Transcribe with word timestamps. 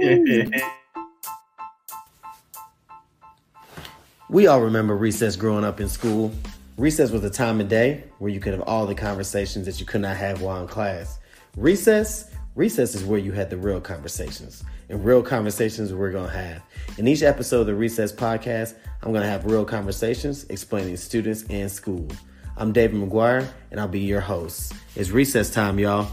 we 4.30 4.46
all 4.46 4.62
remember 4.62 4.96
recess 4.96 5.36
growing 5.36 5.64
up 5.64 5.78
in 5.78 5.90
school. 5.90 6.32
Recess 6.78 7.10
was 7.10 7.22
a 7.22 7.28
time 7.28 7.60
of 7.60 7.68
day 7.68 8.04
where 8.18 8.30
you 8.30 8.40
could 8.40 8.54
have 8.54 8.62
all 8.62 8.86
the 8.86 8.94
conversations 8.94 9.66
that 9.66 9.78
you 9.78 9.84
could 9.84 10.00
not 10.00 10.16
have 10.16 10.40
while 10.40 10.62
in 10.62 10.68
class. 10.68 11.18
Recess, 11.54 12.30
recess 12.54 12.94
is 12.94 13.04
where 13.04 13.18
you 13.18 13.32
had 13.32 13.50
the 13.50 13.58
real 13.58 13.80
conversations. 13.80 14.64
And 14.88 15.04
real 15.04 15.22
conversations 15.22 15.92
we're 15.92 16.12
gonna 16.12 16.30
have. 16.30 16.62
In 16.96 17.06
each 17.06 17.22
episode 17.22 17.60
of 17.60 17.66
the 17.66 17.74
Recess 17.74 18.10
Podcast, 18.10 18.76
I'm 19.02 19.12
gonna 19.12 19.26
have 19.26 19.44
real 19.44 19.66
conversations 19.66 20.46
explaining 20.48 20.96
students 20.96 21.44
and 21.50 21.70
school. 21.70 22.08
I'm 22.56 22.72
David 22.72 22.98
McGuire, 22.98 23.46
and 23.70 23.78
I'll 23.78 23.88
be 23.88 24.00
your 24.00 24.22
host. 24.22 24.72
It's 24.96 25.10
recess 25.10 25.50
time, 25.50 25.78
y'all. 25.78 26.08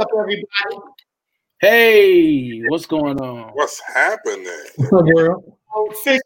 Up, 0.00 0.08
everybody? 0.18 0.46
Hey, 1.60 2.62
what's 2.68 2.86
going 2.86 3.20
on? 3.20 3.50
What's 3.50 3.80
happening? 3.80 4.46
What's 4.76 4.92
up, 4.92 5.04
girl? 5.14 5.56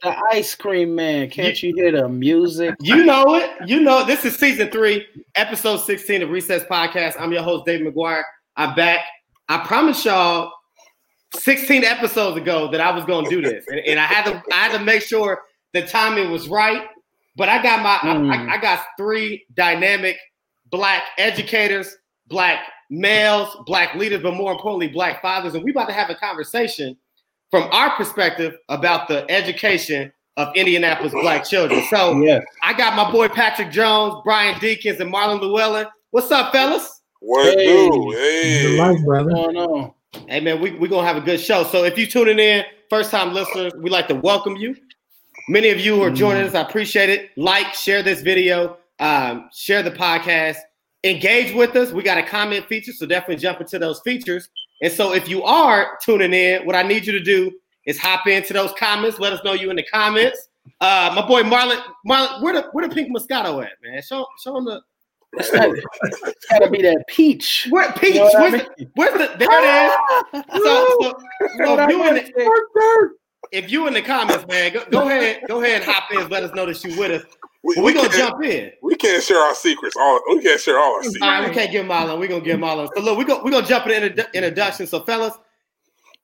the 0.02 0.16
ice 0.30 0.54
cream 0.54 0.94
man. 0.94 1.28
Can't 1.28 1.60
you 1.60 1.74
hear 1.74 1.90
the 1.90 2.08
music? 2.08 2.76
You 2.80 3.04
know 3.04 3.34
it. 3.34 3.50
You 3.66 3.80
know 3.80 4.04
this 4.04 4.24
is 4.24 4.36
season 4.36 4.70
three, 4.70 5.04
episode 5.34 5.78
16 5.78 6.22
of 6.22 6.30
Recess 6.30 6.62
Podcast. 6.64 7.16
I'm 7.18 7.32
your 7.32 7.42
host, 7.42 7.66
Dave 7.66 7.80
McGuire. 7.80 8.22
I'm 8.56 8.76
back. 8.76 9.00
I 9.48 9.58
promised 9.66 10.04
y'all 10.04 10.52
16 11.34 11.82
episodes 11.82 12.36
ago 12.36 12.70
that 12.70 12.80
I 12.80 12.92
was 12.92 13.04
gonna 13.04 13.28
do 13.28 13.42
this. 13.42 13.64
And, 13.66 13.80
and 13.80 13.98
I 13.98 14.04
had 14.04 14.24
to 14.26 14.42
I 14.52 14.68
had 14.68 14.78
to 14.78 14.84
make 14.84 15.02
sure 15.02 15.42
the 15.72 15.82
timing 15.82 16.30
was 16.30 16.48
right. 16.48 16.86
But 17.34 17.48
I 17.48 17.60
got 17.60 17.82
my 17.82 17.96
mm. 18.08 18.32
I, 18.32 18.54
I 18.54 18.58
got 18.58 18.84
three 18.96 19.44
dynamic 19.54 20.16
black 20.70 21.02
educators, 21.18 21.96
black 22.28 22.60
males, 22.90 23.56
black 23.66 23.94
leaders, 23.94 24.22
but 24.22 24.34
more 24.34 24.52
importantly, 24.52 24.88
black 24.88 25.22
fathers. 25.22 25.54
And 25.54 25.64
we 25.64 25.70
about 25.70 25.88
to 25.88 25.94
have 25.94 26.10
a 26.10 26.14
conversation 26.14 26.96
from 27.50 27.68
our 27.72 27.90
perspective 27.96 28.56
about 28.68 29.08
the 29.08 29.30
education 29.30 30.12
of 30.36 30.48
Indianapolis 30.56 31.12
black 31.12 31.44
children. 31.44 31.84
So 31.88 32.20
yes. 32.20 32.42
I 32.62 32.72
got 32.72 32.96
my 32.96 33.10
boy 33.10 33.28
Patrick 33.28 33.70
Jones, 33.70 34.20
Brian 34.24 34.54
Dinkins, 34.56 35.00
and 35.00 35.12
Marlon 35.12 35.40
Llewellyn. 35.40 35.86
What's 36.10 36.30
up, 36.30 36.52
fellas? 36.52 37.00
What 37.20 37.58
hey. 37.58 37.88
do? 37.88 38.10
Hey. 38.10 38.78
Life, 38.78 39.04
brother. 39.04 39.30
What's 39.30 39.54
going 39.54 39.56
on? 39.56 39.92
Hey 40.28 40.40
man, 40.40 40.60
we, 40.60 40.72
we're 40.72 40.88
gonna 40.88 41.06
have 41.06 41.16
a 41.16 41.20
good 41.20 41.40
show. 41.40 41.64
So 41.64 41.84
if 41.84 41.98
you 41.98 42.06
tuning 42.06 42.38
in, 42.38 42.64
first 42.88 43.10
time 43.10 43.34
listeners, 43.34 43.72
we 43.78 43.90
like 43.90 44.08
to 44.08 44.14
welcome 44.14 44.56
you. 44.56 44.76
Many 45.48 45.70
of 45.70 45.80
you 45.80 45.96
who 45.96 46.02
are 46.02 46.10
joining 46.10 46.44
mm. 46.44 46.48
us, 46.48 46.54
I 46.54 46.62
appreciate 46.62 47.10
it. 47.10 47.30
Like, 47.36 47.74
share 47.74 48.02
this 48.02 48.22
video, 48.22 48.78
um, 48.98 49.50
share 49.52 49.82
the 49.82 49.90
podcast, 49.90 50.56
engage 51.04 51.54
with 51.54 51.76
us. 51.76 51.92
We 51.92 52.02
got 52.02 52.18
a 52.18 52.22
comment 52.22 52.66
feature, 52.66 52.92
so 52.92 53.06
definitely 53.06 53.36
jump 53.36 53.60
into 53.60 53.78
those 53.78 54.00
features. 54.00 54.48
And 54.82 54.92
so 54.92 55.14
if 55.14 55.28
you 55.28 55.42
are 55.44 55.98
tuning 56.02 56.32
in, 56.32 56.66
what 56.66 56.74
I 56.74 56.82
need 56.82 57.06
you 57.06 57.12
to 57.12 57.22
do 57.22 57.52
is 57.86 57.98
hop 57.98 58.26
into 58.26 58.52
those 58.52 58.72
comments. 58.78 59.18
Let 59.18 59.32
us 59.32 59.44
know 59.44 59.52
you 59.52 59.70
in 59.70 59.76
the 59.76 59.84
comments. 59.84 60.48
Uh, 60.80 61.12
my 61.14 61.26
boy 61.26 61.42
Marlon, 61.42 61.80
Marlon, 62.08 62.42
where 62.42 62.54
the 62.54 62.68
where 62.72 62.88
the 62.88 62.94
pink 62.94 63.14
Moscato 63.14 63.62
at, 63.62 63.72
man? 63.82 64.00
Show 64.02 64.26
show 64.42 64.56
him 64.56 64.64
the. 64.64 64.80
It's 65.36 65.50
gotta, 65.50 65.74
it's 65.74 66.46
gotta 66.48 66.70
be 66.70 66.80
that 66.82 67.04
peach. 67.08 67.66
Where 67.68 67.92
peach? 67.92 68.14
You 68.14 68.20
know 68.20 68.30
where's, 68.34 68.52
the, 68.52 68.88
where's 68.94 69.12
the? 69.14 69.36
There 69.36 69.48
it 69.50 69.90
is. 70.32 70.44
So, 70.52 70.86
so, 71.00 71.18
so 71.58 71.80
if, 71.80 71.90
you 71.90 72.06
in 72.06 72.14
the, 72.14 73.10
if 73.50 73.70
you 73.70 73.86
in 73.88 73.94
the 73.94 74.02
comments, 74.02 74.46
man, 74.46 74.72
go, 74.72 74.84
go 74.90 75.08
ahead, 75.08 75.42
go 75.48 75.60
ahead 75.60 75.82
and 75.82 75.84
hop 75.84 76.04
in. 76.12 76.28
Let 76.28 76.44
us 76.44 76.54
know 76.54 76.66
that 76.66 76.82
you 76.84 76.98
with 76.98 77.10
us. 77.10 77.36
We, 77.64 77.76
we, 77.76 77.82
we 77.82 77.94
gonna 77.94 78.10
jump 78.10 78.44
in. 78.44 78.72
We 78.82 78.94
can't 78.94 79.22
share 79.22 79.38
our 79.38 79.54
secrets. 79.54 79.96
All 79.98 80.20
we 80.28 80.42
can't 80.42 80.60
share 80.60 80.78
all 80.78 80.96
our 80.96 81.02
secrets. 81.02 81.22
All 81.22 81.30
right, 81.30 81.48
we 81.48 81.54
can't 81.54 81.72
give 81.72 81.86
Marlon. 81.86 82.18
We're 82.18 82.28
gonna 82.28 82.44
give 82.44 82.60
Marlon. 82.60 82.88
So 82.94 83.02
look, 83.02 83.16
we 83.16 83.24
go 83.24 83.42
we 83.42 83.50
gonna 83.50 83.66
jump 83.66 83.86
in 83.86 84.14
the 84.14 84.28
introduction. 84.34 84.86
So 84.86 85.00
fellas, 85.04 85.32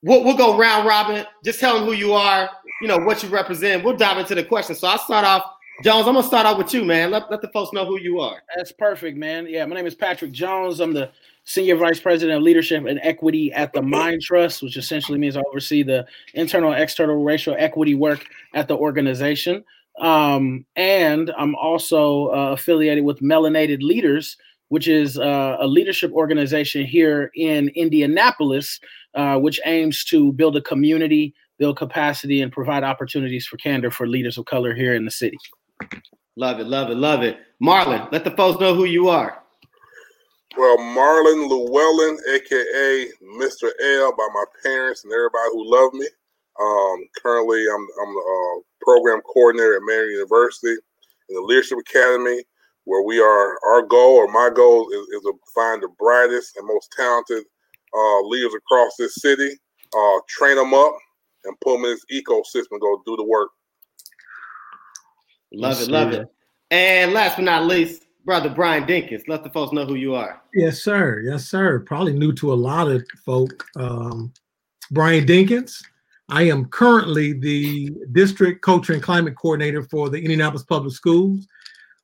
we'll, 0.03 0.23
we'll 0.23 0.37
go 0.37 0.55
round 0.55 0.87
robin. 0.87 1.25
Just 1.43 1.59
tell 1.59 1.75
them 1.75 1.85
who 1.85 1.93
you 1.93 2.13
are. 2.13 2.47
You 2.79 2.87
know 2.87 2.99
what 2.99 3.23
you 3.23 3.29
represent. 3.29 3.83
We'll 3.83 3.97
dive 3.97 4.19
into 4.19 4.35
the 4.35 4.43
question. 4.43 4.75
So 4.75 4.87
I'll 4.87 4.99
start 4.99 5.25
off. 5.25 5.43
Jones, 5.83 6.07
I'm 6.07 6.13
gonna 6.13 6.27
start 6.27 6.45
off 6.45 6.59
with 6.59 6.71
you, 6.75 6.85
man. 6.85 7.09
Let, 7.09 7.31
let 7.31 7.41
the 7.41 7.47
folks 7.47 7.73
know 7.73 7.87
who 7.87 7.99
you 7.99 8.19
are. 8.19 8.43
That's 8.55 8.71
perfect, 8.71 9.17
man. 9.17 9.47
Yeah, 9.47 9.65
my 9.65 9.75
name 9.75 9.87
is 9.87 9.95
Patrick 9.95 10.31
Jones. 10.31 10.79
I'm 10.79 10.93
the 10.93 11.09
Senior 11.45 11.75
Vice 11.75 11.99
President 11.99 12.37
of 12.37 12.43
Leadership 12.43 12.85
and 12.85 12.99
Equity 13.01 13.51
at 13.51 13.73
the 13.73 13.81
Mind 13.81 14.21
Trust, 14.21 14.61
which 14.61 14.77
essentially 14.77 15.17
means 15.17 15.35
I 15.35 15.41
oversee 15.49 15.81
the 15.81 16.05
internal 16.35 16.71
and 16.71 16.83
external 16.83 17.23
racial 17.23 17.55
equity 17.57 17.95
work 17.95 18.27
at 18.53 18.67
the 18.67 18.77
organization. 18.77 19.63
Um, 19.99 20.65
and 20.75 21.31
I'm 21.37 21.55
also 21.55 22.27
uh, 22.27 22.51
affiliated 22.51 23.03
with 23.03 23.19
Melanated 23.19 23.81
Leaders, 23.81 24.37
which 24.69 24.87
is 24.87 25.19
uh, 25.19 25.57
a 25.59 25.67
leadership 25.67 26.11
organization 26.13 26.85
here 26.85 27.31
in 27.35 27.69
Indianapolis, 27.75 28.79
uh, 29.15 29.37
which 29.37 29.59
aims 29.65 30.03
to 30.05 30.31
build 30.33 30.55
a 30.55 30.61
community, 30.61 31.33
build 31.59 31.77
capacity, 31.77 32.41
and 32.41 32.51
provide 32.51 32.83
opportunities 32.83 33.45
for 33.45 33.57
candor 33.57 33.91
for 33.91 34.07
leaders 34.07 34.37
of 34.37 34.45
color 34.45 34.73
here 34.73 34.95
in 34.95 35.05
the 35.05 35.11
city. 35.11 35.37
Love 36.37 36.59
it, 36.59 36.67
love 36.67 36.89
it, 36.89 36.95
love 36.95 37.21
it. 37.21 37.37
Marlon, 37.61 38.09
let 38.11 38.23
the 38.23 38.31
folks 38.31 38.59
know 38.59 38.73
who 38.73 38.85
you 38.85 39.09
are. 39.09 39.43
Well, 40.57 40.77
Marlon 40.77 41.49
Llewellyn, 41.49 42.17
aka 42.33 43.07
Mr. 43.37 43.69
L, 43.81 44.15
by 44.15 44.27
my 44.33 44.43
parents 44.63 45.03
and 45.03 45.13
everybody 45.13 45.49
who 45.51 45.69
love 45.69 45.93
me. 45.93 46.07
Um, 46.61 47.07
currently, 47.21 47.63
I'm 47.73 47.87
I'm 48.01 48.13
the 48.13 48.59
uh, 48.59 48.61
program 48.81 49.21
coordinator 49.21 49.77
at 49.77 49.81
Marian 49.83 50.11
University 50.11 50.77
in 51.29 51.35
the 51.35 51.41
Leadership 51.41 51.79
Academy, 51.79 52.43
where 52.83 53.03
we 53.03 53.19
are. 53.19 53.57
Our 53.65 53.81
goal, 53.83 54.17
or 54.17 54.27
my 54.27 54.49
goal, 54.53 54.89
is, 54.91 55.07
is 55.07 55.21
to 55.23 55.33
find 55.55 55.81
the 55.81 55.89
brightest 55.97 56.57
and 56.57 56.67
most 56.67 56.91
talented 56.95 57.43
uh, 57.95 58.21
leaders 58.21 58.53
across 58.53 58.93
this 58.97 59.15
city, 59.15 59.51
uh, 59.95 60.19
train 60.27 60.57
them 60.57 60.73
up, 60.73 60.95
and 61.45 61.59
put 61.61 61.77
them 61.77 61.85
in 61.85 61.91
this 61.91 62.05
ecosystem 62.13 62.71
and 62.71 62.81
go 62.81 63.01
do 63.05 63.15
the 63.17 63.25
work. 63.25 63.49
Love 65.53 65.81
it, 65.81 65.89
love 65.89 66.13
it. 66.13 66.27
And 66.69 67.11
last 67.11 67.35
but 67.35 67.43
not 67.43 67.65
least, 67.65 68.05
brother 68.23 68.49
Brian 68.49 68.85
Dinkins. 68.85 69.23
Let 69.27 69.43
the 69.43 69.49
folks 69.49 69.73
know 69.73 69.85
who 69.85 69.95
you 69.95 70.15
are. 70.15 70.41
Yes, 70.53 70.81
sir. 70.81 71.21
Yes, 71.25 71.45
sir. 71.45 71.79
Probably 71.79 72.13
new 72.13 72.31
to 72.33 72.53
a 72.53 72.55
lot 72.55 72.87
of 72.87 73.03
folk. 73.25 73.65
Um, 73.75 74.31
Brian 74.91 75.25
Dinkins. 75.25 75.83
I 76.31 76.43
am 76.43 76.65
currently 76.65 77.33
the 77.33 77.91
district 78.13 78.61
culture 78.61 78.93
and 78.93 79.03
climate 79.03 79.35
coordinator 79.35 79.83
for 79.83 80.09
the 80.09 80.17
Indianapolis 80.17 80.63
Public 80.63 80.93
Schools. 80.93 81.45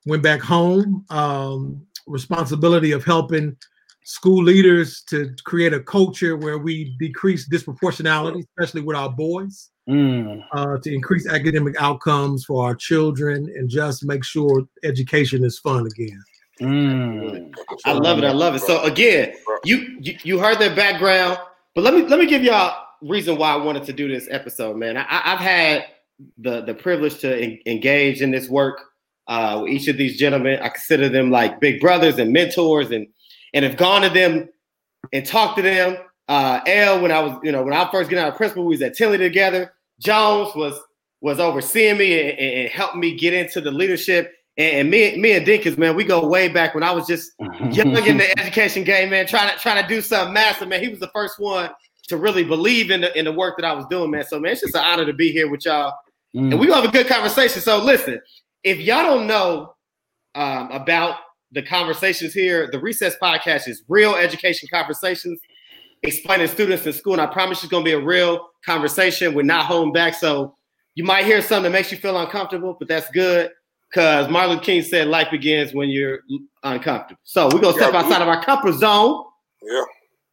Went 0.06 0.22
back 0.22 0.42
home. 0.42 1.06
Um, 1.10 1.88
responsibility 2.08 2.92
of 2.92 3.04
helping 3.04 3.56
school 4.04 4.44
leaders 4.44 5.02
to 5.02 5.34
create 5.44 5.74
a 5.74 5.80
culture 5.82 6.38
where 6.38 6.58
we 6.58 6.96
decrease 7.00 7.48
disproportionality, 7.48 8.44
especially 8.58 8.82
with 8.82 8.96
our 8.96 9.10
boys 9.10 9.70
mm. 9.88 10.42
uh, 10.54 10.78
to 10.78 10.94
increase 10.94 11.28
academic 11.28 11.76
outcomes 11.82 12.46
for 12.46 12.66
our 12.66 12.76
children 12.76 13.52
and 13.58 13.70
just 13.70 14.06
make 14.06 14.24
sure 14.24 14.66
education 14.84 15.44
is 15.44 15.60
fun 15.60 15.86
again. 15.88 16.24
Mm. 16.62 17.54
I 17.86 17.92
love 17.94 18.18
it. 18.18 18.24
I 18.24 18.32
love 18.32 18.56
it. 18.56 18.62
So 18.62 18.82
again, 18.84 19.34
you, 19.64 19.98
you 20.00 20.18
you 20.24 20.40
heard 20.40 20.58
their 20.58 20.76
background, 20.76 21.38
but 21.76 21.84
let 21.84 21.94
me 21.94 22.04
let 22.04 22.20
me 22.20 22.26
give 22.26 22.44
y'all 22.44 22.87
reason 23.02 23.38
why 23.38 23.52
I 23.54 23.58
wanted 23.58 23.84
to 23.86 23.94
do 23.94 24.08
this 24.08 24.28
episode, 24.30 24.78
man. 24.78 24.98
I, 24.98 25.04
have 25.04 25.40
had 25.40 25.86
the 26.38 26.62
the 26.62 26.74
privilege 26.74 27.20
to 27.20 27.42
en- 27.42 27.60
engage 27.66 28.22
in 28.22 28.32
this 28.32 28.50
work 28.50 28.82
uh, 29.28 29.60
with 29.64 29.72
each 29.72 29.88
of 29.88 29.98
these 29.98 30.18
gentlemen. 30.18 30.60
I 30.62 30.70
consider 30.70 31.10
them 31.10 31.32
like 31.32 31.60
big 31.60 31.80
brothers 31.80 32.18
and 32.18 32.32
mentors, 32.32 32.92
and 32.92 33.08
and 33.54 33.66
have 33.66 33.78
gone 33.78 34.02
to 34.02 34.10
them 34.10 34.50
and 35.14 35.26
talked 35.26 35.58
to 35.58 35.62
them. 35.62 35.98
Uh, 36.28 36.60
L, 36.68 37.02
when 37.02 37.12
I 37.12 37.22
was, 37.22 37.40
you 37.44 37.52
know, 37.52 37.64
when 37.64 37.74
I 37.74 37.90
first 37.90 38.10
get 38.10 38.20
out 38.20 38.30
of 38.30 38.36
principal, 38.36 38.66
we 38.66 38.76
was 38.76 38.82
at 38.82 38.98
Tindley 38.98 39.18
together. 39.18 39.74
Jones 40.00 40.54
was 40.56 40.80
was 41.22 41.40
overseeing 41.40 41.98
me 41.98 42.20
and, 42.20 42.40
and 42.40 42.70
helping 42.70 43.00
me 43.00 43.16
get 43.16 43.34
into 43.34 43.62
the 43.62 43.72
leadership. 43.72 44.34
And, 44.58 44.76
and, 44.76 44.90
me, 44.90 45.18
me 45.18 45.34
and 45.34 45.46
Dinkins, 45.46 45.78
man, 45.78 45.96
we 45.96 46.04
go 46.04 46.28
way 46.28 46.48
back 46.48 46.74
when 46.74 46.84
I 46.84 46.92
was 46.92 47.08
just 47.08 47.32
young 47.40 47.96
in 48.06 48.18
the 48.18 48.40
education 48.40 48.84
game, 48.84 49.10
man, 49.10 49.26
trying 49.28 49.50
to 49.50 49.58
trying 49.58 49.82
to 49.82 49.88
do 49.88 50.02
something 50.02 50.34
massive, 50.34 50.68
man. 50.68 50.82
He 50.82 50.90
was 50.90 51.00
the 51.00 51.10
first 51.10 51.40
one 51.40 51.70
to 52.08 52.18
really 52.18 52.44
believe 52.44 52.92
in 52.92 53.02
the 53.02 53.18
in 53.18 53.26
the 53.26 53.32
work 53.32 53.58
that 53.58 53.66
I 53.66 53.74
was 53.74 53.86
doing, 53.88 54.12
man. 54.12 54.26
So 54.26 54.40
man, 54.40 54.54
it's 54.54 54.62
just 54.62 54.76
an 54.76 54.84
honor 54.84 55.06
to 55.06 55.14
be 55.14 55.32
here 55.32 55.50
with 55.50 55.66
y'all. 55.66 55.94
Mm. 56.36 56.52
And 56.52 56.60
we 56.60 56.68
gonna 56.68 56.82
have 56.82 56.90
a 56.90 56.94
good 56.94 57.08
conversation. 57.08 57.62
So 57.62 57.84
listen, 57.84 58.20
if 58.64 58.80
y'all 58.80 59.04
don't 59.04 59.28
know 59.28 59.74
um, 60.36 60.72
about 60.72 61.18
the 61.52 61.62
conversations 61.62 62.34
here, 62.34 62.70
the 62.72 62.80
Recess 62.80 63.16
Podcast 63.22 63.68
is 63.68 63.84
real 63.88 64.16
education 64.16 64.68
conversations 64.72 65.40
explaining 66.04 66.48
students 66.48 66.86
in 66.86 66.94
school. 66.94 67.14
And 67.14 67.22
I 67.22 67.28
promise 67.28 67.64
it's 67.64 67.72
going 67.72 67.84
to 67.84 67.90
be 67.90 67.94
a 67.94 68.00
real 68.00 68.50
conversation. 68.66 69.34
We're 69.34 69.44
not 69.44 69.66
holding 69.66 69.94
back. 69.94 70.14
So 70.14 70.56
you 70.96 71.04
might 71.04 71.26
hear 71.26 71.42
something 71.42 71.72
that 71.72 71.78
makes 71.78 71.92
you 71.92 71.98
feel 71.98 72.20
uncomfortable, 72.20 72.76
but 72.78 72.88
that's 72.88 73.10
good 73.12 73.52
because 73.90 74.30
Martin 74.30 74.56
Luther 74.56 74.66
King 74.66 74.82
said 74.82 75.08
life 75.08 75.30
begins 75.32 75.74
when 75.74 75.90
you're 75.90 76.20
uncomfortable. 76.64 77.20
So 77.24 77.46
we're 77.46 77.62
going 77.62 77.76
to 77.76 77.80
step 77.80 77.94
yeah, 77.94 78.00
outside 78.00 78.22
of 78.22 78.28
our 78.28 78.44
comfort 78.44 78.74
zone. 78.74 79.24
Yeah. 79.62 79.84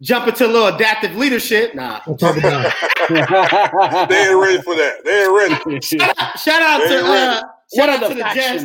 Jump 0.05 0.29
into 0.29 0.47
a 0.47 0.49
little 0.49 0.69
adaptive 0.69 1.17
leadership. 1.17 1.75
Nah. 1.75 2.01
We'll 2.06 2.17
talk 2.17 2.37
about 2.37 2.73
they 4.09 4.29
ain't 4.29 4.41
ready 4.41 4.61
for 4.62 4.75
that. 4.77 5.05
They 5.05 5.25
ain't 5.25 5.65
ready. 5.65 5.81
shout 5.81 6.15
out, 6.19 6.39
shout 6.39 6.62
out 6.62 6.87
to 6.89 7.05
uh, 7.05 7.43
shout 7.75 7.89
out 7.89 8.09
to 8.09 8.15
the 8.15 8.31
Jets. 8.35 8.65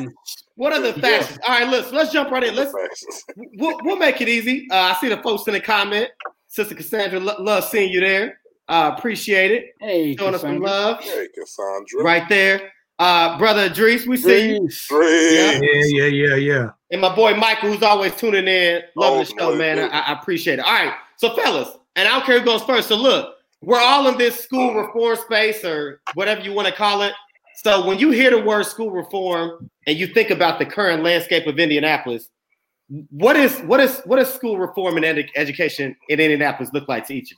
What 0.55 0.73
are 0.73 0.81
the 0.81 0.93
factions? 0.93 1.39
All 1.47 1.57
right, 1.59 1.69
let's 1.69 1.91
let's 1.91 2.11
jump 2.11 2.31
right 2.31 2.43
in. 2.43 2.55
Let's 2.55 2.73
we'll, 3.57 3.79
we'll 3.83 3.95
make 3.97 4.19
it 4.21 4.27
easy. 4.27 4.67
Uh, 4.69 4.75
I 4.75 4.97
see 4.99 5.07
the 5.09 5.17
folks 5.17 5.47
in 5.47 5.53
the 5.53 5.59
comment. 5.61 6.09
Sister 6.47 6.75
Cassandra, 6.75 7.19
lo- 7.19 7.35
love 7.39 7.63
seeing 7.65 7.91
you 7.91 8.01
there. 8.01 8.39
Uh, 8.67 8.93
appreciate 8.97 9.51
it. 9.51 9.73
Hey, 9.79 10.15
Showing 10.17 10.35
us 10.35 10.41
some 10.41 10.59
love 10.59 10.99
Hey, 11.01 11.27
Cassandra. 11.33 12.03
right 12.03 12.27
there. 12.29 12.71
Uh, 12.99 13.37
brother 13.37 13.63
Idris, 13.67 14.05
we 14.05 14.17
see 14.17 14.49
you. 14.55 14.61
Reese. 14.63 14.87
Great. 14.87 15.59
Yeah, 15.61 15.61
yeah, 15.85 16.05
yeah, 16.05 16.35
yeah. 16.35 16.69
And 16.91 16.99
my 16.99 17.15
boy 17.15 17.33
Michael, 17.35 17.71
who's 17.71 17.81
always 17.83 18.13
tuning 18.15 18.47
in. 18.47 18.81
love 18.95 19.13
Oh, 19.13 19.19
the 19.19 19.25
show, 19.25 19.55
man. 19.55 19.79
I, 19.79 19.99
I 19.99 20.13
appreciate 20.19 20.59
it. 20.59 20.65
All 20.65 20.73
right. 20.73 20.93
So, 21.19 21.35
fellas, 21.35 21.67
and 21.97 22.07
I 22.07 22.11
don't 22.11 22.25
care 22.25 22.39
who 22.39 22.45
goes 22.45 22.63
first. 22.63 22.87
So, 22.87 22.95
look, 22.95 23.35
we're 23.61 23.77
all 23.79 24.07
in 24.07 24.17
this 24.17 24.39
school 24.39 24.73
reform 24.73 25.17
space 25.17 25.65
or 25.65 25.99
whatever 26.13 26.39
you 26.39 26.53
want 26.53 26.69
to 26.69 26.73
call 26.73 27.01
it. 27.01 27.11
So, 27.57 27.85
when 27.85 27.99
you 27.99 28.11
hear 28.11 28.31
the 28.31 28.39
word 28.41 28.65
school 28.65 28.89
reform 28.89 29.69
and 29.85 29.97
you 29.97 30.07
think 30.07 30.29
about 30.29 30.59
the 30.59 30.65
current 30.65 31.03
landscape 31.03 31.45
of 31.45 31.59
Indianapolis, 31.59 32.29
what 33.09 33.35
is 33.35 33.59
what 33.63 33.81
is 33.81 33.99
what 34.05 34.15
does 34.15 34.33
school 34.33 34.57
reform 34.57 34.95
and 34.95 35.05
edu- 35.05 35.27
education 35.35 35.93
in 36.07 36.21
Indianapolis 36.21 36.71
look 36.73 36.87
like 36.87 37.05
to 37.07 37.15
each 37.15 37.33
of 37.33 37.37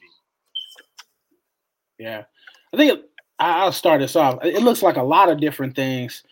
you? 1.98 2.06
Yeah, 2.06 2.24
I 2.72 2.78
think 2.78 3.00
it, 3.00 3.10
I- 3.40 3.62
I'll 3.64 3.72
start 3.72 4.04
us 4.04 4.16
off. 4.16 4.38
It 4.46 4.62
looks 4.62 4.84
like 4.84 4.98
a 4.98 5.02
lot 5.04 5.28
of 5.30 5.40
different 5.40 5.76
things. 5.76 6.24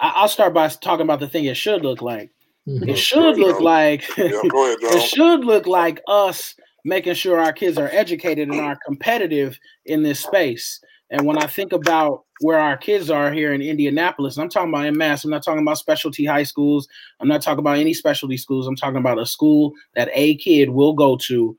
I- 0.00 0.14
I'll 0.16 0.28
start 0.28 0.52
by 0.52 0.66
talking 0.66 1.04
about 1.04 1.20
the 1.20 1.28
thing 1.28 1.44
it 1.44 1.56
should 1.56 1.82
look 1.84 2.02
like. 2.02 2.30
Mhm. 2.68 2.88
It 2.88 2.96
should 2.98 3.38
look 3.38 3.60
like 3.60 4.02
Yeah, 4.18 4.30
go 4.50 4.64
ahead, 4.66 4.78
it 4.82 5.02
should 5.08 5.44
look 5.44 5.66
like 5.68 6.02
us 6.08 6.54
making 6.84 7.14
sure 7.14 7.40
our 7.40 7.52
kids 7.52 7.78
are 7.78 7.88
educated 7.92 8.48
and 8.48 8.60
are 8.60 8.78
competitive 8.86 9.58
in 9.86 10.02
this 10.02 10.20
space. 10.20 10.80
And 11.10 11.26
when 11.26 11.38
I 11.38 11.46
think 11.46 11.72
about 11.72 12.24
where 12.40 12.58
our 12.58 12.76
kids 12.76 13.10
are 13.10 13.32
here 13.32 13.52
in 13.52 13.62
Indianapolis, 13.62 14.36
I'm 14.36 14.48
talking 14.48 14.68
about 14.68 14.86
in 14.86 14.96
mass. 14.96 15.24
I'm 15.24 15.30
not 15.30 15.42
talking 15.42 15.62
about 15.62 15.78
specialty 15.78 16.24
high 16.24 16.42
schools. 16.42 16.86
I'm 17.20 17.28
not 17.28 17.42
talking 17.42 17.60
about 17.60 17.78
any 17.78 17.94
specialty 17.94 18.36
schools. 18.36 18.66
I'm 18.66 18.76
talking 18.76 18.98
about 18.98 19.18
a 19.18 19.26
school 19.26 19.72
that 19.94 20.10
a 20.12 20.36
kid 20.36 20.70
will 20.70 20.92
go 20.92 21.16
to. 21.16 21.56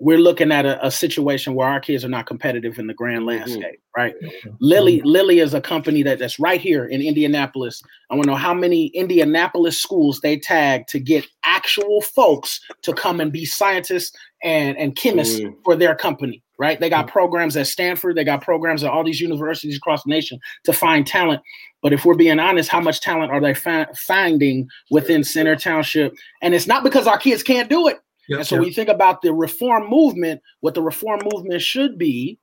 We're 0.00 0.18
looking 0.18 0.52
at 0.52 0.66
a, 0.66 0.84
a 0.84 0.90
situation 0.90 1.54
where 1.54 1.68
our 1.68 1.80
kids 1.80 2.04
are 2.04 2.08
not 2.08 2.26
competitive 2.26 2.78
in 2.78 2.88
the 2.88 2.94
grand 2.94 3.20
mm-hmm. 3.20 3.38
landscape, 3.38 3.80
right? 3.96 4.14
Lilly, 4.60 4.98
mm-hmm. 4.98 5.08
Lilly 5.08 5.38
is 5.38 5.54
a 5.54 5.60
company 5.60 6.02
that, 6.02 6.18
that's 6.18 6.38
right 6.38 6.60
here 6.60 6.84
in 6.84 7.00
Indianapolis. 7.00 7.80
I 8.10 8.14
want 8.14 8.24
to 8.24 8.32
know 8.32 8.36
how 8.36 8.52
many 8.52 8.86
Indianapolis 8.88 9.80
schools 9.80 10.20
they 10.20 10.36
tag 10.36 10.88
to 10.88 10.98
get 10.98 11.26
actual 11.44 12.02
folks 12.02 12.60
to 12.82 12.92
come 12.92 13.20
and 13.20 13.32
be 13.32 13.46
scientists 13.46 14.14
and, 14.44 14.76
and 14.78 14.94
chemists 14.94 15.40
Mm. 15.40 15.54
for 15.64 15.74
their 15.74 15.94
company, 15.96 16.42
right? 16.58 16.78
They 16.78 16.88
got 16.90 17.08
programs 17.08 17.56
at 17.56 17.66
Stanford, 17.66 18.16
they 18.16 18.24
got 18.24 18.42
programs 18.42 18.84
at 18.84 18.90
all 18.90 19.02
these 19.02 19.20
universities 19.20 19.76
across 19.76 20.04
the 20.04 20.10
nation 20.10 20.38
to 20.64 20.72
find 20.72 21.06
talent. 21.06 21.42
But 21.82 21.92
if 21.92 22.04
we're 22.04 22.14
being 22.14 22.38
honest, 22.38 22.68
how 22.70 22.80
much 22.80 23.00
talent 23.00 23.32
are 23.32 23.40
they 23.40 23.54
fi- 23.54 23.86
finding 23.96 24.68
within 24.90 25.24
Center 25.24 25.56
Township? 25.56 26.14
And 26.42 26.54
it's 26.54 26.66
not 26.66 26.84
because 26.84 27.06
our 27.06 27.18
kids 27.18 27.42
can't 27.42 27.68
do 27.68 27.88
it. 27.88 27.98
Yep, 28.28 28.38
And 28.38 28.46
so 28.46 28.54
yep. 28.54 28.60
when 28.60 28.68
you 28.68 28.74
think 28.74 28.88
about 28.88 29.20
the 29.22 29.34
reform 29.34 29.88
movement, 29.90 30.40
what 30.60 30.74
the 30.74 30.82
reform 30.82 31.20
movement 31.32 31.60
should 31.60 31.98
be 31.98 32.38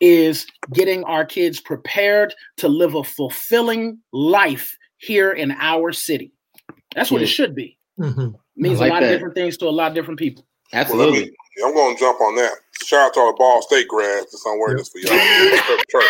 is 0.00 0.46
getting 0.72 1.04
our 1.04 1.24
kids 1.24 1.60
prepared 1.60 2.34
to 2.58 2.68
live 2.68 2.94
a 2.94 3.04
fulfilling 3.04 3.98
life 4.12 4.76
here 4.98 5.30
in 5.32 5.52
our 5.52 5.92
city. 5.92 6.32
That's 6.94 7.10
what 7.10 7.22
it 7.22 7.26
Mm. 7.26 7.34
should 7.34 7.54
be. 7.54 7.78
Mhm. 8.00 8.34
means 8.56 8.80
like 8.80 8.90
a 8.90 8.94
lot 8.94 9.00
that. 9.00 9.06
of 9.06 9.12
different 9.14 9.34
things 9.34 9.56
to 9.58 9.66
a 9.66 9.70
lot 9.70 9.88
of 9.88 9.94
different 9.94 10.18
people. 10.18 10.46
Well, 10.72 10.80
Absolutely. 10.82 11.24
me, 11.26 11.30
I'm 11.64 11.74
going 11.74 11.94
to 11.96 12.00
jump 12.00 12.20
on 12.20 12.34
that. 12.36 12.52
Shout 12.84 13.06
out 13.08 13.14
to 13.14 13.20
all 13.20 13.32
the 13.32 13.36
Ball 13.38 13.62
State 13.62 13.88
grads. 13.88 14.26
That's 14.32 14.44
I'm 14.46 14.58
wearing 14.58 14.76
this 14.76 14.88
for 14.88 14.98
y'all. 14.98 15.08
Chirp, 15.66 15.80
chirp. 15.90 16.04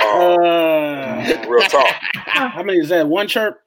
Uh, 0.00 0.36
Uh, 0.36 1.44
real 1.48 1.62
talk. 1.68 1.94
how 2.14 2.62
many 2.62 2.78
is 2.78 2.88
that? 2.90 3.08
One 3.08 3.26
chirp? 3.26 3.58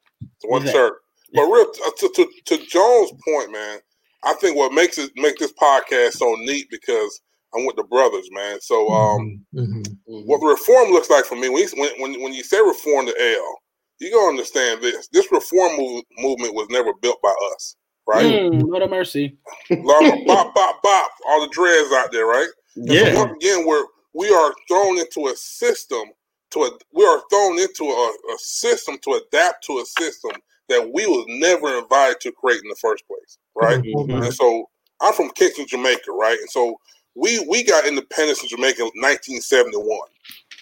One 0.43 0.63
Is 0.65 0.71
chirp. 0.71 0.99
But 1.33 1.43
real 1.43 1.71
uh, 1.85 1.91
to, 1.97 2.09
to 2.15 2.27
to 2.45 2.65
Jones' 2.65 3.11
point, 3.27 3.51
man. 3.51 3.79
I 4.23 4.33
think 4.33 4.55
what 4.57 4.73
makes 4.73 4.97
it 4.97 5.11
make 5.15 5.37
this 5.37 5.53
podcast 5.53 6.13
so 6.13 6.35
neat 6.39 6.67
because 6.71 7.21
I'm 7.55 7.65
with 7.65 7.75
the 7.75 7.83
brothers, 7.83 8.27
man. 8.31 8.59
So 8.61 8.87
um, 8.89 9.43
Mhm. 9.55 9.83
Mhm. 10.07 10.25
what 10.25 10.39
reform 10.41 10.91
looks 10.91 11.09
like 11.09 11.25
for 11.25 11.35
me 11.35 11.49
when 11.49 11.63
you, 11.63 11.69
when 11.75 11.89
when 12.01 12.21
when 12.21 12.33
you 12.33 12.43
say 12.43 12.59
reform 12.61 13.05
to 13.05 13.13
L, 13.21 13.57
you 13.99 14.11
gotta 14.11 14.29
understand 14.29 14.81
this. 14.81 15.07
This 15.09 15.31
reform 15.31 15.77
move, 15.77 16.03
movement 16.17 16.53
was 16.55 16.67
never 16.69 16.93
built 17.01 17.21
by 17.21 17.33
us, 17.55 17.75
right? 18.07 18.25
Mm, 18.25 18.63
Lord 18.69 18.81
have 18.81 18.91
mercy. 18.91 19.37
Lord, 19.69 20.05
bop 20.27 20.53
bop 20.55 20.81
bop, 20.83 21.11
all 21.27 21.41
the 21.41 21.49
dreads 21.49 21.91
out 21.93 22.11
there, 22.11 22.25
right? 22.25 22.47
And 22.87 22.97
so 22.97 23.05
Yeah. 23.05 23.15
once 23.15 23.33
again, 23.43 23.65
we're 23.65 23.85
we 24.13 24.29
are 24.33 24.53
thrown 24.67 24.99
into 24.99 25.27
a 25.27 25.35
system 25.35 26.03
to 26.51 26.63
a 26.63 26.71
we 26.93 27.05
are 27.05 27.21
thrown 27.29 27.59
into 27.59 27.85
a, 27.85 28.13
a 28.33 28.37
system 28.39 28.97
to 29.03 29.21
adapt 29.23 29.63
to 29.65 29.79
a 29.79 29.85
system 29.85 30.31
that 30.69 30.91
we 30.93 31.05
was 31.07 31.25
never 31.29 31.77
invited 31.79 32.19
to 32.21 32.31
create 32.31 32.61
in 32.63 32.69
the 32.69 32.75
first 32.81 33.03
place, 33.07 33.37
right? 33.55 33.79
Mhm. 33.83 34.23
And 34.25 34.33
so 34.33 34.69
I'm 35.01 35.13
from 35.13 35.31
Kingston, 35.31 35.67
Jamaica, 35.67 36.11
right? 36.11 36.37
And 36.39 36.49
so 36.49 36.79
we 37.15 37.45
we 37.47 37.63
got 37.63 37.85
independence 37.87 38.41
in 38.43 38.49
Jamaica 38.49 38.81
in 38.81 38.91
1971. 39.01 39.99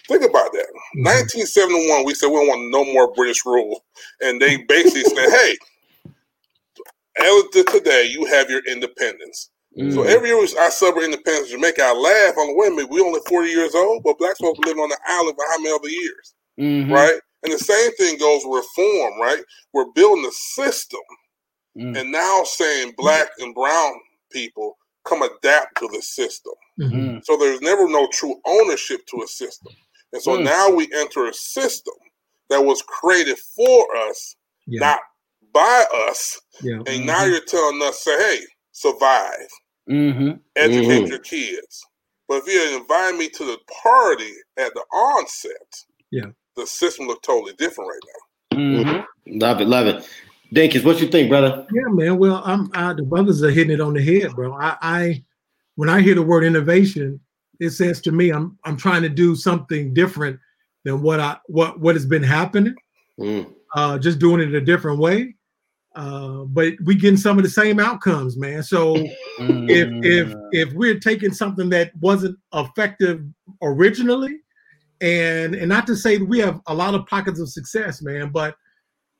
Think 0.08 0.22
about 0.24 0.52
that. 0.52 0.66
1971, 0.96 2.04
we 2.04 2.14
said 2.14 2.28
we 2.28 2.36
don't 2.36 2.48
want 2.48 2.70
no 2.70 2.84
more 2.92 3.12
British 3.12 3.44
rule, 3.46 3.84
and 4.20 4.40
they 4.40 4.58
basically 4.68 5.04
said, 5.04 5.30
"Hey, 5.30 5.56
as 7.18 7.44
of 7.56 7.66
today, 7.66 8.04
you 8.06 8.24
have 8.26 8.50
your 8.50 8.62
independence." 8.66 9.50
So 9.76 10.02
Mm. 10.02 10.06
every 10.06 10.30
year 10.30 10.44
I 10.58 10.70
celebrate 10.70 11.04
independence 11.04 11.46
in 11.50 11.60
Jamaica, 11.60 11.82
I 11.84 11.92
laugh 11.92 12.36
on 12.38 12.48
the 12.48 12.54
way, 12.54 12.68
minute, 12.70 12.90
we 12.90 13.00
only 13.00 13.20
40 13.28 13.50
years 13.50 13.74
old, 13.74 14.02
but 14.02 14.18
black 14.18 14.36
folks 14.38 14.58
living 14.64 14.82
on 14.82 14.88
the 14.88 14.98
island 15.06 15.36
for 15.36 15.44
how 15.50 15.58
many 15.58 15.72
other 15.74 15.88
years, 15.88 16.34
Mhm. 16.58 16.90
right? 16.92 17.20
And 17.44 17.52
the 17.52 17.58
same 17.58 17.92
thing 17.92 18.18
goes 18.18 18.44
with 18.44 18.64
reform, 18.64 19.20
right? 19.20 19.44
We're 19.72 19.92
building 19.94 20.24
a 20.26 20.32
system 20.32 21.00
Mm. 21.76 21.96
and 22.00 22.10
now 22.10 22.42
saying 22.44 22.94
black 22.96 23.30
and 23.38 23.54
brown 23.54 24.00
people 24.30 24.76
come 25.04 25.22
adapt 25.22 25.78
to 25.78 25.88
the 25.88 26.02
system. 26.02 26.54
Mhm. 26.80 26.92
Mm. 26.92 27.24
So 27.24 27.36
there's 27.36 27.60
never 27.60 27.88
no 27.88 28.08
true 28.08 28.40
ownership 28.46 29.06
to 29.06 29.22
a 29.22 29.28
system. 29.28 29.72
And 30.12 30.20
so 30.22 30.32
Mm. 30.32 30.44
now 30.44 30.70
we 30.70 30.92
enter 30.92 31.26
a 31.26 31.34
system 31.34 31.94
that 32.48 32.64
was 32.64 32.82
created 32.82 33.38
for 33.38 33.96
us, 33.96 34.34
Yeah. 34.66 34.80
not 34.80 35.00
by 35.58 35.84
us. 36.08 36.40
yeah. 36.62 36.80
And 36.86 37.06
now 37.06 37.24
you're 37.24 37.44
telling 37.44 37.80
us, 37.82 38.04
say, 38.04 38.16
hey, 38.16 38.40
survive 38.72 39.48
Mhm. 39.88 40.40
educate 40.56 41.04
Mhm. 41.04 41.08
your 41.08 41.18
kids. 41.20 41.84
But 42.28 42.42
if 42.42 42.46
you 42.52 42.78
invite 42.78 43.16
me 43.16 43.28
to 43.30 43.44
the 43.44 43.58
party 43.82 44.32
at 44.58 44.72
the 44.74 44.82
onset, 44.92 45.70
Yeah. 46.10 46.26
the 46.56 46.66
system 46.66 47.06
look 47.06 47.22
totally 47.22 47.54
different 47.54 47.90
right 47.90 48.06
now. 48.10 48.58
Mhm. 48.58 49.06
Love 49.40 49.60
it, 49.60 49.68
love 49.68 49.86
it. 49.86 50.08
Dinkins, 50.54 50.84
what 50.84 51.00
you 51.00 51.08
think, 51.08 51.28
brother? 51.28 51.66
Yeah, 51.72 51.88
man. 51.92 52.18
Well, 52.18 52.40
I'm 52.44 52.70
I, 52.74 52.92
the 52.94 53.02
brothers 53.02 53.42
are 53.42 53.50
hitting 53.50 53.72
it 53.72 53.80
on 53.80 53.94
the 53.94 54.02
head, 54.02 54.34
bro. 54.34 54.52
I, 54.54 54.76
I 54.80 55.24
when 55.76 55.88
I 55.88 56.00
hear 56.00 56.14
the 56.14 56.22
word 56.22 56.44
innovation, 56.44 57.20
it 57.60 57.70
says 57.70 58.00
to 58.02 58.12
me, 58.12 58.30
I'm 58.30 58.58
I'm 58.64 58.76
trying 58.76 59.02
to 59.02 59.08
do 59.08 59.34
something 59.36 59.92
different 59.94 60.38
than 60.84 61.02
what 61.02 61.20
I 61.20 61.36
what 61.46 61.78
what 61.80 61.94
has 61.96 62.06
been 62.06 62.22
happening. 62.22 62.74
Mm. 63.20 63.52
Uh, 63.74 63.98
just 63.98 64.18
doing 64.18 64.40
it 64.40 64.54
a 64.54 64.60
different 64.60 64.98
way. 64.98 65.34
Uh, 65.98 66.44
but 66.44 66.74
we 66.84 66.94
getting 66.94 67.16
some 67.16 67.38
of 67.38 67.42
the 67.42 67.50
same 67.50 67.80
outcomes, 67.80 68.38
man. 68.38 68.62
So 68.62 68.94
if 69.68 69.88
if 70.02 70.28
Mm. 70.28 70.40
if 70.52 70.72
we're 70.74 71.00
taking 71.00 71.32
something 71.32 71.68
that 71.70 71.90
wasn't 72.00 72.38
effective 72.54 73.20
originally, 73.62 74.38
and 75.00 75.56
and 75.56 75.68
not 75.68 75.88
to 75.88 75.96
say 75.96 76.16
that 76.18 76.24
we 76.24 76.38
have 76.38 76.60
a 76.68 76.74
lot 76.74 76.94
of 76.94 77.04
pockets 77.06 77.40
of 77.40 77.48
success, 77.48 78.00
man, 78.00 78.30
but 78.30 78.54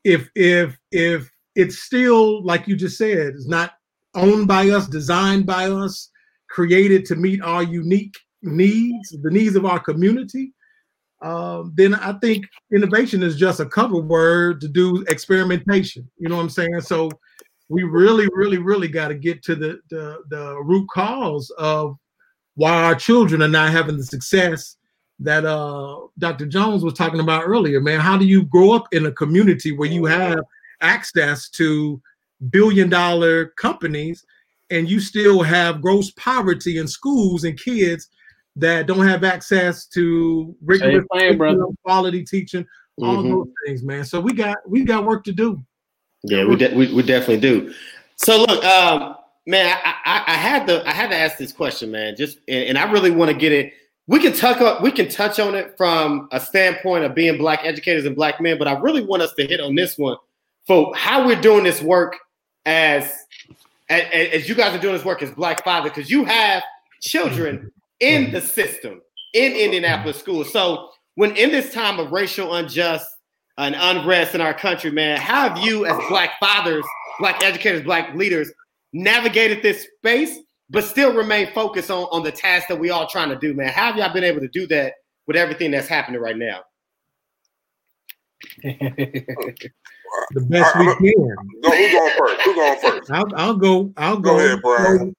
if 0.05 0.31
if 0.37 0.79
if 0.93 1.29
it's 1.57 1.81
still 1.81 2.45
like 2.45 2.69
you 2.69 2.77
just 2.77 2.97
said, 2.97 3.35
it's 3.35 3.49
not 3.49 3.73
owned 4.15 4.47
by 4.47 4.71
us, 4.71 4.87
designed 4.87 5.47
by 5.47 5.69
us, 5.69 6.11
created 6.49 7.05
to 7.07 7.17
meet 7.17 7.43
our 7.43 7.65
unique 7.65 8.15
needs, 8.43 9.11
the 9.23 9.31
needs 9.33 9.57
of 9.57 9.67
our 9.67 9.81
community, 9.81 10.53
um, 11.21 11.73
then 11.75 11.95
I 11.95 12.13
think 12.15 12.47
innovation 12.73 13.23
is 13.23 13.37
just 13.37 13.61
a 13.61 13.67
cover 13.67 13.99
word 13.99 14.61
to 14.61 14.69
do 14.69 15.05
experimentation. 15.09 16.09
You 16.19 16.29
know 16.29 16.37
what 16.37 16.43
I'm 16.43 16.51
saying? 16.51 16.81
So 16.83 17.11
we 17.69 17.83
really, 17.83 18.29
really, 18.33 18.59
really 18.59 18.89
got 18.89 19.09
to 19.09 19.15
get 19.15 19.43
to 19.45 19.55
the, 19.55 19.81
the 19.91 20.19
the 20.29 20.61
root 20.63 20.89
cause 20.91 21.51
of 21.59 21.97
why 22.55 22.85
our 22.85 22.95
children 22.95 23.43
are 23.43 23.49
not 23.49 23.71
having 23.71 23.97
the 23.97 24.05
success 24.05 24.77
that 25.21 25.45
uh, 25.45 25.99
Dr. 26.19 26.47
Jones 26.47 26.85
was 26.85 26.95
talking 26.95 27.21
about 27.21 27.45
earlier. 27.45 27.81
Man, 27.81 28.01
how 28.01 28.17
do 28.17 28.25
you 28.25 28.45
grow 28.45 28.73
up 28.73 28.87
in 28.93 29.07
a 29.07 29.13
community 29.13 29.73
where 29.73 29.89
you 29.89 30.05
have 30.05 30.41
access 30.81 31.49
to 31.51 32.01
billion 32.51 32.89
dollar 32.89 33.47
companies 33.57 34.25
and 34.71 34.89
you 34.89 35.01
still 35.01 35.43
have 35.43 35.83
gross 35.83 36.13
poverty 36.13 36.79
in 36.79 36.87
schools 36.87 37.45
and 37.45 37.59
kids 37.59 38.09
that 38.59 38.87
don't 38.87 39.07
have 39.07 39.25
access 39.25 39.87
to 39.87 40.55
regular 40.63 41.05
playing, 41.11 41.39
brother. 41.39 41.65
quality 41.85 42.25
teaching, 42.25 42.67
all 42.99 43.23
Mhm. 43.23 43.31
those 43.31 43.49
things, 43.67 43.83
man. 43.83 44.05
So 44.05 44.21
we 44.21 44.33
got 44.33 44.59
we 44.69 44.85
got 44.85 45.05
work 45.05 45.25
to 45.25 45.33
do. 45.33 45.61
Yeah, 46.25 46.45
we, 46.45 46.57
de- 46.57 46.75
we 46.75 46.93
we 46.93 47.03
definitely 47.03 47.41
do. 47.41 47.73
So 48.17 48.41
look, 48.41 48.65
um, 48.65 49.15
man, 49.47 49.77
I, 49.85 49.95
I, 50.05 50.25
I 50.27 50.35
had 50.35 50.67
to 50.67 50.87
I 50.87 50.93
had 50.93 51.11
to 51.11 51.17
ask 51.17 51.39
this 51.39 51.53
question, 51.53 51.91
man. 51.91 52.17
Just 52.17 52.39
and, 52.49 52.71
and 52.71 52.79
I 52.79 52.91
really 52.91 53.11
want 53.11 53.31
to 53.31 53.37
get 53.37 53.53
it. 53.53 53.73
We 54.09 54.21
can 54.21 54.33
touch 54.33 54.61
up, 54.61 54.83
we 54.83 54.91
can 54.91 55.09
touch 55.09 55.39
on 55.39 55.55
it 55.55 55.77
from 55.77 56.29
a 56.33 56.41
standpoint 56.41 57.05
of 57.05 57.15
being 57.15 57.37
black 57.39 57.61
educators 57.63 58.07
and 58.07 58.17
black 58.17 58.41
men, 58.41 58.59
but 58.59 58.67
I 58.67 58.73
really 58.79 59.05
want 59.05 59.23
us 59.23 59.35
to 59.35 59.47
hit 59.47 59.61
on 59.61 59.75
this 59.75 59.99
one 59.99 60.17
for 60.67 60.95
how 60.97 61.27
we're 61.27 61.41
doing 61.41 61.63
this 61.63 61.83
work 61.83 62.17
as 62.67 63.13
as, 63.91 64.03
as 64.11 64.49
you 64.49 64.55
guys 64.55 64.75
are 64.75 64.81
doing 64.81 64.95
this 64.95 65.05
work 65.05 65.23
as 65.23 65.31
black 65.31 65.63
fathers, 65.63 65.93
because 65.93 66.11
you 66.11 66.25
have 66.25 66.63
children 67.01 67.71
in 68.01 68.31
the 68.33 68.41
system 68.41 69.01
in 69.35 69.53
Indianapolis 69.53 70.17
mm-hmm. 70.17 70.23
schools. 70.23 70.53
So 70.53 70.91
when 71.15 71.37
in 71.37 71.51
this 71.51 71.73
time 71.73 71.99
of 71.99 72.13
racial 72.13 72.55
unjust 72.55 73.07
and 73.57 73.75
unrest 73.77 74.35
in 74.35 74.41
our 74.41 74.55
country, 74.55 74.91
man, 74.91 75.19
how 75.19 75.49
have 75.49 75.59
you 75.59 75.87
as 75.87 75.97
black 76.09 76.39
fathers, 76.41 76.85
black 77.19 77.43
educators, 77.43 77.83
black 77.83 78.15
leaders 78.15 78.53
navigated 78.93 79.63
this 79.63 79.87
space, 79.99 80.39
but 80.71 80.85
still 80.85 81.15
remain 81.15 81.53
focused 81.53 81.91
on, 81.91 82.05
on 82.13 82.23
the 82.23 82.33
task 82.33 82.69
that 82.69 82.79
we 82.79 82.91
all 82.91 83.07
trying 83.07 83.31
to 83.31 83.39
do, 83.39 83.55
man? 83.55 83.69
How 83.69 83.87
have 83.87 83.97
y'all 83.97 84.13
been 84.13 84.25
able 84.25 84.41
to 84.41 84.49
do 84.49 84.67
that 84.69 84.95
with 85.27 85.37
everything 85.37 85.71
that's 85.71 85.89
happening 85.89 86.21
right 86.21 86.37
now? 86.37 86.61
the 88.63 90.41
best 90.49 90.77
we 90.79 91.13
can. 91.13 91.35
Go, 91.63 91.71
who's 91.71 91.93
going 91.93 92.13
first? 92.19 92.43
Who's 92.43 92.55
going 92.55 92.81
first? 92.81 93.11
I'll, 93.11 93.27
I'll 93.35 93.57
go. 93.57 93.93
I'll 93.97 94.19
go. 94.19 94.37
Go 94.37 94.39
ahead, 94.39 94.61
Brian. 94.63 95.15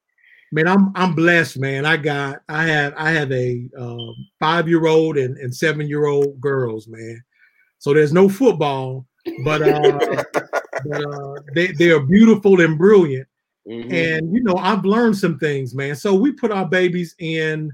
Man, 0.52 0.68
I'm 0.68 0.92
I'm 0.96 1.14
blessed, 1.14 1.60
man. 1.60 1.86
I 1.86 1.98
got 1.98 2.42
I 2.50 2.64
have 2.66 2.94
I 2.98 3.12
have 3.12 3.32
a 3.32 3.70
um, 3.78 4.16
five 4.40 4.68
year 4.68 4.88
old 4.88 5.18
and, 5.18 5.38
and 5.38 5.56
seven 5.56 5.88
year 5.88 6.06
old 6.06 6.40
girls, 6.42 6.88
man. 6.88 7.24
So 7.78 7.94
there's 7.94 8.14
no 8.14 8.28
football, 8.28 9.06
but 9.44 9.62
uh, 9.62 10.24
but 10.86 11.06
uh, 11.06 11.36
they 11.54 11.68
they 11.68 11.92
are 11.92 12.00
beautiful 12.00 12.62
and 12.62 12.78
brilliant. 12.78 13.28
Mm-hmm. 13.68 13.94
And 13.94 14.34
you 14.36 14.42
know, 14.42 14.56
I've 14.56 14.86
learned 14.86 15.18
some 15.18 15.38
things, 15.38 15.76
man. 15.76 15.96
So 15.96 16.16
we 16.16 16.32
put 16.32 16.52
our 16.52 16.68
babies 16.68 17.16
in 17.20 17.72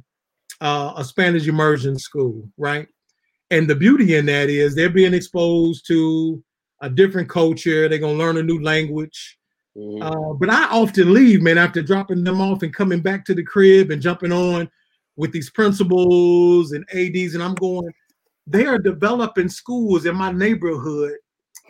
uh, 0.60 0.94
a 0.98 1.03
Spanish 1.03 1.48
immersion 1.48 1.98
school, 1.98 2.50
right? 2.58 2.88
And 3.51 3.70
the 3.70 3.75
beauty 3.75 4.15
in 4.15 4.25
that 4.25 4.50
is 4.50 4.75
they're 4.75 4.89
being 4.89 5.13
exposed 5.13 5.88
to 5.88 6.44
a 6.82 6.89
different 6.89 7.29
culture. 7.29 7.88
They're 7.88 8.00
gonna 8.00 8.13
learn 8.13 8.38
a 8.38 8.44
new 8.44 8.62
language. 8.62 9.38
Mm-hmm. 9.77 10.01
Uh, 10.01 10.34
but 10.34 10.50
I 10.50 10.65
often 10.70 11.13
leave, 11.13 11.41
man, 11.41 11.58
after 11.58 11.82
dropping 11.82 12.24
them 12.24 12.39
off 12.39 12.63
and 12.63 12.74
coming 12.74 13.01
back 13.01 13.25
to 13.25 13.34
the 13.34 13.44
crib 13.44 13.91
and 13.91 14.01
jumping 14.01 14.32
on 14.32 14.70
with 15.17 15.32
these 15.32 15.50
principals 15.50 16.72
and 16.72 16.86
ads, 16.94 17.34
and 17.34 17.44
I'm 17.44 17.55
going. 17.55 17.91
They 18.48 18.65
are 18.67 18.77
developing 18.77 19.50
schools 19.50 20.05
in 20.05 20.15
my 20.15 20.32
neighborhood 20.32 21.13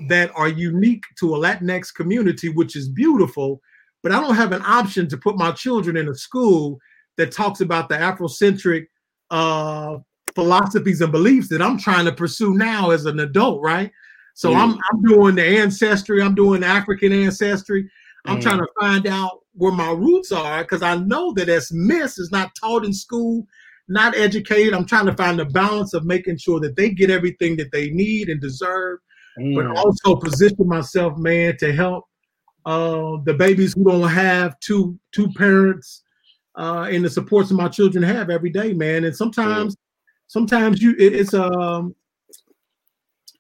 that 0.09 0.29
are 0.35 0.50
unique 0.50 1.03
to 1.19 1.35
a 1.35 1.39
Latinx 1.39 1.93
community, 1.93 2.50
which 2.50 2.75
is 2.75 2.89
beautiful. 2.89 3.62
But 4.03 4.12
I 4.12 4.19
don't 4.19 4.35
have 4.35 4.51
an 4.51 4.62
option 4.63 5.07
to 5.09 5.17
put 5.17 5.38
my 5.38 5.51
children 5.51 5.95
in 5.95 6.09
a 6.09 6.15
school 6.15 6.77
that 7.17 7.31
talks 7.31 7.62
about 7.62 7.88
the 7.88 7.95
Afrocentric 7.95 8.88
uh, 9.31 9.97
philosophies 10.35 11.01
and 11.01 11.12
beliefs 11.12 11.47
that 11.50 11.62
I'm 11.62 11.77
trying 11.77 12.05
to 12.05 12.12
pursue 12.12 12.53
now 12.53 12.91
as 12.91 13.05
an 13.05 13.19
adult, 13.21 13.62
right? 13.62 13.91
So 14.36 14.51
mm. 14.51 14.58
I'm 14.58 14.72
I'm 14.92 15.01
doing 15.01 15.36
the 15.36 15.44
ancestry, 15.44 16.22
I'm 16.22 16.36
doing 16.36 16.63
African 16.63 17.12
ancestry. 17.12 17.89
I'm 18.25 18.38
mm. 18.38 18.42
trying 18.42 18.60
to 18.60 18.68
find 18.80 19.08
out 19.08 19.39
where 19.54 19.72
my 19.72 19.92
roots 19.92 20.32
are 20.32 20.62
because 20.62 20.82
I 20.82 20.98
know 20.98 21.34
that 21.34 21.50
as 21.50 21.72
Miss 21.72 22.20
is 22.20 22.32
not 22.32 22.51
taught 22.60 22.86
in 22.86 22.94
school, 22.94 23.48
not 23.88 24.15
educated. 24.15 24.74
I'm 24.74 24.86
trying 24.86 25.06
to 25.06 25.15
find 25.15 25.39
the 25.39 25.46
balance 25.46 25.94
of 25.94 26.06
making 26.06 26.38
sure 26.38 26.60
that 26.60 26.75
they 26.75 26.89
get 26.89 27.10
everything 27.10 27.56
that 27.58 27.72
they 27.72 27.89
need 27.92 28.27
and 28.27 28.42
deserve, 28.42 29.00
mm. 29.39 29.56
but 29.56 29.77
also 29.77 30.18
position 30.18 30.68
myself, 30.68 31.18
man, 31.18 31.56
to 31.60 31.74
help 31.74 32.04
uh, 32.65 33.18
the 33.24 33.34
babies 33.34 33.74
who 33.74 33.86
don't 33.86 34.10
have 34.10 34.60
two 34.60 35.00
two 35.13 35.30
parents 35.34 36.04
uh, 36.58 36.89
and 36.92 37.06
the 37.06 37.10
supports 37.10 37.50
that 37.50 37.56
my 37.56 37.70
children 37.70 38.04
have 38.04 38.30
every 38.30 38.50
day, 38.50 38.74
man. 38.74 39.06
And 39.06 39.15
sometimes, 39.15 39.77
sometimes 40.27 40.82
you 40.82 40.92
it, 41.00 41.13
it's 41.13 41.34
um 41.34 41.96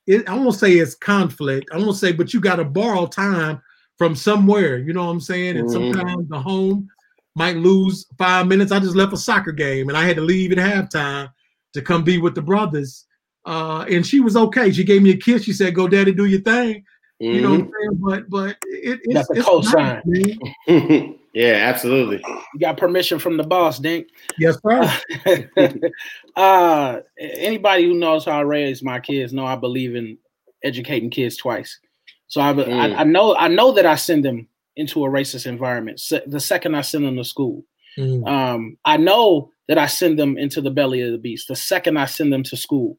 it, 0.07 0.27
I 0.29 0.35
won't 0.35 0.55
say 0.55 0.73
it's 0.73 0.95
conflict. 0.95 1.69
I 1.71 1.77
won't 1.77 1.97
say, 1.97 2.11
but 2.11 2.33
you 2.33 2.39
got 2.39 2.57
to 2.57 2.65
borrow 2.65 3.07
time 3.07 3.61
from 3.97 4.15
somewhere. 4.15 4.77
You 4.77 4.93
know 4.93 5.05
what 5.05 5.11
I'm 5.11 5.21
saying? 5.21 5.57
And 5.57 5.69
mm-hmm. 5.69 5.93
sometimes 5.93 6.29
the 6.29 6.39
home 6.39 6.87
might 7.35 7.57
lose 7.57 8.05
five 8.17 8.47
minutes. 8.47 8.71
I 8.71 8.79
just 8.79 8.95
left 8.95 9.13
a 9.13 9.17
soccer 9.17 9.51
game 9.51 9.89
and 9.89 9.97
I 9.97 10.05
had 10.05 10.15
to 10.17 10.21
leave 10.21 10.51
at 10.51 10.57
halftime 10.57 11.29
to 11.73 11.81
come 11.81 12.03
be 12.03 12.17
with 12.17 12.35
the 12.35 12.41
brothers. 12.41 13.05
Uh, 13.45 13.85
and 13.89 14.05
she 14.05 14.19
was 14.19 14.35
okay. 14.35 14.71
She 14.71 14.83
gave 14.83 15.01
me 15.01 15.11
a 15.11 15.17
kiss. 15.17 15.43
She 15.43 15.53
said, 15.53 15.75
"Go, 15.75 15.87
daddy, 15.87 16.11
do 16.11 16.25
your 16.25 16.41
thing." 16.41 16.83
Mm-hmm. 17.21 17.33
You 17.33 17.41
know 17.41 17.49
what 17.51 17.59
I'm 17.59 17.65
mm-hmm. 17.65 17.71
saying? 17.81 17.99
But 18.01 18.29
but 18.29 18.57
it, 18.63 18.99
it's, 19.03 19.13
That's 19.13 19.29
a 19.29 19.41
cosign. 19.41 20.01
Nice, 20.05 21.09
yeah, 21.33 21.69
absolutely. 21.69 22.21
You 22.53 22.59
got 22.59 22.77
permission 22.77 23.19
from 23.19 23.37
the 23.37 23.43
boss, 23.43 23.79
Dink. 23.79 24.07
Yes, 24.37 24.57
sir. 24.61 25.79
uh, 26.35 26.99
anybody 27.17 27.85
who 27.85 27.93
knows 27.93 28.25
how 28.25 28.39
I 28.39 28.41
raise 28.41 28.83
my 28.83 28.99
kids 28.99 29.31
know 29.31 29.45
I 29.45 29.55
believe 29.55 29.95
in 29.95 30.17
educating 30.63 31.09
kids 31.09 31.37
twice. 31.37 31.79
So 32.27 32.41
I, 32.41 32.51
mm. 32.51 32.67
I, 32.67 33.01
I, 33.01 33.03
know 33.05 33.35
I 33.35 33.47
know 33.47 33.71
that 33.71 33.85
I 33.85 33.95
send 33.95 34.25
them 34.25 34.47
into 34.75 35.05
a 35.05 35.09
racist 35.09 35.45
environment. 35.45 36.01
So 36.01 36.19
the 36.27 36.39
second 36.39 36.75
I 36.75 36.81
send 36.81 37.05
them 37.05 37.15
to 37.15 37.23
school, 37.23 37.63
mm. 37.97 38.27
um, 38.27 38.77
I 38.83 38.97
know 38.97 39.51
that 39.69 39.77
I 39.77 39.85
send 39.85 40.19
them 40.19 40.37
into 40.37 40.59
the 40.59 40.71
belly 40.71 41.01
of 41.01 41.13
the 41.13 41.17
beast. 41.17 41.47
The 41.47 41.55
second 41.55 41.97
I 41.97 42.07
send 42.07 42.33
them 42.33 42.43
to 42.43 42.57
school, 42.57 42.97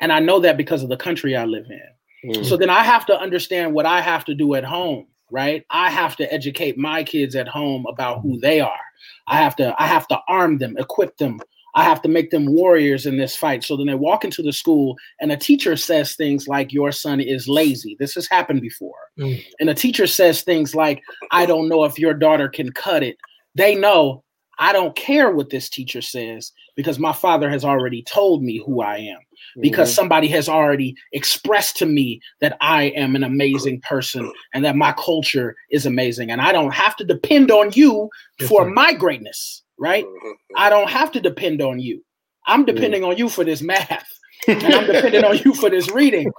and 0.00 0.12
I 0.12 0.18
know 0.18 0.40
that 0.40 0.56
because 0.56 0.82
of 0.82 0.88
the 0.88 0.96
country 0.96 1.36
I 1.36 1.44
live 1.44 1.66
in. 1.70 1.80
Mm. 2.24 2.44
So 2.44 2.56
then 2.56 2.70
I 2.70 2.82
have 2.82 3.06
to 3.06 3.18
understand 3.18 3.72
what 3.72 3.86
I 3.86 4.00
have 4.00 4.24
to 4.26 4.34
do 4.34 4.54
at 4.54 4.64
home 4.64 5.06
right? 5.30 5.64
I 5.70 5.90
have 5.90 6.16
to 6.16 6.32
educate 6.32 6.78
my 6.78 7.04
kids 7.04 7.34
at 7.36 7.48
home 7.48 7.86
about 7.88 8.20
who 8.22 8.38
they 8.40 8.60
are. 8.60 8.80
I 9.26 9.36
have 9.36 9.56
to 9.56 9.74
I 9.80 9.86
have 9.86 10.08
to 10.08 10.20
arm 10.28 10.58
them, 10.58 10.76
equip 10.78 11.16
them. 11.18 11.40
I 11.74 11.84
have 11.84 12.02
to 12.02 12.08
make 12.08 12.30
them 12.30 12.52
warriors 12.52 13.06
in 13.06 13.18
this 13.18 13.36
fight. 13.36 13.62
So 13.62 13.76
then 13.76 13.86
they 13.86 13.94
walk 13.94 14.24
into 14.24 14.42
the 14.42 14.52
school 14.52 14.96
and 15.20 15.30
a 15.30 15.36
teacher 15.36 15.76
says 15.76 16.16
things 16.16 16.48
like 16.48 16.72
your 16.72 16.90
son 16.90 17.20
is 17.20 17.46
lazy. 17.46 17.94
This 18.00 18.14
has 18.14 18.26
happened 18.26 18.62
before. 18.62 18.96
Mm. 19.18 19.44
And 19.60 19.70
a 19.70 19.74
teacher 19.74 20.06
says 20.06 20.42
things 20.42 20.74
like 20.74 21.02
I 21.30 21.46
don't 21.46 21.68
know 21.68 21.84
if 21.84 21.98
your 21.98 22.14
daughter 22.14 22.48
can 22.48 22.72
cut 22.72 23.02
it. 23.02 23.16
They 23.54 23.74
know 23.74 24.24
I 24.58 24.72
don't 24.72 24.96
care 24.96 25.30
what 25.30 25.50
this 25.50 25.68
teacher 25.68 26.02
says 26.02 26.52
because 26.74 26.98
my 26.98 27.12
father 27.12 27.48
has 27.50 27.64
already 27.64 28.02
told 28.02 28.42
me 28.42 28.62
who 28.64 28.80
I 28.80 28.96
am 28.96 29.18
because 29.60 29.90
mm-hmm. 29.90 29.96
somebody 29.96 30.28
has 30.28 30.48
already 30.48 30.94
expressed 31.12 31.76
to 31.78 31.86
me 31.86 32.20
that 32.40 32.56
I 32.60 32.84
am 32.96 33.16
an 33.16 33.24
amazing 33.24 33.80
person 33.80 34.30
and 34.54 34.64
that 34.64 34.76
my 34.76 34.92
culture 34.92 35.56
is 35.70 35.86
amazing. 35.86 36.30
And 36.30 36.40
I 36.40 36.52
don't 36.52 36.74
have 36.74 36.96
to 36.96 37.04
depend 37.04 37.50
on 37.50 37.70
you 37.72 38.08
for 38.46 38.68
my 38.68 38.92
greatness, 38.94 39.62
right? 39.78 40.04
Mm-hmm. 40.04 40.30
I 40.56 40.70
don't 40.70 40.90
have 40.90 41.12
to 41.12 41.20
depend 41.20 41.62
on 41.62 41.78
you. 41.78 42.04
I'm 42.46 42.64
mm. 42.64 42.66
depending 42.66 43.04
on 43.04 43.16
you 43.16 43.28
for 43.28 43.44
this 43.44 43.62
math. 43.62 44.08
And 44.48 44.74
I'm 44.74 44.86
depending 44.86 45.24
on 45.24 45.38
you 45.38 45.54
for 45.54 45.70
this 45.70 45.90
reading. 45.90 46.32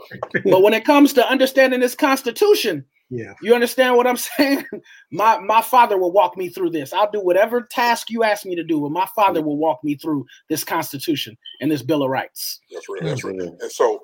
But 0.43 0.61
when 0.61 0.73
it 0.73 0.85
comes 0.85 1.13
to 1.13 1.27
understanding 1.27 1.79
this 1.79 1.95
constitution, 1.95 2.85
yeah. 3.09 3.33
You 3.41 3.55
understand 3.55 3.95
what 3.95 4.07
I'm 4.07 4.17
saying? 4.37 4.65
My 5.11 5.39
my 5.39 5.61
father 5.61 5.97
will 5.97 6.11
walk 6.11 6.37
me 6.37 6.49
through 6.49 6.69
this. 6.71 6.93
I'll 6.93 7.09
do 7.09 7.19
whatever 7.19 7.61
task 7.61 8.09
you 8.09 8.23
ask 8.23 8.45
me 8.45 8.55
to 8.55 8.63
do, 8.63 8.81
but 8.81 8.91
my 8.91 9.07
father 9.15 9.41
will 9.41 9.57
walk 9.57 9.83
me 9.83 9.95
through 9.95 10.25
this 10.47 10.63
constitution 10.63 11.37
and 11.59 11.71
this 11.71 11.81
Bill 11.81 12.03
of 12.03 12.09
Rights. 12.09 12.59
That's 12.71 12.87
right. 12.87 13.03
That's 13.03 13.23
right. 13.23 13.35
And 13.35 13.71
so 13.71 13.99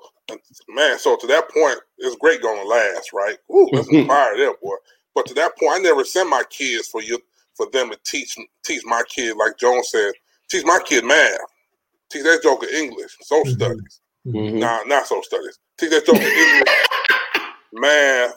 man, 0.68 0.98
so 0.98 1.16
to 1.16 1.26
that 1.28 1.48
point, 1.50 1.78
it's 1.98 2.16
great 2.16 2.42
going 2.42 2.60
to 2.60 2.68
last, 2.68 3.12
right? 3.12 3.36
Ooh, 3.54 3.68
that's 3.72 3.88
fire 3.88 4.36
there, 4.36 4.54
boy. 4.62 4.74
But 5.14 5.26
to 5.26 5.34
that 5.34 5.56
point, 5.56 5.72
I 5.74 5.78
never 5.78 6.04
send 6.04 6.28
my 6.28 6.42
kids 6.50 6.88
for 6.88 7.02
you 7.02 7.18
for 7.54 7.70
them 7.70 7.90
to 7.90 7.98
teach 8.04 8.36
teach 8.64 8.82
my 8.84 9.02
kid, 9.08 9.36
like 9.36 9.58
Jones 9.58 9.88
said, 9.90 10.12
teach 10.50 10.64
my 10.64 10.80
kid 10.84 11.04
math. 11.04 11.38
Teach 12.10 12.22
that 12.24 12.42
joker 12.42 12.66
English, 12.72 13.16
social 13.22 13.52
mm-hmm. 13.52 13.62
studies. 13.62 14.00
Mm-hmm. 14.26 14.58
Nah, 14.58 14.82
not 14.86 15.06
social 15.06 15.22
studies. 15.22 15.58
Teach 15.78 15.90
that 15.90 16.06
joker 16.06 16.18
English, 16.20 17.52
math, 17.72 18.34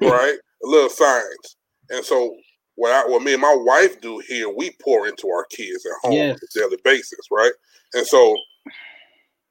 right? 0.00 0.38
A 0.64 0.66
little 0.66 0.88
science. 0.88 1.56
And 1.90 2.04
so 2.04 2.34
what 2.76 2.92
I 2.92 3.08
what 3.08 3.22
me 3.22 3.32
and 3.34 3.42
my 3.42 3.56
wife 3.56 4.00
do 4.00 4.20
here, 4.26 4.48
we 4.48 4.72
pour 4.82 5.06
into 5.06 5.28
our 5.28 5.44
kids 5.50 5.86
at 5.86 6.08
home 6.08 6.12
yes. 6.12 6.38
on 6.56 6.62
a 6.64 6.68
daily 6.68 6.80
basis, 6.84 7.28
right? 7.30 7.52
And 7.94 8.06
so 8.06 8.36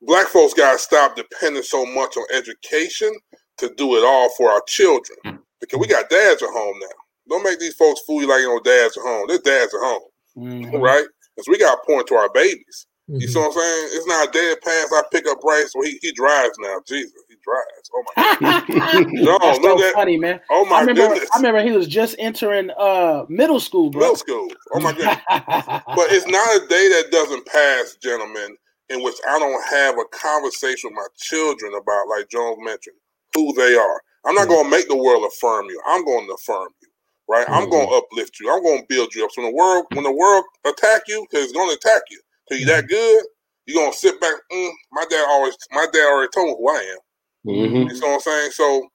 black 0.02 0.28
folks 0.28 0.54
gotta 0.54 0.80
stop 0.80 1.16
depending 1.16 1.64
so 1.64 1.86
much 1.86 2.18
on 2.18 2.26
education 2.34 3.14
to 3.58 3.74
do 3.78 3.96
it 3.96 4.04
all 4.04 4.30
for 4.38 4.50
our 4.50 4.62
children. 4.68 5.40
Because 5.60 5.80
we 5.80 5.88
got 5.88 6.10
dads 6.10 6.44
at 6.44 6.50
home 6.50 6.76
now. 6.82 6.88
Don't 7.30 7.44
make 7.44 7.60
these 7.60 7.76
folks 7.76 8.02
fool 8.02 8.22
you 8.22 8.28
like 8.28 8.42
you 8.42 8.48
know 8.48 8.60
dads 8.60 8.98
at 8.98 9.04
home. 9.04 9.28
There's 9.28 9.40
dads 9.42 9.74
at 9.74 9.80
home. 9.80 10.02
Mm-hmm. 10.38 10.78
Right? 10.78 11.06
Because 11.36 11.48
we 11.48 11.58
gotta 11.58 11.80
pour 11.86 12.02
into 12.02 12.16
our 12.16 12.30
babies. 12.34 12.88
Mm-hmm. 13.10 13.20
You 13.20 13.28
see 13.28 13.38
what 13.38 13.48
I'm 13.48 13.52
saying? 13.52 13.90
It's 13.92 14.08
not 14.08 14.30
a 14.30 14.32
dead 14.32 14.62
pass. 14.62 14.94
I 14.94 15.04
pick 15.12 15.28
up 15.28 15.42
Bryce, 15.42 15.74
so 15.74 15.82
he, 15.82 16.00
he 16.02 16.14
drives 16.14 16.58
now. 16.60 16.80
Jesus 16.88 17.12
he 17.28 17.36
drives. 17.44 17.92
Oh 17.94 18.04
my 18.16 18.38
god! 18.40 19.08
no, 19.12 19.38
That's 19.40 19.62
so 19.62 19.76
that. 19.76 19.94
funny, 19.94 20.18
man. 20.18 20.40
Oh 20.50 20.64
my 20.66 20.78
I 20.78 20.80
remember, 20.82 21.10
goodness! 21.10 21.30
I 21.34 21.38
remember 21.38 21.62
he 21.64 21.72
was 21.72 21.88
just 21.88 22.16
entering 22.18 22.70
uh 22.72 23.26
middle 23.28 23.60
school, 23.60 23.90
bro. 23.90 24.00
Middle 24.00 24.16
school. 24.16 24.48
Oh 24.74 24.80
my 24.80 24.94
goodness! 24.94 25.18
but 25.28 26.12
it's 26.16 26.28
not 26.28 26.48
a 26.56 26.68
day 26.68 26.88
that 26.90 27.10
doesn't 27.12 27.46
pass, 27.46 27.98
gentlemen, 28.02 28.56
in 28.88 29.04
which 29.04 29.16
I 29.28 29.38
don't 29.38 29.64
have 29.66 29.98
a 29.98 30.06
conversation 30.06 30.92
with 30.92 30.96
my 30.96 31.08
children 31.18 31.74
about, 31.74 32.08
like 32.08 32.30
Jones 32.30 32.60
mentioned, 32.62 32.96
who 33.34 33.54
they 33.54 33.76
are. 33.76 34.02
I'm 34.26 34.36
not 34.36 34.48
mm-hmm. 34.48 34.54
going 34.54 34.64
to 34.66 34.72
make 34.72 34.88
the 34.88 34.96
world 34.96 35.26
affirm 35.26 35.66
you. 35.66 35.82
I'm 35.86 36.06
going 36.06 36.26
to 36.28 36.34
affirm 36.34 36.70
you, 36.82 36.88
right? 37.28 37.46
Mm-hmm. 37.46 37.54
I'm 37.54 37.70
going 37.70 37.90
to 37.90 37.96
uplift 37.96 38.40
you. 38.40 38.50
I'm 38.50 38.64
going 38.64 38.80
to 38.80 38.88
build 38.88 39.14
you 39.14 39.26
up. 39.26 39.32
So 39.32 39.42
when 39.42 39.52
the 39.52 39.58
world, 39.58 39.86
when 39.92 40.04
the 40.04 40.12
world 40.12 40.46
attack 40.66 41.02
you, 41.08 41.26
because 41.30 41.46
it's 41.46 41.54
going 41.54 41.70
to 41.70 41.76
attack 41.76 42.04
you, 42.10 42.22
because 42.54 42.68
you're 42.68 42.82
that 42.82 42.88
good, 42.88 43.24
you're 43.66 43.84
gonna 43.84 43.94
sit 43.94 44.20
back. 44.22 44.36
Mm, 44.52 44.72
my 44.92 45.06
dad 45.10 45.26
always, 45.30 45.56
my 45.72 45.86
dad 45.92 46.06
already 46.08 46.30
told 46.34 46.48
me 46.48 46.56
who 46.60 46.70
I 46.70 46.76
am. 46.94 46.98
Mm-hmm. 47.46 47.76
You 47.76 48.00
know 48.02 48.08
what 48.08 48.14
I'm 48.16 48.20
saying? 48.22 48.52
So 48.52 48.88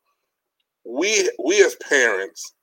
we 0.84 1.30
we 1.44 1.62
as 1.64 1.76
parents 1.88 2.54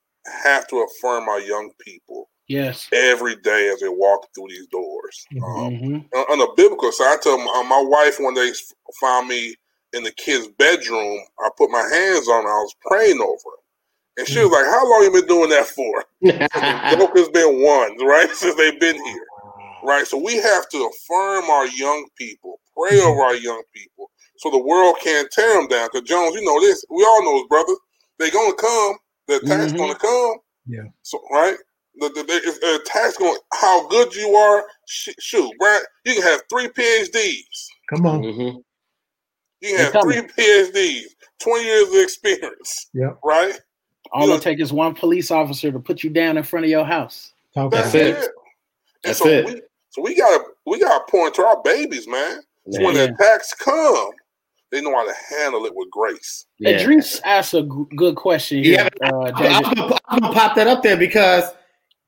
have 0.43 0.67
to 0.67 0.77
affirm 0.87 1.29
our 1.29 1.39
young 1.39 1.71
people 1.79 2.29
Yes. 2.47 2.87
every 2.93 3.35
day 3.37 3.69
as 3.69 3.79
they 3.79 3.89
walk 3.89 4.27
through 4.35 4.47
these 4.49 4.67
doors. 4.67 5.25
Mhm. 5.33 5.43
Um, 5.43 5.73
Mhm. 6.13 6.29
on, 6.31 6.39
the 6.39 6.53
biblical 6.55 6.91
side, 6.91 7.13
I 7.13 7.17
tell 7.17 7.37
my, 7.39 7.63
my 7.63 7.81
wife 7.81 8.19
when 8.19 8.33
they 8.35 8.51
found 9.01 9.27
me 9.27 9.55
in 9.93 10.03
the 10.03 10.11
kid's 10.11 10.47
bedroom, 10.49 11.19
I 11.39 11.49
put 11.57 11.71
my 11.71 11.81
hands 11.81 12.27
on 12.27 12.43
her. 12.43 12.49
I 12.49 12.61
was 12.61 12.75
praying 12.81 13.19
over 13.19 13.31
her. 13.31 13.61
And 14.17 14.27
she 14.27 14.39
was 14.39 14.51
like, 14.51 14.65
How 14.65 14.89
long 14.89 15.03
you 15.03 15.11
been 15.11 15.27
doing 15.27 15.49
that 15.49 15.67
for? 15.67 16.05
The 16.21 16.97
joke 16.97 17.17
has 17.17 17.29
been 17.29 17.61
one, 17.61 17.97
right? 18.05 18.29
Since 18.33 18.55
they've 18.55 18.79
been 18.79 18.95
here. 19.03 19.25
Right. 19.85 20.05
So 20.07 20.17
we 20.17 20.35
have 20.37 20.67
to 20.69 20.77
affirm 20.91 21.45
our 21.49 21.67
young 21.67 22.07
people, 22.17 22.59
pray 22.77 22.99
over 22.99 23.21
our 23.21 23.35
young 23.35 23.61
people, 23.73 24.09
so 24.37 24.49
the 24.49 24.57
world 24.57 24.95
can't 25.01 25.29
tear 25.31 25.53
them 25.55 25.67
down. 25.67 25.89
Because 25.91 26.07
Jones, 26.07 26.35
you 26.35 26.43
know 26.43 26.59
this, 26.59 26.83
we 26.89 27.03
all 27.03 27.23
know 27.23 27.35
his 27.37 27.47
brother. 27.47 27.73
They're 28.19 28.31
gonna 28.31 28.53
come. 28.55 28.95
The 29.27 29.35
attack's 29.37 29.73
Mhm. 29.73 29.77
gonna 29.77 29.95
come. 29.95 30.37
Yeah. 30.67 30.83
So 31.03 31.21
right. 31.31 31.57
The, 31.97 32.09
the, 32.09 32.23
the, 32.23 32.57
the 32.61 32.81
attack's 32.81 33.15
going 33.17 33.37
how 33.53 33.87
good 33.87 34.13
you 34.15 34.35
are. 34.35 34.65
Sh- 34.85 35.09
shoot, 35.19 35.49
Brad, 35.59 35.81
you 36.03 36.13
can 36.15 36.23
have 36.23 36.41
three 36.49 36.67
PhDs. 36.67 37.67
Come 37.89 38.05
on. 38.05 38.21
Mhm. 38.21 38.63
You 39.61 39.69
can 39.69 39.77
have 39.93 40.01
three 40.03 40.15
coming. 40.15 40.29
PhDs, 40.37 41.03
twenty 41.39 41.63
years 41.65 41.87
of 41.87 41.95
experience. 41.95 42.89
Yep. 42.93 43.19
Right. 43.23 43.59
All 44.11 44.31
it 44.33 44.41
takes 44.41 44.61
is 44.61 44.73
one 44.73 44.93
police 44.93 45.31
officer 45.31 45.71
to 45.71 45.79
put 45.79 46.03
you 46.03 46.09
down 46.09 46.37
in 46.37 46.43
front 46.43 46.65
of 46.65 46.69
your 46.69 46.85
house. 46.85 47.31
Talk 47.53 47.71
That's 47.71 47.89
about 47.89 48.01
it. 48.01 48.07
it. 48.07 48.17
it. 48.17 48.23
And 48.23 48.29
That's 49.03 49.19
so 49.19 49.27
it. 49.27 49.45
we 49.45 49.61
so 49.95 50.01
we 50.01 50.13
gotta 50.13 50.43
we 50.65 50.77
gotta 50.77 51.05
point 51.09 51.33
to 51.35 51.45
our 51.45 51.61
babies, 51.63 52.05
man. 52.05 52.41
So 52.69 52.83
when 52.83 52.95
the 52.95 53.05
attacks 53.05 53.53
come, 53.53 54.09
they 54.69 54.81
know 54.81 54.91
how 54.91 55.05
to 55.05 55.13
handle 55.29 55.65
it 55.65 55.73
with 55.73 55.89
grace. 55.89 56.47
Yeah. 56.59 56.71
Idris 56.71 57.21
asked 57.23 57.53
a 57.53 57.61
g- 57.61 57.95
good 57.95 58.17
question 58.17 58.61
here. 58.61 58.89
Yeah, 59.01 59.09
uh, 59.09 59.31
I'm, 59.33 59.65
I'm 59.65 59.75
gonna, 59.75 59.97
I'm 60.07 60.19
gonna 60.19 60.33
pop 60.33 60.53
that 60.57 60.67
up 60.67 60.83
there 60.83 60.97
because 60.97 61.45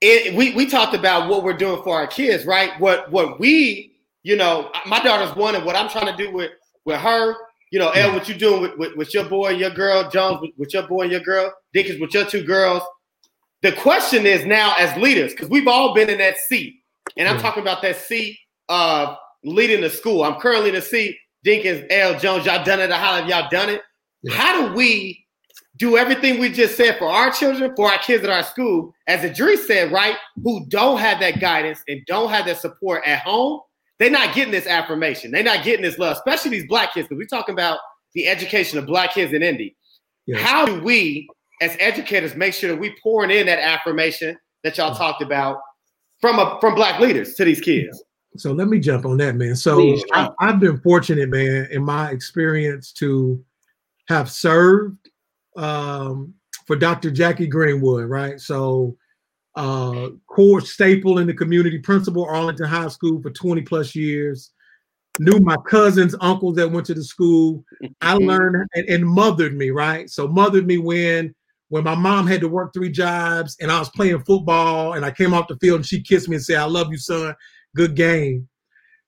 it, 0.02 0.36
we 0.36 0.54
we 0.54 0.70
talked 0.70 0.96
about 0.96 1.30
what 1.30 1.46
we're 1.46 1.56
doing 1.56 1.82
for 1.82 1.96
our 1.96 2.08
kids, 2.08 2.46
right? 2.46 2.78
What 2.82 3.10
what 3.10 3.40
we, 3.40 3.96
you 4.24 4.36
know, 4.36 4.70
my 4.86 5.00
daughter's 5.00 5.34
one, 5.38 5.56
and 5.56 5.64
what 5.64 5.78
I'm 5.78 5.88
trying 5.88 6.14
to 6.14 6.22
do 6.22 6.30
with 6.34 6.52
with 6.84 7.00
her, 7.00 7.36
you 7.72 7.80
know, 7.80 7.92
El, 7.92 8.12
what 8.12 8.28
you 8.28 8.36
doing 8.36 8.62
with, 8.64 8.78
with, 8.78 8.98
with 8.98 9.14
your 9.14 9.30
boy 9.30 9.52
and 9.52 9.60
your 9.62 9.70
girl, 9.70 10.10
Jones, 10.10 10.42
with, 10.42 10.52
with 10.58 10.74
your 10.74 10.84
boy 10.90 11.04
and 11.04 11.12
your 11.12 11.22
girl, 11.22 11.54
Dinkins 11.74 12.02
with 12.02 12.14
your 12.14 12.26
two 12.26 12.44
girls. 12.44 12.84
The 13.62 13.72
question 13.72 14.26
is 14.26 14.46
now 14.46 14.76
as 14.78 14.96
leaders, 14.98 15.32
because 15.32 15.50
we've 15.50 15.68
all 15.68 15.94
been 15.94 16.10
in 16.10 16.18
that 16.18 16.38
seat, 16.38 16.77
and 17.18 17.28
I'm 17.28 17.36
Yeah. 17.36 17.42
talking 17.42 17.62
about 17.62 17.82
that 17.82 17.96
seat 17.98 18.38
of 18.70 19.18
leading 19.44 19.82
the 19.82 19.90
school. 19.90 20.24
I'm 20.24 20.40
currently 20.40 20.70
in 20.70 20.76
the 20.76 20.82
seat. 20.82 21.18
Dinkins, 21.46 21.86
L. 21.90 22.20
Jones, 22.20 22.46
y'all 22.46 22.64
done 22.64 22.80
it. 22.80 22.92
How 22.92 23.16
have 23.16 23.30
y'all 23.30 23.50
done 23.50 23.70
it? 23.70 23.82
Yeah. 24.24 24.34
How 24.36 24.68
do 24.68 24.74
we 24.74 25.26
do 25.78 25.96
everything 25.96 26.40
we 26.40 26.50
just 26.50 26.76
said 26.76 26.98
for 26.98 27.06
our 27.06 27.32
children, 27.32 27.74
for 27.76 27.90
our 27.92 28.00
kids 28.00 28.24
at 28.24 28.30
our 28.30 28.44
school, 28.44 28.94
as 29.06 29.24
Idris 29.24 29.68
said, 29.68 29.92
right? 29.92 30.16
Who 30.44 30.66
don't 30.68 30.98
have 30.98 31.20
that 31.20 31.40
guidance 31.40 31.84
and 31.88 32.02
don't 32.08 32.30
have 32.32 32.46
that 32.48 32.60
support 32.60 33.04
at 33.06 33.20
home, 33.20 33.62
they're 34.00 34.10
not 34.10 34.34
getting 34.36 34.52
this 34.52 34.68
affirmation. 34.68 35.32
They're 35.32 35.44
not 35.44 35.64
getting 35.64 35.84
this 35.84 35.98
love, 36.00 36.18
especially 36.18 36.52
these 36.52 36.68
black 36.68 36.94
kids, 36.94 37.08
because 37.08 37.20
we're 37.20 37.28
talking 37.28 37.54
about 37.54 37.80
the 38.14 38.28
education 38.28 38.80
of 38.80 38.86
black 38.88 39.14
kids 39.14 39.34
in 39.34 39.44
Indy. 39.44 39.76
Yeah. 40.26 40.40
How 40.40 40.66
do 40.66 40.82
we, 40.82 41.28
as 41.62 41.78
educators, 41.80 42.36
make 42.36 42.54
sure 42.54 42.72
that 42.72 42.80
we 42.80 42.96
pouring 43.02 43.32
in 43.32 43.46
that 43.46 43.60
affirmation 43.60 44.38
that 44.64 44.78
y'all 44.78 44.96
talked 44.96 45.22
about 45.22 45.60
from 46.22 46.40
a, 46.40 46.58
from 46.60 46.76
black 46.76 47.00
leaders 47.00 47.36
to 47.36 47.46
these 47.46 47.62
kids? 47.62 48.04
So 48.38 48.52
let 48.52 48.68
me 48.68 48.80
jump 48.80 49.06
on 49.06 49.18
that, 49.18 49.36
man. 49.36 49.56
So 49.56 49.76
Please, 49.78 50.04
I, 50.14 50.30
I've 50.40 50.60
been 50.60 50.80
fortunate, 50.80 51.30
man, 51.30 51.68
in 51.72 51.84
my 51.84 52.12
experience 52.12 52.92
to 52.94 53.44
have 54.10 54.30
served 54.30 55.10
um, 55.56 56.34
for 56.66 56.76
Dr. 56.76 57.12
Jackie 57.12 57.48
Greenwood, 57.48 58.10
right? 58.10 58.40
So 58.40 58.96
uh, 59.56 60.10
core 60.28 60.62
staple 60.62 61.18
in 61.20 61.28
the 61.28 61.34
community, 61.34 61.80
principal 61.80 62.26
Arlington 62.26 62.68
High 62.68 62.90
School 62.90 63.22
for 63.22 63.32
20 63.32 63.62
plus 63.64 63.96
years. 63.96 64.52
Knew 65.20 65.40
my 65.40 65.58
cousins, 65.68 66.16
uncles 66.22 66.56
that 66.58 66.72
went 66.72 66.86
to 66.88 66.94
the 66.94 67.04
school. 67.04 67.66
I 68.02 68.14
learned 68.18 68.68
and, 68.76 68.88
and 68.88 69.06
mothered 69.06 69.58
me, 69.58 69.72
right? 69.72 70.08
So 70.10 70.28
mothered 70.28 70.68
me 70.68 70.78
when 70.78 71.34
when 71.70 71.84
my 71.84 71.96
mom 71.96 72.28
had 72.28 72.42
to 72.42 72.48
work 72.48 72.74
three 72.74 72.90
jobs 72.90 73.58
and 73.60 73.72
I 73.72 73.80
was 73.80 73.90
playing 73.90 74.24
football 74.24 74.94
and 74.94 75.06
I 75.06 75.12
came 75.12 75.34
off 75.34 75.48
the 75.48 75.58
field 75.58 75.78
and 75.78 75.86
she 75.86 76.02
kissed 76.02 76.30
me 76.30 76.36
and 76.36 76.44
said, 76.44 76.58
I 76.58 76.66
love 76.66 76.92
you, 76.92 76.98
son. 76.98 77.36
Good 77.76 77.96
game. 77.96 78.48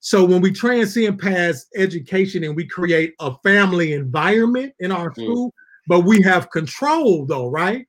So 0.02 0.24
when 0.24 0.42
we 0.42 0.52
transcend 0.52 1.20
past 1.20 1.68
education 1.76 2.44
and 2.44 2.56
we 2.56 2.66
create 2.66 3.14
a 3.20 3.36
family 3.44 3.94
environment 3.94 4.74
in 4.80 4.92
our 4.92 5.12
Mm. 5.12 5.16
school, 5.16 5.54
but 5.88 6.02
we 6.02 6.22
have 6.22 6.52
control 6.52 7.26
though, 7.26 7.50
right? 7.50 7.86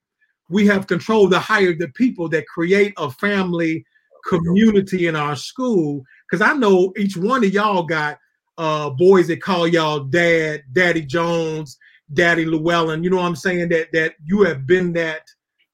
We 0.49 0.65
have 0.67 0.87
control 0.87 1.29
to 1.29 1.39
hire 1.39 1.73
the 1.73 1.87
people 1.89 2.27
that 2.29 2.47
create 2.47 2.93
a 2.97 3.09
family 3.09 3.85
community 4.27 5.07
in 5.07 5.15
our 5.15 5.35
school. 5.35 6.03
Because 6.29 6.45
I 6.45 6.53
know 6.53 6.93
each 6.97 7.15
one 7.15 7.43
of 7.43 7.53
y'all 7.53 7.83
got 7.83 8.17
uh 8.57 8.89
boys 8.89 9.27
that 9.27 9.41
call 9.41 9.67
y'all 9.67 10.01
dad, 10.01 10.63
Daddy 10.73 11.01
Jones, 11.01 11.77
Daddy 12.13 12.45
Llewellyn. 12.45 13.03
You 13.03 13.09
know 13.09 13.17
what 13.17 13.25
I'm 13.25 13.35
saying? 13.35 13.69
That 13.69 13.91
that 13.93 14.13
you 14.25 14.43
have 14.43 14.65
been 14.67 14.93
that 14.93 15.21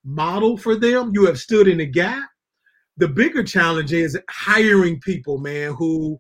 model 0.04 0.58
for 0.58 0.76
them. 0.76 1.12
You 1.14 1.26
have 1.26 1.40
stood 1.40 1.68
in 1.68 1.78
the 1.78 1.86
gap. 1.86 2.30
The 2.98 3.08
bigger 3.08 3.44
challenge 3.44 3.94
is 3.94 4.18
hiring 4.30 5.00
people, 5.02 5.38
man, 5.38 5.74
who 5.74 6.20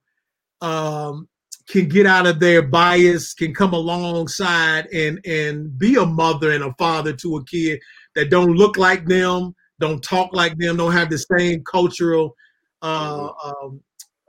um 0.61 1.27
can 1.69 1.87
get 1.89 2.05
out 2.05 2.25
of 2.25 2.39
their 2.39 2.61
bias, 2.61 3.33
can 3.33 3.53
come 3.53 3.73
alongside 3.73 4.87
and 4.87 5.19
and 5.25 5.77
be 5.77 5.95
a 5.95 6.05
mother 6.05 6.51
and 6.51 6.63
a 6.63 6.73
father 6.77 7.13
to 7.13 7.37
a 7.37 7.45
kid 7.45 7.79
that 8.15 8.29
don't 8.29 8.55
look 8.55 8.77
like 8.77 9.05
them, 9.05 9.53
don't 9.79 10.03
talk 10.03 10.29
like 10.33 10.57
them, 10.57 10.77
don't 10.77 10.93
have 10.93 11.09
the 11.09 11.17
same 11.17 11.63
cultural 11.63 12.35
uh 12.81 13.29
um 13.43 13.81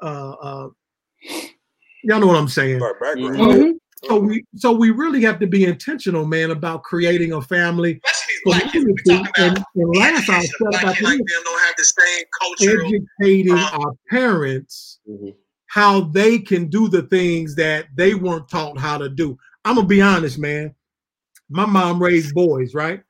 uh 0.03 0.31
uh 0.33 0.69
y'all 2.05 2.21
know 2.21 2.27
what 2.27 2.37
I'm 2.37 2.49
saying. 2.49 2.81
Like 2.81 3.01
background. 3.01 3.39
Mhm. 3.39 3.73
So 4.05 4.19
we 4.19 4.45
so 4.55 4.73
we 4.73 4.91
really 4.91 5.23
have 5.23 5.41
to 5.41 5.47
be 5.47 5.65
intentional, 5.65 6.25
man, 6.25 6.51
about 6.51 6.83
creating 6.83 7.33
a 7.33 7.43
family 7.43 8.01
community. 8.45 9.23
And, 9.39 9.65
and 9.75 9.97
last 9.97 10.29
I 10.31 10.41
said 10.41 10.53
about 10.69 10.97
this, 10.99 11.21
don't 11.45 11.61
have 11.61 11.75
the 11.77 11.85
same 11.85 12.25
educating 12.61 13.57
uh, 13.57 13.71
our 13.73 13.93
parents 14.09 15.01
Mhm. 15.09 15.35
how 15.67 16.01
they 16.01 16.39
can 16.39 16.67
do 16.69 16.89
the 16.89 17.03
things 17.03 17.55
that 17.57 17.87
they 17.95 18.15
weren't 18.15 18.49
taught 18.49 18.79
how 18.79 18.99
to 18.99 19.09
do. 19.09 19.39
I'm 19.65 19.77
gonna 19.77 19.87
be 19.87 20.01
honest, 20.01 20.39
man. 20.39 20.75
My 21.51 21.67
mom 21.67 22.03
raised 22.03 22.35
boys, 22.35 22.75
right? 22.75 23.03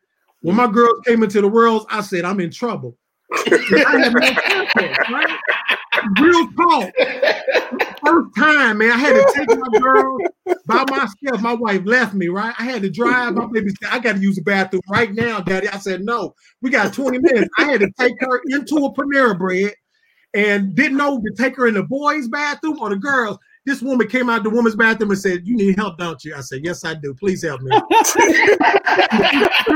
When 0.42 0.56
my 0.56 0.68
girls 0.70 1.00
came 1.04 1.22
into 1.22 1.40
the 1.40 1.48
world, 1.48 1.86
I 1.90 2.00
said 2.00 2.24
I'm 2.24 2.40
in 2.40 2.50
trouble. 2.50 2.96
I 3.32 3.98
had 3.98 4.14
no 4.14 4.34
context, 4.46 5.10
right? 5.10 5.38
Real 6.18 6.48
talk. 6.52 6.92
First 8.04 8.36
time, 8.36 8.78
man, 8.78 8.90
I 8.90 8.96
had 8.96 9.14
to 9.14 9.32
take 9.34 9.48
my 9.48 9.78
girl 9.78 10.18
by 10.66 10.84
myself. 10.84 11.40
My 11.40 11.54
wife 11.54 11.82
left 11.84 12.14
me, 12.14 12.28
right? 12.28 12.54
I 12.58 12.64
had 12.64 12.82
to 12.82 12.90
drive. 12.90 13.34
My 13.34 13.46
baby 13.46 13.70
said, 13.80 13.90
I 13.90 13.98
got 13.98 14.16
to 14.16 14.20
use 14.20 14.36
the 14.36 14.42
bathroom 14.42 14.82
right 14.88 15.12
now, 15.12 15.40
daddy. 15.40 15.68
I 15.68 15.78
said, 15.78 16.02
no, 16.02 16.34
we 16.62 16.70
got 16.70 16.92
20 16.92 17.18
minutes. 17.18 17.48
I 17.58 17.64
had 17.64 17.80
to 17.80 17.90
take 17.98 18.14
her 18.20 18.40
into 18.46 18.76
a 18.76 18.92
Panera 18.92 19.38
Bread 19.38 19.74
and 20.34 20.74
didn't 20.74 20.98
know 20.98 21.20
to 21.20 21.34
take 21.36 21.56
her 21.56 21.66
in 21.66 21.74
the 21.74 21.82
boys' 21.82 22.28
bathroom 22.28 22.78
or 22.80 22.90
the 22.90 22.96
girls. 22.96 23.38
This 23.68 23.82
woman 23.82 24.08
came 24.08 24.30
out 24.30 24.44
the 24.44 24.48
woman's 24.48 24.76
bathroom 24.76 25.10
and 25.10 25.20
said, 25.20 25.46
You 25.46 25.54
need 25.54 25.76
help, 25.76 25.98
don't 25.98 26.24
you? 26.24 26.34
I 26.34 26.40
said, 26.40 26.64
Yes, 26.64 26.86
I 26.86 26.94
do. 26.94 27.12
Please 27.12 27.42
help 27.44 27.60
me. 27.60 27.70
Took 27.70 27.82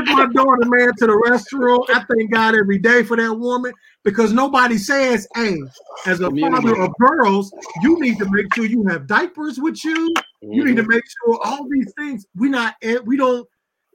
my 0.07 0.27
daughter, 0.33 0.65
man, 0.65 0.93
to 0.97 1.05
the 1.05 1.21
restroom. 1.27 1.85
I 1.89 2.03
thank 2.03 2.31
God 2.31 2.55
every 2.55 2.79
day 2.79 3.03
for 3.03 3.15
that 3.17 3.31
woman 3.31 3.71
because 4.03 4.33
nobody 4.33 4.79
says, 4.79 5.27
Hey, 5.35 5.61
as 6.07 6.21
a 6.21 6.31
father 6.31 6.81
of 6.81 6.91
girls, 6.99 7.53
you 7.83 7.99
need 7.99 8.17
to 8.17 8.27
make 8.31 8.51
sure 8.55 8.65
you 8.65 8.83
have 8.87 9.05
diapers 9.05 9.59
with 9.59 9.85
you. 9.85 10.11
You 10.41 10.65
need 10.65 10.77
to 10.77 10.87
make 10.87 11.03
sure 11.05 11.39
all 11.45 11.69
these 11.69 11.93
things 11.95 12.25
we 12.35 12.49
not 12.49 12.73
eh, 12.81 12.97
we 13.05 13.15
don't 13.15 13.47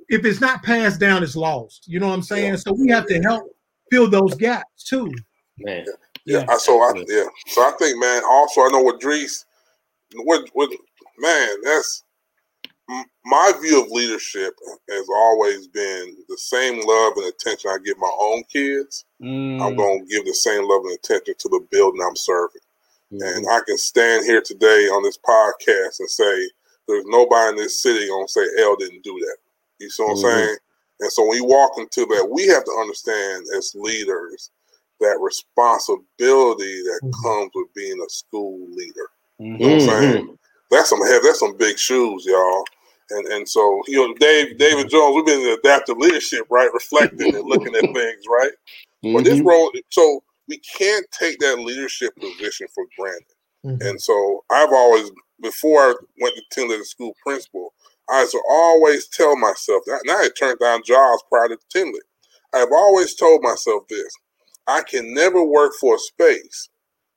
if 0.08 0.24
it's 0.24 0.40
not 0.40 0.62
passed 0.62 1.00
down, 1.00 1.24
it's 1.24 1.34
lost. 1.34 1.88
You 1.88 1.98
know 1.98 2.06
what 2.06 2.14
I'm 2.14 2.22
saying? 2.22 2.58
So 2.58 2.72
we 2.72 2.88
have 2.90 3.06
to 3.08 3.20
help 3.22 3.50
fill 3.90 4.08
those 4.08 4.36
gaps 4.36 4.84
too. 4.84 5.12
Man. 5.58 5.84
Yeah. 6.24 6.44
I 6.48 6.56
So 6.58 6.80
I 6.80 6.92
yeah. 7.08 7.24
So 7.48 7.62
I 7.62 7.72
think, 7.78 7.98
man. 7.98 8.22
Also, 8.28 8.60
I 8.60 8.68
know 8.68 8.82
what 8.82 9.00
Drees, 9.00 9.46
what 10.14 10.48
what 10.52 10.70
man. 11.18 11.48
That's 11.62 12.04
my 13.24 13.52
view 13.60 13.82
of 13.82 13.90
leadership 13.90 14.54
has 14.88 15.06
always 15.14 15.68
been 15.68 16.16
the 16.28 16.38
same 16.38 16.80
love 16.86 17.12
and 17.16 17.26
attention 17.26 17.70
I 17.70 17.78
give 17.84 17.98
my 17.98 18.10
own 18.18 18.42
kids. 18.44 19.04
Mm. 19.22 19.60
I'm 19.62 19.76
going 19.76 20.00
to 20.00 20.06
give 20.06 20.24
the 20.24 20.32
same 20.32 20.66
love 20.66 20.84
and 20.84 20.94
attention 20.94 21.34
to 21.38 21.48
the 21.50 21.66
building 21.70 22.00
I'm 22.02 22.16
serving. 22.16 22.62
Mhm. 23.12 23.36
And 23.36 23.48
I 23.50 23.60
can 23.66 23.76
stand 23.76 24.24
here 24.24 24.40
today 24.40 24.88
on 24.88 25.02
this 25.02 25.18
podcast 25.18 26.00
and 26.00 26.10
say 26.10 26.50
there's 26.86 27.04
nobody 27.06 27.50
in 27.50 27.56
this 27.56 27.80
city 27.82 28.08
gonna 28.08 28.28
say 28.28 28.46
L 28.58 28.76
didn't 28.76 29.02
do 29.02 29.18
that. 29.18 29.36
You 29.78 29.90
see 29.90 30.02
what 30.02 30.16
Mhm. 30.16 30.24
I'm 30.24 30.30
saying? 30.30 30.56
And 31.00 31.12
so 31.12 31.24
when 31.24 31.36
you 31.36 31.44
walk 31.44 31.78
into 31.78 32.06
that, 32.06 32.28
we 32.30 32.46
have 32.48 32.64
to 32.64 32.72
understand 32.72 33.46
as 33.56 33.74
leaders 33.74 34.50
that 35.00 35.20
responsibility 35.20 36.82
that 36.82 37.00
Mhm. 37.04 37.22
comes 37.22 37.50
with 37.54 37.72
being 37.74 38.00
a 38.02 38.08
school 38.08 38.66
leader. 38.70 39.10
You 39.58 39.66
know 39.66 39.74
what 39.74 39.74
I'm 39.74 39.80
Mhm. 39.80 40.02
saying? 40.02 40.38
That's 40.70 40.90
some 40.90 41.02
heavy, 41.02 41.26
that's 41.26 41.40
some 41.40 41.56
big 41.56 41.78
shoes, 41.78 42.24
y'all. 42.26 42.64
And 43.10 43.26
and 43.28 43.48
so 43.48 43.82
you 43.88 44.06
know, 44.08 44.14
Dave 44.14 44.58
David 44.58 44.90
Jones, 44.90 45.16
we've 45.16 45.26
been 45.26 45.40
in 45.42 45.58
adaptive 45.58 45.98
leadership, 45.98 46.46
right? 46.50 46.70
Reflecting 46.74 47.34
and 47.34 47.46
looking 47.48 47.74
at 47.76 47.86
things, 47.94 48.24
right? 48.28 48.52
Mm-hmm. 49.04 49.14
But 49.14 49.24
this 49.24 49.40
role, 49.44 49.72
so 49.90 50.22
we 50.48 50.58
can't 50.78 51.06
take 51.18 51.38
that 51.40 51.60
leadership 51.60 52.14
position 52.20 52.68
for 52.74 52.84
granted. 52.98 53.24
Mm-hmm. 53.66 53.88
And 53.88 54.00
so 54.00 54.44
I've 54.50 54.72
always, 54.72 55.10
before 55.42 55.80
I 55.80 55.94
went 56.20 56.36
to 56.36 56.42
Tindley 56.52 56.76
as 56.78 56.90
school 56.90 57.14
principal, 57.24 57.74
I 58.10 58.22
used 58.22 58.32
to 58.32 58.42
always 58.50 59.08
tell 59.08 59.36
myself 59.36 59.84
that. 59.86 60.02
Now 60.06 60.18
I 60.18 60.30
turned 60.38 60.60
down 60.60 60.82
jobs 60.84 61.22
prior 61.30 61.48
to 61.48 61.58
Tindley. 61.72 62.00
I've 62.54 62.72
always 62.72 63.14
told 63.14 63.42
myself 63.42 63.84
this: 63.88 64.12
I 64.66 64.82
can 64.82 65.14
never 65.14 65.44
work 65.44 65.74
for 65.80 65.96
a 65.96 66.00
space 66.00 66.70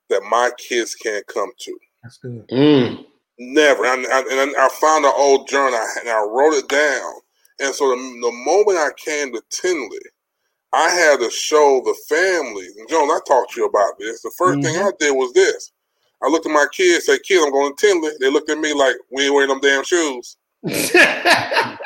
that 0.10 0.24
my 0.30 0.52
kids 0.58 0.96
can't 0.96 1.28
come 1.28 1.52
to. 1.62 1.78
That's 2.04 2.18
good. 2.18 2.48
Mm. 2.50 3.06
Never. 3.40 3.86
And, 3.86 4.06
I, 4.08 4.20
and 4.20 4.56
I 4.58 4.70
found 4.80 5.06
an 5.06 5.14
old 5.16 5.48
journal 5.48 5.80
and 6.00 6.10
I 6.10 6.22
wrote 6.22 6.54
it 6.54 6.68
down. 6.68 7.14
And 7.60 7.74
so 7.74 7.90
the, 7.90 7.96
the 7.96 8.32
moment 8.46 8.78
I 8.78 8.90
came 8.98 9.34
to 9.34 9.42
Tindley, 9.52 10.00
I 10.74 10.90
had 10.90 11.20
to 11.20 11.30
show 11.30 11.82
the 11.84 11.96
family. 12.08 12.68
And 12.78 12.90
Jones, 12.90 13.12
I 13.12 13.20
talked 13.28 13.54
to 13.54 13.62
you 13.62 13.68
about 13.68 14.00
this. 14.00 14.22
The 14.22 14.32
1st 14.40 14.54
mm-hmm. 14.54 14.62
thing 14.62 14.78
I 14.78 14.92
did 15.00 15.12
was 15.12 15.34
this. 15.34 15.72
I 16.24 16.28
looked 16.28 16.46
at 16.46 16.52
my 16.52 16.68
kids, 16.72 17.06
say, 17.06 17.18
"Kids, 17.20 17.44
I'm 17.44 17.52
going 17.52 17.76
to 17.76 17.88
Tindley." 17.88 18.12
They 18.20 18.30
looked 18.30 18.50
at 18.50 18.60
me 18.60 18.74
like, 18.74 18.96
"We 19.12 19.26
ain't 19.26 19.34
wearing 19.34 19.50
them 19.50 19.60
damn 19.60 19.84
shoes." 19.84 20.38
that 20.64 21.78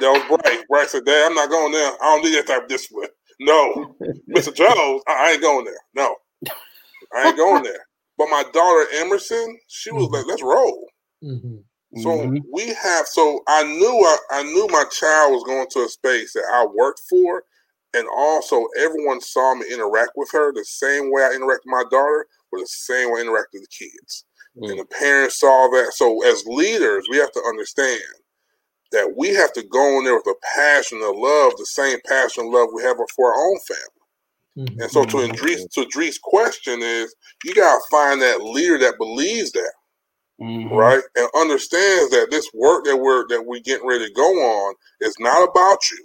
was 0.00 0.40
Bryce. 0.42 0.64
Bryce 0.68 0.90
said, 0.90 1.04
"Dad, 1.04 1.26
I'm 1.26 1.34
not 1.34 1.50
going 1.50 1.72
there. 1.72 1.92
I 1.92 2.14
don't 2.14 2.24
need 2.24 2.34
that 2.34 2.48
type 2.48 2.64
of 2.64 2.68
discipline." 2.68 3.08
No, 3.38 3.94
Mr. 4.36 4.52
Jones, 4.52 5.02
I 5.06 5.32
ain't 5.32 5.42
going 5.42 5.66
there. 5.66 5.78
No, 5.94 6.16
I 7.14 7.28
ain't 7.28 7.36
going 7.36 7.62
there. 7.62 7.85
But 8.18 8.28
my 8.30 8.44
daughter 8.52 8.86
Emerson, 8.94 9.58
she 9.68 9.92
was 9.92 10.04
mm-hmm. 10.06 10.14
like, 10.14 10.26
"Let's 10.26 10.42
roll." 10.42 10.88
Mm-hmm. 11.22 12.00
So 12.02 12.08
mm-hmm. 12.10 12.38
we 12.52 12.74
have. 12.74 13.06
So 13.06 13.40
I 13.48 13.64
knew 13.64 14.04
I, 14.04 14.16
I 14.30 14.42
knew 14.42 14.66
my 14.70 14.84
child 14.90 15.32
was 15.32 15.44
going 15.44 15.66
to 15.70 15.80
a 15.80 15.88
space 15.88 16.32
that 16.34 16.44
I 16.52 16.66
worked 16.66 17.02
for, 17.08 17.44
and 17.94 18.06
also 18.16 18.66
everyone 18.78 19.20
saw 19.20 19.54
me 19.54 19.66
interact 19.72 20.12
with 20.16 20.30
her 20.32 20.52
the 20.52 20.64
same 20.64 21.12
way 21.12 21.22
I 21.22 21.34
interact 21.34 21.62
with 21.64 21.72
my 21.72 21.84
daughter, 21.90 22.26
or 22.52 22.60
the 22.60 22.66
same 22.66 23.12
way 23.12 23.20
I 23.20 23.22
interact 23.22 23.48
with 23.52 23.62
the 23.62 23.86
kids. 23.86 24.24
And 24.58 24.78
the 24.78 24.86
parents 24.86 25.38
saw 25.38 25.68
that. 25.68 25.92
So 25.92 26.24
as 26.24 26.42
leaders, 26.46 27.06
we 27.10 27.18
have 27.18 27.32
to 27.32 27.42
understand 27.46 28.00
that 28.92 29.14
we 29.16 29.34
have 29.34 29.52
to 29.52 29.62
go 29.62 29.98
in 29.98 30.04
there 30.04 30.14
with 30.14 30.26
a 30.26 30.34
passion 30.54 30.98
of 31.02 31.16
love, 31.16 31.52
the 31.58 31.66
same 31.66 31.98
passion 32.06 32.44
and 32.44 32.52
love 32.52 32.68
we 32.72 32.82
have 32.82 32.96
for 33.14 33.34
our 33.34 33.48
own 33.50 33.58
family. 33.68 33.95
Mm-hmm. 34.56 34.80
And 34.80 34.90
so 34.90 35.04
to 35.04 35.20
Idris, 35.20 35.66
to 35.72 35.82
Idris' 35.82 36.18
question 36.18 36.80
is, 36.82 37.14
you 37.44 37.54
gotta 37.54 37.80
find 37.90 38.20
that 38.22 38.42
leader 38.42 38.78
that 38.78 38.98
believes 38.98 39.52
that, 39.52 39.72
mm-hmm. 40.40 40.74
right, 40.74 41.02
and 41.16 41.28
understands 41.36 42.10
that 42.10 42.28
this 42.30 42.48
work 42.54 42.84
that 42.84 42.96
we're 42.96 43.26
that 43.28 43.46
we 43.46 43.60
getting 43.60 43.86
ready 43.86 44.06
to 44.06 44.14
go 44.14 44.22
on 44.22 44.74
is 45.00 45.14
not 45.18 45.48
about 45.48 45.78
you. 45.90 46.04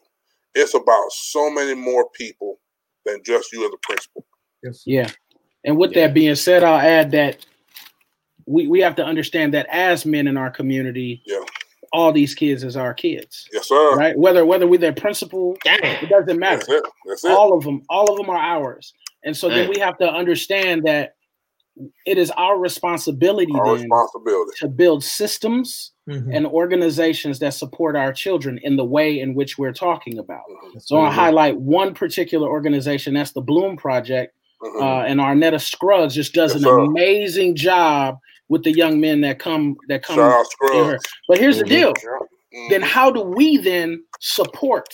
It's 0.54 0.74
about 0.74 1.12
so 1.12 1.50
many 1.50 1.74
more 1.74 2.10
people 2.14 2.60
than 3.06 3.22
just 3.26 3.54
you 3.54 3.66
as 3.66 3.72
a 3.74 3.78
principal. 3.82 4.26
Yes. 4.64 4.84
Yeah. 4.86 5.10
And 5.64 5.78
with 5.78 5.96
yeah. 5.96 6.08
that 6.08 6.14
being 6.14 6.36
said, 6.36 6.64
I'll 6.64 6.80
add 6.80 7.12
that 7.12 7.46
we, 8.46 8.68
we 8.68 8.82
have 8.82 8.96
to 8.96 9.06
understand 9.06 9.54
that 9.54 9.68
as 9.70 10.06
men 10.06 10.28
in 10.28 10.36
our 10.36 10.52
community, 10.52 11.24
yeah 11.26 11.44
all 11.94 12.12
these 12.12 12.34
kids 12.34 12.64
as 12.64 12.78
our 12.78 12.94
kids. 12.94 13.48
Yes, 13.52 13.68
sir. 13.68 13.96
Right? 13.96 14.18
Whether 14.18 14.46
whether 14.46 14.68
we're 14.68 14.80
their 14.80 14.94
principal, 14.94 15.58
it 15.66 16.10
doesn't 16.10 16.40
matter. 16.40 16.58
That's 16.58 16.70
it. 16.70 16.84
That's 17.06 17.26
it. 17.26 17.32
All 17.32 17.58
of 17.58 17.64
them, 17.64 17.82
all 17.90 18.12
of 18.12 18.18
them 18.18 18.30
are 18.30 18.38
ours. 18.38 18.94
And 19.24 19.36
so 19.36 19.50
Dang. 19.50 19.58
then 19.58 19.70
we 19.70 19.80
have 19.80 19.98
to 20.00 20.10
understand 20.10 20.84
that 20.86 21.16
it 22.06 22.18
is 22.18 22.32
our 22.32 22.60
responsibility 22.60 23.52
our 23.54 23.66
then 23.66 23.84
responsibility. 23.84 24.52
to 24.58 24.68
build 24.68 25.04
systems 25.04 25.94
mm-hmm. 26.08 26.32
and 26.32 26.46
organizations 26.46 27.40
that 27.40 27.54
support 27.54 27.96
our 27.96 28.12
children 28.12 28.60
in 28.64 28.76
the 28.76 28.84
way 28.84 29.20
in 29.20 29.34
which 29.34 29.58
we're 29.58 29.74
talking 29.74 30.18
about. 30.18 30.44
Mm-hmm. 30.50 30.80
So 30.80 31.00
I 31.00 31.12
highlight 31.12 31.58
one 31.58 31.94
particular 31.94 32.50
organization, 32.50 33.14
that's 33.14 33.32
the 33.32 33.42
Bloom 33.42 33.78
Project. 33.78 34.36
Mm-hmm. 34.62 34.84
Uh, 34.84 35.04
and 35.04 35.20
Arnetta 35.20 35.60
Scruggs 35.60 36.14
just 36.14 36.34
does 36.34 36.52
yes, 36.52 36.62
an 36.62 36.68
sir. 36.68 36.80
amazing 36.80 37.56
job 37.56 38.20
with 38.52 38.64
the 38.64 38.72
young 38.74 39.00
men 39.00 39.22
that 39.22 39.40
come 39.40 39.78
that 39.88 40.04
come 40.04 40.18
here. 40.74 41.00
But 41.28 41.38
here's 41.38 41.56
mm-hmm. 41.56 41.64
the 41.64 41.70
deal. 41.70 41.94
Mm-hmm. 41.94 42.70
Then 42.70 42.82
how 42.82 43.10
do 43.10 43.22
we 43.22 43.56
then 43.56 44.04
support 44.20 44.90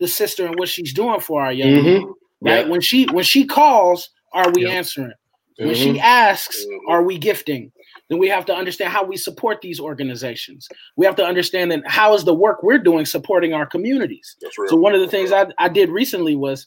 the 0.00 0.08
sister 0.08 0.44
and 0.44 0.58
what 0.58 0.68
she's 0.68 0.92
doing 0.92 1.20
for 1.20 1.40
our 1.40 1.52
young 1.52 1.68
mm-hmm. 1.68 1.86
men? 1.86 2.14
Right? 2.42 2.66
Yeah. 2.66 2.70
When 2.70 2.80
she 2.80 3.06
when 3.06 3.24
she 3.24 3.46
calls, 3.46 4.10
are 4.32 4.50
we 4.50 4.66
answering? 4.66 5.12
When 5.58 5.74
she 5.74 5.90
mm-hmm. 5.90 6.00
asks, 6.00 6.66
mm-hmm. 6.66 6.90
are 6.90 7.04
we 7.04 7.16
gifting? 7.16 7.70
Then 8.10 8.18
we 8.18 8.28
have 8.28 8.44
to 8.46 8.54
understand 8.54 8.92
how 8.92 9.04
we 9.04 9.16
support 9.16 9.60
these 9.60 9.78
organizations. 9.78 10.68
We 10.96 11.06
have 11.06 11.16
to 11.16 11.24
understand 11.24 11.70
that 11.70 11.86
how 11.86 12.12
is 12.14 12.24
the 12.24 12.34
work 12.34 12.62
we're 12.64 12.78
doing 12.78 13.06
supporting 13.06 13.54
our 13.54 13.66
communities. 13.66 14.36
So 14.66 14.76
one 14.76 14.94
of 14.94 15.00
the 15.00 15.08
things 15.08 15.32
I, 15.32 15.46
I 15.58 15.68
did 15.68 15.90
recently 15.90 16.36
was 16.36 16.66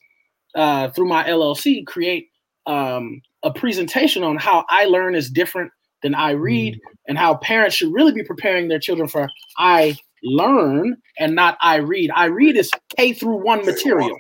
uh, 0.56 0.89
through 0.89 1.08
my 1.08 1.23
LLC 1.25 1.86
create 1.86 2.30
um, 2.65 3.21
a 3.43 3.52
presentation 3.52 4.23
on 4.23 4.38
how 4.38 4.65
ILEARN 4.69 5.15
is 5.15 5.30
different 5.30 5.71
than 6.02 6.16
IREAD, 6.16 6.76
mm. 6.76 6.80
and 7.08 7.18
how 7.18 7.36
parents 7.36 7.76
should 7.76 7.94
really 7.94 8.12
be 8.12 8.24
preparing 8.24 8.68
their 8.68 8.80
children 8.80 9.08
for 9.08 9.30
I 9.58 9.98
learn 10.24 10.98
and 11.18 11.36
not 11.36 11.58
IREAD. 11.62 12.12
I 12.14 12.26
read 12.26 12.58
is 12.58 12.72
K 12.96 13.14
through 13.14 13.44
one 13.44 13.66
material. 13.66 14.18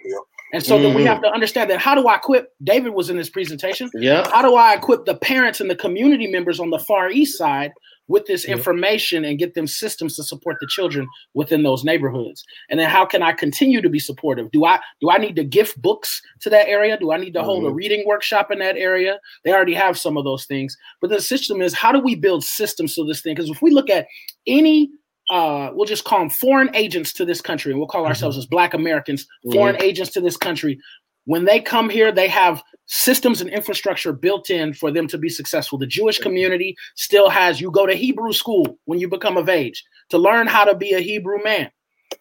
And 0.53 0.63
so 0.63 0.77
mm 0.77 0.83
then 0.83 0.95
we 0.95 1.03
have 1.03 1.17
mm-hmm. 1.17 1.25
to 1.25 1.31
understand 1.31 1.69
that 1.69 1.79
how 1.79 1.93
do 1.93 2.07
I 2.07 2.15
equip 2.15 2.53
David 2.63 2.93
was 2.93 3.09
in 3.09 3.17
this 3.17 3.29
presentation. 3.29 3.89
Yeah. 3.93 4.29
How 4.31 4.41
do 4.41 4.55
I 4.55 4.73
equip 4.73 5.05
the 5.05 5.15
parents 5.15 5.59
and 5.59 5.69
the 5.69 5.75
community 5.75 6.27
members 6.27 6.59
on 6.59 6.69
the 6.69 6.79
far 6.79 7.11
east 7.11 7.37
side 7.37 7.71
with 8.09 8.25
this 8.25 8.43
information 8.43 9.23
and 9.23 9.39
get 9.39 9.53
them 9.53 9.67
systems 9.67 10.15
to 10.15 10.23
support 10.23 10.57
the 10.59 10.67
children 10.67 11.07
within 11.35 11.63
those 11.63 11.83
neighborhoods 11.85 12.43
and 12.69 12.79
then 12.79 12.89
how 12.89 13.05
can 13.05 13.21
i 13.21 13.31
continue 13.31 13.81
to 13.81 13.87
be 13.89 13.99
supportive 13.99 14.51
do 14.51 14.65
i 14.65 14.79
do 14.99 15.09
i 15.09 15.17
need 15.17 15.35
to 15.35 15.43
gift 15.43 15.79
books 15.81 16.21
to 16.41 16.49
that 16.49 16.67
area 16.67 16.97
do 16.97 17.11
i 17.11 17.17
need 17.17 17.33
to 17.33 17.39
mm-hmm. 17.39 17.45
hold 17.45 17.63
a 17.63 17.67
mm-hmm. 17.67 17.75
reading 17.75 18.03
workshop 18.05 18.51
in 18.51 18.59
that 18.59 18.75
area 18.75 19.19
they 19.45 19.53
already 19.53 19.75
have 19.75 19.97
some 19.97 20.17
of 20.17 20.25
those 20.25 20.45
things 20.45 20.75
but 20.99 21.09
the 21.09 21.21
system 21.21 21.61
is 21.61 21.73
how 21.73 21.91
do 21.91 21.99
we 21.99 22.15
build 22.15 22.43
systems 22.43 22.95
so 22.95 23.05
this 23.05 23.21
thing 23.21 23.35
because 23.35 23.49
if 23.49 23.61
we 23.61 23.71
look 23.71 23.89
at 23.89 24.07
any 24.47 24.89
uh, 25.29 25.69
we'll 25.73 25.85
just 25.85 26.05
call 26.05 26.19
them 26.19 26.29
foreign 26.29 26.75
agents 26.75 27.13
to 27.13 27.25
this 27.25 27.41
country, 27.41 27.71
and 27.71 27.79
we'll 27.79 27.87
call 27.87 28.05
ourselves 28.05 28.35
mm-hmm. 28.35 28.41
as 28.41 28.47
Black 28.47 28.73
Americans, 28.73 29.27
foreign 29.51 29.75
mm-hmm. 29.75 29.83
agents 29.83 30.11
to 30.11 30.21
this 30.21 30.37
country. 30.37 30.79
When 31.25 31.45
they 31.45 31.59
come 31.59 31.89
here, 31.89 32.11
they 32.11 32.27
have 32.27 32.63
systems 32.87 33.39
and 33.39 33.49
infrastructure 33.51 34.11
built 34.11 34.49
in 34.49 34.73
for 34.73 34.89
them 34.89 35.07
to 35.07 35.17
be 35.17 35.29
successful. 35.29 35.77
The 35.77 35.85
Jewish 35.85 36.17
community 36.17 36.75
still 36.95 37.29
has 37.29 37.61
you 37.61 37.69
go 37.69 37.85
to 37.85 37.93
Hebrew 37.93 38.33
school 38.33 38.79
when 38.85 38.99
you 38.99 39.07
become 39.07 39.37
of 39.37 39.47
age 39.47 39.83
to 40.09 40.17
learn 40.17 40.47
how 40.47 40.65
to 40.65 40.75
be 40.75 40.93
a 40.93 40.99
Hebrew 40.99 41.43
man. 41.43 41.69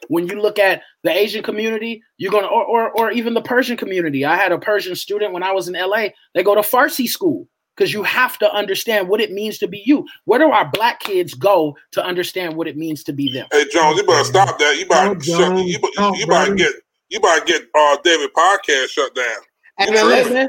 When 0.09 0.27
you 0.27 0.41
look 0.41 0.59
at 0.59 0.83
the 1.03 1.11
Asian 1.11 1.43
community, 1.43 2.03
you're 2.19 2.31
gonna 2.31 2.49
or, 2.49 2.63
or, 2.63 2.91
or 2.91 3.11
even 3.11 3.33
the 3.33 3.41
Persian 3.41 3.79
community. 3.79 4.27
I 4.27 4.37
had 4.37 4.53
a 4.53 4.59
Persian 4.59 4.95
student 4.95 5.33
when 5.33 5.43
I 5.43 5.53
was 5.53 5.69
in 5.69 5.75
LA. 5.75 6.09
They 6.35 6.43
go 6.43 6.55
to 6.55 6.61
Farsi 6.61 7.07
school 7.07 7.49
because 7.79 7.93
you 7.93 8.03
have 8.03 8.39
to 8.39 8.53
understand 8.53 9.09
what 9.09 9.21
it 9.21 9.31
means 9.31 9.59
to 9.59 9.69
be 9.69 9.83
you. 9.87 10.05
Where 10.25 10.41
do 10.41 10.51
our 10.51 10.69
black 10.69 11.01
kids 11.01 11.35
go 11.35 11.77
to 11.93 12.05
understand 12.05 12.57
what 12.57 12.67
it 12.67 12.77
means 12.77 13.05
to 13.05 13.13
be 13.13 13.33
them? 13.33 13.47
Hey 13.53 13.67
Jones, 13.73 13.97
you 13.97 14.05
better 14.05 14.25
stop 14.25 14.59
that. 14.59 14.77
You 14.79 14.87
better, 14.87 15.17
oh, 15.17 15.21
shut, 15.21 15.57
you, 15.59 15.65
you, 15.65 15.79
you, 15.97 16.17
you 16.17 16.27
better 16.27 16.55
get 16.55 16.73
you 17.09 17.21
better 17.21 17.45
get 17.45 17.63
uh 17.75 17.97
David 18.03 18.31
podcast 18.35 18.89
shut 18.89 19.15
down. 19.15 19.37
And 19.79 19.91
listen, 19.93 20.49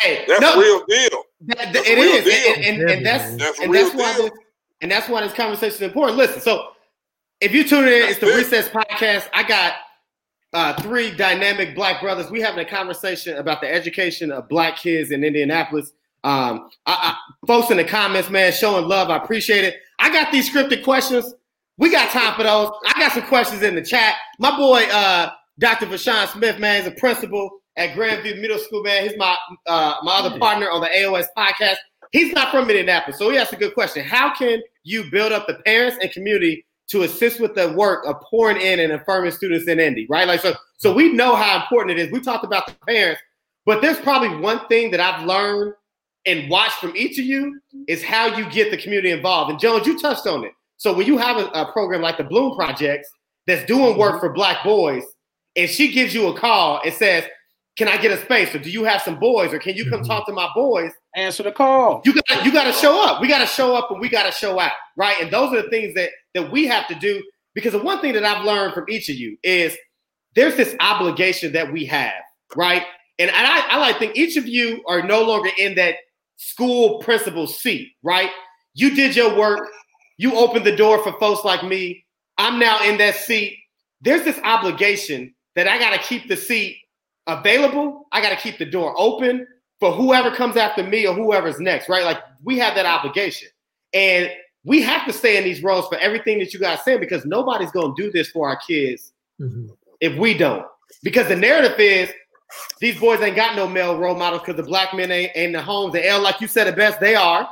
hey, 0.00 0.24
that's 0.26 0.40
no, 0.40 0.60
real 0.60 0.84
deal. 0.86 1.22
That, 1.42 1.72
that's 1.72 1.88
it 1.88 1.98
is, 1.98 2.24
deal. 2.24 2.54
And, 2.56 2.80
and, 2.80 2.90
and, 2.90 3.06
that's, 3.06 3.36
that's 3.36 3.60
and 3.60 3.72
that's 3.72 3.94
why 3.94 4.12
this, 4.14 4.30
and 4.80 4.90
that's 4.90 5.08
why 5.08 5.20
this 5.22 5.32
conversation 5.32 5.76
is 5.76 5.82
important. 5.82 6.18
Listen, 6.18 6.40
so 6.40 6.70
if 7.40 7.52
you 7.52 7.66
tune 7.66 7.84
in, 7.84 8.00
that's 8.00 8.12
it's 8.12 8.20
the 8.20 8.32
it. 8.32 8.36
Recess 8.36 8.68
Podcast. 8.68 9.28
I 9.32 9.44
got 9.44 9.74
uh, 10.52 10.74
three 10.82 11.14
dynamic 11.14 11.76
black 11.76 12.00
brothers. 12.00 12.30
We 12.30 12.40
having 12.40 12.66
a 12.66 12.68
conversation 12.68 13.36
about 13.36 13.60
the 13.60 13.72
education 13.72 14.32
of 14.32 14.48
black 14.48 14.76
kids 14.76 15.12
in 15.12 15.22
Indianapolis. 15.22 15.92
Um, 16.24 16.70
I, 16.86 17.14
I, 17.14 17.16
folks 17.46 17.70
in 17.70 17.76
the 17.76 17.84
comments, 17.84 18.30
man, 18.30 18.50
showing 18.50 18.88
love. 18.88 19.10
I 19.10 19.18
appreciate 19.18 19.62
it. 19.62 19.76
I 19.98 20.10
got 20.10 20.32
these 20.32 20.50
scripted 20.50 20.82
questions. 20.82 21.34
We 21.76 21.90
got 21.90 22.10
time 22.10 22.34
for 22.34 22.44
those. 22.44 22.70
I 22.86 22.98
got 22.98 23.12
some 23.12 23.26
questions 23.26 23.62
in 23.62 23.74
the 23.74 23.82
chat. 23.82 24.14
My 24.38 24.56
boy, 24.56 24.84
uh, 24.90 25.30
Dr. 25.58 25.86
Vashawn 25.86 26.26
Smith, 26.28 26.58
man, 26.58 26.80
is 26.80 26.86
a 26.86 26.92
principal 26.92 27.50
at 27.76 27.90
Grandview 27.90 28.40
Middle 28.40 28.58
School, 28.58 28.82
man. 28.82 29.06
He's 29.06 29.18
my 29.18 29.36
uh, 29.66 29.94
my 30.02 30.16
other 30.16 30.38
partner 30.38 30.70
on 30.70 30.80
the 30.80 30.88
AOS 30.88 31.26
podcast. 31.36 31.76
He's 32.12 32.32
not 32.32 32.50
from 32.50 32.70
Indianapolis, 32.70 33.18
so 33.18 33.28
he 33.30 33.36
asked 33.36 33.52
a 33.52 33.56
good 33.56 33.74
question. 33.74 34.04
How 34.04 34.34
can 34.34 34.62
you 34.84 35.10
build 35.10 35.32
up 35.32 35.46
the 35.46 35.54
parents 35.66 35.98
and 36.00 36.10
community 36.10 36.64
to 36.88 37.02
assist 37.02 37.40
with 37.40 37.54
the 37.54 37.72
work 37.72 38.06
of 38.06 38.16
pouring 38.22 38.60
in 38.60 38.80
and 38.80 38.92
affirming 38.92 39.32
students 39.32 39.66
in 39.68 39.80
Indy, 39.80 40.06
right? 40.08 40.28
Like 40.28 40.40
so, 40.40 40.54
so 40.76 40.94
we 40.94 41.12
know 41.12 41.34
how 41.34 41.60
important 41.60 41.98
it 41.98 42.02
is. 42.02 42.12
We 42.12 42.20
talked 42.20 42.44
about 42.44 42.66
the 42.66 42.74
parents, 42.86 43.20
but 43.66 43.82
there's 43.82 43.98
probably 43.98 44.36
one 44.36 44.66
thing 44.68 44.90
that 44.92 45.00
I've 45.00 45.26
learned 45.26 45.74
and 46.26 46.48
watch 46.48 46.72
from 46.72 46.96
each 46.96 47.18
of 47.18 47.24
you 47.24 47.60
is 47.86 48.02
how 48.02 48.26
you 48.36 48.48
get 48.50 48.70
the 48.70 48.76
community 48.76 49.10
involved. 49.10 49.50
And 49.50 49.60
Jones, 49.60 49.86
you 49.86 49.98
touched 49.98 50.26
on 50.26 50.44
it. 50.44 50.52
So 50.76 50.92
when 50.92 51.06
you 51.06 51.18
have 51.18 51.36
a, 51.36 51.46
a 51.48 51.72
program 51.72 52.02
like 52.02 52.16
the 52.16 52.24
Bloom 52.24 52.56
Projects 52.56 53.08
that's 53.46 53.64
doing 53.66 53.98
work 53.98 54.14
mm-hmm. 54.14 54.26
for 54.26 54.32
Black 54.32 54.64
boys, 54.64 55.04
and 55.56 55.68
she 55.70 55.92
gives 55.92 56.14
you 56.14 56.28
a 56.28 56.38
call 56.38 56.80
and 56.84 56.92
says, 56.92 57.24
"Can 57.76 57.88
I 57.88 57.96
get 57.96 58.10
a 58.10 58.22
space? 58.24 58.54
Or 58.54 58.58
do 58.58 58.70
you 58.70 58.84
have 58.84 59.02
some 59.02 59.18
boys? 59.20 59.52
Or 59.52 59.58
can 59.58 59.76
you 59.76 59.84
come 59.84 60.00
mm-hmm. 60.00 60.08
talk 60.08 60.26
to 60.26 60.32
my 60.32 60.48
boys?" 60.54 60.90
Answer 61.16 61.44
the 61.44 61.52
call. 61.52 62.02
You 62.04 62.14
got 62.14 62.44
you 62.44 62.52
got 62.52 62.64
to 62.64 62.72
show 62.72 63.04
up. 63.04 63.20
We 63.20 63.28
got 63.28 63.38
to 63.38 63.46
show 63.46 63.76
up 63.76 63.90
and 63.90 64.00
we 64.00 64.08
got 64.08 64.24
to 64.24 64.32
show 64.32 64.58
out, 64.58 64.72
right? 64.96 65.16
And 65.20 65.30
those 65.30 65.52
are 65.52 65.62
the 65.62 65.70
things 65.70 65.94
that 65.94 66.10
that 66.34 66.50
we 66.50 66.66
have 66.66 66.88
to 66.88 66.94
do. 66.96 67.22
because 67.54 67.72
the 67.72 67.78
one 67.78 68.00
thing 68.00 68.14
that 68.14 68.24
I've 68.24 68.44
learned 68.44 68.74
from 68.74 68.84
each 68.88 69.08
of 69.08 69.14
you 69.14 69.36
is 69.44 69.76
there's 70.34 70.56
this 70.56 70.74
obligation 70.80 71.52
that 71.52 71.72
we 71.72 71.84
have, 71.86 72.20
right? 72.56 72.82
And 73.18 73.30
I, 73.30 73.66
I 73.70 73.78
like 73.78 73.98
think 73.98 74.16
each 74.16 74.36
of 74.36 74.48
you 74.48 74.82
are 74.88 75.02
no 75.02 75.22
longer 75.22 75.50
in 75.56 75.76
that 75.76 75.94
school 76.36 76.98
principal 76.98 77.46
seat, 77.46 77.92
right? 78.02 78.30
You 78.74 78.94
did 78.94 79.16
your 79.16 79.36
work. 79.36 79.68
You 80.16 80.36
opened 80.36 80.64
the 80.64 80.76
door 80.76 81.02
for 81.02 81.12
folks 81.18 81.44
like 81.44 81.64
me. 81.64 82.04
I'm 82.38 82.58
now 82.58 82.82
in 82.84 82.98
that 82.98 83.16
seat. 83.16 83.58
There's 84.00 84.24
this 84.24 84.38
obligation 84.44 85.34
that 85.54 85.68
I 85.68 85.78
got 85.78 85.90
to 85.90 85.98
keep 85.98 86.28
the 86.28 86.36
seat 86.36 86.76
available. 87.26 88.06
I 88.12 88.20
got 88.20 88.30
to 88.30 88.36
keep 88.36 88.58
the 88.58 88.66
door 88.66 88.94
open 88.96 89.46
for 89.80 89.92
whoever 89.92 90.30
comes 90.30 90.56
after 90.56 90.82
me 90.82 91.06
or 91.06 91.14
whoever's 91.14 91.58
next, 91.58 91.88
right? 91.88 92.04
Like 92.04 92.18
we 92.42 92.58
have 92.58 92.74
that 92.74 92.86
obligation. 92.86 93.48
And 93.92 94.30
we 94.64 94.82
have 94.82 95.06
to 95.06 95.12
stay 95.12 95.36
in 95.36 95.44
these 95.44 95.62
roles 95.62 95.86
for 95.88 95.96
everything 95.98 96.38
that 96.38 96.52
you 96.52 96.60
guys 96.60 96.82
say 96.82 96.98
because 96.98 97.24
nobody's 97.24 97.70
going 97.70 97.94
to 97.94 98.02
do 98.02 98.10
this 98.10 98.30
for 98.30 98.48
our 98.48 98.58
kids 98.66 99.12
mm-hmm. 99.40 99.66
if 100.00 100.18
we 100.18 100.36
don't. 100.36 100.66
Because 101.02 101.28
the 101.28 101.36
narrative 101.36 101.78
is 101.78 102.10
these 102.80 102.98
boys 102.98 103.20
ain't 103.20 103.36
got 103.36 103.56
no 103.56 103.68
male 103.68 103.98
role 103.98 104.16
models 104.16 104.42
because 104.42 104.56
the 104.56 104.62
black 104.62 104.94
men 104.94 105.10
ain't, 105.10 105.34
in 105.34 105.52
the 105.52 105.62
homes. 105.62 105.92
The 105.92 106.06
L, 106.06 106.22
like 106.22 106.40
you 106.40 106.48
said 106.48 106.66
it 106.66 106.76
best, 106.76 107.00
they 107.00 107.14
are. 107.14 107.48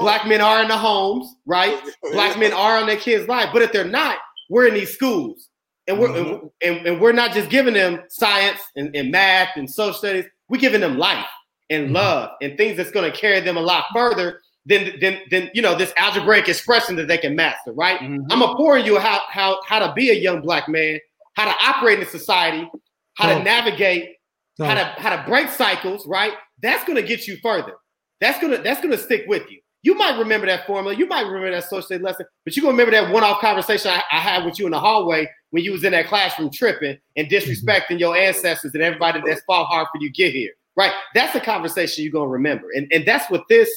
Black 0.00 0.26
men 0.26 0.40
are 0.40 0.62
in 0.62 0.68
the 0.68 0.76
homes, 0.76 1.34
right? 1.46 1.80
black 2.12 2.38
men 2.38 2.52
are 2.52 2.78
on 2.78 2.86
their 2.86 2.96
kids' 2.96 3.28
life. 3.28 3.48
But 3.52 3.62
if 3.62 3.72
they're 3.72 3.84
not, 3.84 4.18
we're 4.50 4.66
in 4.66 4.74
these 4.74 4.92
schools. 4.92 5.48
And 5.88 5.98
we're 5.98 6.08
mm-hmm. 6.08 6.46
and, 6.62 6.86
and, 6.86 7.00
we're 7.00 7.12
not 7.12 7.32
just 7.32 7.50
giving 7.50 7.74
them 7.74 8.02
science 8.08 8.60
and, 8.76 8.94
and 8.94 9.10
math 9.10 9.56
and 9.56 9.68
social 9.68 9.94
studies, 9.94 10.26
we're 10.48 10.60
giving 10.60 10.80
them 10.80 10.96
life 10.96 11.26
and 11.70 11.86
mm-hmm. 11.86 11.94
love 11.94 12.30
and 12.40 12.56
things 12.56 12.76
that's 12.76 12.92
going 12.92 13.10
to 13.10 13.16
carry 13.16 13.40
them 13.40 13.56
a 13.56 13.60
lot 13.60 13.86
further 13.92 14.40
than, 14.66 14.92
than, 15.00 15.18
than 15.30 15.50
you 15.54 15.62
know 15.62 15.74
this 15.74 15.92
algebraic 15.96 16.48
expression 16.48 16.94
that 16.96 17.08
they 17.08 17.18
can 17.18 17.34
master, 17.34 17.72
right? 17.72 17.98
Mm-hmm. 17.98 18.30
I'm 18.30 18.40
gonna 18.40 18.54
pour 18.54 18.78
you 18.78 18.98
how 18.98 19.20
how 19.28 19.60
how 19.66 19.84
to 19.84 19.92
be 19.92 20.10
a 20.10 20.14
young 20.14 20.40
black 20.40 20.68
man, 20.68 21.00
how 21.34 21.46
to 21.46 21.64
operate 21.64 21.98
in 21.98 22.06
society, 22.06 22.70
how 23.14 23.30
oh. 23.30 23.38
to 23.38 23.44
navigate, 23.44 24.16
oh. 24.60 24.64
how 24.64 24.74
to 24.74 24.84
how 25.00 25.16
to 25.16 25.28
break 25.28 25.48
cycles, 25.48 26.06
right? 26.06 26.32
That's 26.62 26.84
gonna 26.84 27.02
get 27.02 27.26
you 27.26 27.36
further. 27.42 27.74
That's 28.20 28.40
gonna 28.40 28.58
that's 28.58 28.80
gonna 28.80 28.98
stick 28.98 29.24
with 29.26 29.50
you. 29.50 29.60
You 29.84 29.96
might 29.96 30.16
remember 30.16 30.46
that 30.46 30.66
formula, 30.66 30.96
you 30.96 31.06
might 31.06 31.26
remember 31.26 31.50
that 31.50 31.64
social 31.64 31.82
studies 31.82 32.04
lesson, 32.04 32.26
but 32.44 32.56
you're 32.56 32.62
gonna 32.62 32.72
remember 32.72 32.92
that 32.92 33.12
one-off 33.12 33.40
conversation 33.40 33.90
I, 33.90 34.02
I, 34.12 34.20
had 34.20 34.44
with 34.44 34.60
you 34.60 34.66
in 34.66 34.70
the 34.70 34.78
hallway 34.78 35.28
when 35.50 35.64
you 35.64 35.72
was 35.72 35.82
in 35.82 35.90
that 35.90 36.06
classroom 36.06 36.50
tripping 36.50 36.96
and 37.16 37.26
disrespecting 37.26 37.86
mm-hmm. 37.88 37.98
your 37.98 38.16
ancestors 38.16 38.74
and 38.74 38.82
everybody 38.82 39.20
that's 39.26 39.42
fought 39.42 39.66
hard 39.66 39.88
for 39.92 40.00
you 40.00 40.10
get 40.10 40.32
here. 40.32 40.52
Right? 40.76 40.92
That's 41.14 41.32
the 41.32 41.40
conversation 41.40 42.04
you're 42.04 42.12
gonna 42.12 42.28
remember. 42.28 42.68
And, 42.74 42.86
and 42.92 43.04
that's 43.04 43.28
what 43.28 43.48
this 43.48 43.68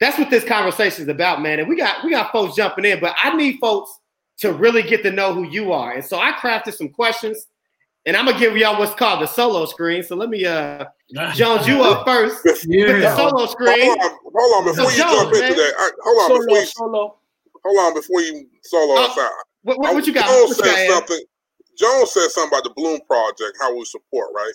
that's 0.00 0.18
what 0.18 0.30
this 0.30 0.44
conversation 0.44 1.02
is 1.02 1.08
about, 1.08 1.42
man. 1.42 1.58
And 1.58 1.68
we 1.68 1.76
got 1.76 2.04
we 2.04 2.10
got 2.10 2.30
folks 2.30 2.56
jumping 2.56 2.84
in, 2.84 3.00
but 3.00 3.14
I 3.20 3.36
need 3.36 3.58
folks 3.58 3.90
to 4.38 4.52
really 4.52 4.82
get 4.82 5.02
to 5.02 5.10
know 5.10 5.32
who 5.32 5.48
you 5.48 5.72
are. 5.72 5.92
And 5.92 6.04
so 6.04 6.18
I 6.18 6.32
crafted 6.32 6.74
some 6.74 6.88
questions, 6.88 7.46
and 8.06 8.16
I'm 8.16 8.26
gonna 8.26 8.38
give 8.38 8.56
y'all 8.56 8.78
what's 8.78 8.94
called 8.94 9.22
the 9.22 9.26
solo 9.26 9.66
screen. 9.66 10.02
So 10.02 10.16
let 10.16 10.28
me 10.28 10.44
uh 10.44 10.84
Jones, 11.34 11.66
you 11.66 11.82
up 11.82 12.06
first 12.06 12.40
yeah. 12.66 12.92
with 12.92 13.02
the 13.02 13.16
solo 13.16 13.46
screen. 13.46 13.86
Hold 13.86 13.98
on, 13.98 14.18
hold 14.34 14.56
on 14.56 14.64
before 14.64 14.90
so 14.90 14.96
you 14.96 15.02
Jones, 15.02 15.22
jump 15.22 15.34
into 15.34 15.54
that. 15.54 15.74
I, 15.78 15.90
hold 16.02 16.18
on 16.18 16.28
solo, 16.28 16.40
before 16.40 16.58
you 16.58 16.66
solo. 16.66 17.18
hold 17.64 17.78
on 17.78 17.94
before 17.94 18.20
you 18.20 18.48
solo 18.62 18.94
uh, 19.00 19.06
us. 19.06 19.18
What, 19.62 19.78
what, 19.78 19.94
what 19.94 20.06
you 20.06 20.12
got? 20.12 20.26
Jones 20.26 20.56
said 20.56 20.88
something. 20.90 21.20
Jones 21.78 22.12
said 22.12 22.28
something 22.28 22.56
about 22.56 22.64
the 22.64 22.74
Bloom 22.76 23.00
Project, 23.08 23.58
how 23.60 23.76
we 23.76 23.84
support, 23.84 24.30
right? 24.34 24.52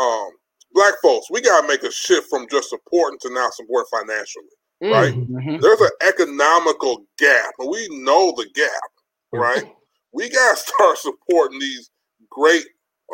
Um, 0.00 0.30
black 0.72 0.94
folks, 1.02 1.30
we 1.30 1.40
gotta 1.40 1.66
make 1.68 1.82
a 1.82 1.92
shift 1.92 2.28
from 2.30 2.46
just 2.50 2.70
supporting 2.70 3.18
to 3.20 3.34
now 3.34 3.50
support 3.50 3.86
financially 3.90 4.48
right? 4.82 5.14
Mm-hmm. 5.14 5.58
There's 5.60 5.80
an 5.80 5.90
economical 6.06 7.06
gap, 7.18 7.54
and 7.58 7.70
we 7.70 7.88
know 8.02 8.32
the 8.36 8.46
gap, 8.54 8.90
right? 9.32 9.64
we 10.12 10.30
got 10.30 10.56
to 10.56 10.56
start 10.72 10.98
supporting 10.98 11.58
these 11.58 11.90
great, 12.30 12.64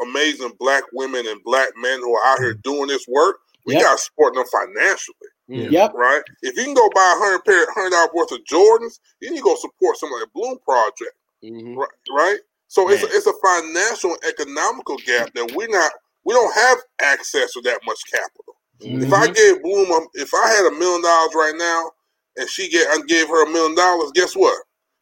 amazing 0.03 0.53
black 0.59 0.85
women 0.93 1.27
and 1.27 1.43
black 1.45 1.71
men 1.77 2.01
who 2.01 2.15
are 2.15 2.27
out 2.27 2.39
here 2.39 2.55
doing 2.55 2.87
this 2.89 3.07
work. 3.09 3.37
We 3.67 3.75
yep. 3.75 3.83
got 3.83 3.99
to 3.99 4.03
support 4.03 4.35
them 4.35 4.45
financially. 4.51 5.17
Yep. 5.49 5.93
Right? 5.95 6.23
If 6.43 6.57
you 6.57 6.65
can 6.65 6.75
go 6.75 6.89
buy 6.95 7.15
a 7.17 7.21
hundred 7.21 7.45
pair, 7.45 7.67
hundred 7.75 7.91
dollars 7.91 8.11
worth 8.15 8.33
of 8.33 8.45
Jordans, 8.45 9.01
then 9.21 9.35
you 9.35 9.43
go 9.43 9.57
support 9.57 9.97
some 9.97 10.13
of 10.13 10.21
the 10.21 10.29
Bloom 10.33 10.59
Project. 10.65 11.17
Mm-hmm. 11.43 11.77
Right? 11.77 11.89
Right? 12.17 12.39
So 12.69 12.89
it's 12.89 13.03
a, 13.03 13.07
it's 13.07 13.27
a 13.27 13.35
financial 13.43 14.13
and 14.13 14.25
economical 14.25 14.97
gap 14.99 15.35
that 15.35 15.53
we're 15.57 15.69
not 15.69 15.91
we 16.25 16.35
don't 16.35 16.55
have 16.55 16.79
access 17.03 17.53
to 17.53 17.61
that 17.63 17.81
much 17.85 17.99
capital. 18.11 18.55
Mm-hmm. 18.81 19.03
If 19.03 19.13
I 19.13 19.27
gave 19.27 19.63
Bloom, 19.63 20.07
if 20.15 20.31
I 20.33 20.49
had 20.49 20.73
a 20.73 20.79
million 20.79 21.03
dollars 21.03 21.35
right 21.35 21.55
now, 21.57 21.91
and 22.37 22.49
she 22.49 22.69
get 22.69 22.87
I 22.89 23.01
gave 23.07 23.29
her 23.29 23.45
a 23.45 23.51
million 23.51 23.75
dollars, 23.75 24.13
guess 24.15 24.35
what? 24.35 24.57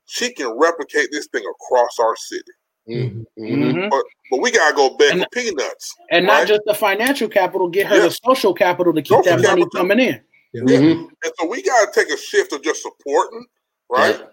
She 0.06 0.32
can 0.32 0.58
replicate 0.58 1.08
this 1.12 1.26
thing 1.26 1.44
across 1.44 1.98
our 2.00 2.16
city. 2.16 2.52
Mm-hmm. 2.88 3.42
mm-hmm. 3.42 3.88
But, 3.88 4.02
but 4.30 4.40
we 4.40 4.50
gotta 4.50 4.74
go 4.74 4.96
back 4.96 5.12
and, 5.12 5.22
for 5.22 5.28
peanuts, 5.32 5.94
and 6.10 6.26
right? 6.26 6.38
not 6.38 6.48
just 6.48 6.62
the 6.64 6.74
financial 6.74 7.28
capital. 7.28 7.68
Get 7.68 7.86
her 7.86 7.96
yeah. 7.96 8.02
the 8.02 8.18
social 8.24 8.54
capital 8.54 8.92
to 8.94 9.02
keep 9.02 9.24
social 9.24 9.36
that 9.36 9.42
money 9.42 9.66
coming 9.74 10.00
in. 10.00 10.20
Yeah. 10.52 10.62
Mm-hmm. 10.62 11.00
And 11.22 11.32
so 11.38 11.46
we 11.46 11.62
gotta 11.62 11.90
take 11.92 12.08
a 12.08 12.16
shift 12.16 12.52
of 12.52 12.62
just 12.62 12.82
supporting, 12.82 13.44
right? 13.90 14.18
Yeah. 14.18 14.26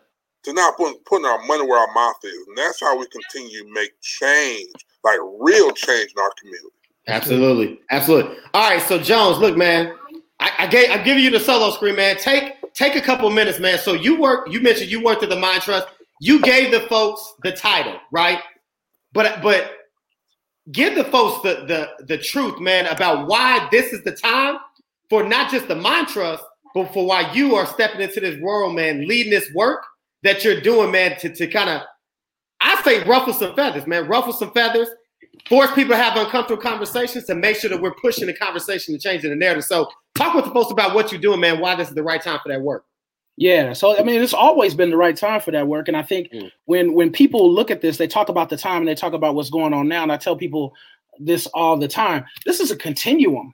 To 0.43 0.53
not 0.53 0.77
putting 0.77 0.99
putting 1.05 1.25
our 1.25 1.43
money 1.45 1.65
where 1.65 1.79
our 1.79 1.93
mouth 1.93 2.17
is, 2.23 2.47
and 2.47 2.57
that's 2.57 2.79
how 2.79 2.97
we 2.97 3.07
continue 3.07 3.63
to 3.63 3.73
make 3.73 3.91
change, 4.01 4.73
like 5.03 5.19
real 5.39 5.71
change 5.71 6.13
in 6.15 6.21
our 6.21 6.31
community. 6.39 6.69
Absolutely, 7.07 7.79
absolutely. 7.91 8.37
All 8.53 8.69
right, 8.69 8.81
so 8.81 8.97
Jones, 8.97 9.37
look, 9.39 9.57
man, 9.57 9.95
I, 10.39 10.51
I 10.59 10.67
gave 10.67 10.89
I'm 10.91 11.03
giving 11.03 11.23
you 11.23 11.29
the 11.29 11.39
solo 11.39 11.71
screen, 11.71 11.95
man. 11.95 12.17
Take 12.17 12.53
take 12.73 12.95
a 12.95 13.01
couple 13.01 13.29
minutes, 13.29 13.59
man. 13.59 13.79
So 13.79 13.93
you 13.93 14.19
work. 14.19 14.49
You 14.49 14.61
mentioned 14.61 14.91
you 14.91 15.03
worked 15.03 15.23
at 15.23 15.29
the 15.29 15.35
Mind 15.35 15.61
Trust. 15.61 15.87
You 16.19 16.41
gave 16.41 16.71
the 16.71 16.81
folks 16.81 17.33
the 17.43 17.51
title, 17.51 17.99
right? 18.11 18.39
But 19.13 19.41
but 19.41 19.71
give 20.71 20.95
the 20.95 21.03
folks 21.05 21.41
the 21.43 21.65
the 21.65 22.05
the 22.05 22.17
truth, 22.17 22.59
man, 22.59 22.85
about 22.87 23.27
why 23.27 23.67
this 23.71 23.93
is 23.93 24.03
the 24.03 24.11
time 24.11 24.57
for 25.09 25.23
not 25.23 25.51
just 25.51 25.67
the 25.67 25.75
mantras, 25.75 26.39
but 26.73 26.93
for 26.93 27.05
why 27.05 27.31
you 27.33 27.55
are 27.55 27.65
stepping 27.65 28.01
into 28.01 28.19
this 28.19 28.39
world, 28.41 28.75
man, 28.75 29.07
leading 29.07 29.31
this 29.31 29.51
work 29.53 29.83
that 30.23 30.43
you're 30.43 30.61
doing, 30.61 30.91
man, 30.91 31.17
to 31.19 31.33
to 31.33 31.47
kind 31.47 31.69
of 31.69 31.81
I 32.61 32.81
say 32.83 33.03
ruffle 33.03 33.33
some 33.33 33.55
feathers, 33.55 33.85
man, 33.85 34.07
ruffle 34.07 34.33
some 34.33 34.51
feathers 34.51 34.89
force 35.47 35.71
people 35.73 35.91
to 35.95 35.97
have 35.97 36.17
uncomfortable 36.17 36.61
conversations 36.61 37.25
to 37.25 37.35
make 37.35 37.57
sure 37.57 37.69
that 37.69 37.81
we're 37.81 37.93
pushing 37.95 38.27
the 38.27 38.33
conversation 38.33 38.93
and 38.93 39.01
changing 39.01 39.29
the 39.29 39.35
narrative. 39.35 39.65
So 39.65 39.89
talk 40.15 40.33
with 40.33 40.45
the 40.45 40.51
folks 40.51 40.71
about 40.71 40.95
what 40.95 41.11
you're 41.11 41.21
doing, 41.21 41.39
man, 41.39 41.59
why 41.59 41.75
this 41.75 41.89
is 41.89 41.95
the 41.95 42.03
right 42.03 42.21
time 42.21 42.39
for 42.41 42.49
that 42.49 42.61
work. 42.61 42.85
Yeah, 43.37 43.73
so 43.73 43.97
I 43.97 44.03
mean, 44.03 44.21
it's 44.21 44.33
always 44.33 44.73
been 44.73 44.89
the 44.89 44.97
right 44.97 45.15
time 45.15 45.41
for 45.41 45.51
that 45.51 45.67
work, 45.67 45.89
and 45.89 45.97
I 45.97 46.03
think 46.03 46.31
mm. 46.31 46.49
when 46.65 46.93
when 46.93 47.11
people 47.11 47.53
look 47.53 47.69
at 47.69 47.81
this, 47.81 47.97
they 47.97 48.07
talk 48.07 48.29
about 48.29 48.49
the 48.49 48.57
time 48.57 48.79
and 48.79 48.87
they 48.87 48.95
talk 48.95 49.13
about 49.13 49.35
what's 49.35 49.49
going 49.49 49.73
on 49.73 49.89
now. 49.89 50.03
And 50.03 50.11
I 50.11 50.17
tell 50.17 50.37
people 50.37 50.73
this 51.19 51.45
all 51.47 51.77
the 51.77 51.87
time: 51.87 52.23
this 52.45 52.61
is 52.61 52.71
a 52.71 52.77
continuum. 52.77 53.53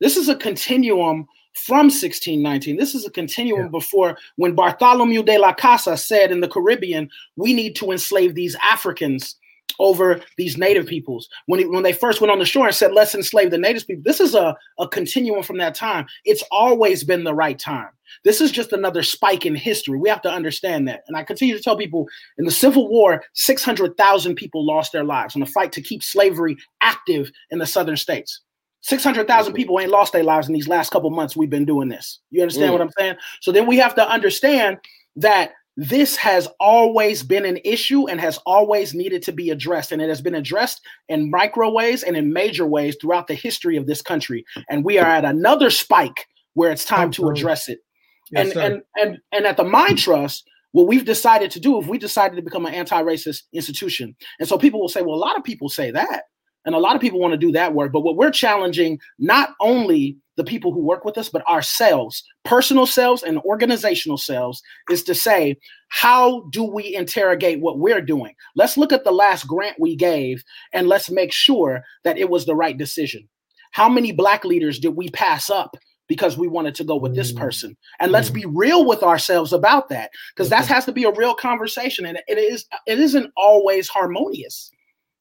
This 0.00 0.16
is 0.16 0.28
a 0.28 0.36
continuum 0.36 1.26
from 1.54 1.86
1619. 1.86 2.76
This 2.76 2.94
is 2.94 3.04
a 3.04 3.10
continuum 3.10 3.62
yeah. 3.62 3.68
before 3.68 4.16
when 4.36 4.54
Bartholomew 4.54 5.24
de 5.24 5.36
la 5.36 5.52
Casa 5.52 5.96
said 5.96 6.30
in 6.30 6.40
the 6.40 6.48
Caribbean, 6.48 7.10
"We 7.34 7.54
need 7.54 7.74
to 7.76 7.90
enslave 7.90 8.36
these 8.36 8.56
Africans." 8.62 9.34
Over 9.78 10.20
these 10.36 10.56
native 10.56 10.86
peoples. 10.86 11.28
When, 11.46 11.60
he, 11.60 11.66
when 11.66 11.82
they 11.82 11.92
first 11.92 12.20
went 12.20 12.30
on 12.30 12.38
the 12.38 12.44
shore 12.44 12.66
and 12.66 12.74
said, 12.74 12.92
let's 12.92 13.14
enslave 13.14 13.50
the 13.50 13.58
native 13.58 13.86
people, 13.86 14.02
this 14.04 14.20
is 14.20 14.34
a, 14.34 14.56
a 14.78 14.88
continuum 14.88 15.42
from 15.42 15.58
that 15.58 15.74
time. 15.74 16.06
It's 16.24 16.42
always 16.50 17.04
been 17.04 17.24
the 17.24 17.34
right 17.34 17.58
time. 17.58 17.88
This 18.24 18.40
is 18.40 18.50
just 18.50 18.72
another 18.72 19.02
spike 19.02 19.46
in 19.46 19.54
history. 19.54 19.98
We 19.98 20.08
have 20.08 20.22
to 20.22 20.30
understand 20.30 20.88
that. 20.88 21.04
And 21.06 21.16
I 21.16 21.22
continue 21.22 21.56
to 21.56 21.62
tell 21.62 21.76
people 21.76 22.06
in 22.38 22.44
the 22.44 22.50
Civil 22.50 22.88
War, 22.88 23.22
600,000 23.34 24.34
people 24.34 24.64
lost 24.64 24.92
their 24.92 25.04
lives 25.04 25.34
in 25.34 25.40
the 25.40 25.46
fight 25.46 25.72
to 25.72 25.82
keep 25.82 26.02
slavery 26.02 26.56
active 26.80 27.30
in 27.50 27.58
the 27.58 27.66
southern 27.66 27.96
states. 27.96 28.40
600,000 28.82 29.52
people 29.54 29.78
ain't 29.80 29.90
lost 29.90 30.12
their 30.12 30.22
lives 30.22 30.46
in 30.46 30.54
these 30.54 30.68
last 30.68 30.90
couple 30.90 31.10
months 31.10 31.36
we've 31.36 31.50
been 31.50 31.64
doing 31.64 31.88
this. 31.88 32.20
You 32.30 32.42
understand 32.42 32.70
mm. 32.70 32.72
what 32.72 32.80
I'm 32.80 32.92
saying? 32.96 33.16
So 33.40 33.52
then 33.52 33.66
we 33.66 33.76
have 33.76 33.94
to 33.96 34.08
understand 34.08 34.78
that 35.16 35.52
this 35.80 36.16
has 36.16 36.48
always 36.58 37.22
been 37.22 37.44
an 37.44 37.60
issue 37.64 38.08
and 38.08 38.20
has 38.20 38.36
always 38.44 38.94
needed 38.94 39.22
to 39.22 39.32
be 39.32 39.50
addressed. 39.50 39.92
And 39.92 40.02
it 40.02 40.08
has 40.08 40.20
been 40.20 40.34
addressed 40.34 40.80
in 41.08 41.30
micro 41.30 41.70
ways 41.70 42.02
and 42.02 42.16
in 42.16 42.32
major 42.32 42.66
ways 42.66 42.96
throughout 43.00 43.28
the 43.28 43.34
history 43.34 43.76
of 43.76 43.86
this 43.86 44.02
country. 44.02 44.44
And 44.68 44.84
we 44.84 44.98
are 44.98 45.06
at 45.06 45.24
another 45.24 45.70
spike 45.70 46.26
where 46.54 46.72
it's 46.72 46.84
time 46.84 47.12
to 47.12 47.28
address 47.28 47.68
it. 47.68 47.78
Yes, 48.32 48.50
and, 48.50 48.60
and 48.60 48.82
and 48.96 49.18
and 49.30 49.46
at 49.46 49.56
the 49.56 49.62
Mind 49.62 49.98
Trust, 49.98 50.44
what 50.72 50.88
we've 50.88 51.04
decided 51.04 51.52
to 51.52 51.60
do, 51.60 51.80
if 51.80 51.86
we 51.86 51.96
decided 51.96 52.34
to 52.34 52.42
become 52.42 52.66
an 52.66 52.74
anti-racist 52.74 53.44
institution, 53.54 54.16
and 54.40 54.48
so 54.48 54.58
people 54.58 54.80
will 54.80 54.88
say, 54.88 55.00
well, 55.00 55.14
a 55.14 55.16
lot 55.16 55.38
of 55.38 55.44
people 55.44 55.68
say 55.68 55.92
that, 55.92 56.24
and 56.68 56.74
a 56.74 56.78
lot 56.78 56.94
of 56.94 57.00
people 57.00 57.18
want 57.18 57.32
to 57.32 57.38
do 57.38 57.50
that 57.50 57.72
work. 57.72 57.92
But 57.92 58.02
what 58.02 58.16
we're 58.16 58.30
challenging 58.30 59.00
not 59.18 59.54
only 59.58 60.18
the 60.36 60.44
people 60.44 60.70
who 60.70 60.84
work 60.84 61.02
with 61.02 61.16
us, 61.16 61.30
but 61.30 61.48
ourselves, 61.48 62.22
personal 62.44 62.84
selves 62.84 63.22
and 63.22 63.38
organizational 63.38 64.18
selves, 64.18 64.60
is 64.90 65.02
to 65.04 65.14
say, 65.14 65.56
how 65.88 66.42
do 66.50 66.62
we 66.62 66.94
interrogate 66.94 67.62
what 67.62 67.78
we're 67.78 68.02
doing? 68.02 68.34
Let's 68.54 68.76
look 68.76 68.92
at 68.92 69.04
the 69.04 69.12
last 69.12 69.46
grant 69.46 69.80
we 69.80 69.96
gave 69.96 70.44
and 70.74 70.88
let's 70.88 71.10
make 71.10 71.32
sure 71.32 71.82
that 72.04 72.18
it 72.18 72.28
was 72.28 72.44
the 72.44 72.54
right 72.54 72.76
decision. 72.76 73.26
How 73.72 73.88
many 73.88 74.12
Black 74.12 74.44
leaders 74.44 74.78
did 74.78 74.94
we 74.94 75.08
pass 75.08 75.48
up 75.48 75.74
because 76.06 76.36
we 76.36 76.48
wanted 76.48 76.74
to 76.74 76.84
go 76.84 76.96
with 76.96 77.14
this 77.14 77.32
mm. 77.32 77.38
person. 77.38 77.76
And 78.00 78.12
let's 78.12 78.30
be 78.30 78.44
real 78.46 78.86
with 78.86 79.02
ourselves 79.02 79.54
about 79.54 79.88
that 79.88 80.10
because 80.34 80.50
that 80.50 80.66
has 80.66 80.84
to 80.86 80.92
be 80.92 81.04
a 81.04 81.12
real 81.12 81.34
conversation 81.34 82.04
and 82.06 82.18
it 82.28 82.38
is 82.38 82.66
it 82.86 82.98
isn't 82.98 83.30
always 83.36 83.88
harmonious. 83.88 84.70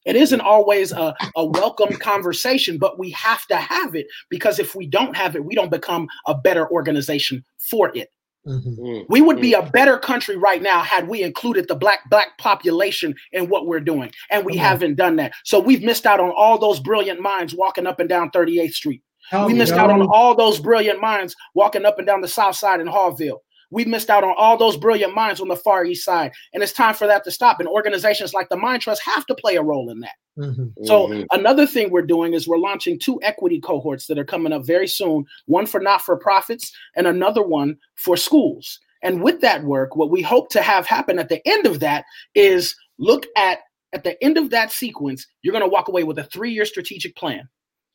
It 0.07 0.15
isn't 0.15 0.41
always 0.41 0.91
a, 0.93 1.13
a 1.35 1.45
welcome 1.45 1.93
conversation, 1.97 2.77
but 2.77 2.97
we 2.97 3.11
have 3.11 3.45
to 3.47 3.57
have 3.57 3.93
it 3.93 4.07
because 4.29 4.57
if 4.57 4.73
we 4.73 4.87
don't 4.87 5.15
have 5.15 5.35
it, 5.35 5.43
we 5.43 5.53
don't 5.53 5.69
become 5.69 6.07
a 6.25 6.33
better 6.33 6.67
organization 6.71 7.43
for 7.59 7.95
it. 7.95 8.09
Mm-hmm. 8.47 8.81
Mm. 8.81 9.05
We 9.09 9.21
would 9.21 9.41
be 9.41 9.53
a 9.53 9.61
mm. 9.61 9.71
better 9.73 9.97
country 9.97 10.37
right 10.37 10.61
now 10.61 10.81
had 10.81 11.09
we 11.09 11.21
included 11.23 11.67
the 11.67 11.75
black 11.75 12.09
black 12.09 12.37
population 12.37 13.13
in 13.33 13.49
what 13.49 13.67
we're 13.67 13.81
doing, 13.81 14.11
and 14.31 14.45
we 14.45 14.53
mm-hmm. 14.53 14.61
haven't 14.61 14.95
done 14.95 15.17
that. 15.17 15.33
So 15.43 15.59
we've 15.59 15.83
missed 15.83 16.05
out 16.05 16.21
on 16.21 16.31
all 16.31 16.57
those 16.57 16.79
brilliant 16.79 17.21
minds 17.21 17.53
walking 17.53 17.85
up 17.85 17.99
and 17.99 18.07
down 18.07 18.31
38th 18.31 18.73
Street. 18.73 19.01
we 19.45 19.53
missed 19.53 19.73
out 19.73 19.89
on 19.89 20.01
all 20.03 20.33
those 20.33 20.59
brilliant 20.59 21.01
minds 21.01 21.35
walking 21.53 21.85
up 21.85 21.97
and 21.97 22.07
down 22.07 22.21
the 22.21 22.27
South 22.29 22.55
Side 22.55 22.79
in 22.79 22.87
Hallville. 22.87 23.39
We 23.69 23.85
missed 23.85 24.09
out 24.09 24.23
on 24.23 24.33
all 24.37 24.57
those 24.57 24.77
brilliant 24.77 25.13
minds 25.13 25.41
on 25.41 25.47
the 25.47 25.55
Far 25.55 25.85
East 25.85 26.05
Side, 26.05 26.31
and 26.53 26.63
it's 26.63 26.71
time 26.71 26.93
for 26.93 27.07
that 27.07 27.23
to 27.25 27.31
stop. 27.31 27.59
And 27.59 27.67
organizations 27.67 28.33
like 28.33 28.49
the 28.49 28.57
Mind 28.57 28.81
Trust 28.81 29.01
have 29.03 29.25
to 29.25 29.35
play 29.35 29.55
a 29.55 29.63
role 29.63 29.89
in 29.89 29.99
that. 30.01 30.15
Mm-hmm. 30.37 30.85
So 30.85 31.07
mm-hmm. 31.07 31.23
another 31.31 31.65
thing 31.65 31.89
we're 31.89 32.03
doing 32.03 32.33
is 32.33 32.47
we're 32.47 32.57
launching 32.57 32.99
two 32.99 33.19
equity 33.23 33.59
cohorts 33.59 34.07
that 34.07 34.19
are 34.19 34.25
coming 34.25 34.53
up 34.53 34.65
very 34.65 34.87
soon. 34.87 35.25
One 35.45 35.65
for 35.65 35.79
not-for-profits, 35.79 36.71
and 36.95 37.07
another 37.07 37.43
one 37.43 37.77
for 37.95 38.15
schools. 38.15 38.79
And 39.03 39.21
with 39.21 39.41
that 39.41 39.63
work, 39.63 39.95
what 39.95 40.09
we 40.09 40.21
hope 40.21 40.49
to 40.49 40.61
have 40.61 40.85
happen 40.85 41.19
at 41.19 41.29
the 41.29 41.45
end 41.47 41.65
of 41.65 41.79
that 41.81 42.05
is 42.35 42.75
look 42.97 43.25
at 43.35 43.59
at 43.93 44.03
the 44.03 44.21
end 44.23 44.37
of 44.37 44.49
that 44.49 44.71
sequence, 44.71 45.25
you're 45.41 45.53
going 45.53 45.63
to 45.63 45.69
walk 45.69 45.87
away 45.87 46.03
with 46.03 46.19
a 46.19 46.25
three-year 46.25 46.65
strategic 46.65 47.15
plan 47.15 47.47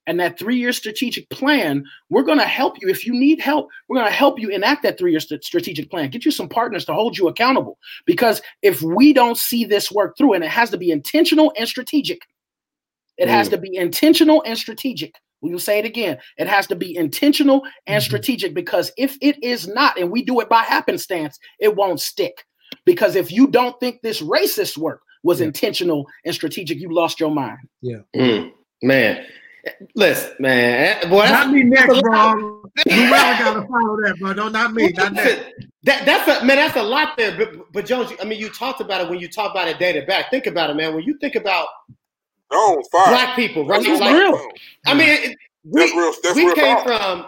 and 0.06 0.18
that 0.20 0.38
three 0.38 0.56
year 0.56 0.72
strategic 0.72 1.28
plan, 1.30 1.84
we're 2.10 2.22
going 2.22 2.38
to 2.38 2.44
help 2.44 2.76
you. 2.80 2.88
If 2.88 3.06
you 3.06 3.12
need 3.12 3.40
help, 3.40 3.68
we're 3.88 3.98
going 3.98 4.10
to 4.10 4.16
help 4.16 4.38
you 4.38 4.48
enact 4.48 4.82
that 4.82 4.98
three 4.98 5.12
year 5.12 5.20
st- 5.20 5.44
strategic 5.44 5.90
plan. 5.90 6.10
Get 6.10 6.24
you 6.24 6.30
some 6.30 6.48
partners 6.48 6.84
to 6.86 6.94
hold 6.94 7.16
you 7.16 7.28
accountable. 7.28 7.78
Because 8.06 8.42
if 8.62 8.82
we 8.82 9.12
don't 9.12 9.38
see 9.38 9.64
this 9.64 9.90
work 9.90 10.16
through, 10.16 10.34
and 10.34 10.44
it 10.44 10.50
has 10.50 10.70
to 10.70 10.78
be 10.78 10.90
intentional 10.90 11.52
and 11.56 11.68
strategic, 11.68 12.20
it 13.18 13.26
mm. 13.26 13.30
has 13.30 13.48
to 13.50 13.58
be 13.58 13.76
intentional 13.76 14.42
and 14.44 14.58
strategic. 14.58 15.14
We 15.40 15.50
will 15.50 15.58
say 15.58 15.78
it 15.78 15.84
again. 15.84 16.18
It 16.38 16.46
has 16.46 16.66
to 16.68 16.76
be 16.76 16.96
intentional 16.96 17.62
and 17.86 18.00
mm-hmm. 18.00 18.06
strategic 18.06 18.54
because 18.54 18.92
if 18.96 19.18
it 19.20 19.42
is 19.42 19.66
not, 19.66 19.98
and 19.98 20.10
we 20.10 20.22
do 20.22 20.40
it 20.40 20.48
by 20.48 20.62
happenstance, 20.62 21.38
it 21.58 21.74
won't 21.74 22.00
stick. 22.00 22.44
Because 22.86 23.16
if 23.16 23.30
you 23.30 23.48
don't 23.48 23.78
think 23.80 24.00
this 24.00 24.22
racist 24.22 24.78
work 24.78 25.02
was 25.24 25.40
yeah. 25.40 25.46
intentional 25.46 26.06
and 26.24 26.34
strategic, 26.34 26.78
you 26.78 26.94
lost 26.94 27.20
your 27.20 27.30
mind. 27.30 27.58
Yeah. 27.80 27.98
Mm. 28.14 28.52
Man, 28.82 29.24
Listen, 29.94 30.32
man, 30.40 31.08
boy, 31.08 31.24
not 31.26 31.50
me 31.50 31.62
next, 31.62 32.00
bro. 32.00 32.62
You 32.86 33.10
gotta 33.10 33.66
follow 33.68 33.96
that, 34.02 34.16
bro. 34.18 34.32
No, 34.32 34.48
not 34.48 34.72
me, 34.72 34.88
not 34.90 35.14
that. 35.14 35.52
That 35.84 36.04
that's 36.04 36.42
a 36.42 36.44
man. 36.44 36.56
That's 36.56 36.76
a 36.76 36.82
lot 36.82 37.16
there. 37.16 37.36
But, 37.36 37.72
but 37.72 37.86
Jones, 37.86 38.12
I 38.20 38.24
mean, 38.24 38.40
you 38.40 38.48
talked 38.48 38.80
about 38.80 39.00
it 39.02 39.10
when 39.10 39.20
you 39.20 39.28
talk 39.28 39.50
about 39.52 39.68
it 39.68 39.78
data 39.78 40.02
back. 40.06 40.30
Think 40.30 40.46
about 40.46 40.70
it, 40.70 40.74
man. 40.74 40.94
When 40.94 41.04
you 41.04 41.16
think 41.18 41.34
about 41.34 41.68
no, 42.50 42.82
black 42.92 43.36
people, 43.36 43.66
right? 43.66 43.82
That's 43.82 44.00
like, 44.00 44.14
real. 44.14 44.40
I 44.86 44.94
mean, 44.94 45.08
it, 45.08 45.38
we, 45.64 45.80
that's 45.80 45.92
real, 45.92 46.12
that's 46.22 46.36
we 46.36 46.44
real 46.44 46.54
came 46.54 46.84
from, 46.84 47.26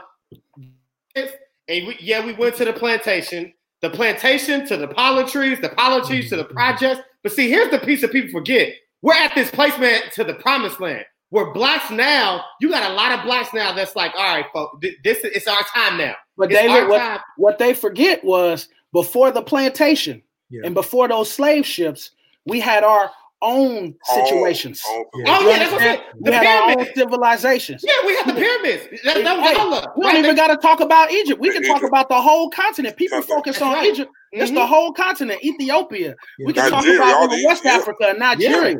and 1.17 1.87
we, 1.87 1.97
yeah, 2.01 2.25
we 2.25 2.33
went 2.33 2.57
to 2.57 2.65
the 2.65 2.73
plantation, 2.73 3.53
the 3.81 3.91
plantation 3.91 4.67
to 4.67 4.77
the 4.77 4.89
pollen 4.89 5.27
trees, 5.27 5.61
the 5.61 5.71
pollen 5.71 6.05
trees 6.05 6.31
to 6.31 6.37
the 6.37 6.45
mm-hmm. 6.45 6.53
projects. 6.53 7.01
But 7.23 7.33
see, 7.33 7.49
here's 7.49 7.71
the 7.71 7.79
piece 7.79 8.01
that 8.03 8.13
people 8.13 8.31
forget: 8.31 8.73
we're 9.03 9.15
at 9.15 9.35
this 9.35 9.51
placement 9.51 10.13
to 10.15 10.25
the 10.25 10.35
promised 10.35 10.81
land. 10.81 11.05
Where 11.35 11.53
blacks 11.53 11.91
now, 11.91 12.45
you 12.61 12.71
got 12.71 12.89
a 12.89 12.95
lot 12.95 13.11
of 13.11 13.25
blacks 13.25 13.53
now 13.53 13.73
that's 13.73 13.97
like, 13.97 14.13
all 14.15 14.37
right, 14.37 14.47
folks, 14.53 14.87
this 15.03 15.19
is 15.19 15.33
it's 15.35 15.49
our 15.49 15.65
time 15.75 15.99
now. 15.99 16.15
But 16.37 16.53
it's 16.53 16.61
David, 16.61 16.89
what, 16.89 17.23
what 17.37 17.59
they 17.59 17.75
forget 17.75 18.23
was 18.23 18.69
before 18.93 19.33
the 19.33 19.43
plantation 19.43 20.23
yeah. 20.49 20.61
and 20.65 20.77
before 20.77 21.09
those 21.09 21.29
slave 21.29 21.67
ships, 21.67 22.13
we 22.47 22.61
had 22.61 22.85
our 22.85 23.11
own 23.43 23.97
situations. 24.15 24.81
Oh, 24.87 25.05
oh, 25.13 25.23
oh 25.27 25.51
yeah, 25.51 25.59
that's 25.59 25.73
what 25.73 25.83
I'm 25.83 25.89
saying. 25.89 26.01
We 26.21 26.33
had 26.33 26.43
pyramids. 26.43 26.77
our 26.77 26.87
own 26.87 26.95
civilizations. 26.95 27.85
Yeah, 27.85 28.07
we 28.07 28.15
had 28.15 28.29
the 28.29 28.35
pyramids. 28.35 29.03
That, 29.03 29.25
that 29.25 29.37
was 29.37 29.51
hey, 29.51 29.57
Allah. 29.57 29.93
We 29.97 30.05
don't 30.05 30.17
even 30.19 30.37
got 30.37 30.47
to 30.47 30.57
talk 30.57 30.79
about 30.79 31.11
Egypt. 31.11 31.41
We 31.41 31.51
can 31.51 31.65
talk 31.65 31.83
about 31.83 32.09
the 32.09 32.23
whole 32.23 32.49
continent. 32.51 32.97
People 32.97 33.23
focus 33.23 33.61
on 33.61 33.73
right. 33.73 33.91
Egypt. 33.91 34.09
Mm-hmm. 34.09 34.41
It's 34.41 34.53
the 34.53 34.61
mm-hmm. 34.61 34.69
whole 34.69 34.93
continent. 34.93 35.45
Ethiopia. 35.45 36.15
Yeah. 36.39 36.47
We 36.47 36.53
can 36.53 36.71
Nigeria, 36.71 36.99
talk 37.01 37.25
about 37.25 37.39
West 37.45 37.67
Africa 37.67 38.11
and 38.11 38.21
Nigeria. 38.21 38.79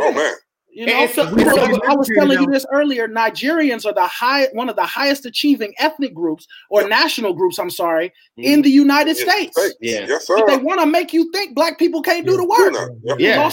Oh 0.00 0.12
man. 0.12 0.32
You 0.72 0.86
know, 0.86 1.06
so, 1.08 1.24
so 1.36 1.80
I 1.88 1.94
was 1.94 2.08
telling 2.14 2.40
you 2.40 2.46
this 2.46 2.64
earlier. 2.72 3.08
Nigerians 3.08 3.84
are 3.84 3.92
the 3.92 4.06
high, 4.06 4.46
one 4.52 4.68
of 4.68 4.76
the 4.76 4.84
highest 4.84 5.26
achieving 5.26 5.74
ethnic 5.78 6.14
groups 6.14 6.46
or 6.70 6.88
national 6.88 7.34
groups. 7.34 7.58
I'm 7.58 7.70
sorry, 7.70 8.08
mm-hmm. 8.08 8.42
in 8.42 8.62
the 8.62 8.70
United 8.70 9.16
States. 9.16 9.58
Yeah, 9.80 10.06
yes, 10.06 10.26
sir. 10.26 10.36
But 10.36 10.46
they 10.46 10.56
want 10.58 10.80
to 10.80 10.86
make 10.86 11.12
you 11.12 11.30
think 11.32 11.54
black 11.54 11.78
people 11.78 12.02
can't 12.02 12.24
do 12.24 12.36
the 12.36 12.44
work. 12.44 13.18
Yeah, 13.18 13.50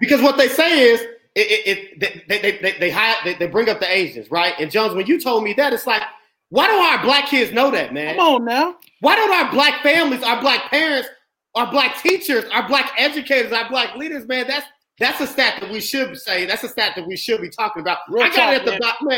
because 0.00 0.22
what 0.22 0.36
they 0.36 0.48
say 0.48 0.92
is 0.92 1.00
it, 1.34 1.50
it, 1.66 1.98
it 2.00 2.28
they, 2.28 2.38
they, 2.38 2.58
they, 2.58 2.78
they, 2.78 2.90
hire, 2.90 3.16
they, 3.24 3.34
they 3.34 3.46
bring 3.46 3.68
up 3.68 3.80
the 3.80 3.90
Asians, 3.90 4.30
right? 4.30 4.54
And 4.58 4.70
Jones, 4.70 4.94
when 4.94 5.06
you 5.06 5.20
told 5.20 5.42
me 5.42 5.52
that, 5.54 5.72
it's 5.72 5.86
like, 5.86 6.02
why 6.50 6.68
don't 6.68 6.84
our 6.84 7.02
black 7.02 7.26
kids 7.26 7.52
know 7.52 7.72
that, 7.72 7.92
man? 7.92 8.14
Come 8.14 8.34
on 8.34 8.44
now. 8.44 8.76
Why 9.00 9.16
don't 9.16 9.32
our 9.32 9.50
black 9.50 9.82
families, 9.82 10.22
our 10.22 10.40
black 10.40 10.70
parents, 10.70 11.08
our 11.56 11.68
black 11.70 12.00
teachers, 12.00 12.44
our 12.52 12.68
black 12.68 12.92
educators, 12.96 13.50
our 13.50 13.68
black 13.68 13.96
leaders, 13.96 14.26
man? 14.28 14.46
That's 14.46 14.66
that's 14.98 15.20
a 15.20 15.26
stat 15.26 15.60
that 15.60 15.70
we 15.70 15.80
should 15.80 16.16
say. 16.16 16.46
That's 16.46 16.62
a 16.62 16.68
stat 16.68 16.92
that 16.96 17.06
we 17.06 17.16
should 17.16 17.40
be 17.40 17.50
talking 17.50 17.82
about. 17.82 17.98
Real 18.08 18.24
I 18.24 18.28
got 18.28 18.36
talk, 18.36 18.52
it 18.52 18.56
at 18.56 18.64
the 18.64 18.78
bottom. 18.80 19.08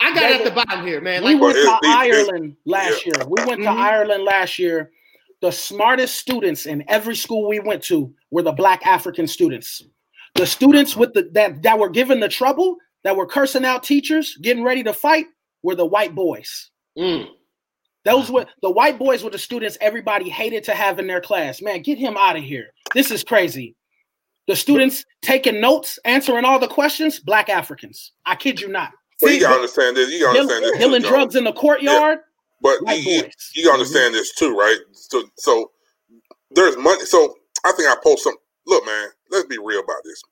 I 0.00 0.14
got 0.14 0.30
it 0.30 0.40
at 0.40 0.44
the 0.44 0.50
bottom 0.50 0.86
here, 0.86 1.00
man. 1.00 1.24
We 1.24 1.34
went 1.34 1.54
to 1.54 1.78
Ireland 1.84 2.56
last 2.66 3.06
year. 3.06 3.14
We 3.26 3.44
went 3.44 3.62
to 3.62 3.68
mm-hmm. 3.68 3.80
Ireland 3.80 4.24
last 4.24 4.58
year. 4.58 4.90
The 5.40 5.50
smartest 5.50 6.16
students 6.16 6.66
in 6.66 6.84
every 6.88 7.16
school 7.16 7.48
we 7.48 7.60
went 7.60 7.82
to 7.84 8.12
were 8.30 8.42
the 8.42 8.52
black 8.52 8.86
African 8.86 9.26
students. 9.26 9.82
The 10.34 10.46
students 10.46 10.96
with 10.96 11.14
the 11.14 11.30
that, 11.32 11.62
that 11.62 11.78
were 11.78 11.90
given 11.90 12.20
the 12.20 12.28
trouble, 12.28 12.76
that 13.04 13.16
were 13.16 13.26
cursing 13.26 13.64
out 13.64 13.82
teachers, 13.82 14.36
getting 14.42 14.64
ready 14.64 14.82
to 14.82 14.92
fight, 14.92 15.26
were 15.62 15.74
the 15.74 15.86
white 15.86 16.14
boys. 16.14 16.70
Mm. 16.98 17.28
Those 18.04 18.30
were 18.30 18.46
the 18.62 18.70
white 18.70 18.98
boys 18.98 19.22
were 19.22 19.30
the 19.30 19.38
students 19.38 19.78
everybody 19.80 20.28
hated 20.28 20.64
to 20.64 20.74
have 20.74 20.98
in 20.98 21.06
their 21.06 21.20
class. 21.20 21.62
Man, 21.62 21.82
get 21.82 21.98
him 21.98 22.16
out 22.18 22.36
of 22.36 22.42
here. 22.42 22.72
This 22.94 23.10
is 23.10 23.24
crazy. 23.24 23.76
The 24.48 24.56
students 24.56 25.04
taking 25.22 25.60
notes, 25.60 25.98
answering 26.04 26.44
all 26.44 26.58
the 26.58 26.68
questions, 26.68 27.20
black 27.20 27.48
Africans. 27.48 28.12
I 28.26 28.34
kid 28.34 28.60
you 28.60 28.68
not. 28.68 28.90
Well, 29.20 29.32
you 29.32 29.40
gotta 29.40 29.54
understand 29.54 29.96
this. 29.96 30.10
You 30.10 30.20
gotta 30.20 30.40
understand 30.40 30.64
this. 30.64 30.78
Dealing 30.78 31.02
drugs 31.02 31.36
in 31.36 31.44
the 31.44 31.52
courtyard. 31.52 32.18
Yeah. 32.18 32.24
But 32.60 32.98
you, 32.98 33.22
you, 33.54 33.64
gotta 33.64 33.74
understand 33.74 34.14
this 34.14 34.34
too, 34.34 34.56
right? 34.56 34.78
So, 34.92 35.24
so 35.36 35.70
there's 36.50 36.76
money. 36.76 37.04
So 37.04 37.34
I 37.64 37.72
think 37.72 37.88
I 37.88 37.96
post 38.02 38.24
some. 38.24 38.34
Look, 38.66 38.84
man, 38.84 39.08
let's 39.30 39.46
be 39.46 39.58
real 39.58 39.80
about 39.80 40.02
this. 40.04 40.22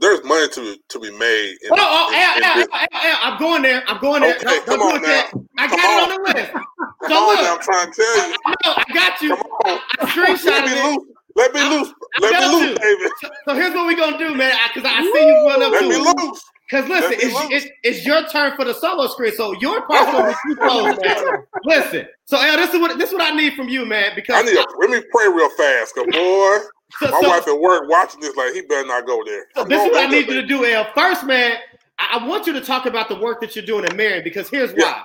There's 0.00 0.24
money 0.24 0.48
to 0.48 0.76
to 0.88 0.98
be 0.98 1.10
made. 1.10 1.56
In, 1.62 1.70
oh, 1.72 1.76
oh, 1.78 2.36
in, 2.36 2.42
in, 2.42 2.62
in 2.62 3.16
I'm 3.22 3.38
going 3.38 3.62
there. 3.62 3.82
I'm 3.86 4.00
going 4.00 4.22
there. 4.22 4.36
Okay, 4.36 4.60
come 4.64 4.80
on 4.80 5.02
now. 5.02 5.24
I 5.58 5.68
got 5.68 5.78
on. 5.78 6.10
it 6.10 6.14
on 6.14 6.22
the 6.22 6.40
list. 6.40 6.52
Come 6.52 7.10
so 7.10 7.14
on, 7.14 7.44
now, 7.44 7.54
I'm 7.54 7.60
trying 7.60 7.92
to 7.92 7.96
tell 7.96 8.28
you. 8.28 8.36
I, 8.46 8.54
I, 8.64 8.84
I 8.88 8.94
got 8.94 9.20
you. 9.20 9.36
Come 9.36 9.40
on. 9.40 9.50
I, 9.66 9.80
I 10.00 10.06
screenshot 10.06 10.96
it. 10.96 11.13
Let 11.36 11.52
me 11.52 11.60
loose. 11.68 11.92
Let 12.20 12.40
me 12.40 12.58
loose, 12.58 12.78
David. 12.78 13.12
So, 13.20 13.28
so, 13.48 13.54
here's 13.54 13.74
what 13.74 13.86
we're 13.86 13.96
gonna 13.96 14.18
do, 14.18 14.34
man. 14.34 14.56
Because 14.72 14.88
I, 14.88 15.00
I, 15.00 15.02
see 15.02 15.26
you 15.26 15.46
run 15.46 15.62
up 15.62 15.72
Let 15.72 15.80
to 15.82 15.88
me 15.88 15.96
it. 15.96 16.16
loose. 16.16 16.42
Because 16.70 16.88
listen, 16.88 17.12
it's, 17.14 17.64
it's, 17.64 17.74
it's, 17.82 18.06
your 18.06 18.26
turn 18.28 18.56
for 18.56 18.64
the 18.64 18.72
solo 18.72 19.06
screen, 19.08 19.34
so 19.34 19.52
your 19.60 19.86
part's 19.86 20.12
gonna 20.12 20.28
be 20.28 20.54
too 20.54 20.56
close, 20.60 20.96
man. 21.02 21.44
Listen, 21.64 22.06
so 22.24 22.40
El, 22.40 22.56
this 22.56 22.72
is 22.72 22.80
what 22.80 22.98
this 22.98 23.10
is 23.10 23.14
what 23.14 23.22
I 23.22 23.36
need 23.36 23.54
from 23.54 23.68
you, 23.68 23.84
man. 23.84 24.12
Because 24.14 24.36
I 24.36 24.42
need. 24.42 24.56
A, 24.56 24.64
let 24.80 24.90
me 24.90 25.02
pray 25.12 25.28
real 25.28 25.50
fast, 25.50 25.94
cause 25.94 26.06
boy, 26.12 26.58
so, 27.00 27.10
my 27.10 27.20
so, 27.20 27.28
wife 27.28 27.48
at 27.48 27.60
work 27.60 27.88
watching 27.88 28.20
this, 28.20 28.34
like 28.36 28.54
he 28.54 28.62
better 28.62 28.86
not 28.86 29.06
go 29.06 29.22
there. 29.26 29.46
So 29.56 29.64
this 29.64 29.82
is 29.82 29.92
what 29.92 30.06
I 30.06 30.10
need 30.10 30.26
you 30.28 30.34
to 30.34 30.46
do, 30.46 30.64
El. 30.64 30.86
First, 30.94 31.24
man, 31.24 31.56
I, 31.98 32.18
I, 32.20 32.26
want 32.26 32.46
you 32.46 32.52
to 32.54 32.60
talk 32.60 32.86
about 32.86 33.08
the 33.08 33.16
work 33.16 33.40
that 33.40 33.54
you're 33.54 33.66
doing 33.66 33.84
in 33.84 33.96
Marian, 33.96 34.24
because 34.24 34.48
here's 34.48 34.72
why. 34.72 35.02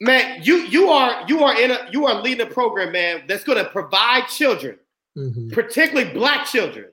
Man, 0.00 0.42
you 0.42 0.56
you 0.56 0.88
are 0.88 1.22
you 1.28 1.44
are 1.44 1.60
in 1.60 1.70
a 1.70 1.88
you 1.92 2.06
are 2.06 2.20
leading 2.20 2.46
a 2.46 2.50
program, 2.50 2.92
man, 2.92 3.22
that's 3.28 3.44
going 3.44 3.62
to 3.62 3.70
provide 3.70 4.26
children 4.26 4.78
mm-hmm. 5.16 5.50
particularly 5.50 6.12
black 6.12 6.46
children, 6.46 6.86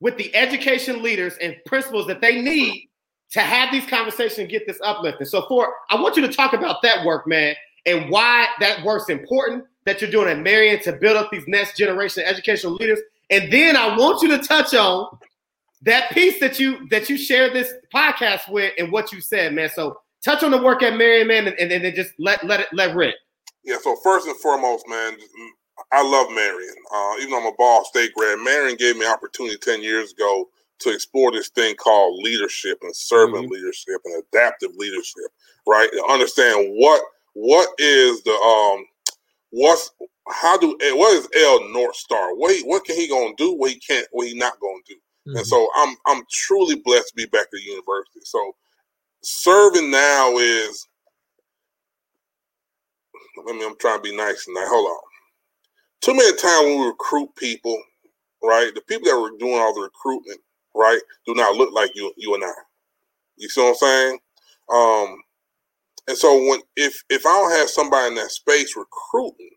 with 0.00 0.16
the 0.16 0.34
education 0.34 1.02
leaders 1.02 1.34
and 1.40 1.56
principals 1.66 2.06
that 2.06 2.20
they 2.20 2.40
need 2.40 2.88
to 3.30 3.40
have 3.40 3.70
these 3.70 3.86
conversations 3.86 4.38
and 4.38 4.48
get 4.48 4.66
this 4.66 4.78
uplifting. 4.82 5.26
So, 5.26 5.46
for 5.46 5.72
I 5.90 6.00
want 6.00 6.16
you 6.16 6.26
to 6.26 6.32
talk 6.32 6.52
about 6.52 6.82
that 6.82 7.04
work, 7.04 7.26
man, 7.26 7.54
and 7.86 8.10
why 8.10 8.48
that 8.60 8.84
work's 8.84 9.08
important 9.08 9.64
that 9.86 10.00
you're 10.00 10.10
doing 10.10 10.28
at 10.28 10.38
Marian 10.38 10.82
to 10.82 10.92
build 10.92 11.16
up 11.16 11.30
these 11.30 11.44
next 11.46 11.76
generation 11.76 12.22
educational 12.26 12.74
leaders. 12.74 13.00
And 13.30 13.52
then 13.52 13.76
I 13.76 13.96
want 13.96 14.22
you 14.22 14.28
to 14.36 14.38
touch 14.38 14.74
on 14.74 15.18
that 15.82 16.10
piece 16.10 16.40
that 16.40 16.58
you 16.58 16.88
that 16.90 17.08
you 17.08 17.16
shared 17.16 17.52
this 17.52 17.72
podcast 17.94 18.50
with 18.50 18.72
and 18.78 18.90
what 18.90 19.12
you 19.12 19.20
said, 19.20 19.54
man. 19.54 19.70
So 19.70 20.00
touch 20.24 20.42
on 20.42 20.50
the 20.50 20.60
work 20.60 20.82
at 20.82 20.96
Marian, 20.96 21.28
man, 21.28 21.46
and, 21.46 21.56
and 21.58 21.84
then 21.84 21.94
just 21.94 22.12
let 22.18 22.44
let 22.44 22.60
it 22.60 22.68
let 22.72 22.94
rip. 22.94 23.14
Yeah. 23.64 23.76
So 23.80 23.96
first 24.02 24.26
and 24.26 24.36
foremost, 24.38 24.86
man, 24.88 25.16
I 25.92 26.02
love 26.02 26.30
Marian. 26.30 26.74
Uh, 26.92 27.14
even 27.18 27.30
though 27.30 27.40
I'm 27.40 27.52
a 27.52 27.56
Ball 27.56 27.84
State 27.84 28.14
grad, 28.14 28.38
Marian 28.38 28.76
gave 28.76 28.96
me 28.96 29.06
opportunity 29.06 29.56
10 29.56 29.82
years 29.82 30.12
ago 30.12 30.48
to 30.80 30.90
explore 30.90 31.30
this 31.30 31.48
thing 31.50 31.74
called 31.76 32.22
leadership 32.22 32.78
and 32.82 32.94
servant 32.94 33.44
mm-hmm. 33.44 33.52
leadership 33.52 34.00
and 34.04 34.22
adaptive 34.32 34.74
leadership, 34.76 35.30
right? 35.66 35.88
And 35.92 36.10
understand 36.10 36.74
what 36.76 37.02
what 37.34 37.68
is 37.78 38.22
the 38.22 38.32
um 38.32 38.84
what's 39.50 39.90
how 40.28 40.56
do 40.58 40.76
what 40.94 41.16
is 41.16 41.28
L 41.36 41.68
North 41.70 41.96
Star? 41.96 42.34
What 42.34 42.54
he, 42.54 42.62
what 42.62 42.84
can 42.84 42.96
he 42.96 43.08
gonna 43.08 43.34
do? 43.36 43.54
What 43.54 43.70
he 43.70 43.78
can't? 43.78 44.06
What 44.12 44.26
he 44.26 44.34
not 44.34 44.58
gonna 44.60 44.82
do? 44.86 44.94
Mm-hmm. 44.94 45.36
And 45.36 45.46
so 45.46 45.68
I'm 45.76 45.96
I'm 46.06 46.22
truly 46.30 46.76
blessed 46.76 47.08
to 47.08 47.14
be 47.14 47.26
back 47.26 47.42
at 47.42 47.50
the 47.52 47.62
university. 47.62 48.20
So 48.24 48.56
serving 49.22 49.90
now 49.90 50.36
is. 50.38 50.86
Let 53.46 53.56
me. 53.56 53.64
I'm 53.64 53.76
trying 53.78 53.98
to 53.98 54.02
be 54.02 54.16
nice 54.16 54.44
tonight. 54.44 54.66
Hold 54.68 54.86
on. 54.86 55.09
Too 56.00 56.14
many 56.14 56.36
times 56.36 56.66
when 56.66 56.80
we 56.80 56.86
recruit 56.86 57.34
people, 57.36 57.80
right? 58.42 58.72
The 58.74 58.82
people 58.82 59.10
that 59.10 59.20
were 59.20 59.36
doing 59.38 59.60
all 59.60 59.74
the 59.74 59.82
recruitment, 59.82 60.40
right, 60.74 61.00
do 61.26 61.34
not 61.34 61.56
look 61.56 61.72
like 61.72 61.90
you, 61.94 62.12
you 62.16 62.34
and 62.34 62.44
I. 62.44 62.52
You 63.36 63.48
see 63.48 63.60
what 63.60 63.70
I'm 63.70 63.74
saying? 63.76 64.18
Um, 64.72 65.18
and 66.08 66.16
so 66.16 66.34
when 66.48 66.60
if 66.76 67.02
if 67.10 67.26
I 67.26 67.30
don't 67.30 67.52
have 67.52 67.70
somebody 67.70 68.08
in 68.08 68.14
that 68.16 68.30
space 68.30 68.76
recruiting 68.76 69.50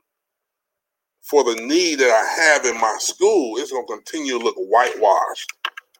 for 1.21 1.43
the 1.43 1.55
need 1.61 1.95
that 1.99 2.11
I 2.11 2.41
have 2.41 2.65
in 2.65 2.79
my 2.79 2.95
school, 2.99 3.57
it's 3.57 3.71
gonna 3.71 3.87
continue 3.87 4.37
to 4.37 4.43
look 4.43 4.55
whitewashed. 4.57 5.53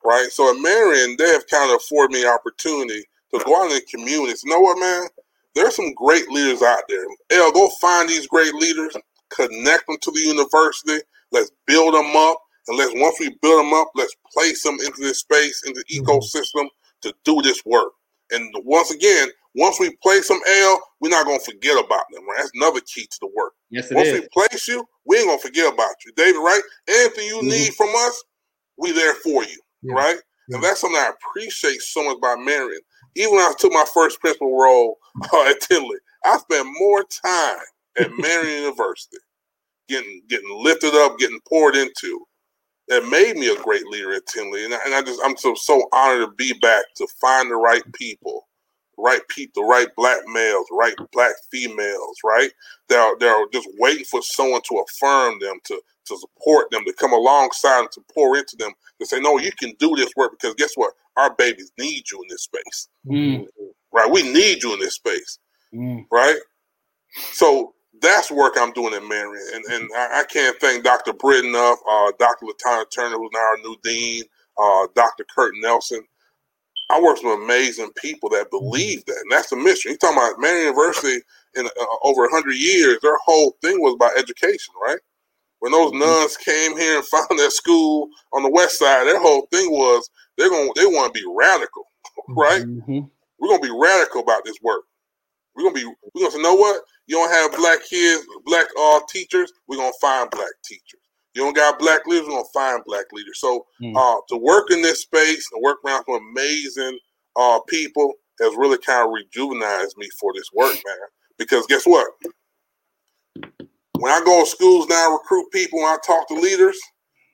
Right. 0.06 0.30
So 0.32 0.50
at 0.54 0.62
Marian, 0.62 1.16
they 1.18 1.30
have 1.30 1.48
kind 1.48 1.72
of 1.72 1.78
afforded 1.78 2.14
me 2.14 2.28
opportunity 2.28 3.06
to 3.34 3.44
go 3.46 3.58
out 3.62 3.72
in 3.72 3.76
the 3.76 3.82
community. 3.90 4.38
You 4.44 4.52
know 4.52 4.60
what, 4.60 4.80
man? 4.80 5.08
There's 5.56 5.76
some 5.76 5.94
great 5.96 6.30
leaders 6.30 6.62
out 6.62 6.84
there. 6.90 7.06
L, 7.32 7.52
go 7.52 7.70
find 7.82 8.10
these 8.10 8.28
great 8.28 8.54
leaders, 8.54 8.96
connect 9.36 9.88
them 9.88 9.98
to 10.02 10.12
the 10.12 10.20
university. 10.20 11.04
Let's 11.32 11.52
build 11.66 11.94
them 11.94 12.16
up. 12.16 12.38
And 12.68 12.78
let's 12.78 12.94
once 12.96 13.20
we 13.20 13.36
build 13.42 13.66
them 13.66 13.74
up, 13.74 13.90
let's 13.96 14.16
place 14.32 14.64
them 14.64 14.76
into 14.76 15.02
this 15.02 15.20
space, 15.20 15.64
into 15.66 15.84
the 15.88 16.00
mm-hmm. 16.00 16.10
ecosystem 16.10 16.68
to 17.02 17.14
do 17.26 17.42
this 17.42 17.62
work. 17.66 17.92
And 18.32 18.54
once 18.64 18.92
again, 18.92 19.28
once 19.56 19.80
we 19.80 19.96
place 20.02 20.28
them, 20.28 20.40
L, 20.48 20.82
we're 21.00 21.10
not 21.10 21.26
gonna 21.26 21.40
forget 21.40 21.78
about 21.78 22.06
them. 22.12 22.28
Right? 22.28 22.38
That's 22.38 22.52
another 22.56 22.80
key 22.82 23.04
to 23.04 23.18
the 23.22 23.30
work. 23.36 23.54
Yes, 23.70 23.92
once 23.92 24.08
is. 24.08 24.22
we 24.22 24.28
place 24.30 24.68
you, 24.68 24.86
we 25.06 25.18
ain't 25.18 25.28
gonna 25.28 25.40
forget 25.40 25.72
about 25.72 25.96
you, 26.06 26.14
David. 26.16 26.40
Right? 26.40 26.62
Anything 26.88 27.28
you 27.28 27.38
mm-hmm. 27.38 27.50
need 27.50 27.74
from 27.74 27.90
us, 27.90 28.24
we 28.78 28.92
there 28.92 29.16
for 29.16 29.44
you. 29.44 29.60
Yeah. 29.82 29.94
Right? 29.94 30.18
Yeah. 30.48 30.56
And 30.56 30.64
that's 30.64 30.82
something 30.82 30.98
I 30.98 31.12
appreciate 31.12 31.82
so 31.82 32.04
much 32.04 32.18
about 32.18 32.40
Marian. 32.40 32.82
Even 33.16 33.36
when 33.36 33.44
I 33.44 33.54
took 33.58 33.72
my 33.72 33.86
first 33.94 34.20
principal 34.20 34.58
role 34.58 34.98
uh, 35.34 35.50
at 35.50 35.62
Tindley, 35.62 35.98
I 36.26 36.38
spent 36.38 36.68
more 36.80 37.04
time 37.04 37.66
at 38.00 38.12
Marian 38.18 38.64
University 38.64 39.18
getting 39.88 40.22
getting 40.28 40.50
lifted 40.52 40.94
up, 40.96 41.18
getting 41.18 41.40
poured 41.48 41.76
into 41.76 42.26
that 42.90 43.08
made 43.10 43.38
me 43.38 43.48
a 43.48 43.62
great 43.62 43.86
leader 43.88 44.14
at 44.14 44.26
Tindley. 44.28 44.66
And 44.66 44.74
I, 44.74 44.80
and 44.86 44.94
I 44.94 45.02
just 45.02 45.22
I'm 45.24 45.38
so 45.38 45.56
so 45.56 45.88
honored 45.94 46.28
to 46.28 46.36
be 46.36 46.54
back 46.62 46.86
to 46.98 47.08
find 47.22 47.50
the 47.50 47.56
right 47.56 47.84
people, 47.94 48.48
right 48.98 49.22
people, 49.30 49.64
the 49.64 49.68
right 49.68 49.88
black 49.96 50.20
males, 50.28 50.68
right 50.72 50.96
black 51.12 51.36
females, 51.52 52.18
right? 52.24 52.52
They're 52.90 53.16
they're 53.20 53.48
just 53.52 53.70
waiting 53.78 54.06
for 54.06 54.22
someone 54.22 54.62
to 54.70 54.84
affirm 54.88 55.40
them, 55.40 55.58
to 55.66 55.82
to 56.06 56.18
support 56.18 56.70
them, 56.72 56.84
to 56.86 56.94
come 56.94 57.14
alongside 57.14 57.80
and 57.80 57.92
to 57.94 58.02
pour 58.14 58.36
into 58.36 58.58
them, 58.58 58.72
to 59.00 59.06
say, 59.06 59.22
no, 59.22 59.38
you 59.38 59.52
can 59.58 59.74
do 59.80 59.96
this 59.96 60.12
work 60.18 60.32
because 60.32 60.54
guess 60.56 60.72
what? 60.76 60.94
Our 61.16 61.34
babies 61.36 61.72
need 61.80 62.04
you 62.12 62.22
in 62.22 62.28
this 62.30 62.44
space. 62.44 62.90
Mm. 63.08 63.46
Right? 63.94 64.12
We 64.12 64.24
need 64.24 64.64
you 64.64 64.74
in 64.74 64.80
this 64.80 64.96
space. 64.96 65.40
Mm. 65.74 66.06
Right? 66.12 66.40
So 67.32 67.74
that's 68.02 68.32
work 68.32 68.54
I'm 68.58 68.74
doing 68.74 68.94
at 68.94 69.04
Marian. 69.04 69.46
And, 69.54 69.66
and 69.66 69.90
I, 69.96 70.22
I 70.22 70.24
can't 70.26 70.60
thank 70.60 70.84
Dr. 70.84 71.14
Britt 71.14 71.46
enough, 71.46 71.80
uh, 71.90 72.12
Dr. 72.20 72.46
Latanya 72.46 72.90
Turner, 72.90 73.18
who's 73.18 73.30
now 73.34 73.40
our 73.40 73.58
new 73.58 73.78
dean, 73.84 74.24
uh, 74.58 74.88
Dr. 74.96 75.26
Kurt 75.34 75.54
Nelson. 75.58 76.04
I 76.90 77.02
work 77.02 77.16
with 77.16 77.22
some 77.24 77.44
amazing 77.44 77.92
people 78.02 78.30
that 78.30 78.52
believe 78.52 79.06
that. 79.06 79.20
And 79.22 79.32
that's 79.32 79.50
the 79.50 79.56
mission. 79.56 79.92
You're 79.92 79.98
talking 79.98 80.18
about 80.18 80.40
Marian 80.40 80.68
University 80.68 81.22
in 81.56 81.66
uh, 81.66 81.86
over 82.04 82.24
100 82.24 82.54
years, 82.54 82.98
their 83.02 83.18
whole 83.24 83.56
thing 83.62 83.80
was 83.80 83.94
about 83.94 84.18
education, 84.18 84.74
right? 84.86 85.00
When 85.60 85.72
those 85.72 85.92
mm-hmm. 85.92 86.00
nuns 86.00 86.38
came 86.38 86.78
here 86.78 86.98
and 86.98 87.06
found 87.08 87.40
that 87.40 87.52
school 87.52 88.10
on 88.34 88.44
the 88.44 88.52
west 88.52 88.80
side, 88.80 89.06
their 89.06 89.22
whole 89.22 89.48
thing 89.52 89.72
was 89.72 90.10
they're 90.38 90.50
going 90.50 90.72
they 90.76 90.86
want 90.86 91.14
to 91.14 91.20
be 91.20 91.26
radical, 91.36 91.84
right? 92.30 92.64
Mm-hmm. 92.64 93.00
We're 93.40 93.50
going 93.50 93.62
to 93.62 93.68
be 93.68 93.78
radical 93.80 94.22
about 94.22 94.44
this 94.46 94.58
work. 94.62 94.84
We're 95.56 95.64
gonna 95.64 95.76
be 95.76 95.86
we're 95.86 96.22
gonna 96.22 96.32
say, 96.32 96.38
you 96.38 96.44
know 96.44 96.56
what? 96.56 96.82
You 97.08 97.18
don't 97.18 97.32
have 97.32 97.58
black 97.58 97.80
kids, 97.90 98.26
black 98.46 98.68
uh 98.80 99.00
teachers, 99.10 99.52
we're 99.68 99.78
gonna 99.78 99.92
find 100.00 100.30
black 100.32 100.54
teachers. 100.64 101.00
You 101.34 101.44
don't 101.44 101.56
got 101.56 101.80
black 101.80 102.06
leaders, 102.08 102.28
we're 102.28 102.36
gonna 102.36 102.46
find 102.54 102.84
black 102.86 103.06
leaders. 103.12 103.40
So 103.40 103.66
mm. 103.82 103.96
uh 103.96 104.22
to 104.30 104.38
work 104.38 104.72
in 104.72 104.82
this 104.82 105.02
space 105.02 105.48
and 105.52 105.62
work 105.62 105.80
around 105.86 106.06
some 106.06 106.16
amazing 106.32 106.98
uh 107.36 107.60
people 107.68 108.14
has 108.42 108.54
really 108.56 108.78
kind 108.78 109.08
of 109.08 109.14
rejuvenized 109.14 109.98
me 109.98 110.08
for 110.20 110.32
this 110.34 110.50
work, 110.54 110.74
man. 110.74 110.96
Because 111.38 111.66
guess 111.68 111.86
what? 111.86 112.08
When 113.98 114.12
I 114.12 114.22
go 114.24 114.44
to 114.44 114.50
schools 114.50 114.88
now, 114.88 115.14
recruit 115.14 115.52
people, 115.52 115.80
when 115.80 115.90
I 115.90 115.98
talk 116.06 116.28
to 116.30 116.34
leaders, 116.36 116.80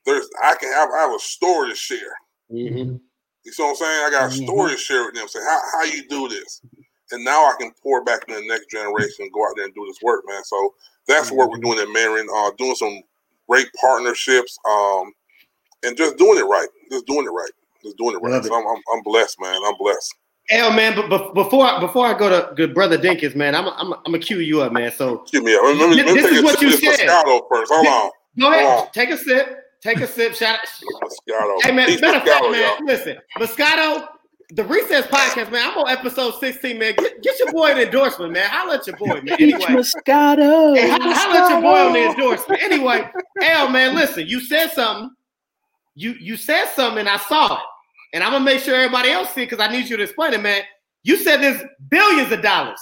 there's 0.05 0.27
I 0.43 0.55
can 0.55 0.71
have 0.73 0.89
I 0.89 1.01
have 1.01 1.15
a 1.15 1.19
story 1.19 1.69
to 1.69 1.75
share. 1.75 2.13
Mm-hmm. 2.51 2.95
You 3.45 3.51
see 3.51 3.63
what 3.63 3.69
I'm 3.69 3.75
saying? 3.75 4.05
I 4.05 4.09
got 4.09 4.31
a 4.31 4.33
mm-hmm. 4.33 4.45
story 4.45 4.71
to 4.71 4.77
share 4.77 5.05
with 5.05 5.15
them. 5.15 5.27
Say 5.27 5.39
how 5.39 5.61
how 5.73 5.83
you 5.83 6.07
do 6.07 6.27
this 6.27 6.61
and 7.11 7.23
now 7.23 7.45
I 7.45 7.53
can 7.59 7.71
pour 7.81 8.03
back 8.03 8.25
in 8.27 8.35
the 8.35 8.41
next 8.47 8.69
generation 8.69 9.25
and 9.25 9.33
go 9.33 9.45
out 9.45 9.53
there 9.55 9.65
and 9.65 9.73
do 9.73 9.85
this 9.87 9.97
work, 10.01 10.23
man. 10.27 10.43
So 10.43 10.73
that's 11.07 11.31
what 11.31 11.49
we're 11.49 11.57
mm-hmm. 11.57 11.71
doing 11.71 11.79
at 11.79 11.89
Marian, 11.89 12.27
uh, 12.33 12.51
doing 12.57 12.75
some 12.75 13.01
great 13.47 13.67
partnerships, 13.79 14.57
um, 14.69 15.11
and 15.83 15.97
just 15.97 16.17
doing 16.17 16.37
it 16.37 16.43
right, 16.43 16.67
just 16.91 17.05
doing 17.07 17.25
it 17.25 17.31
right, 17.31 17.51
just 17.83 17.97
doing 17.97 18.15
it 18.15 18.19
right. 18.19 18.43
So 18.43 18.53
I'm, 18.53 18.67
I'm, 18.67 18.81
I'm, 18.93 19.01
blessed, 19.03 19.39
man. 19.41 19.59
I'm 19.65 19.75
blessed. 19.77 20.13
Hell, 20.49 20.71
man, 20.71 20.95
but, 21.09 21.33
before 21.33 21.65
I, 21.65 21.79
before 21.79 22.05
I 22.05 22.17
go 22.17 22.29
to 22.29 22.53
good 22.55 22.73
brother 22.73 22.97
Dinkins, 22.97 23.35
man, 23.35 23.55
I'm 23.55 23.67
I'm 23.67 23.93
I'm 23.93 24.03
gonna 24.05 24.19
cue 24.19 24.39
you 24.39 24.61
up, 24.61 24.71
man. 24.71 24.91
So 24.91 25.19
cue 25.19 25.43
me 25.43 25.55
up. 25.55 25.63
Let 25.63 25.89
me, 25.89 25.95
let 25.95 26.05
me, 26.07 26.13
this 26.13 26.31
is 26.31 26.43
what 26.43 26.61
you 26.61 26.71
said. 26.71 27.07
Moscato 27.07 27.41
first. 27.49 27.71
Hold 27.71 27.87
on. 27.87 28.11
Go 28.39 28.51
ahead. 28.51 28.65
Hold 28.65 28.85
on. 28.85 28.91
Take 28.91 29.09
a 29.09 29.17
sip. 29.17 29.59
Take 29.81 29.99
a 29.99 30.07
sip. 30.07 30.33
Shout 30.33 30.59
out. 30.59 30.67
Moscato. 31.03 31.61
Hey 31.61 31.71
man, 31.71 31.87
Peace 31.87 32.01
matter 32.01 32.17
of 32.17 32.23
fact, 32.23 32.43
man, 32.51 32.77
y'all. 32.79 32.85
listen, 32.85 33.17
Moscato 33.37 34.07
the 34.51 34.63
Recess 34.63 35.05
Podcast, 35.07 35.51
man. 35.51 35.71
I'm 35.71 35.77
on 35.77 35.89
episode 35.89 36.33
16, 36.39 36.79
man. 36.79 36.95
Get, 36.97 37.21
get 37.21 37.39
your 37.39 37.51
boy 37.51 37.71
an 37.71 37.77
endorsement, 37.77 38.33
man. 38.33 38.49
I'll 38.51 38.67
let 38.67 38.87
your 38.87 38.97
boy, 38.97 39.21
man. 39.21 39.37
Anyway. 39.39 39.59
Moscato. 39.59 40.75
Hey, 40.75 40.89
I'll, 40.91 41.33
let 41.33 41.51
your 41.51 41.61
boy 41.61 41.79
on 41.79 41.93
the 41.93 42.09
endorsement. 42.09 42.61
Anyway, 42.63 43.09
L, 43.43 43.69
man, 43.69 43.93
listen, 43.93 44.25
you 44.27 44.39
said 44.39 44.71
something. 44.71 45.11
You 45.95 46.15
you 46.19 46.37
said 46.37 46.65
something, 46.75 46.99
and 46.99 47.09
I 47.09 47.17
saw 47.17 47.55
it. 47.55 47.63
And 48.13 48.23
I'm 48.23 48.31
gonna 48.31 48.45
make 48.45 48.61
sure 48.61 48.73
everybody 48.73 49.09
else 49.09 49.33
see 49.33 49.43
it 49.43 49.49
because 49.49 49.59
I 49.59 49.71
need 49.71 49.89
you 49.89 49.97
to 49.97 50.03
explain 50.03 50.33
it, 50.33 50.41
man. 50.41 50.63
You 51.03 51.17
said 51.17 51.37
there's 51.41 51.61
billions 51.89 52.31
of 52.31 52.41
dollars 52.41 52.79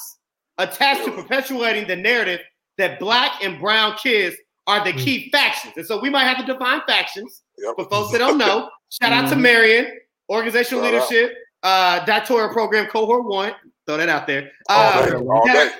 attached 0.58 1.04
to 1.06 1.12
perpetuating 1.12 1.88
the 1.88 1.96
narrative 1.96 2.40
that 2.78 3.00
black 3.00 3.44
and 3.44 3.60
brown 3.60 3.96
kids 3.98 4.36
are 4.68 4.84
the 4.84 4.94
key 4.94 5.30
factions. 5.32 5.74
And 5.78 5.86
so 5.86 6.00
we 6.00 6.10
might 6.10 6.26
have 6.26 6.46
to 6.46 6.54
define 6.54 6.82
factions 6.88 7.42
yep. 7.58 7.76
for 7.76 7.86
folks 7.90 8.12
that 8.12 8.20
don't 8.20 8.38
know. 8.38 8.70
Shout 8.90 9.12
out 9.12 9.30
to 9.30 9.34
mm-hmm. 9.34 9.42
Marian, 9.42 10.00
organizational 10.30 10.84
Shout 10.84 10.94
leadership. 10.94 11.32
Out 11.32 11.38
uh, 11.64 12.06
doctoral 12.06 12.50
program 12.50 12.88
cohort 12.88 13.26
one. 13.26 13.54
Throw 13.86 13.98
that 13.98 14.10
out 14.10 14.28
there. 14.28 14.52
Uh, 14.70 15.06
that, 15.06 15.16
are, 15.16 15.72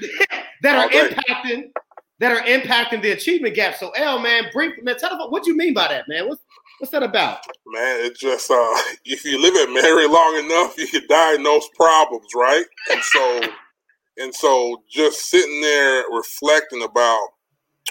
that 0.62 0.78
are 0.78 0.90
impacting 0.90 1.72
that 2.20 2.32
are 2.32 2.44
impacting 2.44 3.02
the 3.02 3.12
achievement 3.12 3.56
gap. 3.56 3.76
So, 3.76 3.92
L 3.92 4.20
man, 4.20 4.46
bring 4.52 4.74
man, 4.82 4.98
tell 4.98 5.14
us 5.14 5.30
what 5.30 5.46
you 5.46 5.56
mean 5.56 5.74
by 5.74 5.88
that, 5.88 6.06
man. 6.08 6.28
What's 6.28 6.42
what's 6.80 6.92
that 6.92 7.04
about? 7.04 7.40
Man, 7.68 8.06
it 8.06 8.18
just 8.18 8.50
uh, 8.50 8.56
if 9.06 9.24
you 9.24 9.42
live 9.42 9.56
at 9.56 9.74
Mary 9.74 10.08
long 10.08 10.38
enough, 10.38 10.78
you 10.78 10.88
can 10.88 11.04
diagnose 11.08 11.68
problems, 11.76 12.28
right? 12.36 12.66
And 12.92 13.02
so, 13.04 13.42
and 14.18 14.34
so, 14.34 14.84
just 14.90 15.30
sitting 15.30 15.62
there 15.62 16.06
reflecting 16.12 16.84
about 16.84 17.28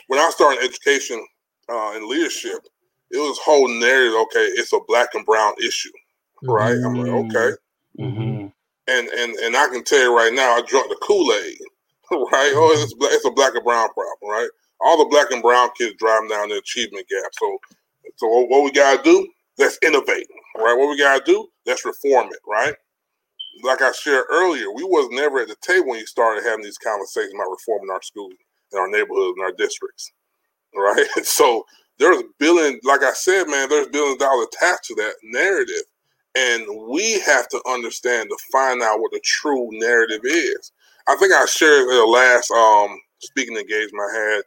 when 0.08 0.18
I 0.18 0.30
started 0.30 0.64
education 0.64 1.24
uh, 1.68 1.92
and 1.94 2.06
leadership, 2.06 2.58
it 3.10 3.18
was 3.18 3.38
whole 3.38 3.68
narrative. 3.68 4.14
Okay, 4.22 4.46
it's 4.54 4.72
a 4.72 4.80
black 4.88 5.10
and 5.14 5.24
brown 5.24 5.54
issue, 5.64 5.90
right? 6.42 6.74
Mm-hmm. 6.74 6.86
I'm 6.86 7.28
like, 7.30 7.36
okay. 7.36 7.56
Mm-hmm. 7.98 8.46
And 8.88 9.08
and 9.08 9.36
and 9.36 9.56
I 9.56 9.68
can 9.68 9.84
tell 9.84 10.00
you 10.00 10.16
right 10.16 10.32
now, 10.32 10.52
I 10.56 10.62
drunk 10.66 10.88
the 10.88 10.98
Kool 11.02 11.32
Aid, 11.32 11.58
right? 12.12 12.52
Oh, 12.54 12.72
it's 12.80 12.94
it's 13.14 13.24
a 13.24 13.30
black 13.30 13.54
and 13.54 13.64
brown 13.64 13.88
problem, 13.92 14.30
right? 14.30 14.48
All 14.80 14.98
the 14.98 15.10
black 15.10 15.30
and 15.30 15.42
brown 15.42 15.70
kids 15.76 15.96
driving 15.98 16.28
down 16.28 16.50
the 16.50 16.58
achievement 16.58 17.06
gap. 17.08 17.32
So, 17.40 17.58
so 18.16 18.26
what 18.46 18.64
we 18.64 18.72
gotta 18.72 19.02
do? 19.02 19.28
Let's 19.58 19.78
innovate, 19.82 20.26
right? 20.56 20.76
What 20.76 20.90
we 20.90 20.98
gotta 20.98 21.24
do? 21.24 21.48
Let's 21.64 21.84
reform 21.84 22.28
it, 22.32 22.40
right? 22.46 22.74
Like 23.64 23.82
I 23.82 23.92
shared 23.92 24.26
earlier, 24.30 24.70
we 24.70 24.84
was 24.84 25.08
never 25.10 25.40
at 25.40 25.48
the 25.48 25.56
table 25.62 25.88
when 25.88 25.98
you 25.98 26.06
started 26.06 26.44
having 26.44 26.64
these 26.64 26.78
conversations 26.78 27.34
about 27.34 27.50
reforming 27.50 27.90
our 27.90 28.02
schools 28.02 28.34
and 28.72 28.80
our 28.80 28.88
neighborhoods 28.88 29.34
and 29.38 29.44
our 29.46 29.52
districts, 29.52 30.12
right? 30.76 31.06
so 31.24 31.64
there's 31.98 32.22
billion, 32.38 32.78
like 32.84 33.02
I 33.02 33.14
said, 33.14 33.44
man, 33.44 33.68
there's 33.70 33.88
billion 33.88 34.18
dollars 34.18 34.48
attached 34.52 34.84
to 34.84 34.94
that 34.96 35.14
narrative 35.24 35.84
and 36.36 36.66
we 36.88 37.18
have 37.20 37.48
to 37.48 37.60
understand 37.66 38.28
to 38.28 38.36
find 38.52 38.82
out 38.82 39.00
what 39.00 39.12
the 39.12 39.20
true 39.24 39.68
narrative 39.72 40.20
is. 40.24 40.72
I 41.08 41.16
think 41.16 41.32
I 41.32 41.46
shared 41.46 41.88
the 41.88 42.04
last 42.04 42.50
um, 42.50 42.98
speaking 43.20 43.56
engagement 43.56 44.04
I 44.10 44.18
had. 44.18 44.42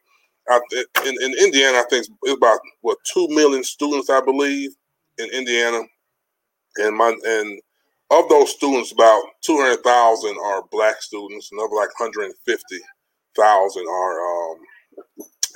in, 1.06 1.16
in 1.22 1.34
Indiana, 1.44 1.80
I 1.80 1.86
think 1.90 2.06
it's 2.24 2.34
about 2.34 2.60
what 2.82 2.98
two 3.12 3.28
million 3.30 3.64
students, 3.64 4.10
I 4.10 4.22
believe, 4.22 4.72
in 5.18 5.30
Indiana, 5.32 5.82
and 6.78 6.96
my 6.96 7.16
and 7.26 7.62
of 8.12 8.28
those 8.30 8.52
students, 8.52 8.92
about 8.92 9.22
two 9.42 9.58
hundred 9.58 9.84
thousand 9.84 10.38
are 10.44 10.64
black 10.72 11.02
students, 11.02 11.52
another 11.52 11.76
like 11.76 11.90
hundred 11.98 12.26
and 12.26 12.36
fifty 12.46 12.80
thousand 13.36 13.86
are 13.88 14.52
um, 14.52 14.58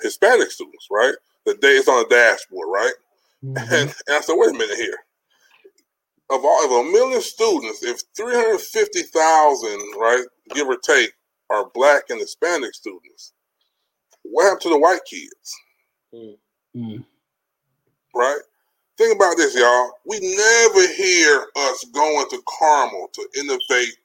Hispanic 0.02 0.52
students, 0.52 0.88
right? 0.92 1.16
The 1.46 1.56
day 1.56 1.76
is 1.76 1.88
on 1.88 2.04
the 2.04 2.16
dashboard, 2.16 2.68
right? 2.72 2.94
Mm-hmm. 3.44 3.74
And, 3.74 3.96
and 4.08 4.18
I 4.18 4.22
said, 4.22 4.36
wait 4.38 4.52
a 4.52 4.58
minute 4.58 4.78
here. 4.78 4.98
Of 6.30 6.44
all 6.44 6.66
of 6.66 6.72
a 6.72 6.92
million 6.92 7.22
students, 7.22 7.84
if 7.84 8.02
three 8.16 8.34
hundred 8.34 8.62
fifty 8.62 9.02
thousand, 9.02 9.80
right, 10.00 10.24
give 10.54 10.68
or 10.68 10.78
take, 10.78 11.12
are 11.50 11.70
black 11.74 12.04
and 12.10 12.20
Hispanic 12.20 12.74
students, 12.74 13.34
what 14.24 14.44
happened 14.44 14.62
to 14.62 14.70
the 14.70 14.80
white 14.80 15.02
kids? 15.06 15.56
Mm-hmm. 16.14 17.02
Right? 18.16 18.40
Think 18.98 19.16
about 19.16 19.38
this, 19.38 19.56
y'all. 19.56 19.92
We 20.06 20.20
never 20.20 20.94
hear 20.94 21.46
us 21.56 21.86
going 21.94 22.30
to 22.30 22.42
Carmel 22.60 23.10
to 23.14 23.28
innovate 23.40 23.98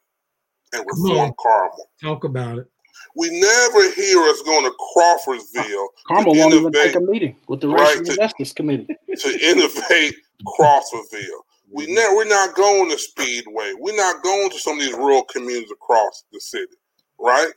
and 0.72 0.84
reform 0.86 1.34
Carmel. 1.40 1.90
Talk 2.02 2.24
about 2.24 2.58
it. 2.58 2.68
We 3.14 3.28
never 3.30 3.90
hear 3.92 4.22
us 4.22 4.42
going 4.42 4.64
to 4.64 4.74
Crawfordsville. 4.92 5.88
Carmel 6.06 6.34
won't 6.36 6.54
even 6.54 6.72
take 6.72 6.94
a 6.94 7.00
meeting 7.00 7.36
with 7.48 7.60
the 7.60 7.68
racial 7.68 8.02
right, 8.02 8.16
justice 8.16 8.52
committee 8.52 8.86
to 9.18 9.46
innovate 9.46 10.14
Crawfordsville. 10.46 11.44
We 11.70 11.92
never, 11.92 12.16
we're 12.16 12.24
not 12.24 12.54
going 12.54 12.90
to 12.90 12.98
Speedway. 12.98 13.72
We're 13.78 13.96
not 13.96 14.22
going 14.22 14.50
to 14.50 14.58
some 14.58 14.74
of 14.74 14.80
these 14.80 14.94
rural 14.94 15.24
communities 15.24 15.70
across 15.70 16.24
the 16.32 16.40
city, 16.40 16.72
right? 17.18 17.50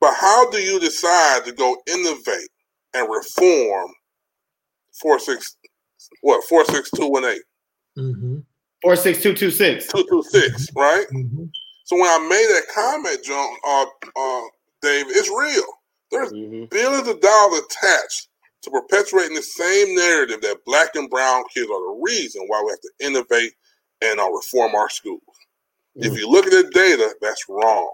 But 0.00 0.14
how 0.14 0.50
do 0.50 0.58
you 0.58 0.80
decide 0.80 1.44
to 1.44 1.52
go 1.52 1.76
innovate 1.86 2.48
and 2.94 3.08
reform 3.08 3.90
four 5.00 5.18
six 5.18 5.56
what 6.22 6.42
four 6.48 6.64
six 6.64 6.90
two 6.90 7.06
one 7.06 7.24
eight? 7.24 7.42
Mm-hmm. 7.96 8.38
Four 8.82 8.96
six 8.96 9.22
two 9.22 9.34
two 9.34 9.50
six. 9.50 9.86
Two 9.86 10.04
two 10.08 10.24
six, 10.24 10.66
right? 10.76 11.06
Mm-hmm. 11.14 11.44
So 11.84 11.96
when 11.96 12.06
I 12.06 12.18
made 12.28 12.48
that 12.48 12.64
comment, 12.74 13.24
John, 13.24 13.56
uh, 13.66 13.86
uh, 14.16 14.42
Dave, 14.82 15.06
it's 15.08 15.28
real. 15.28 15.64
There's 16.10 16.32
mm-hmm. 16.32 16.64
billions 16.70 17.06
of 17.06 17.20
dollars 17.20 17.60
attached 17.60 18.28
to 18.62 18.70
perpetuating 18.70 19.34
the 19.34 19.42
same 19.42 19.94
narrative 19.94 20.40
that 20.42 20.64
black 20.64 20.94
and 20.94 21.10
brown 21.10 21.44
kids 21.52 21.68
are 21.70 21.94
the 21.94 22.00
reason 22.02 22.42
why 22.46 22.62
we 22.64 22.70
have 22.70 22.80
to 22.80 23.06
innovate 23.06 23.52
and 24.02 24.20
uh, 24.20 24.30
reform 24.30 24.74
our 24.74 24.88
schools. 24.88 25.20
Mm-hmm. 25.96 26.06
If 26.06 26.12
mm. 26.12 26.18
you 26.18 26.30
look 26.30 26.46
at 26.46 26.52
the 26.52 26.70
data, 26.72 27.14
that's 27.20 27.44
wrong. 27.48 27.92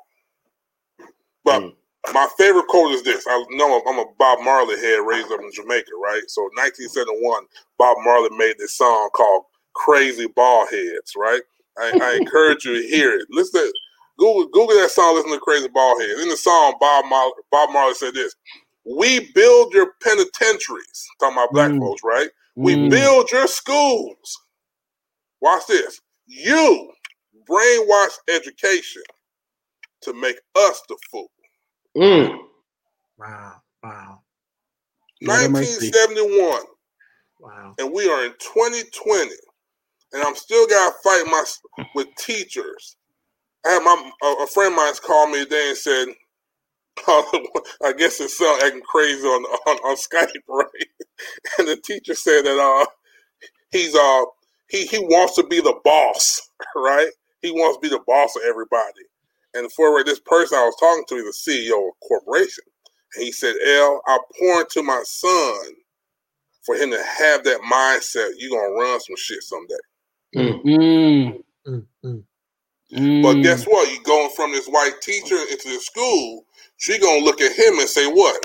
But 1.44 1.62
mm-hmm. 1.62 2.12
my 2.12 2.28
favorite 2.36 2.66
quote 2.68 2.92
is 2.92 3.02
this. 3.02 3.24
I 3.26 3.44
know 3.50 3.82
I'm 3.86 3.98
a 3.98 4.04
Bob 4.18 4.40
Marley 4.42 4.76
head 4.76 5.00
raised 5.06 5.32
up 5.32 5.40
in 5.40 5.50
Jamaica, 5.52 5.90
right? 6.02 6.22
So 6.28 6.42
1971, 6.56 7.44
Bob 7.78 7.96
Marley 8.04 8.36
made 8.36 8.56
this 8.58 8.76
song 8.76 9.10
called 9.14 9.44
Crazy 9.74 10.26
Baldheads, 10.26 11.16
right? 11.16 11.42
I, 11.78 11.98
I 12.02 12.16
encourage 12.20 12.64
you 12.64 12.80
to 12.80 12.88
hear 12.88 13.18
it. 13.18 13.26
Listen, 13.30 13.70
Google 14.18 14.48
Google 14.48 14.76
that 14.76 14.90
song. 14.90 15.14
Listen 15.14 15.30
to 15.32 15.38
Crazy 15.38 15.68
Baldheads. 15.68 16.22
In 16.22 16.28
the 16.28 16.36
song, 16.36 16.74
Bob 16.80 17.06
Marley, 17.06 17.32
Bob 17.50 17.70
Marley 17.72 17.94
said 17.94 18.14
this: 18.14 18.34
"We 18.96 19.30
build 19.32 19.72
your 19.72 19.92
penitentiaries." 20.02 21.06
Talking 21.20 21.36
about 21.36 21.52
black 21.52 21.70
mm. 21.70 21.78
folks, 21.78 22.02
right? 22.04 22.28
We 22.56 22.74
mm. 22.74 22.90
build 22.90 23.30
your 23.30 23.46
schools. 23.46 24.40
Watch 25.40 25.66
this. 25.66 26.00
You 26.26 26.90
brainwash 27.48 28.18
education 28.28 29.02
to 30.02 30.12
make 30.12 30.36
us 30.56 30.82
the 30.88 30.96
fool. 31.10 31.30
Mm. 31.96 32.38
Wow! 33.18 33.54
Wow! 33.82 34.20
1971. 35.20 36.62
Wow! 37.40 37.74
And 37.78 37.92
we 37.92 38.08
are 38.08 38.24
in 38.24 38.32
2020 38.32 39.30
and 40.12 40.22
I'm 40.22 40.36
still 40.36 40.66
got 40.66 40.90
to 40.90 40.98
fight 41.02 41.24
my 41.26 41.44
with 41.94 42.08
teachers. 42.18 42.96
I 43.66 43.70
had 43.70 43.82
my 43.82 44.10
a, 44.22 44.44
a 44.44 44.46
friend 44.46 44.72
of 44.72 44.76
mine 44.76 44.92
called 45.02 45.30
me 45.30 45.44
today 45.44 45.68
and 45.68 45.76
said, 45.76 46.08
I 47.08 47.92
guess 47.96 48.18
his 48.18 48.36
son 48.36 48.60
acting 48.64 48.82
crazy 48.82 49.26
on, 49.26 49.44
on 49.44 49.76
on 49.78 49.96
Skype, 49.96 50.28
right? 50.48 50.86
And 51.58 51.68
the 51.68 51.76
teacher 51.76 52.14
said 52.14 52.42
that 52.44 52.58
uh 52.58 52.86
he's 53.70 53.94
uh 53.94 54.24
he 54.68 54.86
he 54.86 54.98
wants 54.98 55.34
to 55.36 55.44
be 55.44 55.60
the 55.60 55.78
boss, 55.84 56.50
right? 56.76 57.10
He 57.42 57.50
wants 57.50 57.78
to 57.78 57.80
be 57.80 57.88
the 57.88 58.02
boss 58.06 58.36
of 58.36 58.42
everybody. 58.48 59.04
And 59.54 59.70
for 59.72 60.04
this 60.04 60.20
person 60.20 60.58
I 60.58 60.64
was 60.64 60.76
talking 60.78 61.04
to, 61.08 61.14
he's 61.16 61.44
the 61.44 61.52
CEO 61.52 61.78
of 61.78 61.94
a 61.94 62.06
corporation. 62.06 62.64
And 63.16 63.24
he 63.24 63.32
said, 63.32 63.54
L, 63.64 64.02
I 64.06 64.18
pour 64.38 64.60
into 64.60 64.82
my 64.82 65.02
son 65.04 65.74
for 66.64 66.74
him 66.74 66.90
to 66.90 67.02
have 67.02 67.44
that 67.44 67.60
mindset. 67.62 68.30
You're 68.36 68.50
gonna 68.50 68.74
run 68.74 69.00
some 69.00 69.16
shit 69.16 69.42
someday. 69.42 69.74
Mm. 70.36 71.42
Mm. 71.66 71.86
Mm. 72.92 73.22
But 73.22 73.42
guess 73.42 73.64
what? 73.64 73.92
You're 73.92 74.02
going 74.02 74.30
from 74.34 74.52
this 74.52 74.66
white 74.66 75.00
teacher 75.02 75.36
into 75.50 75.68
the 75.68 75.80
school, 75.80 76.44
she 76.78 76.98
gonna 76.98 77.24
look 77.24 77.40
at 77.40 77.52
him 77.52 77.78
and 77.78 77.88
say, 77.88 78.06
"What? 78.06 78.42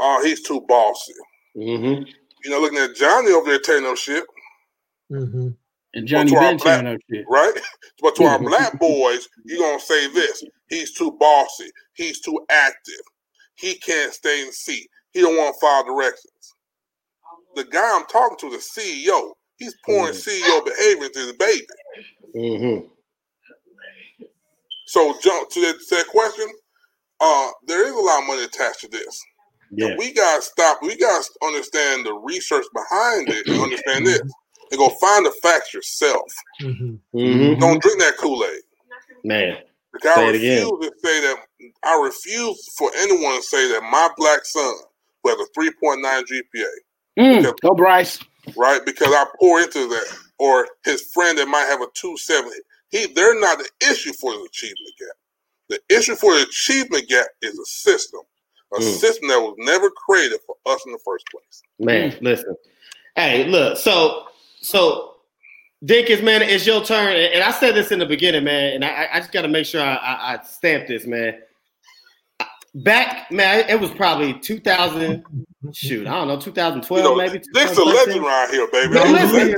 Oh, 0.00 0.22
he's 0.22 0.42
too 0.42 0.60
bossy." 0.68 1.12
Mm-hmm. 1.56 2.04
You 2.44 2.50
know, 2.50 2.60
looking 2.60 2.78
at 2.78 2.94
Johnny 2.94 3.32
over 3.32 3.50
there 3.50 3.58
tearing 3.58 3.86
up 3.86 3.96
shit. 3.96 4.24
Mm-hmm. 5.10 5.48
And 5.94 6.06
Johnny 6.08 6.30
been 6.30 6.58
tearing 6.58 6.86
up 6.86 7.00
shit, 7.10 7.24
right? 7.28 7.54
But 8.02 8.16
to 8.16 8.24
our 8.24 8.38
black 8.40 8.78
boys, 8.78 9.28
you 9.44 9.58
gonna 9.58 9.80
say 9.80 10.08
this: 10.12 10.44
He's 10.68 10.92
too 10.92 11.12
bossy. 11.18 11.70
He's 11.94 12.20
too 12.20 12.38
active. 12.50 13.00
He 13.56 13.74
can't 13.76 14.12
stay 14.12 14.40
in 14.40 14.48
the 14.48 14.52
seat. 14.52 14.88
He 15.12 15.20
don't 15.20 15.36
want 15.36 15.54
to 15.54 15.60
follow 15.60 15.86
directions. 15.86 16.54
The 17.54 17.64
guy 17.64 17.96
I'm 17.96 18.04
talking 18.06 18.36
to, 18.38 18.50
the 18.50 18.58
CEO, 18.58 19.32
He's 19.56 19.74
pouring 19.84 20.12
mm-hmm. 20.12 20.46
CEO 20.46 20.64
behavior 20.64 21.04
into 21.04 21.26
the 21.26 21.34
baby. 21.38 21.66
Mm-hmm. 22.34 22.86
So, 24.86 25.14
jump 25.22 25.50
to 25.50 25.60
that, 25.60 25.78
to 25.88 25.94
that 25.96 26.06
question. 26.08 26.46
Uh, 27.20 27.50
there 27.66 27.86
is 27.86 27.92
a 27.92 28.00
lot 28.00 28.22
of 28.22 28.26
money 28.26 28.44
attached 28.44 28.80
to 28.80 28.88
this. 28.88 29.22
Yeah. 29.70 29.88
And 29.88 29.98
we 29.98 30.12
gotta 30.12 30.42
stop. 30.42 30.78
We 30.82 30.96
gotta 30.96 31.24
understand 31.42 32.06
the 32.06 32.14
research 32.14 32.66
behind 32.74 33.28
it 33.28 33.46
and 33.46 33.60
understand 33.60 34.06
this. 34.06 34.20
And 34.20 34.78
go 34.78 34.88
find 35.00 35.26
the 35.26 35.32
facts 35.42 35.74
yourself. 35.74 36.32
Mm-hmm. 36.60 36.94
mm-hmm. 37.16 37.60
Don't 37.60 37.82
drink 37.82 38.00
that 38.00 38.16
Kool 38.18 38.44
Aid, 38.44 38.62
man. 39.24 39.58
Like 39.92 40.18
I 40.18 40.30
refuse 40.30 40.70
to 40.70 40.92
say 41.02 41.20
that. 41.20 41.36
I 41.84 42.00
refuse 42.02 42.68
for 42.76 42.90
anyone 42.98 43.36
to 43.36 43.42
say 43.42 43.68
that 43.72 43.82
my 43.82 44.08
black 44.16 44.44
son, 44.44 44.74
who 45.22 45.30
has 45.30 45.38
a 45.38 45.46
three 45.54 45.70
point 45.82 46.02
nine 46.02 46.24
GPA, 46.24 46.64
mm, 47.18 47.60
go 47.60 47.74
Bryce 47.74 48.20
right? 48.56 48.84
Because 48.84 49.08
I 49.08 49.26
pour 49.38 49.60
into 49.60 49.88
that, 49.88 50.18
or 50.38 50.68
his 50.84 51.02
friend 51.12 51.38
that 51.38 51.48
might 51.48 51.66
have 51.66 51.80
a 51.80 51.86
two 51.94 52.16
seven. 52.18 52.52
He, 52.90 53.06
they're 53.06 53.38
not 53.40 53.58
the 53.58 53.68
issue 53.90 54.12
for 54.12 54.32
the 54.32 54.42
achievement 54.42 54.94
gap. 54.98 55.16
The 55.74 55.96
issue 55.96 56.14
for 56.14 56.34
the 56.34 56.42
achievement 56.42 57.08
gap 57.08 57.26
is 57.42 57.58
a 57.58 57.64
system, 57.64 58.20
a 58.74 58.78
mm. 58.78 58.82
system 58.82 59.28
that 59.28 59.40
was 59.40 59.54
never 59.58 59.90
created 59.90 60.38
for 60.46 60.56
us 60.66 60.80
in 60.86 60.92
the 60.92 60.98
first 61.04 61.24
place. 61.30 61.62
Man, 61.78 62.12
mm. 62.12 62.22
listen, 62.22 62.54
hey, 63.16 63.44
look, 63.46 63.78
so 63.78 64.26
so. 64.60 65.10
Dinkins, 65.84 66.24
man, 66.24 66.40
it's 66.40 66.66
your 66.66 66.82
turn. 66.82 67.14
And 67.14 67.42
I 67.42 67.50
said 67.50 67.74
this 67.74 67.92
in 67.92 67.98
the 67.98 68.06
beginning, 68.06 68.44
man, 68.44 68.72
and 68.72 68.82
I, 68.82 69.06
I 69.12 69.18
just 69.18 69.32
got 69.32 69.42
to 69.42 69.48
make 69.48 69.66
sure 69.66 69.82
I, 69.82 69.96
I, 69.96 70.32
I 70.32 70.42
stamp 70.42 70.86
this, 70.86 71.04
man 71.04 71.34
back, 72.74 73.30
man, 73.30 73.68
it 73.68 73.80
was 73.80 73.90
probably 73.92 74.34
2000. 74.34 75.24
Shoot, 75.72 76.06
I 76.06 76.12
don't 76.12 76.28
know, 76.28 76.38
2012 76.38 77.02
you 77.02 77.08
know, 77.08 77.16
maybe. 77.16 77.42
This 77.54 77.76
a 77.78 77.82
legend 77.82 78.22
around 78.22 78.50
here, 78.50 78.68
baby. 78.70 78.92
No, 78.92 79.04
listen, 79.04 79.56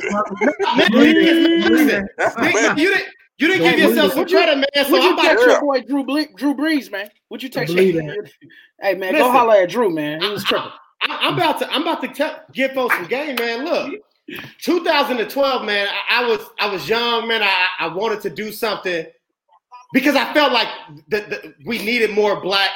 listen, 0.92 2.78
you 2.78 2.94
didn't. 2.94 3.08
You 3.38 3.48
didn't 3.48 3.70
give 3.70 3.78
yourself 3.78 4.14
some 4.14 4.26
credit, 4.26 4.56
man. 4.56 4.84
So 4.86 4.92
would 4.92 5.02
you 5.02 5.16
take 5.16 5.38
your 5.38 5.60
boy 5.60 5.80
Drew 5.82 6.04
Ble- 6.04 6.34
Drew 6.36 6.54
Brees, 6.54 6.90
man? 6.90 7.10
Would 7.28 7.42
you 7.42 7.48
take? 7.48 7.68
Hey, 7.68 7.92
man, 7.92 9.12
Listen, 9.12 9.12
go 9.12 9.30
holler 9.30 9.56
at 9.56 9.70
Drew, 9.70 9.90
man. 9.90 10.20
He 10.20 10.28
was 10.28 10.44
tripping. 10.44 10.70
I, 11.02 11.28
am 11.28 11.34
about 11.34 11.58
to. 11.58 11.70
I'm 11.70 11.82
about 11.82 12.00
to 12.02 12.08
tell, 12.08 12.42
give 12.52 12.72
folks 12.72 12.94
some 12.94 13.06
game, 13.06 13.36
man. 13.36 13.64
Look, 13.64 13.92
2012, 14.62 15.64
man. 15.64 15.88
I, 15.88 16.22
I, 16.22 16.28
was 16.28 16.40
I 16.58 16.68
was 16.68 16.88
young, 16.88 17.28
man. 17.28 17.42
I, 17.42 17.66
I 17.78 17.88
wanted 17.88 18.22
to 18.22 18.30
do 18.30 18.52
something 18.52 19.06
because 19.92 20.16
I 20.16 20.32
felt 20.32 20.52
like 20.52 20.68
the, 21.08 21.20
the, 21.20 21.54
we 21.64 21.78
needed 21.78 22.12
more 22.12 22.40
black 22.40 22.70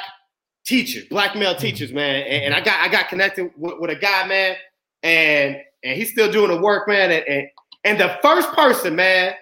teachers, 0.65 1.05
black 1.05 1.35
male 1.35 1.51
mm-hmm. 1.51 1.61
teachers, 1.61 1.91
man. 1.91 2.23
And, 2.27 2.45
and 2.45 2.53
I 2.53 2.61
got 2.61 2.79
I 2.79 2.87
got 2.87 3.09
connected 3.09 3.51
with, 3.57 3.79
with, 3.79 3.89
a 3.89 3.95
guy, 3.95 4.27
man, 4.27 4.55
and 5.03 5.57
and 5.83 5.97
he's 5.97 6.11
still 6.11 6.31
doing 6.31 6.49
the 6.49 6.61
work, 6.61 6.87
man. 6.87 7.11
And, 7.11 7.27
and 7.27 7.47
and 7.83 7.99
the 7.99 8.19
first 8.21 8.51
person, 8.53 8.95
man, 8.95 9.33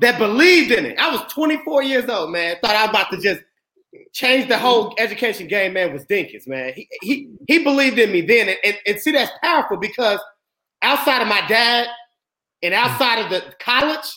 that 0.00 0.18
believed 0.18 0.72
in 0.72 0.86
it, 0.86 0.98
I 0.98 1.10
was 1.10 1.20
24 1.32 1.82
years 1.82 2.08
old, 2.08 2.30
man. 2.30 2.56
Thought 2.62 2.74
I 2.74 2.82
was 2.82 2.90
about 2.90 3.10
to 3.10 3.20
just 3.20 3.42
change 4.12 4.48
the 4.48 4.58
whole 4.58 4.94
education 4.98 5.48
game, 5.48 5.74
man, 5.74 5.92
was 5.92 6.04
Dinkins, 6.04 6.46
man. 6.46 6.72
He 6.74 6.88
he 7.02 7.28
he 7.46 7.64
believed 7.64 7.98
in 7.98 8.12
me 8.12 8.20
then. 8.20 8.48
And, 8.48 8.58
and, 8.64 8.76
and 8.86 9.00
see, 9.00 9.12
that's 9.12 9.32
powerful 9.42 9.76
because 9.76 10.20
outside 10.82 11.22
of 11.22 11.28
my 11.28 11.46
dad 11.48 11.88
and 12.62 12.74
outside 12.74 13.24
of 13.24 13.30
the 13.30 13.54
college, 13.60 14.08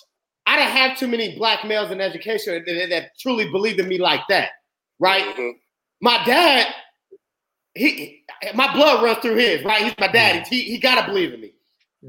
I 0.46 0.58
didn't 0.58 0.72
have 0.72 0.98
too 0.98 1.08
many 1.08 1.36
black 1.38 1.66
males 1.66 1.92
in 1.92 2.02
education 2.02 2.64
that, 2.66 2.88
that 2.90 3.12
truly 3.20 3.50
believed 3.50 3.80
in 3.80 3.88
me 3.88 3.98
like 3.98 4.22
that, 4.30 4.50
right? 5.00 5.24
Mm-hmm 5.24 5.58
my 6.02 6.22
dad, 6.26 6.74
he 7.76 8.24
my 8.54 8.74
blood 8.74 9.04
runs 9.04 9.20
through 9.20 9.36
his, 9.36 9.64
right? 9.64 9.84
He's 9.84 9.94
my 10.00 10.08
dad. 10.08 10.48
He, 10.48 10.64
he 10.64 10.80
gotta 10.80 11.08
believe 11.08 11.34
in 11.34 11.42
me. 11.42 11.54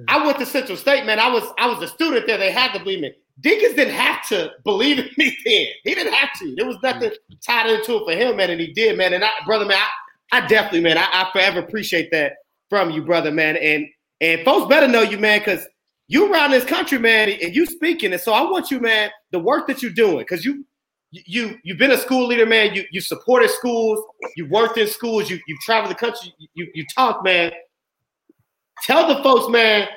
I 0.09 0.25
went 0.25 0.39
to 0.39 0.47
Central 0.47 0.79
State, 0.79 1.05
man. 1.05 1.21
I 1.21 1.29
was 1.29 1.45
I 1.59 1.69
was 1.69 1.83
a 1.83 1.89
student 1.89 2.27
there. 2.27 2.39
They 2.39 2.51
had 2.51 2.73
to 2.73 2.79
believe 2.79 3.01
me. 3.01 3.13
Dinkins 3.41 3.77
didn't 3.77 3.95
have 3.95 4.27
to 4.29 4.53
believe 4.65 4.99
in 4.99 5.09
me 5.17 5.37
then. 5.45 5.67
He 5.85 5.95
didn't 5.95 6.13
have 6.13 6.39
to. 6.39 6.55
There 6.55 6.67
was 6.67 6.77
nothing 6.83 7.11
mm. 7.11 7.37
tied 7.45 7.71
into 7.71 7.97
it 7.97 8.05
for 8.05 8.13
him, 8.13 8.37
man, 8.37 8.51
and 8.51 8.61
he 8.61 8.73
did, 8.73 8.99
man. 8.99 9.15
And 9.15 9.25
I, 9.25 9.31
brother, 9.47 9.65
man, 9.65 9.79
I, 9.79 10.39
I 10.39 10.47
definitely, 10.47 10.83
man, 10.83 10.99
I, 10.99 11.07
I 11.13 11.31
forever 11.33 11.61
appreciate 11.61 12.11
that 12.13 12.35
from 12.69 12.91
you, 12.91 13.03
brother, 13.03 13.31
man. 13.31 13.57
And 13.57 13.87
and 14.21 14.43
folks 14.45 14.69
better 14.69 14.87
know 14.87 15.03
you, 15.03 15.19
man, 15.19 15.41
because 15.41 15.67
you 16.09 16.33
around 16.33 16.51
this 16.51 16.65
country, 16.65 16.99
man, 16.99 17.31
and 17.31 17.55
you 17.55 17.67
speaking. 17.67 18.13
And 18.13 18.21
so 18.21 18.33
I 18.33 18.43
want 18.43 18.71
you, 18.71 18.81
man, 18.81 19.11
the 19.31 19.39
work 19.39 19.67
that 19.67 19.83
you're 19.83 19.93
doing, 19.93 20.19
because 20.19 20.45
you 20.45 20.65
you 21.11 21.59
you've 21.65 21.79
been 21.79 21.91
a 21.91 21.99
school 21.99 22.27
leader, 22.27 22.47
man. 22.47 22.75
You 22.75 22.85
you 22.93 23.01
supported 23.01 23.51
schools, 23.51 24.05
you 24.37 24.49
worked 24.49 24.79
in 24.79 24.87
schools, 24.87 25.31
you 25.31 25.41
you 25.47 25.57
traveled 25.63 25.91
the 25.91 25.99
country, 25.99 26.35
you 26.55 26.71
you 26.75 26.85
talk, 26.95 27.25
man. 27.25 27.53
Tell 28.85 29.07
the 29.07 29.23
folks, 29.23 29.51
man, 29.51 29.89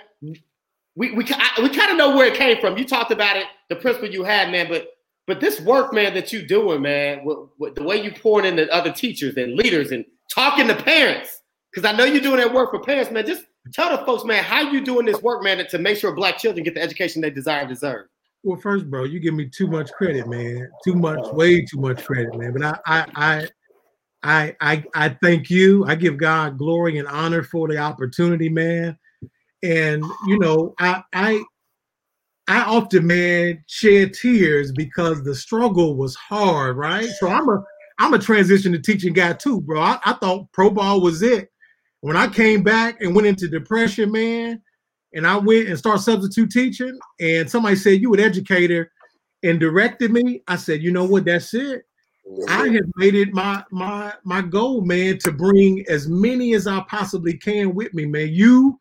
we 0.95 1.11
we 1.11 1.23
we 1.61 1.69
kind 1.69 1.91
of 1.91 1.97
know 1.97 2.15
where 2.15 2.27
it 2.27 2.35
came 2.35 2.59
from. 2.59 2.77
You 2.77 2.85
talked 2.85 3.11
about 3.11 3.37
it, 3.37 3.45
the 3.69 3.75
principle 3.75 4.09
you 4.09 4.23
had, 4.23 4.51
man. 4.51 4.67
But 4.69 4.89
but 5.27 5.39
this 5.39 5.59
work, 5.61 5.93
man, 5.93 6.13
that 6.13 6.31
you 6.31 6.45
doing, 6.45 6.81
man, 6.81 7.25
with, 7.25 7.37
with 7.57 7.75
the 7.75 7.83
way 7.83 8.01
you 8.01 8.11
pouring 8.11 8.45
into 8.45 8.71
other 8.71 8.91
teachers 8.91 9.35
and 9.37 9.55
leaders 9.55 9.91
and 9.91 10.05
talking 10.33 10.67
to 10.67 10.75
parents, 10.75 11.41
because 11.71 11.89
I 11.89 11.95
know 11.97 12.05
you're 12.05 12.21
doing 12.21 12.37
that 12.37 12.53
work 12.53 12.71
for 12.71 12.79
parents, 12.79 13.11
man. 13.11 13.25
Just 13.25 13.45
tell 13.73 13.95
the 13.95 14.05
folks, 14.05 14.23
man, 14.23 14.43
how 14.43 14.61
you 14.61 14.81
doing 14.81 15.05
this 15.05 15.21
work, 15.21 15.43
man, 15.43 15.65
to 15.67 15.79
make 15.79 15.97
sure 15.97 16.13
black 16.13 16.37
children 16.37 16.63
get 16.63 16.75
the 16.75 16.81
education 16.81 17.21
they 17.21 17.31
desire 17.31 17.61
and 17.61 17.69
deserve. 17.69 18.07
Well, 18.43 18.59
first, 18.59 18.89
bro, 18.89 19.05
you 19.05 19.19
give 19.19 19.33
me 19.33 19.49
too 19.49 19.67
much 19.67 19.91
credit, 19.93 20.27
man. 20.27 20.69
Too 20.83 20.93
much, 20.93 21.19
way 21.33 21.65
too 21.65 21.79
much 21.79 22.05
credit, 22.05 22.37
man. 22.37 22.53
But 22.53 22.63
I, 22.63 22.77
I, 22.85 23.05
I, 23.15 23.47
I, 24.21 24.55
I, 24.61 24.83
I 24.93 25.17
thank 25.23 25.49
you. 25.49 25.83
I 25.85 25.95
give 25.95 26.17
God 26.17 26.59
glory 26.59 26.99
and 26.99 27.07
honor 27.07 27.41
for 27.41 27.67
the 27.67 27.79
opportunity, 27.79 28.47
man 28.47 28.95
and 29.65 30.03
you 30.27 30.37
know 30.39 30.73
i 30.79 31.01
i 31.13 31.43
i 32.47 32.61
often 32.61 33.07
man 33.07 33.63
shed 33.67 34.13
tears 34.13 34.71
because 34.71 35.23
the 35.23 35.33
struggle 35.33 35.95
was 35.95 36.15
hard 36.15 36.77
right? 36.77 37.09
So 37.19 37.27
i'm 37.27 37.49
a 37.49 37.63
i'm 37.99 38.13
a 38.13 38.19
transition 38.19 38.71
to 38.73 38.79
teaching 38.79 39.13
guy 39.13 39.33
too 39.33 39.61
bro. 39.61 39.81
I, 39.81 39.99
I 40.05 40.13
thought 40.13 40.51
pro 40.51 40.69
ball 40.69 41.01
was 41.01 41.21
it. 41.21 41.51
When 42.01 42.15
i 42.15 42.27
came 42.27 42.61
back 42.61 43.01
and 43.01 43.15
went 43.15 43.27
into 43.27 43.47
depression 43.47 44.11
man 44.11 44.61
and 45.13 45.25
i 45.25 45.37
went 45.37 45.67
and 45.67 45.77
started 45.77 46.03
substitute 46.03 46.51
teaching 46.51 46.97
and 47.19 47.49
somebody 47.49 47.75
said 47.75 48.01
you 48.01 48.13
an 48.13 48.19
educator 48.19 48.91
and 49.43 49.59
directed 49.59 50.11
me 50.11 50.43
i 50.47 50.55
said 50.55 50.83
you 50.83 50.91
know 50.91 51.05
what? 51.05 51.25
That's 51.25 51.53
it. 51.53 51.85
I 52.49 52.67
have 52.69 52.85
made 52.95 53.15
it 53.15 53.33
my 53.33 53.63
my 53.71 54.13
my 54.23 54.41
goal, 54.41 54.81
man, 54.81 55.19
to 55.19 55.31
bring 55.31 55.85
as 55.87 56.07
many 56.07 56.55
as 56.55 56.67
I 56.67 56.83
possibly 56.89 57.37
can 57.37 57.75
with 57.75 57.93
me, 57.93 58.05
man. 58.05 58.29
You, 58.31 58.79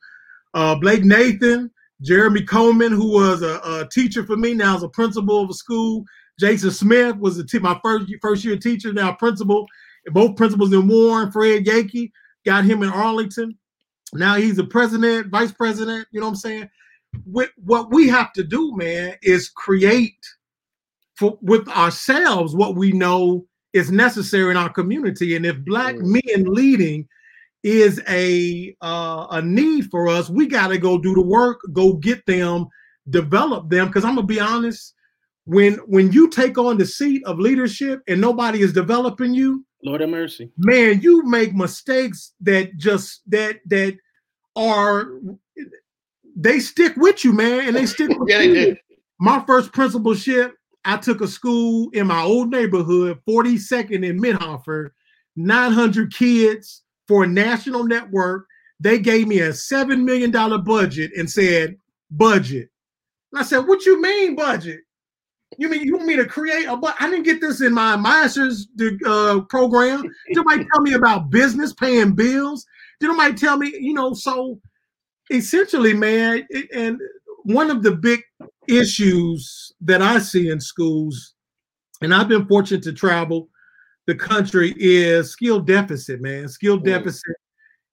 uh, 0.55 0.75
Blake 0.77 1.05
Nathan, 1.05 1.71
Jeremy 2.01 2.43
Coleman, 2.43 2.93
who 2.93 3.13
was 3.13 3.43
a, 3.43 3.61
a, 3.65 3.89
teacher 3.93 4.25
for 4.25 4.37
me, 4.37 4.55
now 4.55 4.77
is 4.77 4.83
a 4.83 4.89
principal 4.89 5.43
of 5.43 5.51
a 5.51 5.55
school. 5.55 6.05
Jason 6.39 6.71
Smith 6.71 7.17
was 7.17 7.39
a 7.39 7.47
t- 7.47 7.59
my 7.59 7.79
first 7.83 8.07
first 8.21 8.45
year 8.45 8.57
teacher, 8.57 8.93
now 8.93 9.13
principal. 9.13 9.67
Both 10.09 10.37
principals 10.37 10.73
in 10.73 10.87
Warren. 10.87 11.33
Fred 11.33 11.67
Yankee 11.67 12.13
got 12.45 12.65
him 12.65 12.83
in 12.83 12.91
Arlington. 12.91 13.57
Now 14.13 14.35
he's 14.37 14.59
a 14.59 14.65
president, 14.65 15.29
vice 15.29 15.53
president. 15.53 16.07
You 16.13 16.21
know 16.21 16.27
what 16.27 16.33
I'm 16.33 16.37
saying? 16.37 16.71
With, 17.25 17.51
what 17.57 17.91
we 17.91 18.09
have 18.09 18.33
to 18.35 18.45
do, 18.45 18.77
man, 18.77 19.17
is 19.23 19.49
create 19.49 20.19
for 21.17 21.39
with 21.43 21.69
ourselves 21.69 22.55
what 22.55 22.75
we 22.75 22.93
know 22.93 23.47
is 23.73 23.91
necessary 23.91 24.51
in 24.51 24.57
our 24.57 24.69
community. 24.69 25.37
And 25.37 25.47
if 25.47 25.65
black 25.65 25.97
men 25.99 26.45
leading 26.45 27.09
is 27.65 28.01
a 28.09 28.77
uh, 28.83 29.27
a 29.31 29.43
need 29.43 29.91
for 29.91 30.09
us. 30.09 30.29
We 30.29 30.47
got 30.47 30.69
to 30.69 30.79
go 30.79 30.99
do 30.99 31.15
the 31.15 31.23
work, 31.23 31.61
go 31.73 31.95
get 31.95 32.25
them, 32.27 32.67
develop 33.09 33.71
them. 33.71 33.89
Because 33.89 34.05
I'm 34.05 34.15
gonna 34.15 34.27
be 34.27 34.39
honest, 34.39 34.95
when 35.47 35.75
when 35.87 36.13
you 36.13 36.29
take 36.29 36.59
on 36.59 36.79
the 36.79 36.87
seat 36.87 37.25
of 37.25 37.41
leadership 37.41 38.03
and 38.07 38.21
nobody 38.21 38.61
is 38.61 38.73
developing 38.73 39.35
you, 39.35 39.65
Lord 39.83 40.03
have 40.03 40.11
mercy, 40.11 40.53
man, 40.59 41.01
you 41.01 41.25
make 41.25 41.55
mistakes 41.55 42.35
that 42.43 42.77
just 42.77 43.23
that 43.31 43.61
that 43.67 43.97
are 44.55 45.09
they 46.37 46.61
stick 46.61 46.95
with 46.97 47.25
you, 47.25 47.33
man, 47.33 47.67
and 47.67 47.75
they 47.75 47.87
stick 47.87 48.11
with 48.11 48.29
yeah, 48.29 48.43
you. 48.43 48.55
They 48.55 48.81
My 49.19 49.43
first 49.47 49.73
principalship, 49.73 50.55
I 50.85 50.99
took 50.99 51.23
a 51.23 51.29
school 51.29 51.89
in 51.95 52.09
my 52.09 52.23
old 52.23 52.51
neighborhood, 52.51 53.21
42nd 53.27 54.05
in 54.05 54.21
Mitthoeffer, 54.21 54.91
900 55.37 56.13
kids 56.13 56.84
for 57.09 57.25
a 57.25 57.29
national 57.29 57.85
network. 57.85 58.47
They 58.81 58.99
gave 58.99 59.29
me 59.29 59.41
a 59.41 59.51
$7 59.51 60.03
million 60.03 60.31
budget 60.65 61.13
and 61.17 61.31
said, 61.31 61.77
budget. 62.11 62.69
And 63.33 63.41
I 63.41 63.45
said, 63.45 63.67
what 63.67 63.85
you 63.87 64.01
mean 64.01 64.35
budget? 64.35 64.81
You 65.59 65.69
mean 65.69 65.83
you 65.83 65.97
want 65.97 66.07
me 66.07 66.17
to 66.17 66.27
create 66.27 66.67
a 66.67 66.77
but 66.77 66.97
I 66.99 67.09
didn't 67.09 67.25
get 67.25 67.41
this 67.41 67.61
in 67.61 67.73
my 67.73 67.97
master's 67.97 68.67
uh, 69.07 69.41
program. 69.49 70.03
Did 70.29 70.37
nobody 70.37 70.67
tell 70.73 70.83
me 70.83 70.95
about 70.95 71.31
business 71.31 71.73
paying 71.73 72.15
bills? 72.15 72.67
Did 73.01 73.09
nobody 73.09 73.35
tell 73.35 73.57
me, 73.57 73.73
you 73.79 73.95
know, 73.95 74.15
so 74.15 74.61
essentially, 75.31 75.95
man, 75.95 76.45
it, 76.51 76.69
and 76.75 77.01
one 77.45 77.71
of 77.71 77.83
the 77.83 77.93
big 77.93 78.23
issues 78.69 79.73
that 79.83 80.03
I 80.03 80.19
see 80.19 80.49
in 80.49 80.61
schools, 80.61 81.35
and 82.01 82.15
I've 82.15 82.29
been 82.29 82.47
fortunate 82.47 82.83
to 82.85 82.93
travel 82.93 83.49
the 84.07 84.15
country 84.15 84.75
is 84.77 85.31
skill 85.31 85.61
deficit, 85.61 86.21
man. 86.21 86.49
Skill 86.49 86.79
deficit 86.79 87.37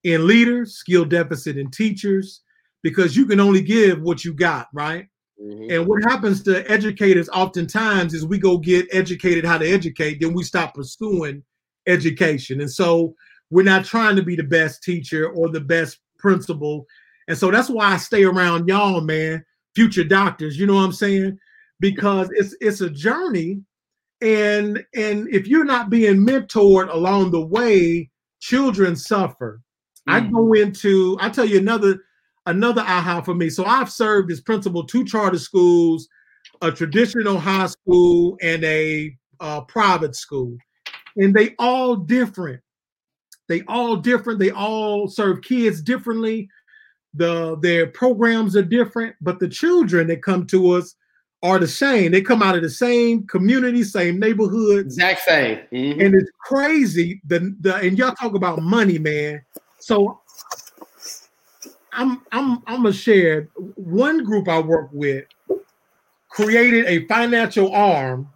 in 0.04 0.26
leaders, 0.26 0.74
skill 0.74 1.04
deficit 1.04 1.56
in 1.56 1.70
teachers, 1.70 2.42
because 2.82 3.16
you 3.16 3.26
can 3.26 3.40
only 3.40 3.62
give 3.62 4.02
what 4.02 4.24
you 4.24 4.34
got, 4.34 4.68
right? 4.72 5.08
Mm-hmm. 5.42 5.70
And 5.70 5.86
what 5.86 6.02
happens 6.02 6.42
to 6.44 6.70
educators 6.70 7.28
oftentimes 7.30 8.14
is 8.14 8.26
we 8.26 8.38
go 8.38 8.58
get 8.58 8.88
educated 8.92 9.44
how 9.44 9.58
to 9.58 9.68
educate, 9.68 10.20
then 10.20 10.34
we 10.34 10.42
stop 10.42 10.74
pursuing 10.74 11.42
education. 11.86 12.60
And 12.60 12.70
so 12.70 13.14
we're 13.50 13.62
not 13.62 13.84
trying 13.84 14.16
to 14.16 14.22
be 14.22 14.36
the 14.36 14.42
best 14.42 14.82
teacher 14.82 15.28
or 15.28 15.48
the 15.48 15.60
best 15.60 15.98
principal. 16.18 16.86
And 17.28 17.36
so 17.36 17.50
that's 17.50 17.70
why 17.70 17.92
I 17.92 17.96
stay 17.96 18.24
around 18.24 18.68
y'all, 18.68 19.00
man, 19.00 19.44
future 19.74 20.04
doctors, 20.04 20.58
you 20.58 20.66
know 20.66 20.74
what 20.74 20.84
I'm 20.84 20.92
saying? 20.92 21.38
Because 21.80 22.28
it's 22.32 22.54
it's 22.60 22.80
a 22.80 22.90
journey 22.90 23.62
and 24.22 24.84
and 24.94 25.28
if 25.28 25.46
you're 25.46 25.64
not 25.64 25.90
being 25.90 26.24
mentored 26.26 26.92
along 26.92 27.30
the 27.30 27.44
way 27.44 28.10
children 28.40 28.96
suffer. 28.96 29.60
Mm. 30.08 30.12
i 30.12 30.20
go 30.20 30.52
into 30.54 31.16
i 31.20 31.28
tell 31.28 31.44
you 31.44 31.58
another 31.58 31.98
another 32.46 32.82
aha 32.82 33.20
for 33.20 33.34
me. 33.34 33.50
So 33.50 33.64
i've 33.64 33.90
served 33.90 34.30
as 34.30 34.40
principal 34.40 34.84
two 34.84 35.04
charter 35.04 35.38
schools 35.38 36.08
a 36.60 36.70
traditional 36.70 37.38
high 37.38 37.66
school 37.66 38.36
and 38.40 38.64
a 38.64 39.16
uh, 39.40 39.60
private 39.62 40.14
school. 40.14 40.56
And 41.16 41.34
they 41.34 41.54
all 41.58 41.96
different. 41.96 42.60
They 43.48 43.62
all 43.68 43.96
different. 43.96 44.38
They 44.38 44.50
all 44.50 45.08
serve 45.08 45.42
kids 45.42 45.82
differently. 45.82 46.48
The 47.14 47.58
their 47.60 47.88
programs 47.88 48.56
are 48.56 48.62
different 48.62 49.14
but 49.20 49.38
the 49.38 49.48
children 49.48 50.06
that 50.06 50.22
come 50.22 50.46
to 50.46 50.70
us 50.70 50.94
are 51.42 51.58
the 51.58 51.66
same. 51.66 52.12
They 52.12 52.20
come 52.20 52.42
out 52.42 52.54
of 52.54 52.62
the 52.62 52.70
same 52.70 53.26
community, 53.26 53.82
same 53.82 54.18
neighborhood. 54.18 54.86
Exact 54.86 55.22
same. 55.22 55.58
Mm-hmm. 55.72 56.00
And 56.00 56.14
it's 56.14 56.30
crazy. 56.40 57.20
The 57.26 57.54
the 57.60 57.76
and 57.76 57.98
y'all 57.98 58.14
talk 58.14 58.34
about 58.34 58.62
money, 58.62 58.98
man. 58.98 59.44
So 59.78 60.20
I'm 61.92 62.22
I'm 62.30 62.62
I'm 62.66 62.82
gonna 62.82 62.92
share 62.92 63.48
one 63.74 64.24
group 64.24 64.48
I 64.48 64.60
work 64.60 64.90
with 64.92 65.24
created 66.28 66.86
a 66.86 67.06
financial 67.06 67.72
arm. 67.74 68.28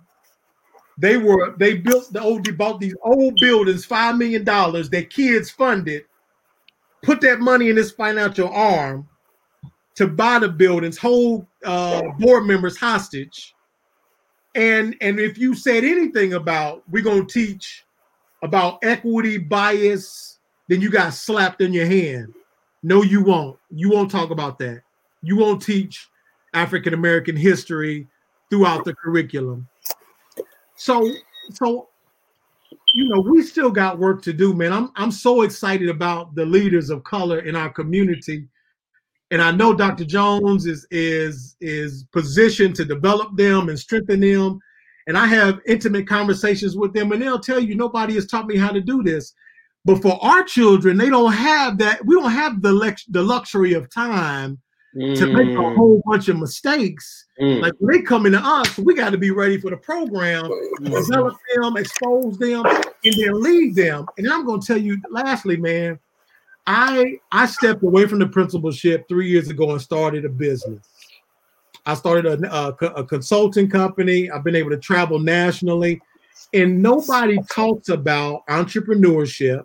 They 0.98 1.16
were 1.16 1.54
they 1.58 1.76
built 1.76 2.12
the 2.12 2.20
old 2.20 2.44
they 2.44 2.52
bought 2.52 2.80
these 2.80 2.96
old 3.02 3.36
buildings, 3.40 3.84
five 3.84 4.16
million 4.16 4.44
dollars 4.44 4.90
that 4.90 5.10
kids 5.10 5.50
funded, 5.50 6.04
put 7.02 7.20
that 7.20 7.38
money 7.38 7.68
in 7.70 7.76
this 7.76 7.92
financial 7.92 8.48
arm 8.48 9.08
to 9.96 10.06
buy 10.06 10.38
the 10.38 10.48
buildings, 10.48 10.96
hold 10.96 11.46
uh, 11.64 12.02
board 12.18 12.46
members 12.46 12.76
hostage, 12.76 13.54
and 14.54 14.94
and 15.00 15.18
if 15.18 15.36
you 15.36 15.54
said 15.54 15.84
anything 15.84 16.34
about 16.34 16.82
we're 16.90 17.02
gonna 17.02 17.24
teach 17.24 17.84
about 18.42 18.78
equity 18.82 19.38
bias, 19.38 20.38
then 20.68 20.80
you 20.80 20.90
got 20.90 21.14
slapped 21.14 21.60
in 21.60 21.72
your 21.72 21.86
hand. 21.86 22.32
No, 22.82 23.02
you 23.02 23.22
won't. 23.22 23.58
You 23.70 23.90
won't 23.90 24.10
talk 24.10 24.30
about 24.30 24.58
that. 24.60 24.82
You 25.22 25.36
won't 25.36 25.62
teach 25.62 26.08
African 26.54 26.94
American 26.94 27.36
history 27.36 28.06
throughout 28.50 28.84
the 28.84 28.94
curriculum. 28.94 29.66
So, 30.76 31.10
so 31.50 31.88
you 32.94 33.08
know, 33.08 33.20
we 33.20 33.42
still 33.42 33.70
got 33.70 33.98
work 33.98 34.22
to 34.22 34.32
do, 34.32 34.54
man. 34.54 34.72
I'm 34.72 34.90
I'm 34.96 35.10
so 35.10 35.42
excited 35.42 35.88
about 35.88 36.34
the 36.34 36.44
leaders 36.44 36.90
of 36.90 37.02
color 37.04 37.40
in 37.40 37.56
our 37.56 37.70
community 37.70 38.46
and 39.30 39.42
I 39.42 39.50
know 39.50 39.74
Dr. 39.74 40.04
Jones 40.04 40.66
is 40.66 40.86
is 40.90 41.56
is 41.60 42.04
positioned 42.12 42.74
to 42.76 42.84
develop 42.84 43.36
them 43.36 43.68
and 43.68 43.78
strengthen 43.78 44.20
them. 44.20 44.60
And 45.08 45.16
I 45.16 45.26
have 45.26 45.60
intimate 45.66 46.08
conversations 46.08 46.76
with 46.76 46.92
them, 46.92 47.12
and 47.12 47.22
they'll 47.22 47.38
tell 47.38 47.60
you 47.60 47.76
nobody 47.76 48.14
has 48.14 48.26
taught 48.26 48.46
me 48.46 48.56
how 48.56 48.70
to 48.70 48.80
do 48.80 49.02
this. 49.02 49.32
But 49.84 50.02
for 50.02 50.18
our 50.24 50.42
children, 50.42 50.96
they 50.96 51.10
don't 51.10 51.32
have 51.32 51.78
that. 51.78 52.04
We 52.04 52.16
don't 52.16 52.30
have 52.30 52.60
the 52.62 52.96
the 53.08 53.22
luxury 53.22 53.72
of 53.74 53.88
time 53.88 54.58
mm. 54.96 55.16
to 55.16 55.26
make 55.26 55.48
a 55.48 55.60
mm. 55.60 55.76
whole 55.76 56.02
bunch 56.06 56.28
of 56.28 56.38
mistakes. 56.38 57.26
Mm. 57.40 57.62
Like 57.62 57.72
when 57.78 57.96
they 57.96 58.02
come 58.02 58.26
into 58.26 58.40
us, 58.40 58.78
we 58.78 58.94
got 58.94 59.10
to 59.10 59.18
be 59.18 59.30
ready 59.30 59.58
for 59.60 59.70
the 59.70 59.76
program, 59.76 60.44
mm. 60.44 60.84
develop 60.84 61.36
them, 61.54 61.76
expose 61.76 62.38
them, 62.38 62.64
and 62.66 63.14
then 63.14 63.40
lead 63.40 63.74
them. 63.74 64.06
And 64.18 64.28
I'm 64.30 64.44
going 64.44 64.60
to 64.60 64.66
tell 64.66 64.80
you, 64.80 65.00
lastly, 65.10 65.56
man, 65.56 65.98
I 66.66 67.18
I 67.30 67.46
stepped 67.46 67.82
away 67.82 68.06
from 68.06 68.18
the 68.18 68.26
principalship 68.26 69.08
three 69.08 69.28
years 69.28 69.48
ago 69.48 69.70
and 69.70 69.80
started 69.80 70.24
a 70.24 70.28
business. 70.28 70.86
I 71.86 71.94
started 71.94 72.26
a, 72.26 72.52
a, 72.52 72.68
a 72.96 73.04
consulting 73.04 73.70
company. 73.70 74.28
I've 74.30 74.42
been 74.42 74.56
able 74.56 74.70
to 74.70 74.76
travel 74.76 75.20
nationally, 75.20 76.00
and 76.52 76.82
nobody 76.82 77.38
talks 77.50 77.88
about 77.88 78.44
entrepreneurship. 78.48 79.64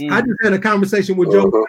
Mm. 0.00 0.10
I 0.10 0.20
just 0.20 0.42
had 0.42 0.52
a 0.52 0.58
conversation 0.58 1.16
with 1.16 1.30
Joe. 1.30 1.46
Uh-huh. 1.46 1.64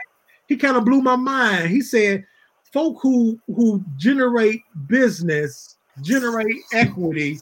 He 0.47 0.58
kind 0.58 0.78
of 0.78 0.86
blew 0.86 1.01
my 1.01 1.16
mind. 1.16 1.70
He 1.70 1.82
said, 1.82 2.26
"Folk 2.74 2.97
who 3.01 3.39
who 3.47 3.86
generate 3.97 4.62
business, 4.88 5.78
generate 6.01 6.58
equity, 6.74 7.39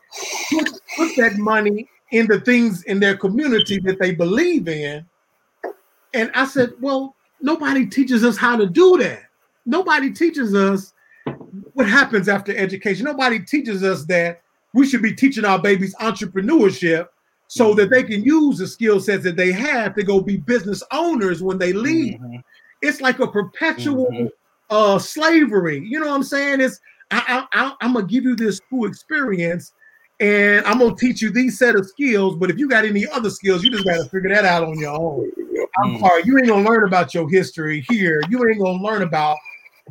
put, 0.51 0.70
put 0.97 1.16
that 1.16 1.38
money 1.38 1.88
into 2.11 2.41
things 2.41 2.84
in 2.84 2.99
their 2.99 3.16
community 3.16 3.80
that 3.80 3.99
they 3.99 4.13
believe 4.13 4.68
in." 4.68 5.05
And 6.16 6.32
I 6.34 6.45
said, 6.45 6.74
"Well, 6.80 7.16
nobody 7.41 7.86
teaches 7.86 8.24
us 8.24 8.38
how 8.38 8.57
to 8.57 8.66
do 8.66 8.97
that. 8.97 9.24
Nobody 9.66 10.11
teaches 10.11 10.53
us 10.53 10.93
what 11.74 11.88
happens 11.88 12.28
after 12.28 12.55
education. 12.55 13.05
Nobody 13.05 13.39
teaches 13.39 13.84
us 13.84 14.05
that 14.05 14.41
we 14.74 14.88
should 14.88 15.01
be 15.01 15.13
teaching 15.13 15.45
our 15.45 15.59
babies 15.59 15.95
entrepreneurship 15.95 17.07
so 17.47 17.68
mm-hmm. 17.68 17.78
that 17.80 17.89
they 17.89 18.03
can 18.03 18.24
use 18.24 18.57
the 18.57 18.68
skill 18.68 18.99
sets 18.99 19.24
that 19.24 19.36
they 19.36 19.51
have 19.51 19.95
to 19.95 20.03
go 20.03 20.20
be 20.22 20.38
business 20.38 20.84
owners 20.91 21.41
when 21.41 21.57
they 21.57 21.74
leave. 21.74 22.20
Mm-hmm. 22.20 22.38
It's 22.82 23.01
like 23.01 23.20
a 23.20 23.28
perpetual 23.28 24.07
mm-hmm. 24.11 24.28
uh, 24.70 24.99
slavery. 24.99 25.86
You 25.86 25.99
know 25.99 26.07
what 26.07 26.16
I'm 26.16 26.24
saying? 26.24 26.61
It's 26.61 26.80
I, 27.11 27.45
I, 27.53 27.74
I'm 27.82 27.93
gonna 27.93 28.05
give 28.05 28.24
you 28.24 28.36
this 28.36 28.59
cool 28.70 28.88
experience, 28.88 29.74
and 30.20 30.66
I'm 30.66 30.80
gonna 30.80 30.95
teach 30.95 31.22
you 31.22 31.30
these 31.30 31.57
set 31.57 31.76
of 31.76 31.88
skills. 31.88 32.36
But 32.38 32.49
if 32.49 32.57
you 32.57 32.70
got 32.70 32.86
any 32.86 33.07
other 33.07 33.30
skills, 33.30 33.63
you 33.63 33.72
just 33.72 33.86
got 33.86 33.97
to 33.97 34.09
figure 34.09 34.30
that 34.30 34.45
out 34.45 34.63
on 34.63 34.80
your 34.80 34.93
own. 34.97 35.32
I'm 35.84 35.95
mm. 35.95 35.99
sorry, 35.99 36.24
you 36.26 36.38
ain't 36.38 36.47
gonna 36.47 36.68
learn 36.68 36.86
about 36.86 37.13
your 37.13 37.30
history 37.30 37.86
here. 37.89 38.22
You 38.30 38.47
ain't 38.47 38.61
gonna 38.61 38.82
learn 38.82 39.01
about 39.01 39.38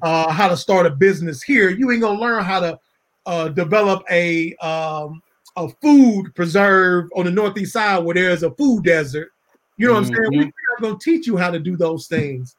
uh, 0.03 0.31
how 0.31 0.49
to 0.49 0.57
start 0.57 0.87
a 0.87 0.91
business 0.91 1.43
here. 1.43 1.71
You 1.71 1.91
ain't 1.91 2.01
gonna 2.01 2.21
learn 2.21 2.43
how 2.43 2.61
to 2.61 2.79
uh, 3.27 3.49
develop 3.49 4.03
a 4.11 4.55
um, 4.57 5.23
a 5.57 5.69
food 5.83 6.35
preserve 6.35 7.09
on 7.17 7.27
the 7.27 7.31
northeast 7.31 7.75
side 7.75 8.03
where 8.03 8.15
there's 8.15 8.43
a 8.43 8.51
food 8.53 8.85
desert. 8.85 9.31
You 9.77 9.89
know 9.89 9.95
what 9.95 10.05
mm-hmm. 10.05 10.15
I'm 10.15 10.33
saying? 10.33 10.39
We're 10.39 10.45
not 10.45 10.83
gonna 10.83 10.99
teach 11.01 11.27
you 11.27 11.37
how 11.37 11.51
to 11.51 11.59
do 11.59 11.77
those 11.77 12.07
things 12.07 12.57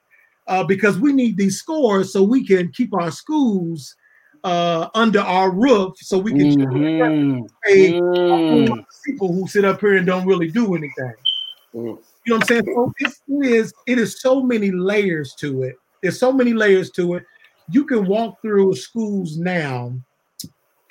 uh, 0.47 0.63
because 0.63 0.99
we 0.99 1.13
need 1.13 1.37
these 1.37 1.57
scores 1.57 2.13
so 2.13 2.21
we 2.23 2.45
can 2.45 2.71
keep 2.71 2.93
our 2.93 3.11
schools 3.11 3.95
uh, 4.45 4.89
under 4.93 5.19
our 5.19 5.51
roof 5.51 5.97
so 5.97 6.17
we 6.17 6.31
can 6.31 6.55
mm-hmm. 6.55 7.45
pay 7.65 7.93
mm-hmm. 7.93 8.79
people 9.05 9.33
who 9.33 9.47
sit 9.47 9.65
up 9.65 9.81
here 9.81 9.97
and 9.97 10.07
don't 10.07 10.25
really 10.25 10.49
do 10.49 10.75
anything. 10.75 11.13
Mm. 11.73 11.83
You 11.83 11.83
know 11.83 12.35
what 12.37 12.41
I'm 12.43 12.47
saying? 12.47 12.63
So 12.65 12.93
it 12.99 13.13
is 13.45 13.73
it 13.85 13.99
is 13.99 14.21
so 14.21 14.41
many 14.41 14.71
layers 14.71 15.33
to 15.35 15.63
it 15.63 15.75
there's 16.05 16.19
so 16.19 16.31
many 16.31 16.53
layers 16.53 16.91
to 16.91 17.15
it. 17.15 17.25
You 17.71 17.83
can 17.83 18.05
walk 18.05 18.39
through 18.39 18.75
schools 18.75 19.37
now, 19.37 19.91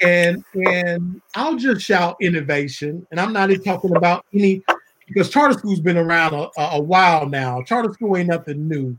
and 0.02 0.42
and 0.54 1.22
I'll 1.36 1.54
just 1.54 1.82
shout 1.82 2.16
innovation. 2.20 3.06
And 3.12 3.20
I'm 3.20 3.32
not 3.32 3.52
even 3.52 3.62
talking 3.62 3.94
about 3.94 4.26
any 4.34 4.64
because 5.06 5.30
charter 5.30 5.56
school's 5.56 5.78
been 5.78 5.98
around 5.98 6.34
a, 6.34 6.50
a 6.58 6.82
while 6.82 7.28
now. 7.28 7.62
Charter 7.62 7.92
school 7.92 8.16
ain't 8.16 8.26
nothing 8.26 8.66
new. 8.66 8.98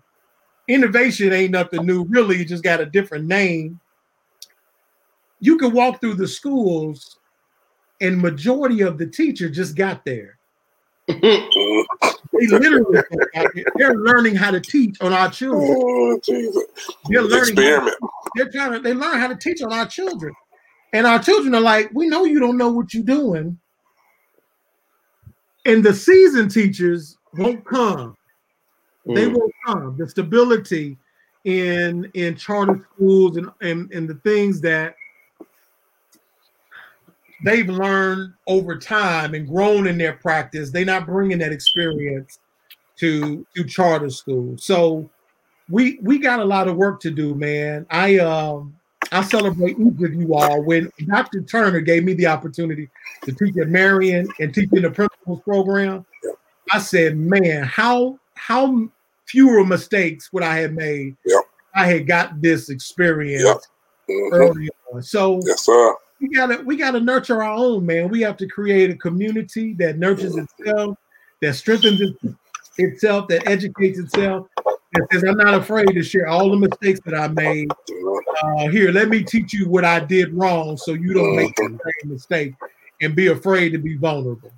Innovation 0.70 1.34
ain't 1.34 1.52
nothing 1.52 1.86
new. 1.86 2.06
Really, 2.06 2.42
it 2.42 2.46
just 2.46 2.64
got 2.64 2.80
a 2.80 2.86
different 2.86 3.26
name. 3.26 3.82
You 5.40 5.58
can 5.58 5.74
walk 5.74 6.02
through 6.02 6.16
the 6.16 6.28
schools, 6.28 7.18
and 8.02 8.20
majority 8.20 8.82
of 8.82 8.98
the 8.98 9.08
teacher 9.08 9.50
just 9.50 9.76
got 9.76 10.04
there. 10.06 10.38
they 11.08 11.50
literally 12.34 13.02
they're 13.76 13.96
learning 13.96 14.36
how 14.36 14.52
to 14.52 14.60
teach 14.60 14.98
on 15.02 15.14
our 15.14 15.30
children. 15.30 15.76
Oh, 15.78 16.20
they're 17.10 17.22
learning 17.22 17.54
Experiment. 17.54 17.96
How, 18.02 18.10
they're 18.36 18.52
trying 18.52 18.72
to 18.74 18.80
they 18.80 18.94
learn 18.94 19.20
how 19.20 19.28
to 19.28 19.36
teach 19.36 19.62
on 19.62 19.72
our 19.72 19.86
children. 19.86 20.34
And 20.94 21.06
our 21.06 21.20
children 21.20 21.54
are 21.54 21.62
like, 21.62 21.90
we 21.94 22.08
know 22.08 22.24
you 22.24 22.40
don't 22.40 22.58
know 22.58 22.72
what 22.72 22.94
you're 22.94 23.04
doing. 23.04 23.60
And 25.66 25.84
the 25.84 25.94
seasoned 25.94 26.52
teachers 26.52 27.18
won't 27.34 27.66
come. 27.66 28.16
Mm. 29.08 29.16
They 29.16 29.28
won't 29.28 29.54
come. 29.66 29.98
The 29.98 30.08
stability 30.08 30.98
in 31.44 32.10
in 32.14 32.36
charter 32.36 32.88
schools 32.94 33.38
and, 33.38 33.52
and, 33.62 33.92
and 33.92 34.08
the 34.08 34.16
things 34.16 34.62
that 34.62 34.96
they've 37.44 37.70
learned 37.70 38.34
over 38.48 38.78
time 38.78 39.34
and 39.34 39.48
grown 39.48 39.88
in 39.88 39.98
their 39.98 40.14
practice. 40.14 40.72
They're 40.72 40.86
not 40.86 41.06
bringing 41.06 41.40
that 41.40 41.52
experience 41.52 42.40
to 42.98 43.46
to 43.56 43.64
charter 43.64 44.10
school. 44.10 44.58
So 44.58 45.10
we 45.70 46.00
we 46.02 46.20
got 46.20 46.40
a 46.40 46.46
lot 46.46 46.68
of 46.68 46.76
work 46.76 47.00
to 47.02 47.12
do, 47.12 47.36
man. 47.36 47.86
I 47.90 48.18
um 48.20 48.76
I 49.12 49.24
celebrate 49.24 49.78
each 49.80 50.02
of 50.02 50.14
you 50.14 50.34
all. 50.34 50.64
When 50.64 50.92
Dr. 51.08 51.42
Turner 51.42 51.80
gave 51.80 52.04
me 52.04 52.14
the 52.14 52.28
opportunity 52.28 52.90
to 53.24 53.32
teach 53.34 53.56
at 53.58 53.70
Marian 53.70 54.28
and 54.40 54.54
teach 54.54 54.70
in 54.74 54.82
the 54.82 54.92
principals 54.92 55.42
program, 55.42 56.06
I 56.72 56.80
said, 56.80 57.18
man, 57.18 57.64
how 57.64 58.20
how 58.36 58.90
fewer 59.26 59.66
mistakes 59.66 60.32
would 60.32 60.44
I 60.44 60.58
have 60.58 60.74
made 60.74 61.16
yep. 61.26 61.44
I 61.76 61.86
had 61.86 62.08
got 62.08 62.42
this 62.42 62.70
experience 62.70 63.44
yep. 63.44 63.58
mm-hmm. 64.10 64.34
early 64.34 64.70
on. 64.94 65.02
So 65.02 65.42
yes, 65.44 65.66
sir 65.66 65.96
we 66.20 66.30
gotta 66.30 66.64
we 66.66 66.78
gotta 66.78 67.00
nurture 67.00 67.44
our 67.44 67.54
own 67.54 67.86
man. 67.86 68.10
We 68.10 68.22
have 68.22 68.38
to 68.38 68.48
create 68.48 68.90
a 68.90 68.96
community 68.96 69.74
that 69.74 69.98
nurtures 69.98 70.36
itself, 70.36 70.98
that 71.42 71.54
strengthens 71.56 72.02
itself, 72.78 73.28
that 73.30 73.48
educates 73.48 74.00
itself. 74.00 74.48
That 74.94 75.08
says, 75.12 75.24
I'm 75.24 75.38
not 75.38 75.54
afraid 75.56 75.88
to 75.88 76.04
share 76.04 76.28
all 76.28 76.50
the 76.50 76.56
mistakes 76.56 77.02
that 77.06 77.16
I 77.16 77.28
made. 77.28 77.70
Uh, 78.44 78.70
here, 78.70 78.92
let 78.92 79.10
me 79.10 79.24
teach 79.24 79.54
you 79.54 79.68
what 79.68 79.84
I 79.84 80.00
did 80.00 80.34
wrong, 80.34 80.78
so 80.78 80.94
you 80.94 81.14
don't 81.14 81.36
make 81.36 81.54
the 81.56 81.68
same 81.68 82.12
mistake 82.12 82.54
and 83.02 83.14
be 83.14 83.28
afraid 83.28 83.72
to 83.72 83.78
be 83.78 83.98
vulnerable. 83.98 84.52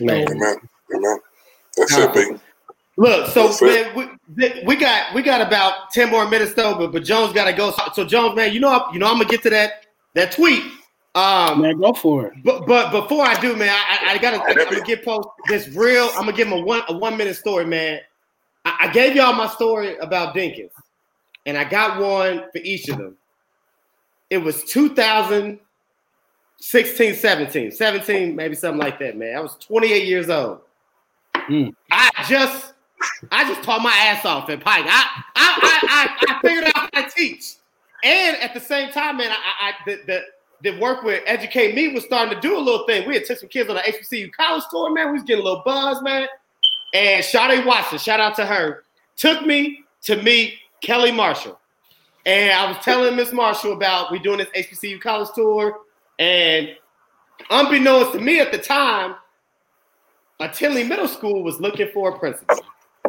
Amen. 0.00 0.28
Amen. 0.30 0.56
Amen. 0.94 1.18
That's 1.76 1.96
it, 1.96 2.14
big. 2.14 2.40
Look, 2.96 3.30
so 3.30 3.52
man, 3.66 3.96
we, 3.96 4.62
we 4.64 4.76
got 4.76 5.12
we 5.12 5.22
got 5.22 5.40
about 5.40 5.90
ten 5.90 6.08
more 6.10 6.28
minutes 6.28 6.54
though, 6.54 6.76
but, 6.76 6.92
but 6.92 7.02
Jones 7.02 7.32
got 7.32 7.46
to 7.46 7.52
go. 7.52 7.74
So 7.92 8.04
Jones, 8.04 8.36
man, 8.36 8.52
you 8.52 8.60
know 8.60 8.86
you 8.92 9.00
know 9.00 9.06
I'm 9.06 9.18
gonna 9.18 9.24
get 9.24 9.42
to 9.42 9.50
that 9.50 9.86
that 10.14 10.30
tweet 10.30 10.62
um, 11.14 11.62
man, 11.62 11.78
go 11.78 11.92
for 11.92 12.26
it. 12.26 12.32
But 12.42 12.66
but 12.66 12.90
before 12.90 13.24
I 13.24 13.40
do, 13.40 13.54
man, 13.54 13.68
I, 13.68 14.14
I 14.14 14.18
gotta 14.18 14.42
I, 14.42 14.50
am 14.50 14.56
gonna 14.56 14.80
get 14.80 15.04
post 15.04 15.28
this 15.48 15.68
real. 15.68 16.08
I'm 16.14 16.24
gonna 16.24 16.32
give 16.32 16.48
him 16.48 16.54
a 16.54 16.60
one 16.60 16.82
a 16.88 16.96
one 16.96 17.16
minute 17.16 17.36
story, 17.36 17.64
man. 17.64 18.00
I, 18.64 18.76
I, 18.80 18.88
gave 18.88 19.14
y'all 19.14 19.32
my 19.32 19.46
story 19.46 19.96
about 19.98 20.34
Dinkins, 20.34 20.72
and 21.46 21.56
I 21.56 21.62
got 21.62 22.00
one 22.00 22.46
for 22.50 22.58
each 22.58 22.88
of 22.88 22.98
them. 22.98 23.16
It 24.28 24.38
was 24.38 24.64
2016, 24.64 27.14
17, 27.14 27.70
17, 27.70 28.34
maybe 28.34 28.56
something 28.56 28.80
like 28.80 28.98
that, 28.98 29.16
man. 29.16 29.36
I 29.36 29.40
was 29.40 29.54
28 29.60 30.08
years 30.08 30.28
old. 30.28 30.62
Mm. 31.48 31.72
I 31.92 32.10
just 32.28 32.72
I 33.30 33.44
just 33.44 33.62
taught 33.62 33.82
my 33.82 33.92
ass 33.92 34.24
off 34.24 34.50
at 34.50 34.64
Pike. 34.64 34.86
I 34.88 35.22
I 35.36 35.36
I, 35.36 35.78
I, 35.88 36.08
I 36.28 36.40
figured 36.40 36.72
out 36.74 36.90
how 36.92 37.02
to 37.02 37.10
teach. 37.10 37.54
And 38.02 38.36
at 38.38 38.52
the 38.52 38.60
same 38.60 38.90
time, 38.90 39.18
man, 39.18 39.30
I, 39.30 39.36
I 39.60 39.74
the, 39.86 40.00
the 40.06 40.24
that 40.64 40.80
work 40.80 41.02
with 41.02 41.22
Educate 41.26 41.74
Me 41.74 41.88
was 41.88 42.04
starting 42.04 42.34
to 42.34 42.40
do 42.40 42.56
a 42.56 42.58
little 42.58 42.86
thing. 42.86 43.06
We 43.06 43.14
had 43.14 43.26
took 43.26 43.38
some 43.38 43.50
kids 43.50 43.68
on 43.68 43.76
the 43.76 43.82
HBCU 43.82 44.32
college 44.32 44.64
tour, 44.70 44.90
man. 44.92 45.08
We 45.08 45.12
was 45.12 45.22
getting 45.22 45.42
a 45.42 45.44
little 45.44 45.62
buzz, 45.64 46.02
man. 46.02 46.26
And 46.94 47.24
Shade 47.24 47.64
Watson, 47.66 47.98
shout 47.98 48.18
out 48.18 48.34
to 48.36 48.46
her, 48.46 48.84
took 49.16 49.44
me 49.44 49.84
to 50.02 50.20
meet 50.22 50.54
Kelly 50.80 51.12
Marshall. 51.12 51.60
And 52.24 52.52
I 52.52 52.66
was 52.66 52.82
telling 52.82 53.14
Miss 53.14 53.32
Marshall 53.32 53.74
about 53.74 54.10
we 54.10 54.18
doing 54.18 54.38
this 54.38 54.48
HBCU 54.56 55.00
college 55.00 55.28
tour. 55.34 55.80
And 56.18 56.74
unbeknownst 57.50 58.12
to 58.12 58.20
me 58.20 58.40
at 58.40 58.50
the 58.50 58.58
time, 58.58 59.16
a 60.40 60.48
Tindley 60.48 60.84
Middle 60.84 61.08
School 61.08 61.42
was 61.42 61.60
looking 61.60 61.88
for 61.92 62.14
a 62.14 62.18
principal. 62.18 62.60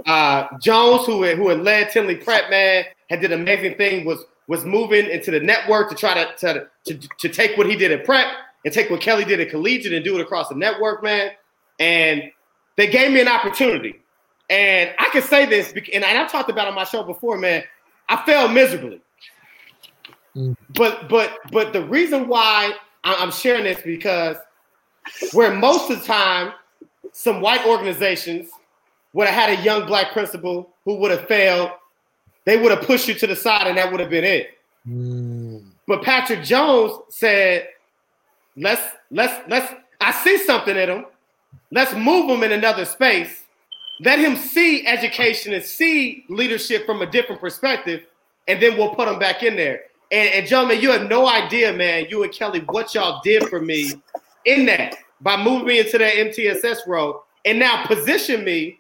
Uh, 0.06 0.48
Jones, 0.60 1.06
who 1.06 1.24
had, 1.24 1.38
who 1.38 1.48
had 1.50 1.62
led 1.62 1.90
Tindley 1.90 2.18
Prep, 2.18 2.50
man, 2.50 2.84
had 3.10 3.22
did 3.22 3.32
amazing 3.32 3.76
thing, 3.76 4.06
was 4.06 4.26
was 4.48 4.64
moving 4.66 5.10
into 5.10 5.32
the 5.32 5.40
network 5.40 5.90
to 5.90 5.96
try 5.96 6.14
to, 6.14 6.36
to, 6.38 6.68
to, 6.86 7.08
to 7.18 7.30
take 7.30 7.58
what 7.58 7.68
he 7.68 7.76
did 7.76 7.92
at 7.92 8.06
prep 8.06 8.28
and 8.64 8.74
take 8.74 8.90
what 8.90 9.02
Kelly 9.02 9.26
did 9.26 9.40
at 9.40 9.50
collegiate 9.50 9.94
and 9.94 10.04
do 10.04 10.18
it 10.18 10.22
across 10.22 10.50
the 10.50 10.56
network, 10.56 11.04
man. 11.04 11.32
And 11.80 12.32
they 12.76 12.88
gave 12.88 13.12
me 13.12 13.22
an 13.22 13.28
opportunity. 13.28 14.02
And 14.50 14.92
I 15.00 15.10
can 15.10 15.24
say 15.24 15.46
this, 15.46 15.74
and 15.94 16.06
I've 16.06 16.32
talked 16.32 16.50
about 16.50 16.68
on 16.68 16.76
my 16.76 16.84
show 16.84 17.04
before, 17.04 17.38
man. 17.38 17.64
I 18.08 18.24
failed 18.26 18.52
miserably. 18.52 19.02
Mm. 20.36 20.56
But 20.76 21.10
but 21.10 21.40
but 21.52 21.74
the 21.74 21.84
reason 21.86 22.28
why 22.28 22.74
I'm 23.04 23.32
sharing 23.32 23.64
this 23.64 23.82
because 23.82 24.38
where 25.32 25.54
most 25.54 25.90
of 25.90 26.00
the 26.00 26.06
time 26.06 26.54
some 27.14 27.42
white 27.42 27.66
organizations 27.66 28.50
would 29.14 29.28
have 29.28 29.50
had 29.50 29.60
a 29.60 29.64
young 29.64 29.88
black 29.88 30.12
principal 30.12 30.74
who 30.84 30.96
would 30.96 31.12
have 31.12 31.28
failed 31.28 31.72
they 32.46 32.58
would 32.58 32.72
have 32.72 32.82
pushed 32.82 33.08
you 33.08 33.16
to 33.16 33.28
the 33.28 33.36
side 33.36 33.68
and 33.68 33.78
that 33.78 33.92
would 33.92 34.00
have 34.00 34.10
been 34.10 34.24
it. 34.24 34.58
Mm. 34.88 35.66
But 35.88 36.04
Patrick 36.04 36.44
Jones 36.44 36.94
said, 37.10 37.68
"Let's 38.56 38.82
let's 39.12 39.48
let's. 39.50 39.74
I 40.00 40.12
see 40.12 40.38
something 40.38 40.76
in 40.76 40.90
him. 40.90 41.06
Let's 41.72 41.94
move 41.94 42.30
him 42.30 42.44
in 42.44 42.52
another 42.52 42.86
space. 42.86 43.44
Let 44.02 44.20
him 44.20 44.36
see 44.36 44.86
education 44.86 45.54
and 45.54 45.64
see 45.64 46.26
leadership 46.30 46.86
from 46.86 47.02
a 47.02 47.06
different 47.06 47.42
perspective, 47.42 48.06
and 48.48 48.62
then 48.62 48.78
we'll 48.78 48.96
put 48.96 49.08
him 49.08 49.20
back 49.20 49.44
in 49.44 49.56
there." 49.56 49.84
And, 50.12 50.34
and 50.34 50.48
gentlemen, 50.48 50.82
you 50.82 50.92
have 50.92 51.10
no 51.10 51.28
idea, 51.28 51.74
man. 51.74 52.06
You 52.10 52.24
and 52.24 52.32
Kelly, 52.32 52.60
what 52.68 52.94
y'all 52.94 53.22
did 53.24 53.48
for 53.50 53.60
me 53.60 53.94
in 54.46 54.66
that 54.68 54.96
by 55.22 55.42
moving 55.42 55.68
me 55.68 55.80
into 55.80 55.98
that 55.98 56.14
MTSS 56.14 56.86
role, 56.86 57.24
and 57.46 57.58
now 57.58 57.86
position 57.86 58.44
me 58.44 58.80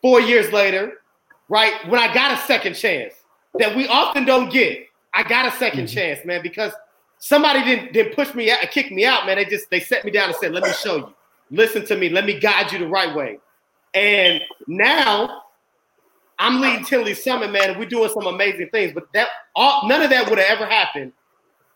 four 0.00 0.20
years 0.20 0.52
later, 0.52 1.02
right 1.48 1.72
when 1.88 2.00
I 2.00 2.12
got 2.12 2.32
a 2.32 2.42
second 2.46 2.74
chance 2.74 3.14
that 3.58 3.74
we 3.74 3.86
often 3.88 4.24
don't 4.24 4.50
get. 4.50 4.86
I 5.14 5.22
got 5.22 5.46
a 5.46 5.50
2nd 5.50 5.72
mm-hmm. 5.72 5.86
chance, 5.86 6.24
man, 6.24 6.42
because 6.42 6.72
somebody 7.18 7.64
didn't 7.64 7.92
didn't 7.92 8.14
push 8.14 8.34
me 8.34 8.50
out, 8.50 8.60
kick 8.70 8.92
me 8.92 9.04
out, 9.04 9.26
man. 9.26 9.36
They 9.36 9.44
just 9.44 9.70
they 9.70 9.80
set 9.80 10.04
me 10.04 10.10
down 10.10 10.28
and 10.28 10.36
said, 10.36 10.52
"Let 10.52 10.64
me 10.64 10.72
show 10.72 10.96
you. 10.96 11.14
Listen 11.50 11.84
to 11.86 11.96
me. 11.96 12.08
Let 12.08 12.26
me 12.26 12.38
guide 12.38 12.72
you 12.72 12.78
the 12.78 12.86
right 12.86 13.14
way." 13.14 13.38
And 13.94 14.40
now 14.66 15.42
I'm 16.38 16.60
leading 16.60 16.84
Tindley 16.84 17.14
Summit, 17.14 17.50
man, 17.50 17.70
and 17.70 17.78
we're 17.78 17.88
doing 17.88 18.10
some 18.10 18.26
amazing 18.26 18.68
things. 18.70 18.92
But 18.92 19.12
that 19.14 19.28
all 19.56 19.88
none 19.88 20.02
of 20.02 20.10
that 20.10 20.28
would 20.28 20.38
have 20.38 20.48
ever 20.48 20.66
happened 20.66 21.12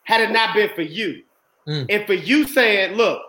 had 0.04 0.20
it 0.20 0.30
not 0.30 0.54
been 0.54 0.70
for 0.74 0.82
you. 0.82 1.22
Mm. 1.66 1.86
And 1.88 2.06
for 2.06 2.14
you 2.14 2.46
saying, 2.46 2.96
look, 2.96 3.22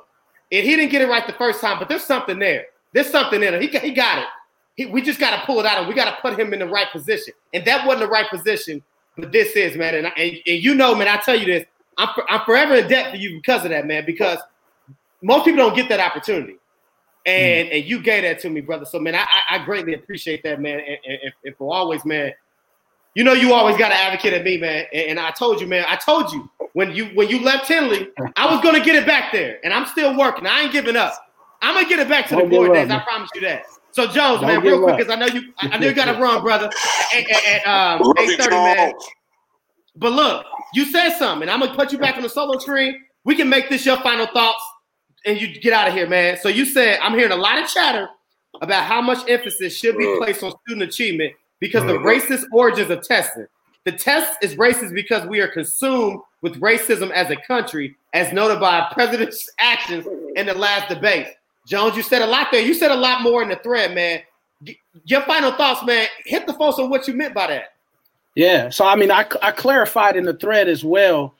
and 0.51 0.65
he 0.65 0.75
didn't 0.75 0.91
get 0.91 1.01
it 1.01 1.07
right 1.07 1.25
the 1.25 1.33
first 1.33 1.61
time, 1.61 1.79
but 1.79 1.87
there's 1.87 2.03
something 2.03 2.39
there. 2.39 2.65
There's 2.93 3.09
something 3.09 3.41
in 3.41 3.53
him. 3.53 3.61
He, 3.61 3.67
he 3.67 3.91
got 3.91 4.19
it. 4.19 4.27
He, 4.75 4.85
we 4.87 5.01
just 5.01 5.19
got 5.19 5.39
to 5.39 5.45
pull 5.45 5.59
it 5.59 5.65
out 5.65 5.79
and 5.79 5.87
we 5.87 5.93
got 5.93 6.05
to 6.05 6.21
put 6.21 6.39
him 6.39 6.53
in 6.53 6.59
the 6.59 6.67
right 6.67 6.91
position. 6.91 7.33
And 7.53 7.63
that 7.65 7.85
wasn't 7.85 8.05
the 8.05 8.11
right 8.11 8.29
position, 8.29 8.81
but 9.17 9.31
this 9.31 9.55
is, 9.55 9.77
man. 9.77 9.95
And, 9.95 10.07
and, 10.07 10.37
and 10.47 10.63
you 10.63 10.73
know, 10.73 10.95
man, 10.95 11.07
I 11.07 11.17
tell 11.17 11.39
you 11.39 11.45
this, 11.45 11.65
I'm, 11.97 12.09
I'm 12.27 12.41
forever 12.45 12.75
in 12.75 12.87
debt 12.87 13.11
for 13.11 13.17
you 13.17 13.35
because 13.35 13.63
of 13.63 13.69
that, 13.69 13.85
man, 13.85 14.05
because 14.05 14.39
most 15.21 15.45
people 15.45 15.59
don't 15.59 15.75
get 15.75 15.89
that 15.89 15.99
opportunity. 15.99 16.57
And, 17.25 17.69
mm. 17.69 17.75
and 17.77 17.85
you 17.85 18.01
gave 18.01 18.23
that 18.23 18.39
to 18.39 18.49
me, 18.49 18.61
brother. 18.61 18.85
So, 18.85 18.99
man, 18.99 19.15
I, 19.15 19.25
I 19.49 19.63
greatly 19.63 19.93
appreciate 19.93 20.43
that, 20.43 20.59
man. 20.59 20.79
And, 20.79 20.97
and, 21.05 21.33
and 21.45 21.55
for 21.55 21.73
always, 21.73 22.03
man, 22.03 22.33
you 23.15 23.23
know, 23.23 23.33
you 23.33 23.53
always 23.53 23.77
got 23.77 23.89
to 23.89 23.95
advocate 23.95 24.33
at 24.33 24.43
me, 24.43 24.57
man. 24.57 24.85
And, 24.91 25.11
and 25.11 25.19
I 25.19 25.31
told 25.31 25.61
you, 25.61 25.67
man, 25.67 25.85
I 25.87 25.95
told 25.95 26.33
you 26.33 26.49
when 26.73 26.95
you 26.95 27.05
when 27.13 27.29
you 27.29 27.43
left 27.43 27.67
Henley, 27.67 28.09
I 28.35 28.53
was 28.53 28.61
gonna 28.63 28.83
get 28.83 28.95
it 28.95 29.05
back 29.05 29.31
there, 29.31 29.59
and 29.63 29.73
I'm 29.73 29.85
still 29.85 30.17
working. 30.17 30.47
I 30.47 30.61
ain't 30.61 30.71
giving 30.71 30.95
up. 30.95 31.13
I'm 31.61 31.75
gonna 31.75 31.87
get 31.87 31.99
it 31.99 32.09
back 32.09 32.27
to 32.29 32.35
Don't 32.35 32.49
the 32.49 32.55
board 32.55 32.73
days. 32.73 32.89
I 32.89 32.99
promise 32.99 33.29
you 33.35 33.41
that. 33.41 33.65
So 33.93 34.07
Jones, 34.07 34.41
Don't 34.41 34.47
man, 34.47 34.61
real 34.61 34.81
quick, 34.81 34.97
because 34.97 35.11
I 35.11 35.15
know 35.15 35.27
you, 35.27 35.53
I 35.59 35.77
know 35.77 35.87
you 35.87 35.93
got 35.93 36.11
to 36.13 36.19
run, 36.19 36.41
brother, 36.41 36.69
at, 37.13 37.29
at, 37.29 37.45
at 37.45 37.67
um, 38.01 38.13
eight 38.17 38.39
thirty, 38.39 38.55
man. 38.55 38.93
But 39.95 40.13
look, 40.13 40.45
you 40.73 40.85
said 40.85 41.15
something. 41.17 41.47
I'm 41.47 41.59
gonna 41.59 41.75
put 41.75 41.91
you 41.91 41.99
back 41.99 42.15
on 42.15 42.23
the 42.23 42.29
solo 42.29 42.57
screen. 42.57 43.03
We 43.23 43.35
can 43.35 43.47
make 43.47 43.69
this 43.69 43.85
your 43.85 43.97
final 43.97 44.25
thoughts, 44.25 44.63
and 45.25 45.39
you 45.39 45.59
get 45.59 45.73
out 45.73 45.87
of 45.87 45.93
here, 45.93 46.07
man. 46.07 46.37
So 46.41 46.49
you 46.49 46.65
said 46.65 46.99
I'm 47.01 47.13
hearing 47.13 47.31
a 47.31 47.37
lot 47.37 47.61
of 47.61 47.69
chatter 47.69 48.09
about 48.61 48.85
how 48.85 49.01
much 49.01 49.19
emphasis 49.29 49.77
should 49.77 49.97
be 49.97 50.15
placed 50.17 50.41
on 50.43 50.53
student 50.65 50.89
achievement 50.89 51.33
because 51.59 51.83
the 51.83 51.93
racist 51.93 52.45
origins 52.51 52.89
of 52.89 53.01
testing. 53.03 53.45
The 53.85 53.91
test 53.91 54.37
is 54.41 54.55
racist 54.55 54.93
because 54.93 55.27
we 55.27 55.39
are 55.41 55.47
consumed 55.47 56.21
with 56.41 56.59
racism 56.61 57.11
as 57.11 57.29
a 57.29 57.35
country, 57.35 57.95
as 58.13 58.33
noted 58.33 58.59
by 58.59 58.87
president's 58.93 59.49
actions 59.59 60.07
in 60.35 60.45
the 60.45 60.53
last 60.53 60.89
debate. 60.89 61.27
Jones, 61.65 61.95
you 61.95 62.03
said 62.03 62.21
a 62.21 62.27
lot 62.27 62.47
there. 62.51 62.61
You 62.61 62.73
said 62.73 62.91
a 62.91 62.95
lot 62.95 63.21
more 63.21 63.41
in 63.41 63.49
the 63.49 63.55
thread, 63.57 63.95
man. 63.95 64.21
Your 65.05 65.21
final 65.21 65.51
thoughts, 65.51 65.85
man. 65.85 66.07
Hit 66.25 66.47
the 66.47 66.53
folks 66.53 66.79
on 66.79 66.89
what 66.89 67.07
you 67.07 67.13
meant 67.13 67.33
by 67.33 67.47
that. 67.47 67.73
Yeah. 68.35 68.69
So, 68.69 68.85
I 68.85 68.95
mean, 68.95 69.11
I, 69.11 69.25
I 69.41 69.51
clarified 69.51 70.15
in 70.15 70.23
the 70.23 70.33
thread 70.33 70.67
as 70.67 70.83
well. 70.83 71.35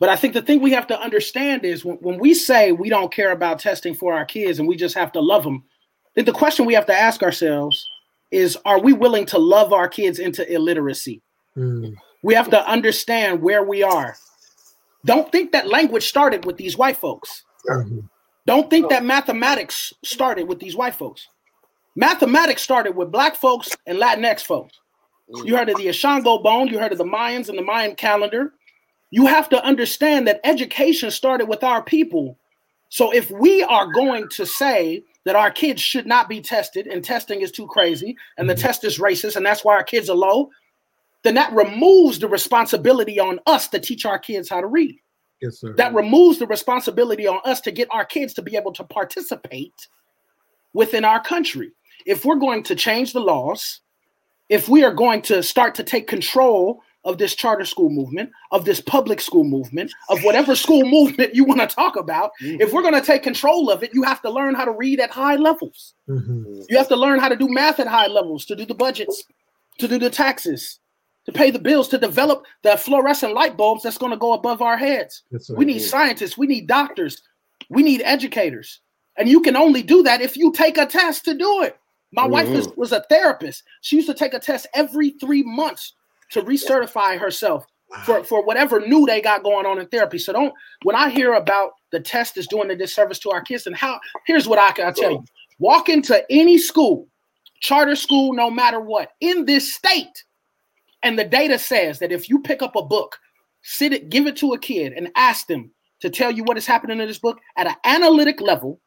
But 0.00 0.08
I 0.08 0.16
think 0.16 0.34
the 0.34 0.42
thing 0.42 0.60
we 0.60 0.72
have 0.72 0.88
to 0.88 1.00
understand 1.00 1.64
is 1.64 1.84
when, 1.84 1.96
when 1.98 2.18
we 2.18 2.34
say 2.34 2.72
we 2.72 2.88
don't 2.88 3.12
care 3.12 3.30
about 3.30 3.60
testing 3.60 3.94
for 3.94 4.12
our 4.14 4.24
kids 4.24 4.58
and 4.58 4.66
we 4.66 4.76
just 4.76 4.96
have 4.96 5.12
to 5.12 5.20
love 5.20 5.44
them, 5.44 5.62
then 6.14 6.24
the 6.24 6.32
question 6.32 6.66
we 6.66 6.74
have 6.74 6.86
to 6.86 6.94
ask 6.94 7.22
ourselves 7.22 7.86
is 8.32 8.58
are 8.64 8.80
we 8.80 8.92
willing 8.92 9.26
to 9.26 9.38
love 9.38 9.72
our 9.72 9.88
kids 9.88 10.18
into 10.18 10.50
illiteracy? 10.52 11.22
Mm. 11.56 11.94
We 12.22 12.34
have 12.34 12.50
to 12.50 12.68
understand 12.68 13.42
where 13.42 13.62
we 13.62 13.82
are. 13.82 14.16
Don't 15.04 15.30
think 15.30 15.52
that 15.52 15.68
language 15.68 16.08
started 16.08 16.44
with 16.44 16.56
these 16.56 16.76
white 16.76 16.96
folks. 16.96 17.44
Mm-hmm. 17.68 18.00
Don't 18.46 18.68
think 18.68 18.90
that 18.90 19.04
mathematics 19.04 19.92
started 20.04 20.48
with 20.48 20.58
these 20.58 20.76
white 20.76 20.94
folks. 20.94 21.28
Mathematics 21.94 22.62
started 22.62 22.96
with 22.96 23.12
black 23.12 23.36
folks 23.36 23.76
and 23.86 23.98
Latinx 23.98 24.40
folks. 24.40 24.80
Mm. 25.30 25.46
You 25.46 25.56
heard 25.56 25.68
of 25.68 25.76
the 25.76 25.86
Ishango 25.86 26.42
bone, 26.42 26.68
you 26.68 26.78
heard 26.78 26.92
of 26.92 26.98
the 26.98 27.04
Mayans 27.04 27.48
and 27.48 27.58
the 27.58 27.62
Mayan 27.62 27.94
calendar. 27.94 28.52
You 29.10 29.26
have 29.26 29.48
to 29.50 29.64
understand 29.64 30.26
that 30.26 30.40
education 30.42 31.10
started 31.10 31.46
with 31.46 31.62
our 31.62 31.82
people. 31.82 32.38
So 32.88 33.12
if 33.12 33.30
we 33.30 33.62
are 33.62 33.92
going 33.92 34.28
to 34.30 34.46
say 34.46 35.04
that 35.24 35.36
our 35.36 35.50
kids 35.50 35.80
should 35.80 36.06
not 36.06 36.28
be 36.28 36.40
tested 36.40 36.86
and 36.86 37.04
testing 37.04 37.42
is 37.42 37.52
too 37.52 37.66
crazy 37.66 38.16
and 38.38 38.48
the 38.48 38.54
mm-hmm. 38.54 38.62
test 38.62 38.84
is 38.84 38.98
racist 38.98 39.36
and 39.36 39.46
that's 39.46 39.64
why 39.64 39.74
our 39.74 39.84
kids 39.84 40.10
are 40.10 40.16
low, 40.16 40.50
then 41.22 41.34
that 41.34 41.52
removes 41.52 42.18
the 42.18 42.28
responsibility 42.28 43.20
on 43.20 43.38
us 43.46 43.68
to 43.68 43.78
teach 43.78 44.04
our 44.04 44.18
kids 44.18 44.48
how 44.48 44.60
to 44.60 44.66
read. 44.66 44.98
Yes, 45.42 45.58
sir. 45.58 45.74
That 45.74 45.92
removes 45.92 46.38
the 46.38 46.46
responsibility 46.46 47.26
on 47.26 47.40
us 47.44 47.60
to 47.62 47.72
get 47.72 47.88
our 47.90 48.04
kids 48.04 48.32
to 48.34 48.42
be 48.42 48.56
able 48.56 48.72
to 48.74 48.84
participate 48.84 49.74
within 50.72 51.04
our 51.04 51.20
country. 51.20 51.72
If 52.06 52.24
we're 52.24 52.36
going 52.36 52.62
to 52.64 52.76
change 52.76 53.12
the 53.12 53.20
laws, 53.20 53.80
if 54.48 54.68
we 54.68 54.84
are 54.84 54.94
going 54.94 55.20
to 55.22 55.42
start 55.42 55.74
to 55.76 55.82
take 55.82 56.06
control 56.06 56.80
of 57.04 57.18
this 57.18 57.34
charter 57.34 57.64
school 57.64 57.90
movement, 57.90 58.30
of 58.52 58.64
this 58.64 58.80
public 58.80 59.20
school 59.20 59.42
movement, 59.42 59.92
of 60.08 60.22
whatever 60.22 60.54
school 60.54 60.84
movement 60.88 61.34
you 61.34 61.44
want 61.44 61.60
to 61.60 61.66
talk 61.66 61.96
about, 61.96 62.30
mm-hmm. 62.40 62.60
if 62.60 62.72
we're 62.72 62.82
going 62.82 62.94
to 62.94 63.04
take 63.04 63.24
control 63.24 63.68
of 63.68 63.82
it, 63.82 63.92
you 63.92 64.04
have 64.04 64.22
to 64.22 64.30
learn 64.30 64.54
how 64.54 64.64
to 64.64 64.70
read 64.70 65.00
at 65.00 65.10
high 65.10 65.34
levels. 65.34 65.94
Mm-hmm. 66.08 66.62
You 66.68 66.78
have 66.78 66.88
to 66.88 66.96
learn 66.96 67.18
how 67.18 67.28
to 67.28 67.36
do 67.36 67.48
math 67.48 67.80
at 67.80 67.88
high 67.88 68.06
levels, 68.06 68.44
to 68.46 68.54
do 68.54 68.64
the 68.64 68.74
budgets, 68.74 69.24
to 69.78 69.88
do 69.88 69.98
the 69.98 70.10
taxes, 70.10 70.78
to 71.26 71.32
pay 71.32 71.50
the 71.50 71.58
bills, 71.58 71.88
to 71.88 71.98
develop 71.98 72.44
the 72.62 72.76
fluorescent 72.76 73.34
light 73.34 73.56
bulbs 73.56 73.82
that's 73.82 73.98
going 73.98 74.12
to 74.12 74.18
go 74.18 74.32
above 74.32 74.62
our 74.62 74.76
heads. 74.76 75.22
Yes, 75.30 75.50
we 75.50 75.64
need 75.64 75.80
scientists, 75.80 76.36
we 76.36 76.46
need 76.46 76.66
doctors, 76.66 77.22
we 77.70 77.82
need 77.82 78.02
educators. 78.04 78.80
And 79.16 79.28
you 79.28 79.40
can 79.40 79.56
only 79.56 79.82
do 79.82 80.02
that 80.02 80.20
if 80.20 80.36
you 80.36 80.52
take 80.52 80.78
a 80.78 80.86
test 80.86 81.24
to 81.26 81.34
do 81.34 81.62
it. 81.62 81.78
My 82.12 82.22
mm-hmm. 82.22 82.32
wife 82.32 82.48
was, 82.48 82.68
was 82.76 82.92
a 82.92 83.04
therapist. 83.08 83.62
She 83.82 83.96
used 83.96 84.08
to 84.08 84.14
take 84.14 84.34
a 84.34 84.38
test 84.38 84.66
every 84.74 85.10
three 85.20 85.42
months 85.42 85.94
to 86.32 86.42
recertify 86.42 87.18
herself 87.18 87.66
for, 88.04 88.24
for 88.24 88.44
whatever 88.44 88.80
new 88.80 89.06
they 89.06 89.20
got 89.20 89.42
going 89.42 89.66
on 89.66 89.78
in 89.78 89.86
therapy. 89.88 90.18
So 90.18 90.32
don't 90.32 90.52
when 90.82 90.96
I 90.96 91.10
hear 91.10 91.34
about 91.34 91.72
the 91.90 92.00
test 92.00 92.36
is 92.36 92.46
doing 92.46 92.70
a 92.70 92.76
disservice 92.76 93.18
to 93.20 93.30
our 93.30 93.42
kids, 93.42 93.66
and 93.66 93.76
how 93.76 94.00
here's 94.26 94.48
what 94.48 94.58
I 94.58 94.72
can 94.72 94.92
tell 94.94 95.12
you: 95.12 95.24
walk 95.58 95.88
into 95.88 96.24
any 96.30 96.58
school, 96.58 97.06
charter 97.60 97.96
school, 97.96 98.32
no 98.32 98.50
matter 98.50 98.80
what, 98.80 99.10
in 99.20 99.44
this 99.44 99.74
state, 99.74 100.24
and 101.02 101.18
the 101.18 101.24
data 101.24 101.58
says 101.58 101.98
that 101.98 102.12
if 102.12 102.28
you 102.28 102.40
pick 102.40 102.62
up 102.62 102.76
a 102.76 102.82
book, 102.82 103.18
sit 103.62 103.92
it, 103.92 104.08
give 104.08 104.26
it 104.26 104.36
to 104.36 104.52
a 104.52 104.58
kid, 104.58 104.92
and 104.92 105.10
ask 105.16 105.46
them 105.46 105.70
to 106.00 106.10
tell 106.10 106.30
you 106.30 106.44
what 106.44 106.58
is 106.58 106.66
happening 106.66 107.00
in 107.00 107.06
this 107.06 107.18
book 107.18 107.38
at 107.56 107.66
an 107.66 107.76
analytic 107.84 108.40
level, 108.40 108.80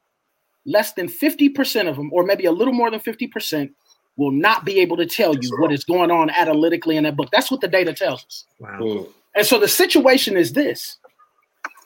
less 0.65 0.93
than 0.93 1.07
50% 1.07 1.87
of 1.89 1.95
them, 1.95 2.09
or 2.13 2.23
maybe 2.23 2.45
a 2.45 2.51
little 2.51 2.73
more 2.73 2.91
than 2.91 2.99
50%, 2.99 3.71
will 4.17 4.31
not 4.31 4.65
be 4.65 4.79
able 4.79 4.97
to 4.97 5.05
tell 5.05 5.35
you 5.35 5.49
what 5.59 5.71
is 5.71 5.83
going 5.83 6.11
on 6.11 6.29
analytically 6.29 6.97
in 6.97 7.03
that 7.03 7.17
book. 7.17 7.29
That's 7.31 7.51
what 7.51 7.61
the 7.61 7.67
data 7.67 7.93
tells 7.93 8.23
us. 8.25 8.45
Wow. 8.59 8.77
Hmm. 8.79 9.03
And 9.35 9.45
so 9.45 9.59
the 9.59 9.67
situation 9.67 10.37
is 10.37 10.53
this 10.53 10.97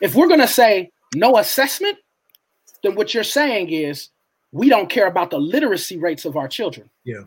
if 0.01 0.15
we're 0.15 0.27
going 0.27 0.39
to 0.39 0.47
say 0.47 0.91
no 1.15 1.37
assessment, 1.37 1.97
then 2.83 2.95
what 2.95 3.13
you're 3.13 3.23
saying 3.23 3.71
is 3.71 4.09
we 4.51 4.69
don't 4.69 4.89
care 4.89 5.07
about 5.07 5.31
the 5.31 5.39
literacy 5.39 5.97
rates 5.97 6.25
of 6.25 6.37
our 6.37 6.47
children. 6.47 6.89
Yeah. 7.03 7.23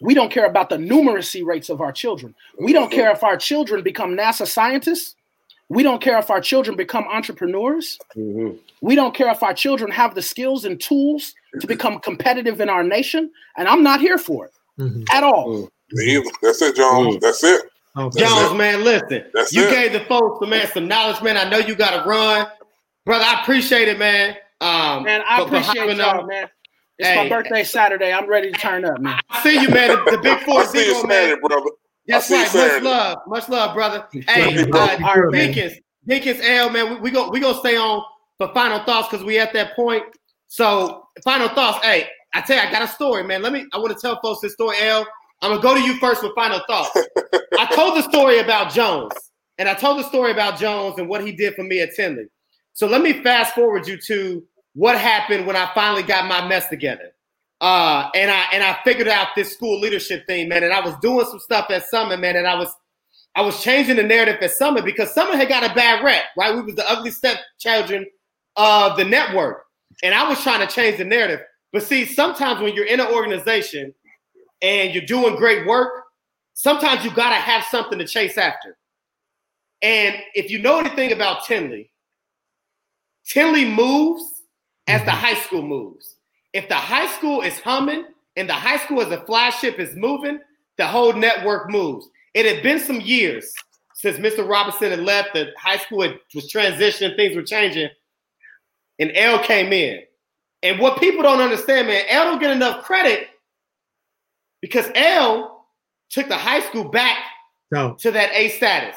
We 0.00 0.14
don't 0.14 0.30
care 0.30 0.46
about 0.46 0.68
the 0.68 0.76
numeracy 0.76 1.44
rates 1.44 1.68
of 1.68 1.80
our 1.80 1.92
children. 1.92 2.34
We 2.60 2.72
don't 2.72 2.90
care 2.90 3.10
if 3.10 3.24
our 3.24 3.36
children 3.36 3.82
become 3.82 4.16
NASA 4.16 4.46
scientists. 4.46 5.16
We 5.68 5.82
don't 5.82 6.00
care 6.00 6.18
if 6.18 6.30
our 6.30 6.40
children 6.40 6.76
become 6.76 7.04
entrepreneurs. 7.04 7.98
Mm-hmm. 8.16 8.56
We 8.82 8.94
don't 8.94 9.14
care 9.14 9.30
if 9.30 9.42
our 9.42 9.54
children 9.54 9.90
have 9.90 10.14
the 10.14 10.22
skills 10.22 10.64
and 10.64 10.80
tools 10.80 11.34
to 11.60 11.66
become 11.66 11.98
competitive 11.98 12.60
in 12.60 12.68
our 12.68 12.84
nation. 12.84 13.30
And 13.56 13.66
I'm 13.66 13.82
not 13.82 14.00
here 14.00 14.18
for 14.18 14.46
it 14.46 14.52
mm-hmm. 14.78 15.02
at 15.10 15.24
all. 15.24 15.70
Mm. 15.92 16.24
That's 16.42 16.62
it, 16.62 16.76
Jones. 16.76 17.16
Mm. 17.16 17.20
That's 17.20 17.42
it. 17.42 17.62
Oh, 17.96 18.10
Jones, 18.10 18.52
it. 18.52 18.56
man, 18.56 18.84
listen. 18.84 19.24
That's 19.32 19.52
you 19.52 19.64
it. 19.64 19.70
gave 19.70 19.92
the 19.92 20.00
folks, 20.00 20.38
the 20.40 20.46
man, 20.46 20.68
some 20.72 20.86
knowledge, 20.86 21.22
man. 21.22 21.36
I 21.36 21.48
know 21.48 21.58
you 21.58 21.74
got 21.74 22.02
to 22.02 22.08
run, 22.08 22.46
brother. 23.04 23.24
I 23.24 23.40
appreciate 23.40 23.88
it, 23.88 23.98
man. 23.98 24.36
Um, 24.60 25.04
man, 25.04 25.22
I 25.28 25.42
appreciate 25.42 25.96
y'all, 25.96 26.26
man. 26.26 26.48
It's 26.98 27.08
hey. 27.08 27.16
my 27.16 27.28
birthday 27.28 27.62
Saturday. 27.62 28.12
I'm 28.12 28.28
ready 28.28 28.50
to 28.50 28.58
turn 28.58 28.84
up, 28.84 28.98
man. 29.00 29.20
I 29.28 29.42
see 29.42 29.60
you, 29.60 29.68
man. 29.68 29.90
The, 29.90 29.96
big 30.04 30.14
the 30.14 30.18
big 30.18 30.40
four 30.44 30.64
zero, 30.66 31.06
man. 31.06 31.38
brother. 31.40 31.70
That's 32.06 32.30
right. 32.30 32.54
Much 32.54 32.82
love, 32.82 33.18
much 33.26 33.48
love, 33.48 33.74
brother. 33.74 34.06
Hey, 34.12 34.62
uh, 34.62 35.04
our 35.04 35.30
Dinkins, 35.30 35.76
Dinkins 36.08 36.40
L, 36.42 36.70
man. 36.70 36.94
We, 36.94 37.00
we 37.00 37.10
go, 37.10 37.28
we 37.28 37.40
gonna 37.40 37.58
stay 37.58 37.76
on 37.76 38.02
for 38.38 38.52
final 38.54 38.82
thoughts 38.84 39.08
because 39.08 39.24
we 39.24 39.38
at 39.38 39.52
that 39.52 39.76
point. 39.76 40.04
So, 40.46 41.08
final 41.22 41.48
thoughts. 41.48 41.84
Hey, 41.84 42.08
I 42.32 42.40
tell 42.40 42.56
you, 42.56 42.62
I 42.62 42.70
got 42.70 42.82
a 42.82 42.88
story, 42.88 43.24
man. 43.24 43.42
Let 43.42 43.52
me. 43.52 43.66
I 43.72 43.78
want 43.78 43.92
to 43.92 44.00
tell 44.00 44.18
folks 44.22 44.40
this 44.40 44.54
story, 44.54 44.76
L. 44.80 45.06
I'm 45.42 45.50
gonna 45.50 45.62
go 45.62 45.74
to 45.74 45.80
you 45.80 45.98
first 45.98 46.22
with 46.22 46.34
final 46.34 46.60
thoughts. 46.66 46.96
I 47.58 47.66
told 47.74 47.96
the 47.96 48.02
story 48.02 48.38
about 48.38 48.72
Jones. 48.72 49.12
and 49.58 49.68
I 49.68 49.74
told 49.74 49.98
the 49.98 50.04
story 50.04 50.32
about 50.32 50.58
Jones 50.58 50.98
and 50.98 51.08
what 51.08 51.24
he 51.24 51.32
did 51.32 51.54
for 51.54 51.62
me 51.62 51.80
at 51.80 51.94
Tindley. 51.94 52.26
So 52.72 52.86
let 52.86 53.02
me 53.02 53.22
fast 53.22 53.54
forward 53.54 53.86
you 53.86 53.98
to 54.02 54.42
what 54.76 54.98
happened 54.98 55.46
when 55.46 55.56
I 55.56 55.70
finally 55.74 56.02
got 56.02 56.28
my 56.28 56.46
mess 56.46 56.68
together. 56.68 57.12
Uh, 57.62 58.10
and 58.14 58.30
I 58.30 58.44
and 58.52 58.62
I 58.62 58.78
figured 58.84 59.08
out 59.08 59.28
this 59.34 59.54
school 59.54 59.80
leadership 59.80 60.26
thing, 60.26 60.50
man. 60.50 60.62
And 60.62 60.72
I 60.72 60.80
was 60.80 60.94
doing 61.00 61.24
some 61.24 61.40
stuff 61.40 61.70
at 61.70 61.86
Summit, 61.86 62.20
man. 62.20 62.36
And 62.36 62.46
I 62.46 62.54
was 62.56 62.68
I 63.34 63.40
was 63.40 63.62
changing 63.62 63.96
the 63.96 64.02
narrative 64.02 64.36
at 64.42 64.50
Summit 64.50 64.84
because 64.84 65.14
Summit 65.14 65.36
had 65.36 65.48
got 65.48 65.68
a 65.68 65.74
bad 65.74 66.04
rep, 66.04 66.24
right? 66.36 66.54
We 66.54 66.60
was 66.60 66.74
the 66.74 66.88
ugly 66.90 67.10
stepchildren 67.10 68.04
of 68.56 68.98
the 68.98 69.04
network, 69.04 69.64
and 70.02 70.14
I 70.14 70.28
was 70.28 70.42
trying 70.42 70.66
to 70.66 70.72
change 70.72 70.98
the 70.98 71.04
narrative. 71.06 71.40
But 71.72 71.82
see, 71.82 72.04
sometimes 72.04 72.60
when 72.60 72.74
you're 72.74 72.86
in 72.86 73.00
an 73.00 73.06
organization 73.06 73.94
and 74.60 74.94
you're 74.94 75.06
doing 75.06 75.36
great 75.36 75.66
work, 75.66 76.04
sometimes 76.52 77.02
you 77.02 77.10
gotta 77.10 77.36
have 77.36 77.64
something 77.64 77.98
to 77.98 78.06
chase 78.06 78.36
after. 78.36 78.76
And 79.80 80.16
if 80.34 80.50
you 80.50 80.58
know 80.58 80.78
anything 80.78 81.12
about 81.12 81.46
Tindley, 81.46 81.90
Tindley 83.26 83.64
moves 83.64 84.35
as 84.86 85.00
the 85.02 85.10
mm-hmm. 85.10 85.20
high 85.20 85.34
school 85.34 85.62
moves. 85.62 86.16
If 86.52 86.68
the 86.68 86.74
high 86.74 87.06
school 87.06 87.42
is 87.42 87.58
humming 87.60 88.04
and 88.36 88.48
the 88.48 88.54
high 88.54 88.78
school 88.78 89.00
as 89.00 89.10
a 89.10 89.24
flagship 89.24 89.78
is 89.78 89.94
moving, 89.94 90.38
the 90.78 90.86
whole 90.86 91.12
network 91.12 91.70
moves. 91.70 92.08
It 92.34 92.46
had 92.46 92.62
been 92.62 92.78
some 92.78 93.00
years 93.00 93.52
since 93.94 94.18
Mr. 94.18 94.46
Robinson 94.46 94.90
had 94.90 95.00
left, 95.00 95.32
the 95.32 95.52
high 95.58 95.78
school 95.78 96.02
had, 96.02 96.18
was 96.34 96.52
transitioning, 96.52 97.16
things 97.16 97.34
were 97.34 97.42
changing, 97.42 97.88
and 98.98 99.10
L 99.14 99.42
came 99.42 99.72
in. 99.72 100.00
And 100.62 100.78
what 100.78 101.00
people 101.00 101.22
don't 101.22 101.40
understand, 101.40 101.88
man, 101.88 102.04
L 102.08 102.24
don't 102.24 102.40
get 102.40 102.50
enough 102.50 102.84
credit 102.84 103.28
because 104.60 104.86
L 104.94 105.66
took 106.10 106.28
the 106.28 106.36
high 106.36 106.60
school 106.60 106.84
back 106.84 107.18
No. 107.70 107.94
to 108.00 108.10
that 108.10 108.30
A 108.32 108.50
status. 108.50 108.96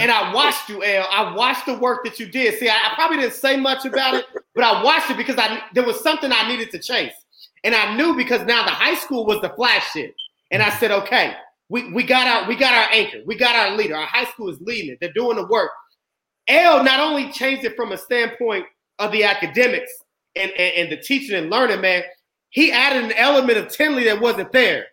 And 0.00 0.10
I 0.10 0.32
watched 0.32 0.68
you, 0.68 0.82
L. 0.84 1.08
I 1.10 1.34
watched 1.34 1.66
the 1.66 1.78
work 1.78 2.04
that 2.04 2.20
you 2.20 2.26
did. 2.26 2.58
See, 2.58 2.68
I, 2.68 2.74
I 2.74 2.94
probably 2.94 3.18
didn't 3.18 3.34
say 3.34 3.56
much 3.56 3.84
about 3.84 4.14
it, 4.14 4.24
but 4.54 4.64
I 4.64 4.82
watched 4.82 5.10
it 5.10 5.16
because 5.16 5.36
I 5.38 5.60
there 5.74 5.84
was 5.84 6.00
something 6.00 6.30
I 6.32 6.48
needed 6.48 6.70
to 6.72 6.78
chase. 6.78 7.12
And 7.64 7.74
I 7.74 7.96
knew 7.96 8.14
because 8.14 8.46
now 8.46 8.64
the 8.64 8.70
high 8.70 8.94
school 8.94 9.26
was 9.26 9.40
the 9.40 9.48
flagship. 9.50 10.14
And 10.50 10.62
I 10.62 10.70
said, 10.78 10.92
okay, 10.92 11.34
we, 11.68 11.92
we 11.92 12.04
got 12.04 12.28
our 12.28 12.48
we 12.48 12.54
got 12.56 12.72
our 12.72 12.92
anchor, 12.92 13.18
we 13.26 13.36
got 13.36 13.56
our 13.56 13.76
leader. 13.76 13.96
Our 13.96 14.06
high 14.06 14.26
school 14.26 14.48
is 14.48 14.60
leading 14.60 14.92
it. 14.92 14.98
They're 15.00 15.12
doing 15.12 15.36
the 15.36 15.46
work. 15.46 15.70
L 16.48 16.84
not 16.84 17.00
only 17.00 17.32
changed 17.32 17.64
it 17.64 17.74
from 17.74 17.92
a 17.92 17.98
standpoint 17.98 18.66
of 18.98 19.10
the 19.10 19.24
academics 19.24 19.90
and, 20.36 20.50
and, 20.52 20.74
and 20.76 20.92
the 20.92 20.96
teaching 20.96 21.36
and 21.36 21.50
learning, 21.50 21.80
man, 21.80 22.04
he 22.50 22.70
added 22.70 23.04
an 23.04 23.12
element 23.12 23.58
of 23.58 23.68
Tindley 23.68 24.04
that 24.04 24.20
wasn't 24.20 24.52
there, 24.52 24.86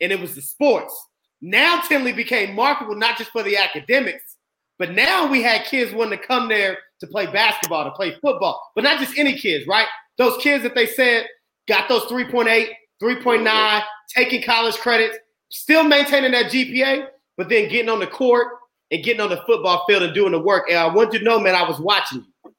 and 0.00 0.12
it 0.12 0.20
was 0.20 0.34
the 0.34 0.42
sports. 0.42 0.94
Now 1.42 1.80
Tindley 1.88 2.12
became 2.12 2.54
marketable 2.54 2.96
not 2.96 3.18
just 3.18 3.30
for 3.30 3.42
the 3.42 3.56
academics, 3.56 4.36
but 4.78 4.92
now 4.92 5.30
we 5.30 5.42
had 5.42 5.64
kids 5.64 5.92
wanting 5.92 6.18
to 6.18 6.26
come 6.26 6.48
there 6.48 6.78
to 7.00 7.06
play 7.06 7.26
basketball, 7.26 7.84
to 7.84 7.90
play 7.90 8.14
football, 8.20 8.60
but 8.74 8.84
not 8.84 8.98
just 8.98 9.18
any 9.18 9.36
kids, 9.36 9.66
right? 9.66 9.86
Those 10.18 10.36
kids 10.38 10.62
that 10.62 10.74
they 10.74 10.86
said 10.86 11.26
got 11.68 11.88
those 11.88 12.02
3.8, 12.04 12.68
3.9, 13.02 13.82
taking 14.14 14.42
college 14.42 14.76
credits, 14.76 15.16
still 15.50 15.84
maintaining 15.84 16.32
that 16.32 16.46
GPA, 16.50 17.06
but 17.36 17.48
then 17.48 17.68
getting 17.68 17.88
on 17.88 18.00
the 18.00 18.06
court 18.06 18.48
and 18.90 19.02
getting 19.04 19.20
on 19.20 19.30
the 19.30 19.42
football 19.46 19.84
field 19.86 20.02
and 20.02 20.14
doing 20.14 20.32
the 20.32 20.38
work. 20.38 20.68
And 20.68 20.78
I 20.78 20.86
want 20.92 21.12
you 21.12 21.20
to 21.20 21.24
know, 21.24 21.38
man, 21.38 21.54
I 21.54 21.66
was 21.66 21.78
watching 21.78 22.20
you. 22.44 22.52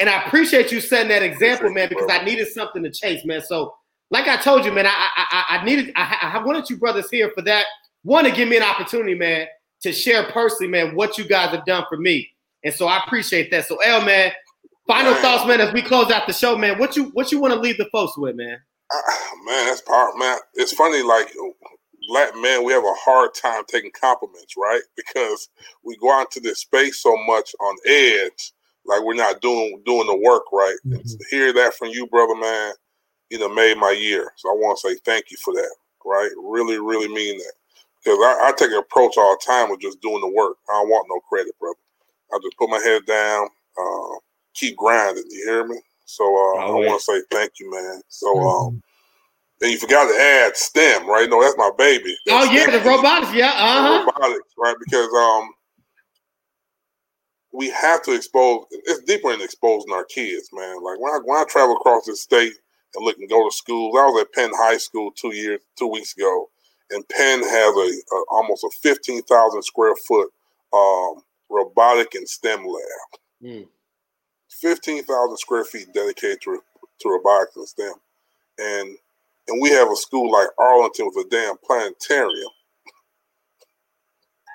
And 0.00 0.08
I 0.08 0.22
appreciate 0.24 0.70
you 0.70 0.80
setting 0.80 1.08
that 1.08 1.22
example, 1.22 1.70
man, 1.70 1.88
because 1.88 2.10
I 2.10 2.22
needed 2.22 2.48
something 2.48 2.82
to 2.82 2.90
chase, 2.90 3.24
man. 3.24 3.40
So, 3.40 3.74
like 4.10 4.28
I 4.28 4.36
told 4.36 4.64
you, 4.64 4.72
man, 4.72 4.86
I 4.86 5.08
I, 5.16 5.58
I 5.58 5.64
needed 5.64 5.92
I, 5.96 6.34
I 6.34 6.44
wanted 6.44 6.68
you 6.68 6.76
brothers 6.76 7.10
here 7.10 7.30
for 7.34 7.42
that. 7.42 7.64
One 8.02 8.24
to 8.24 8.30
give 8.30 8.48
me 8.48 8.56
an 8.56 8.62
opportunity, 8.62 9.14
man, 9.14 9.46
to 9.82 9.92
share 9.92 10.24
personally, 10.30 10.70
man, 10.70 10.94
what 10.94 11.18
you 11.18 11.24
guys 11.26 11.50
have 11.50 11.64
done 11.64 11.84
for 11.88 11.96
me. 11.96 12.28
And 12.64 12.74
so 12.74 12.86
I 12.86 13.02
appreciate 13.04 13.50
that. 13.50 13.66
So 13.66 13.76
L, 13.76 14.04
man, 14.04 14.32
final 14.86 15.14
thoughts, 15.16 15.46
man, 15.46 15.60
as 15.60 15.72
we 15.72 15.82
close 15.82 16.10
out 16.10 16.26
the 16.26 16.32
show, 16.32 16.56
man. 16.56 16.78
What 16.78 16.96
you 16.96 17.04
what 17.14 17.30
you 17.30 17.40
want 17.40 17.54
to 17.54 17.60
leave 17.60 17.76
the 17.76 17.88
folks 17.92 18.16
with, 18.18 18.36
man? 18.36 18.58
Ah, 18.92 19.30
man, 19.44 19.66
that's 19.66 19.82
power, 19.82 20.12
man. 20.16 20.38
It's 20.54 20.72
funny, 20.72 21.02
like 21.02 21.28
black 22.08 22.34
men, 22.36 22.64
we 22.64 22.72
have 22.72 22.84
a 22.84 22.94
hard 22.96 23.34
time 23.34 23.62
taking 23.68 23.92
compliments, 23.98 24.54
right? 24.56 24.80
Because 24.96 25.48
we 25.84 25.96
go 25.96 26.12
out 26.12 26.26
into 26.26 26.40
this 26.40 26.60
space 26.60 27.02
so 27.02 27.16
much 27.26 27.50
on 27.60 27.76
edge, 27.86 28.52
like 28.84 29.02
we're 29.02 29.14
not 29.14 29.40
doing 29.40 29.80
doing 29.84 30.06
the 30.06 30.16
work 30.16 30.44
right. 30.52 30.76
And 30.84 31.04
to 31.04 31.24
hear 31.30 31.52
that 31.52 31.74
from 31.74 31.88
you, 31.88 32.06
brother, 32.06 32.34
man, 32.34 32.72
you 33.30 33.38
know, 33.38 33.48
made 33.48 33.76
my 33.76 33.90
year. 33.90 34.32
So 34.36 34.50
I 34.50 34.54
want 34.54 34.78
to 34.78 34.88
say 34.88 35.00
thank 35.04 35.30
you 35.30 35.36
for 35.42 35.52
that, 35.54 35.74
right? 36.04 36.30
Really, 36.42 36.78
really 36.78 37.08
mean 37.08 37.38
that. 37.38 37.52
Because 38.08 38.24
I, 38.24 38.48
I 38.48 38.52
take 38.52 38.70
an 38.70 38.78
approach 38.78 39.18
all 39.18 39.36
the 39.36 39.44
time 39.44 39.68
with 39.68 39.80
just 39.80 40.00
doing 40.00 40.22
the 40.22 40.28
work. 40.28 40.56
I 40.70 40.80
don't 40.80 40.88
want 40.88 41.06
no 41.10 41.20
credit, 41.28 41.52
brother. 41.60 41.76
I 42.32 42.38
just 42.42 42.56
put 42.56 42.70
my 42.70 42.78
head 42.78 43.04
down, 43.04 43.48
uh, 43.78 44.16
keep 44.54 44.78
grinding. 44.78 45.24
You 45.28 45.44
hear 45.44 45.66
me? 45.66 45.76
So 46.06 46.24
uh, 46.24 46.60
I 46.60 46.64
Always. 46.64 46.88
want 46.88 47.00
to 47.00 47.04
say 47.04 47.22
thank 47.30 47.52
you, 47.60 47.70
man. 47.70 48.00
So 48.08 48.48
um, 48.48 48.82
and 49.60 49.70
you 49.72 49.78
forgot 49.78 50.06
to 50.06 50.18
add 50.18 50.56
STEM, 50.56 51.06
right? 51.06 51.28
No, 51.28 51.42
that's 51.42 51.58
my 51.58 51.70
baby. 51.76 52.16
Oh 52.30 52.44
yeah, 52.44 52.62
STEM. 52.62 52.82
the 52.82 52.88
robotics, 52.88 53.34
yeah, 53.34 53.50
uh-huh. 53.50 54.06
robotics, 54.06 54.54
right? 54.56 54.76
Because 54.78 55.10
um, 55.12 55.50
we 57.52 57.68
have 57.68 58.02
to 58.04 58.14
expose. 58.14 58.64
It's 58.70 59.02
deeper 59.02 59.32
in 59.34 59.42
exposing 59.42 59.92
our 59.92 60.04
kids, 60.04 60.48
man. 60.54 60.76
Like 60.82 60.98
when 60.98 61.12
I 61.12 61.18
when 61.24 61.38
I 61.38 61.44
travel 61.44 61.76
across 61.76 62.06
the 62.06 62.16
state 62.16 62.54
and 62.94 63.04
look 63.04 63.18
and 63.18 63.28
go 63.28 63.46
to 63.46 63.54
schools, 63.54 63.94
I 63.98 64.04
was 64.04 64.22
at 64.22 64.32
Penn 64.32 64.50
High 64.54 64.78
School 64.78 65.10
two 65.10 65.34
years, 65.34 65.60
two 65.78 65.88
weeks 65.88 66.16
ago, 66.16 66.48
and 66.90 67.08
Penn 67.08 67.42
has 67.42 67.76
a, 67.76 68.14
a 68.14 68.24
almost 68.30 68.64
a 68.64 68.70
fifteen 68.82 69.22
thousand 69.22 69.62
square 69.62 69.94
foot 70.06 70.30
um, 70.72 71.22
robotic 71.50 72.14
and 72.14 72.28
STEM 72.28 72.64
lab. 72.66 73.20
Mm. 73.42 73.68
Fifteen 74.50 75.04
thousand 75.04 75.36
square 75.38 75.64
feet 75.64 75.92
dedicated 75.92 76.40
to 76.42 76.60
to 77.00 77.08
robotics 77.08 77.56
and 77.56 77.68
STEM, 77.68 77.94
and 78.58 78.96
and 79.48 79.62
we 79.62 79.70
have 79.70 79.90
a 79.90 79.96
school 79.96 80.30
like 80.30 80.48
Arlington 80.58 81.10
with 81.14 81.26
a 81.26 81.30
damn 81.30 81.56
planetarium 81.58 82.50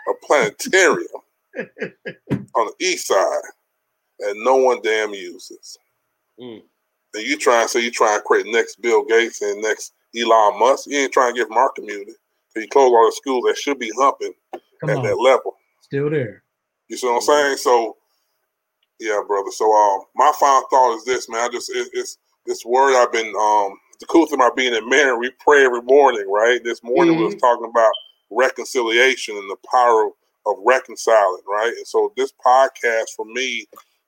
a 0.08 0.26
planetarium 0.26 1.08
on 1.58 2.68
the 2.68 2.74
east 2.82 3.08
side 3.08 3.42
that 4.20 4.36
no 4.38 4.58
one 4.58 4.82
damn 4.82 5.14
uses. 5.14 5.78
Mm. 6.40 6.62
And 7.14 7.28
you 7.28 7.38
try 7.38 7.62
and 7.62 7.70
say 7.70 7.82
you 7.82 7.92
try 7.92 8.16
and 8.16 8.24
create 8.24 8.48
next 8.48 8.82
Bill 8.82 9.06
Gates 9.06 9.42
and 9.42 9.62
next 9.62 9.94
Elon 10.18 10.60
Musk. 10.60 10.88
You 10.88 11.00
ain't 11.00 11.14
trying 11.14 11.34
to 11.34 11.40
get 11.40 11.48
from 11.48 11.58
our 11.58 11.72
community. 11.72 12.14
So 12.54 12.62
you 12.62 12.68
close 12.68 12.91
all 12.91 13.06
the 13.06 13.16
schools 13.16 13.43
that 13.47 13.58
should 13.58 13.80
be 13.80 13.91
humping 13.97 14.34
Come 14.80 14.89
at 14.89 14.97
on. 14.97 15.04
that 15.04 15.16
level. 15.16 15.56
Still 15.82 16.10
there. 16.10 16.43
You 16.88 16.97
see 16.97 17.08
what 17.08 17.16
I'm 17.16 17.22
saying? 17.22 17.58
So, 17.58 17.97
yeah, 18.99 19.22
brother. 19.28 19.49
So, 19.51 19.72
um, 19.74 20.01
my 20.16 20.32
final 20.39 20.68
thought 20.70 20.97
is 20.97 21.06
this, 21.06 21.30
man. 21.30 21.41
I 21.41 21.49
just 21.49 21.70
it, 21.72 21.89
it's 21.93 22.18
this 22.45 22.64
word 22.66 22.95
I've 23.01 23.12
been 23.12 23.34
um 23.36 23.78
the 23.99 24.06
cool 24.08 24.26
thing 24.26 24.39
about 24.39 24.56
being 24.56 24.74
in 24.74 24.88
married, 24.89 25.18
we 25.18 25.32
pray 25.39 25.64
every 25.64 25.82
morning, 25.82 26.30
right? 26.30 26.62
This 26.64 26.84
morning 26.84 27.18
we 27.18 27.24
was 27.24 27.36
talking 27.36 27.70
about 27.70 27.91
reconciliation 28.30 29.38
and 29.38 29.49
the 29.49 29.56
power 29.72 30.08
of, 30.08 30.12
of 30.45 30.56
reconciling, 30.66 31.41
right? 31.47 31.74
And 31.78 31.88
so 31.88 32.12
this 32.18 32.34
podcast 32.45 33.16
for 33.16 33.26
me 33.26 33.66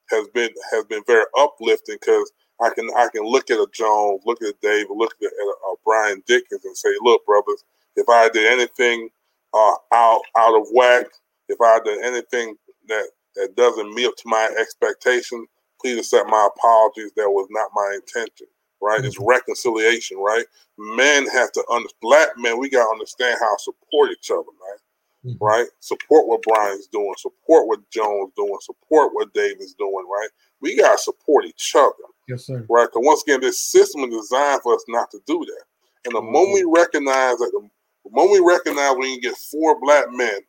has 0.09 0.27
been 0.33 0.49
has 0.71 0.83
been 0.85 1.01
very 1.07 1.25
uplifting 1.37 1.97
because 1.99 2.31
I 2.61 2.69
can 2.69 2.89
I 2.95 3.07
can 3.13 3.23
look 3.23 3.49
at 3.49 3.57
a 3.57 3.67
Jones, 3.73 4.21
look 4.25 4.41
at 4.41 4.49
a 4.49 4.55
David, 4.61 4.91
look 4.91 5.15
at 5.21 5.31
a, 5.31 5.45
a 5.45 5.75
Brian 5.85 6.21
Dinkins 6.29 6.63
and 6.63 6.77
say, 6.77 6.89
look, 7.01 7.25
brothers, 7.25 7.63
if 7.95 8.07
I 8.09 8.29
did 8.29 8.51
anything 8.51 9.09
uh, 9.53 9.75
out 9.93 10.21
out 10.37 10.59
of 10.59 10.67
whack, 10.71 11.05
if 11.49 11.59
I 11.61 11.79
did 11.83 12.03
anything 12.03 12.55
that 12.87 13.07
that 13.35 13.55
doesn't 13.55 13.93
meet 13.93 14.07
up 14.07 14.15
to 14.17 14.23
my 14.27 14.49
expectation, 14.59 15.45
please 15.81 15.97
accept 15.99 16.29
my 16.29 16.47
apologies. 16.55 17.11
That 17.15 17.29
was 17.29 17.47
not 17.51 17.69
my 17.73 17.91
intention. 17.95 18.47
Right? 18.81 19.03
It's 19.03 19.19
reconciliation. 19.19 20.17
Right? 20.17 20.45
Men 20.77 21.27
have 21.27 21.51
to 21.53 21.63
under 21.71 21.89
black 22.01 22.29
men. 22.37 22.59
We 22.59 22.69
gotta 22.69 22.89
understand 22.91 23.37
how 23.39 23.55
to 23.55 23.63
support 23.63 24.11
each 24.11 24.29
other, 24.31 24.43
man. 24.43 25.33
Mhm. 25.33 25.37
Right? 25.41 25.67
Support 25.79 26.27
what 26.27 26.41
Brian's 26.43 26.87
doing. 26.87 27.13
Support 27.17 27.67
what 27.67 27.89
Jones 27.89 28.31
doing. 28.35 28.57
Support 28.61 29.13
what 29.13 29.33
David's 29.33 29.73
doing. 29.73 30.05
Right? 30.07 30.29
We 30.61 30.75
gotta 30.77 30.97
support 30.97 31.45
each 31.45 31.73
other 31.75 31.93
Yes, 32.27 32.45
sir. 32.45 32.65
right? 32.69 32.87
Because 32.91 33.05
once 33.05 33.23
again, 33.23 33.41
this 33.41 33.59
system 33.59 34.03
is 34.03 34.15
designed 34.29 34.61
for 34.61 34.75
us 34.75 34.83
not 34.87 35.09
to 35.11 35.19
do 35.25 35.43
that. 35.45 35.63
And 36.05 36.13
the 36.15 36.21
moment 36.21 36.53
we 36.53 36.63
recognize 36.63 37.37
that, 37.37 37.51
the, 37.51 37.67
moment 38.11 38.43
we 38.43 38.51
recognize 38.53 38.95
we 38.97 39.13
can 39.13 39.21
get 39.31 39.37
four 39.37 39.79
black 39.81 40.11
men 40.11 40.39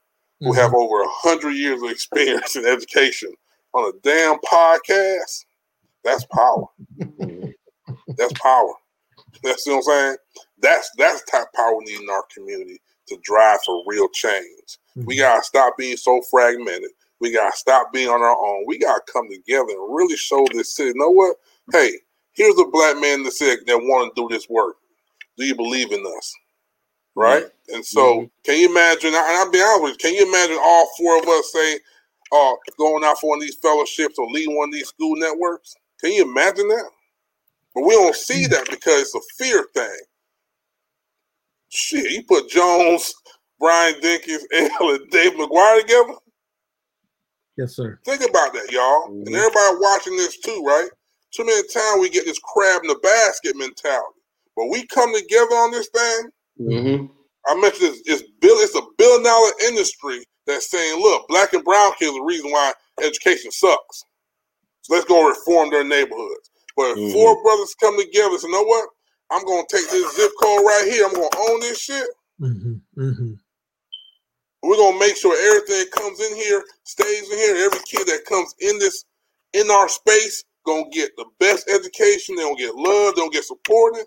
who 0.41 0.53
Mhm. 0.53 0.57
have 0.57 0.75
over 0.75 1.03
a 1.03 1.09
hundred 1.09 1.53
years 1.53 1.83
of 1.83 1.91
experience 1.91 2.57
in 2.57 2.67
education 2.67 3.33
on 3.75 3.89
a 3.89 3.99
damn 4.03 4.39
podcast, 4.41 5.45
that's 6.05 6.25
power. 6.27 6.67
that's 8.17 8.33
power. 8.41 8.75
That's 9.43 9.67
what 9.67 9.77
I'm 9.77 9.83
saying. 9.83 10.17
That's 10.59 10.91
that's 10.97 11.21
the 11.23 11.31
type 11.31 11.43
of 11.49 11.53
power 11.55 11.77
we 11.77 11.85
need 11.85 12.01
in 12.01 12.11
our 12.11 12.25
community 12.35 12.81
to 13.09 13.17
drive 13.23 13.61
for 13.65 13.83
real 13.87 14.09
change. 14.09 14.79
We 14.97 15.17
Mhm. 15.17 15.19
gotta 15.21 15.43
stop 15.45 15.77
being 15.77 15.97
so 15.97 16.21
fragmented. 16.31 16.91
We 17.21 17.31
gotta 17.31 17.57
stop 17.57 17.93
being 17.93 18.09
on 18.09 18.23
our 18.23 18.37
own. 18.37 18.65
We 18.67 18.79
gotta 18.79 19.03
come 19.13 19.29
together 19.31 19.71
and 19.71 19.95
really 19.95 20.17
show 20.17 20.47
this 20.53 20.75
city. 20.75 20.89
You 20.91 20.95
know 20.97 21.11
what? 21.11 21.37
Hey, 21.73 22.01
here's 22.33 22.59
a 22.59 22.65
black 22.65 22.99
man 22.99 23.23
that 23.25 23.33
said 23.33 23.59
that 23.67 23.79
want 23.79 24.15
to 24.15 24.23
do 24.23 24.29
this 24.35 24.49
work. 24.49 24.77
Do 25.37 25.45
you 25.45 25.55
believe 25.55 25.93
in 25.93 26.05
us? 26.19 26.35
Right? 27.17 27.45
And 27.69 27.85
so, 27.85 28.31
can 28.45 28.61
you 28.61 28.71
imagine? 28.71 29.09
And 29.09 29.17
I'll 29.17 29.51
be 29.51 29.61
honest 29.61 29.83
with 29.83 29.93
you. 29.93 29.97
Can 29.99 30.15
you 30.15 30.29
imagine 30.29 30.59
all 30.61 30.89
four 30.97 31.19
of 31.19 31.27
us 31.27 31.53
say, 31.53 31.81
uh, 32.33 32.53
going 32.79 33.05
out 33.05 33.19
for 33.19 33.31
one 33.31 33.39
of 33.39 33.43
these 33.43 33.57
fellowships 33.57 34.19
or 34.19 34.27
leading 34.31 34.57
one 34.57 34.69
of 34.69 34.75
these 34.75 34.89
school 34.89 35.17
networks. 35.17 35.75
Can 36.01 36.13
you 36.13 36.25
imagine 36.25 36.69
that? 36.69 36.91
But 37.75 37.85
we 37.85 37.95
don't 37.95 38.15
see 38.15 38.45
mm. 38.45 38.51
that 38.51 38.69
because 38.71 39.03
it's 39.03 39.15
a 39.15 39.21
fear 39.39 39.67
thing. 39.75 40.01
Shit, 41.69 42.11
you 42.11 42.23
put 42.23 42.49
Jones, 42.49 43.15
Brian 43.59 43.95
Dinkins, 44.01 44.43
and 44.53 45.11
Dave 45.11 45.33
McGuire 45.33 45.81
together. 45.81 46.15
Yes, 47.57 47.75
sir. 47.75 47.99
Think 48.05 48.29
about 48.29 48.53
that, 48.53 48.71
y'all. 48.71 49.09
Mm-hmm. 49.09 49.27
And 49.27 49.37
everybody 49.37 49.77
watching 49.81 50.17
this 50.17 50.39
too, 50.39 50.63
right? 50.67 50.89
Too 51.33 51.45
many 51.45 51.67
times 51.69 52.01
we 52.01 52.11
get 52.11 52.25
this 52.25 52.39
crab 52.39 52.83
in 52.83 52.89
the 52.89 52.99
basket 53.03 53.57
mentality. 53.57 54.21
But 54.57 54.69
we 54.71 54.87
come 54.87 55.15
together 55.15 55.55
on 55.55 55.71
this 55.71 55.89
thing. 55.89 56.31
Mm-hmm. 56.61 57.07
I 57.47 57.61
mentioned 57.61 57.95
it's, 57.95 58.03
it's, 58.07 58.23
bill, 58.41 58.57
it's 58.59 58.75
a 58.75 58.83
billion 58.99 59.23
dollar 59.23 59.51
industry 59.69 60.25
that's 60.47 60.71
saying, 60.71 61.01
look, 61.01 61.29
black 61.29 61.53
and 61.53 61.65
brown 61.65 61.93
kids 61.99 62.11
are 62.11 62.21
the 62.21 62.25
reason 62.25 62.51
why 62.51 62.73
education 63.03 63.51
sucks. 63.51 64.05
So 64.83 64.95
let's 64.95 65.07
go 65.07 65.29
reform 65.29 65.71
their 65.71 65.85
neighborhoods. 65.85 66.51
But 66.77 66.93
if 66.93 66.99
mm-hmm. 66.99 67.13
four 67.13 67.43
brothers 67.43 67.75
come 67.81 67.99
together 67.99 68.31
and 68.31 68.41
say, 68.41 68.49
you 68.49 68.53
know 68.53 68.63
what? 68.63 68.89
I'm 69.31 69.45
going 69.45 69.65
to 69.67 69.77
take 69.77 69.89
this 69.91 70.17
zip 70.17 70.31
code 70.41 70.65
right 70.65 70.87
here. 70.89 71.07
I'm 71.07 71.15
going 71.15 71.31
to 71.31 71.39
own 71.51 71.61
this 71.61 71.81
shit. 71.81 72.09
Mm-hmm. 72.41 73.03
Mm-hmm. 73.03 73.33
We're 74.63 74.77
going 74.77 74.95
to 74.95 75.01
make 75.01 75.17
sure 75.17 75.37
everything 75.37 75.91
comes 75.93 76.21
in 76.21 76.37
here 76.37 76.63
stays 76.85 77.31
in 77.31 77.39
here. 77.39 77.57
Every 77.67 77.81
kid 77.87 78.07
that 78.07 78.25
comes 78.29 78.55
in 78.61 78.79
this, 78.79 79.05
in 79.53 79.71
our 79.71 79.89
space, 79.89 80.45
going 80.65 80.91
to 80.91 80.97
get 80.97 81.11
the 81.17 81.27
best 81.39 81.69
education. 81.71 82.37
They're 82.37 82.47
going 82.47 82.57
to 82.57 82.63
get 82.63 82.75
love. 82.75 83.15
They're 83.15 83.23
going 83.23 83.31
to 83.31 83.37
get 83.37 83.45
supported. 83.45 84.05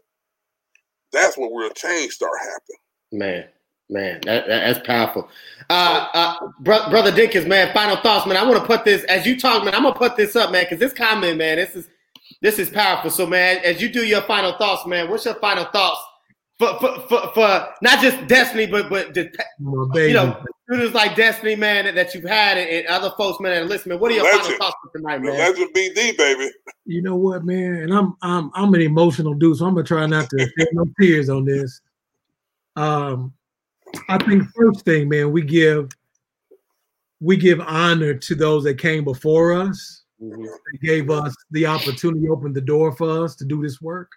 That's 1.12 1.38
when 1.38 1.54
real 1.54 1.70
change 1.72 2.14
start 2.14 2.32
happening. 2.40 2.78
Man, 3.12 3.46
man, 3.90 4.22
that, 4.26 4.48
that, 4.48 4.74
that's 4.74 4.86
powerful. 4.86 5.30
Uh, 5.70 6.08
uh, 6.14 6.36
bro, 6.60 6.90
brother 6.90 7.12
Dinkins, 7.12 7.48
man, 7.48 7.74
final 7.74 7.98
thoughts, 7.98 8.28
man. 8.28 8.38
I 8.38 8.44
want 8.44 8.60
to 8.60 8.66
put 8.66 8.86
this 8.86 9.04
as 9.06 9.26
you 9.26 9.40
talk, 9.40 9.64
man. 9.64 9.74
I'm 9.74 9.84
gonna 9.84 9.96
put 9.96 10.16
this 10.16 10.36
up, 10.36 10.52
man, 10.52 10.66
because 10.66 10.80
this 10.80 10.94
comment, 10.94 11.38
man, 11.38 11.58
this 11.58 11.76
is 11.76 11.90
this 12.42 12.60
is 12.60 12.70
powerful. 12.70 13.10
So, 13.10 13.26
man, 13.26 13.58
as 13.64 13.82
you 13.82 13.90
do 13.90 14.06
your 14.06 14.22
final 14.22 14.54
thoughts, 14.54 14.86
man, 14.86 15.10
what's 15.10 15.26
your 15.26 15.36
final 15.36 15.66
thoughts 15.66 16.02
for 16.60 16.80
for, 16.80 17.00
for, 17.08 17.32
for 17.34 17.70
not 17.82 18.02
just 18.02 18.28
Destiny, 18.28 18.68
but 18.68 18.90
but 18.90 19.14
just, 19.16 19.30
you 19.60 20.14
know 20.14 20.44
students 20.70 20.94
like 20.94 21.16
Destiny, 21.16 21.56
man, 21.56 21.94
that 21.96 22.14
you've 22.14 22.24
had 22.26 22.58
and, 22.58 22.70
and 22.70 22.88
other 22.88 23.12
folks, 23.18 23.40
man, 23.40 23.54
that 23.54 23.64
are 23.64 23.66
listening. 23.66 24.00
What 24.00 24.12
are 24.12 24.16
your 24.16 24.24
legend. 24.24 24.44
final 24.44 24.58
thoughts 24.60 24.76
for 24.84 24.98
tonight, 24.98 25.22
man? 25.22 25.38
Legend 25.38 25.74
BD, 25.76 26.18
baby. 26.18 26.52
You 26.86 27.02
know 27.02 27.16
what, 27.16 27.44
man, 27.44 27.76
and 27.76 27.94
I'm 27.94 28.16
I'm 28.22 28.52
I'm 28.54 28.74
an 28.74 28.82
emotional 28.82 29.34
dude, 29.34 29.58
so 29.58 29.66
I'm 29.66 29.74
gonna 29.74 29.86
try 29.86 30.06
not 30.06 30.30
to 30.30 30.40
shed 30.40 30.68
no 30.74 30.86
tears 31.00 31.30
on 31.30 31.46
this. 31.46 31.82
Um, 32.76 33.34
I 34.08 34.18
think 34.20 34.44
first 34.56 34.86
thing, 34.86 35.10
man, 35.10 35.32
we 35.32 35.42
give 35.42 35.90
we 37.20 37.36
give 37.36 37.60
honor 37.62 38.14
to 38.14 38.36
those 38.36 38.64
that 38.66 38.78
came 38.78 39.04
before 39.04 39.54
us. 39.54 40.04
Mm-hmm. 40.22 40.44
They 40.44 40.88
gave 40.88 41.10
us 41.10 41.34
the 41.52 41.66
opportunity, 41.66 42.30
opened 42.30 42.56
the 42.56 42.62
door 42.62 42.92
for 42.92 43.24
us 43.24 43.36
to 43.38 43.46
do 43.46 43.62
this 43.62 43.82
work. 43.82 44.12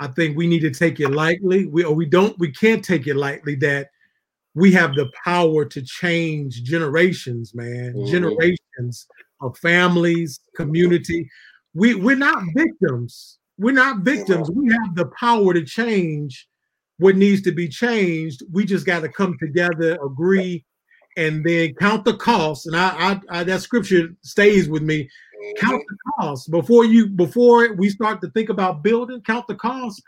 I 0.00 0.08
think 0.08 0.36
we 0.36 0.46
need 0.46 0.60
to 0.60 0.70
take 0.70 1.00
it 1.00 1.10
lightly. 1.10 1.66
We 1.66 1.84
or 1.84 1.94
we 1.94 2.06
don't, 2.06 2.38
we 2.38 2.50
can't 2.50 2.84
take 2.84 3.06
it 3.06 3.16
lightly 3.16 3.54
that 3.56 3.90
we 4.54 4.72
have 4.72 4.94
the 4.94 5.10
power 5.24 5.64
to 5.64 5.82
change 5.82 6.62
generations, 6.62 7.54
man. 7.54 7.94
Mm-hmm. 7.94 8.10
Generations 8.10 9.06
of 9.40 9.56
families, 9.58 10.40
community. 10.56 11.28
We 11.74 11.94
we're 11.94 12.16
not 12.16 12.42
victims. 12.54 13.38
We're 13.58 13.72
not 13.72 13.98
victims. 13.98 14.50
We 14.50 14.72
have 14.72 14.94
the 14.94 15.10
power 15.18 15.54
to 15.54 15.64
change 15.64 16.48
what 16.98 17.16
needs 17.16 17.42
to 17.42 17.52
be 17.52 17.68
changed. 17.68 18.42
We 18.52 18.64
just 18.64 18.86
got 18.86 19.00
to 19.00 19.08
come 19.08 19.36
together, 19.40 19.98
agree, 20.04 20.64
and 21.16 21.44
then 21.44 21.74
count 21.74 22.04
the 22.04 22.16
costs. 22.16 22.66
And 22.66 22.76
I, 22.76 22.88
I, 22.88 23.40
I, 23.40 23.44
that 23.44 23.62
scripture 23.62 24.08
stays 24.22 24.68
with 24.68 24.82
me. 24.82 25.08
Count 25.58 25.82
the 25.88 25.96
costs 26.18 26.48
before 26.48 26.84
you 26.84 27.08
before 27.08 27.74
we 27.74 27.88
start 27.88 28.20
to 28.22 28.30
think 28.30 28.48
about 28.48 28.82
building. 28.82 29.20
Count 29.22 29.46
the 29.46 29.54
costs 29.54 30.00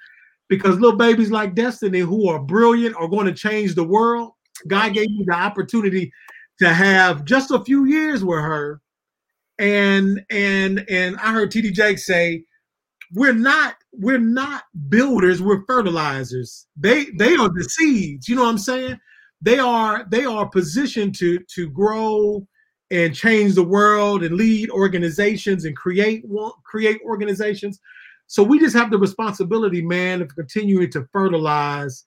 because 0.48 0.78
little 0.78 0.96
babies 0.96 1.30
like 1.30 1.54
Destiny 1.54 2.00
who 2.00 2.28
are 2.28 2.38
brilliant 2.38 2.96
are 2.96 3.08
going 3.08 3.26
to 3.26 3.32
change 3.32 3.74
the 3.74 3.84
world. 3.84 4.32
God 4.68 4.94
gave 4.94 5.08
me 5.10 5.24
the 5.26 5.34
opportunity 5.34 6.12
to 6.58 6.72
have 6.72 7.24
just 7.24 7.50
a 7.50 7.62
few 7.64 7.84
years 7.84 8.24
with 8.24 8.38
her, 8.38 8.80
and 9.58 10.24
and 10.30 10.84
and 10.88 11.16
I 11.16 11.32
heard 11.32 11.50
TD 11.50 11.72
Jake 11.72 11.98
say 11.98 12.44
we're 13.14 13.32
not 13.32 13.76
we're 13.92 14.18
not 14.18 14.64
builders 14.88 15.42
we're 15.42 15.64
fertilizers. 15.66 16.66
They 16.76 17.06
they 17.18 17.34
are 17.34 17.48
the 17.48 17.64
seeds. 17.64 18.28
You 18.28 18.36
know 18.36 18.42
what 18.42 18.50
i'm 18.50 18.58
saying? 18.58 18.98
They 19.42 19.58
are 19.58 20.04
they 20.10 20.24
are 20.24 20.48
positioned 20.48 21.14
to 21.16 21.38
to 21.54 21.68
grow 21.68 22.46
and 22.90 23.14
change 23.14 23.54
the 23.54 23.62
world 23.62 24.22
and 24.22 24.36
lead 24.36 24.70
organizations 24.70 25.64
and 25.64 25.76
create 25.76 26.24
create 26.64 27.00
organizations 27.04 27.80
so 28.28 28.42
we 28.42 28.58
just 28.58 28.76
have 28.76 28.90
the 28.90 28.98
responsibility 28.98 29.82
man 29.82 30.22
of 30.22 30.34
continuing 30.34 30.90
to 30.90 31.06
fertilize 31.12 32.04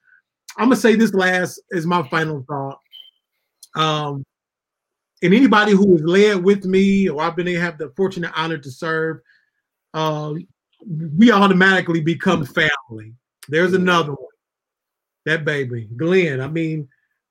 i'm 0.58 0.66
gonna 0.66 0.76
say 0.76 0.96
this 0.96 1.14
last 1.14 1.60
is 1.72 1.86
my 1.86 2.08
final 2.10 2.44
thought 2.48 2.80
um 3.76 4.24
and 5.22 5.34
anybody 5.34 5.74
who 5.74 5.92
has 5.94 6.02
led 6.04 6.44
with 6.44 6.64
me 6.66 7.10
or 7.10 7.22
i've 7.22 7.36
been 7.36 7.48
have 7.48 7.78
the 7.78 7.92
fortunate 7.96 8.32
honor 8.36 8.58
to 8.58 8.72
serve 8.72 9.20
uh, 9.94 10.34
we 11.18 11.32
automatically 11.32 12.02
become 12.02 12.46
family. 12.46 13.14
There's 13.48 13.74
another 13.74 14.12
one. 14.12 14.26
That 15.26 15.46
baby, 15.46 15.90
Glenn. 15.98 16.42
I 16.42 16.48
mean, 16.48 16.88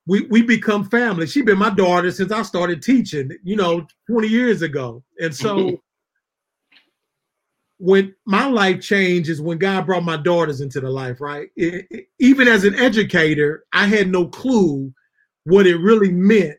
we 0.08 0.22
we 0.22 0.42
become 0.42 0.88
family. 0.88 1.26
She's 1.26 1.44
been 1.44 1.58
my 1.58 1.70
daughter 1.70 2.10
since 2.10 2.32
I 2.32 2.40
started 2.40 2.82
teaching, 2.82 3.30
you 3.44 3.56
know, 3.56 3.86
20 4.10 4.26
years 4.26 4.62
ago. 4.62 5.04
And 5.20 5.36
so 5.36 5.56
mm-hmm. 5.56 5.74
when 7.76 8.14
my 8.24 8.46
life 8.46 8.80
changed 8.80 9.28
is 9.28 9.42
when 9.42 9.58
God 9.58 9.84
brought 9.84 10.04
my 10.04 10.16
daughters 10.16 10.62
into 10.62 10.80
the 10.80 10.88
life, 10.88 11.20
right? 11.20 11.50
It, 11.56 11.86
it, 11.90 12.06
even 12.18 12.48
as 12.48 12.64
an 12.64 12.74
educator, 12.74 13.64
I 13.74 13.86
had 13.86 14.08
no 14.08 14.26
clue 14.26 14.92
what 15.44 15.66
it 15.66 15.76
really 15.76 16.10
meant 16.10 16.56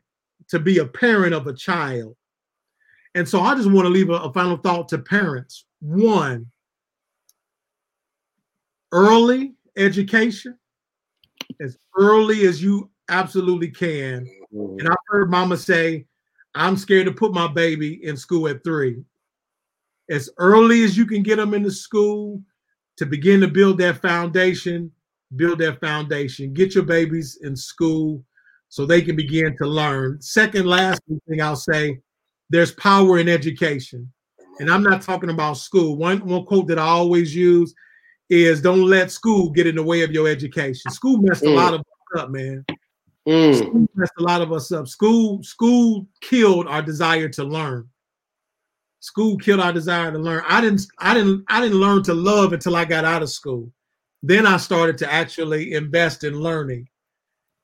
to 0.50 0.60
be 0.60 0.78
a 0.78 0.86
parent 0.86 1.34
of 1.34 1.48
a 1.48 1.54
child. 1.54 2.16
And 3.16 3.28
so 3.28 3.42
I 3.42 3.56
just 3.56 3.72
want 3.72 3.88
to 3.88 3.90
leave 3.90 4.12
a, 4.12 4.14
a 4.14 4.32
final 4.32 4.58
thought 4.58 4.90
to 4.90 5.00
parents. 5.00 5.66
One, 5.80 6.46
early 8.92 9.56
education 9.76 10.56
as 11.60 11.78
early 11.98 12.46
as 12.46 12.62
you 12.62 12.92
absolutely 13.10 13.70
can. 13.70 14.26
Mm-hmm. 14.54 14.80
And 14.80 14.90
I've 14.90 14.98
heard 15.08 15.30
mama 15.30 15.58
say, 15.58 16.06
I'm 16.56 16.78
scared 16.78 17.06
to 17.06 17.14
put 17.14 17.34
my 17.34 17.48
baby 17.48 18.04
in 18.04 18.18
school 18.18 18.48
at 18.48 18.64
three. 18.64 19.04
As 20.10 20.30
early 20.38 20.84
as 20.84 20.98
you 20.98 21.06
can 21.06 21.22
get 21.22 21.36
them 21.36 21.54
into 21.54 21.72
school 21.72 22.42
to 22.98 23.06
begin 23.06 23.42
to 23.42 23.48
build 23.48 23.78
that 23.80 24.02
foundation, 24.02 24.92
build 25.36 25.60
that 25.60 25.80
foundation, 25.80 26.54
get 26.54 26.74
your 26.74 26.84
babies 26.84 27.40
in 27.44 27.56
school 27.56 28.24
so 28.70 28.86
they 28.86 29.02
can 29.02 29.16
begin 29.16 29.56
to 29.58 29.68
learn. 29.68 30.22
Second, 30.22 30.66
last 30.66 31.02
thing 31.28 31.42
I'll 31.42 31.56
say, 31.56 32.00
there's 32.50 32.72
power 32.74 33.20
in 33.20 33.30
education. 33.30 34.12
And 34.60 34.70
I'm 34.70 34.84
not 34.84 35.02
talking 35.02 35.30
about 35.30 35.58
school. 35.58 35.96
One, 35.96 36.26
one 36.26 36.46
quote 36.46 36.68
that 36.68 36.80
I 36.80 36.84
always 36.84 37.34
use 37.36 37.74
is 38.30 38.62
don't 38.62 38.86
let 38.86 39.12
school 39.12 39.50
get 39.50 39.68
in 39.68 39.76
the 39.76 39.84
way 39.84 40.02
of 40.02 40.12
your 40.12 40.28
education. 40.28 40.92
School 40.92 41.18
messed 41.18 41.44
mm. 41.44 41.52
a 41.52 41.56
lot 41.56 41.74
of 41.74 41.82
us 41.82 42.22
up, 42.22 42.30
man. 42.30 42.66
Mm. 43.30 43.88
Messed 43.94 44.14
a 44.18 44.24
lot 44.24 44.42
of 44.42 44.52
us 44.52 44.72
up. 44.72 44.88
School, 44.88 45.44
school 45.44 46.08
killed 46.20 46.68
our 46.68 46.82
desire 46.82 47.30
to 47.30 47.44
learn. 47.44 47.88
School 49.02 49.38
killed 49.38 49.60
our 49.60 49.72
desire 49.72 50.12
to 50.12 50.18
learn. 50.18 50.44
I 50.48 50.62
didn't, 50.62 50.88
I 50.98 51.14
didn't, 51.14 51.46
I 51.48 51.62
didn't 51.62 51.80
learn 51.80 52.02
to 52.04 52.14
love 52.16 52.54
until 52.54 52.76
I 52.76 52.86
got 52.86 53.06
out 53.06 53.22
of 53.22 53.30
school. 53.30 53.72
Then 54.24 54.48
I 54.48 54.58
started 54.58 54.98
to 55.00 55.14
actually 55.14 55.74
invest 55.74 56.24
in 56.24 56.40
learning. 56.40 56.90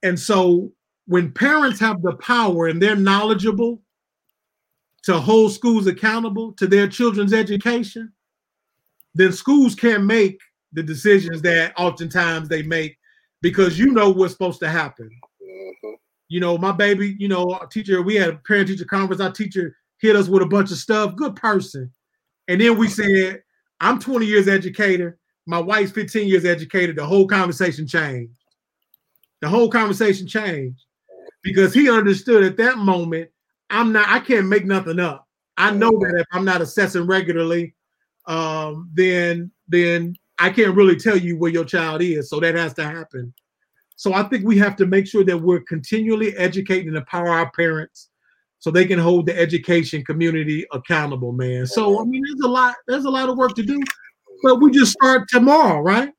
And 0.04 0.20
so 0.20 0.72
when 1.08 1.32
parents 1.32 1.80
have 1.80 2.00
the 2.04 2.14
power 2.18 2.68
and 2.68 2.80
they're 2.80 2.96
knowledgeable 2.96 3.82
to 5.04 5.20
hold 5.20 5.52
schools 5.52 5.88
accountable 5.88 6.52
to 6.54 6.68
their 6.68 6.88
children's 6.88 7.34
education, 7.34 8.14
then 9.16 9.32
schools 9.32 9.74
can 9.74 10.06
make 10.06 10.40
the 10.74 10.84
decisions 10.84 11.42
that 11.42 11.74
oftentimes 11.76 12.50
they 12.50 12.62
make 12.62 12.98
because 13.42 13.80
you 13.80 13.92
know 13.92 14.12
what's 14.12 14.34
supposed 14.34 14.60
to 14.60 14.70
happen. 14.70 15.10
You 16.28 16.40
know, 16.40 16.58
my 16.58 16.72
baby, 16.72 17.16
you 17.20 17.28
know, 17.28 17.60
teacher, 17.72 18.02
we 18.02 18.16
had 18.16 18.30
a 18.30 18.38
parent 18.38 18.68
teacher 18.68 18.86
conference. 18.86 19.22
Our 19.22 19.32
teacher 19.32 19.76
hit 20.00 20.16
us 20.16 20.28
with 20.28 20.42
a 20.42 20.48
bunch 20.48 20.72
of 20.72 20.78
stuff, 20.78 21.16
good 21.16 21.36
person. 21.36 21.92
And 22.48 22.60
then 22.60 22.78
we 22.78 22.88
said, 22.88 23.44
I'm 23.80 24.00
20 24.00 24.26
years 24.26 24.48
educator, 24.48 25.18
my 25.46 25.60
wife's 25.60 25.92
15 25.92 26.28
years 26.28 26.46
educator. 26.46 26.94
The 26.94 27.06
whole 27.06 27.28
conversation 27.28 27.88
changed. 27.88 28.34
The 29.42 29.50
whole 29.50 29.70
conversation 29.70 30.28
changed 30.28 30.82
because 31.44 31.74
he 31.74 31.90
understood 31.90 32.44
at 32.44 32.58
that 32.58 32.78
moment, 32.78 33.30
I'm 33.70 33.92
not, 33.92 34.08
I 34.08 34.20
can't 34.20 34.48
make 34.48 34.66
nothing 34.66 35.00
up. 35.00 35.28
I 35.58 35.72
know 35.72 35.92
that 35.92 36.16
if 36.18 36.26
I'm 36.32 36.46
not 36.46 36.62
assessing 36.62 37.08
regularly, 37.08 37.76
um, 38.28 38.90
then 38.94 39.52
then 39.68 40.16
I 40.38 40.50
can't 40.50 40.76
really 40.76 40.96
tell 40.96 41.18
you 41.18 41.38
where 41.38 41.52
your 41.52 41.66
child 41.66 42.02
is. 42.02 42.30
So 42.30 42.40
that 42.40 42.56
has 42.56 42.74
to 42.76 42.84
happen. 42.84 43.34
So 43.96 44.14
I 44.14 44.24
think 44.24 44.46
we 44.46 44.58
have 44.58 44.76
to 44.78 44.86
make 44.86 45.08
sure 45.08 45.24
that 45.24 45.38
we're 45.38 45.62
continually 45.62 46.36
educating 46.38 46.90
and 46.90 46.98
empower 46.98 47.30
our 47.30 47.52
parents 47.52 48.10
so 48.60 48.72
they 48.72 48.86
can 48.86 49.00
hold 49.00 49.26
the 49.26 49.38
education 49.38 50.04
community 50.04 50.66
accountable, 50.74 51.32
man. 51.32 51.66
So 51.66 52.02
I 52.02 52.06
mean, 52.06 52.22
there's 52.26 52.46
a 52.46 52.52
lot, 52.52 52.76
there's 52.88 53.06
a 53.06 53.10
lot 53.10 53.30
of 53.30 53.38
work 53.38 53.54
to 53.56 53.64
do, 53.64 53.80
but 54.44 54.56
we 54.56 54.72
just 54.72 54.94
start 54.94 55.28
tomorrow, 55.30 55.80
right? 55.82 56.12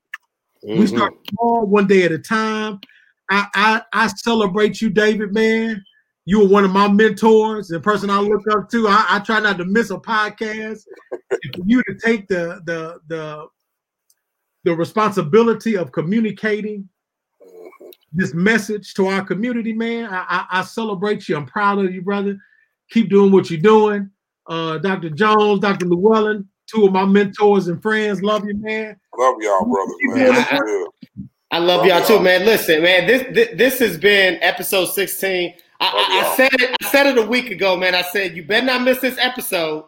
Mm-hmm. 0.65 0.79
We 0.79 0.87
start 0.87 1.13
tomorrow, 1.25 1.65
one 1.65 1.87
day 1.87 2.03
at 2.03 2.11
a 2.11 2.19
time. 2.19 2.79
I, 3.29 3.47
I 3.53 3.81
I 3.93 4.07
celebrate 4.07 4.81
you, 4.81 4.89
David, 4.89 5.33
man. 5.33 5.83
You 6.25 6.39
were 6.39 6.47
one 6.47 6.65
of 6.65 6.71
my 6.71 6.87
mentors, 6.87 7.67
the 7.67 7.79
person 7.79 8.09
I 8.09 8.19
look 8.19 8.43
up 8.51 8.69
to. 8.71 8.87
I, 8.87 9.05
I 9.09 9.19
try 9.19 9.39
not 9.39 9.57
to 9.57 9.65
miss 9.65 9.91
a 9.91 9.97
podcast. 9.97 10.83
and 11.11 11.55
for 11.55 11.63
you 11.65 11.83
to 11.83 11.95
take 12.03 12.27
the 12.27 12.61
the 12.65 12.99
the 13.07 13.47
the 14.63 14.75
responsibility 14.75 15.77
of 15.77 15.91
communicating 15.91 16.89
this 18.17 18.33
message 18.33 18.93
to 18.95 19.07
our 19.07 19.23
community, 19.23 19.73
man. 19.73 20.05
I, 20.05 20.25
I, 20.27 20.59
I, 20.59 20.63
celebrate 20.63 21.29
you. 21.29 21.37
I'm 21.37 21.45
proud 21.45 21.79
of 21.79 21.93
you, 21.93 22.01
brother. 22.01 22.37
Keep 22.89 23.09
doing 23.09 23.31
what 23.31 23.49
you're 23.49 23.61
doing. 23.61 24.09
Uh, 24.47 24.77
Dr. 24.79 25.09
Jones, 25.09 25.59
Dr. 25.59 25.85
Llewellyn, 25.85 26.47
two 26.67 26.85
of 26.85 26.93
my 26.93 27.05
mentors 27.05 27.67
and 27.67 27.81
friends. 27.81 28.21
Love 28.23 28.45
you, 28.45 28.55
man. 28.55 28.97
Love 29.17 29.35
y'all, 29.39 29.65
brother, 29.65 29.93
man. 30.01 30.31
I, 30.31 30.59
I 31.51 31.59
love, 31.59 31.67
love 31.67 31.85
y'all, 31.85 31.99
y'all, 31.99 32.07
too, 32.07 32.19
man. 32.19 32.45
Listen, 32.45 32.81
man, 32.81 33.07
this, 33.07 33.25
this, 33.33 33.49
this 33.57 33.79
has 33.79 33.97
been 33.97 34.37
episode 34.41 34.85
16. 34.85 35.53
I, 35.79 35.85
I, 35.85 36.31
I, 36.31 36.35
said 36.35 36.53
it. 36.53 36.75
I 36.81 36.87
said 36.89 37.05
it 37.05 37.17
a 37.17 37.27
week 37.27 37.51
ago, 37.51 37.77
man. 37.77 37.93
I 37.93 38.01
said 38.01 38.35
you 38.35 38.43
better 38.43 38.65
not 38.65 38.81
miss 38.81 38.99
this 38.99 39.17
episode 39.19 39.85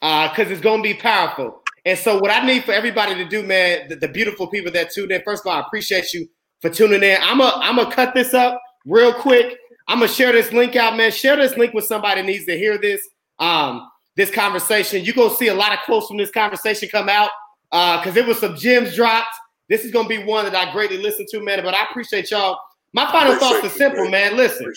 because 0.00 0.48
uh, 0.48 0.50
it's 0.50 0.60
gonna 0.60 0.82
be 0.82 0.94
powerful. 0.94 1.62
And 1.84 1.98
so, 1.98 2.18
what 2.18 2.30
I 2.30 2.44
need 2.44 2.64
for 2.64 2.72
everybody 2.72 3.14
to 3.14 3.24
do, 3.24 3.42
man, 3.44 3.88
the, 3.88 3.96
the 3.96 4.08
beautiful 4.08 4.48
people 4.48 4.72
that 4.72 4.90
tuned 4.90 5.12
in. 5.12 5.22
First 5.22 5.46
of 5.46 5.52
all, 5.52 5.58
I 5.58 5.60
appreciate 5.60 6.12
you 6.12 6.28
for 6.62 6.70
tuning 6.70 7.02
in. 7.02 7.18
I'm 7.20 7.40
a 7.40 7.52
I'm 7.56 7.76
gonna 7.76 7.94
cut 7.94 8.14
this 8.14 8.32
up 8.32 8.62
real 8.86 9.12
quick. 9.12 9.58
I'm 9.88 9.98
gonna 9.98 10.08
share 10.08 10.32
this 10.32 10.52
link 10.52 10.76
out, 10.76 10.96
man. 10.96 11.10
Share 11.10 11.36
this 11.36 11.56
link 11.58 11.74
with 11.74 11.84
somebody 11.84 12.22
that 12.22 12.26
needs 12.26 12.46
to 12.46 12.56
hear 12.56 12.78
this. 12.78 13.06
Um, 13.38 13.88
this 14.16 14.30
conversation. 14.30 15.04
You're 15.04 15.14
gonna 15.14 15.34
see 15.34 15.48
a 15.48 15.54
lot 15.54 15.72
of 15.72 15.78
quotes 15.84 16.08
from 16.08 16.16
this 16.16 16.30
conversation 16.30 16.88
come 16.88 17.08
out 17.08 17.30
because 17.70 18.16
uh, 18.16 18.20
it 18.20 18.26
was 18.26 18.38
some 18.38 18.56
gems 18.56 18.94
dropped. 18.94 19.34
This 19.68 19.84
is 19.84 19.90
gonna 19.90 20.08
be 20.08 20.22
one 20.22 20.44
that 20.44 20.54
I 20.54 20.72
greatly 20.72 20.98
listen 20.98 21.26
to, 21.30 21.40
man. 21.40 21.62
But 21.62 21.74
I 21.74 21.84
appreciate 21.84 22.30
y'all. 22.30 22.58
My 22.92 23.10
final 23.10 23.36
thoughts 23.36 23.64
are 23.64 23.70
simple, 23.70 24.08
man. 24.10 24.36
Listen, 24.36 24.70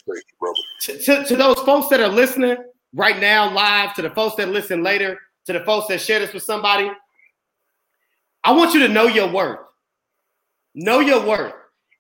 to, 0.84 0.98
to, 0.98 1.26
to 1.26 1.36
those 1.36 1.60
folks 1.60 1.90
that 1.90 2.00
are 2.00 2.08
listening 2.08 2.56
right 2.94 3.20
now 3.20 3.52
live, 3.52 3.94
to 3.96 4.02
the 4.02 4.10
folks 4.12 4.38
that 4.38 4.50
listen 4.50 4.84
later, 4.84 5.20
to 5.48 5.54
the 5.54 5.60
folks 5.66 5.88
that 5.88 6.00
share 6.00 6.20
this 6.20 6.32
with 6.32 6.44
somebody, 6.44 6.90
I 8.46 8.54
want 8.54 8.74
you 8.74 8.80
to 8.82 8.88
know 8.88 9.08
your 9.08 9.30
worth. 9.30 9.60
Know 10.76 11.02
your 11.02 11.26
worth. 11.26 11.54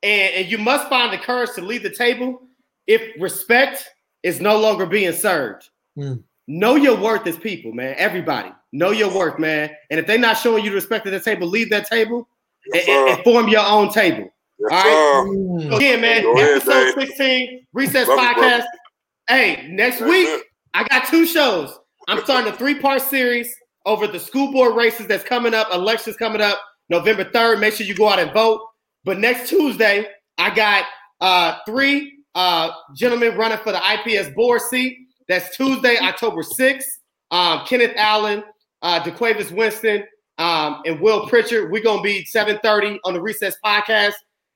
And, 0.06 0.36
and 0.36 0.52
you 0.52 0.60
must 0.60 0.88
find 0.88 1.12
the 1.12 1.18
courage 1.18 1.50
to 1.56 1.62
leave 1.62 1.82
the 1.82 1.90
table 1.90 2.44
if 2.86 3.02
respect 3.20 3.90
is 4.22 4.40
no 4.40 4.60
longer 4.60 4.86
being 4.86 5.14
served. 5.14 5.70
Mm. 5.98 6.22
Know 6.48 6.76
your 6.76 6.96
worth 6.96 7.26
as 7.26 7.38
people, 7.38 7.72
man. 7.72 7.96
Everybody, 7.98 8.52
know 8.72 8.92
your 8.92 9.12
worth, 9.12 9.40
man. 9.40 9.72
And 9.90 10.00
if 10.00 10.06
they're 10.06 10.20
not 10.20 10.38
showing 10.38 10.64
you 10.64 10.70
the 10.70 10.76
respect 10.76 11.08
at 11.08 11.10
the 11.10 11.20
table, 11.20 11.48
leave 11.48 11.72
that 11.72 11.88
table 11.88 12.28
yes, 12.72 12.88
and, 12.88 13.10
and, 13.10 13.24
form 13.24 13.48
your 13.48 13.66
own 13.66 13.92
table. 13.92 14.30
Yes, 14.60 14.72
all 14.72 15.26
right. 15.26 15.64
So 15.70 15.76
again, 15.76 16.02
man, 16.02 16.22
Go 16.22 16.36
episode 16.38 16.72
ahead, 16.72 17.08
16, 17.08 17.66
Recess 17.74 18.08
Love 18.08 18.20
Podcast. 18.20 18.60
You, 18.60 18.80
hey, 19.28 19.68
next 19.72 20.00
That's 20.00 20.10
week, 20.12 20.28
it. 20.28 20.44
I 20.76 20.84
got 20.88 21.08
two 21.08 21.26
shows. 21.26 21.80
I'm 22.08 22.24
starting 22.24 22.54
a 22.54 22.56
three-part 22.56 23.02
series 23.02 23.52
over 23.88 24.06
the 24.06 24.20
school 24.20 24.52
board 24.52 24.76
races 24.76 25.08
that's 25.08 25.24
coming 25.24 25.56
up, 25.56 25.74
elections 25.74 26.16
coming 26.16 26.42
up 26.42 26.62
November 26.90 27.26
3rd. 27.26 27.60
Make 27.60 27.74
sure 27.74 27.88
you 27.88 27.96
go 27.96 28.08
out 28.08 28.20
and 28.20 28.32
vote. 28.32 28.62
But 29.06 29.20
next 29.20 29.50
Tuesday, 29.50 30.08
I 30.38 30.54
got 30.54 30.86
uh, 31.22 31.60
three 31.66 32.12
uh, 32.34 32.72
gentlemen 32.96 33.38
running 33.38 33.60
for 33.60 33.72
the 33.72 33.80
IPS 33.80 34.34
board 34.36 34.62
seat. 34.62 34.98
That's 35.30 35.56
Tuesday, 35.56 35.98
October 35.98 36.42
6th. 36.42 36.84
Um, 37.32 37.62
Kenneth 37.66 37.94
Allen, 37.96 38.44
uh, 38.82 39.00
DeQuavis 39.02 39.52
Winston, 39.52 40.04
um, 40.38 40.82
and 40.86 41.00
Will 41.00 41.28
Pritchard. 41.28 41.72
We're 41.72 41.84
going 41.84 42.00
to 42.00 42.04
be 42.04 42.26
7.30 42.26 43.00
on 43.06 43.14
the 43.14 43.22
Recess 43.22 43.56
Podcast. 43.64 44.14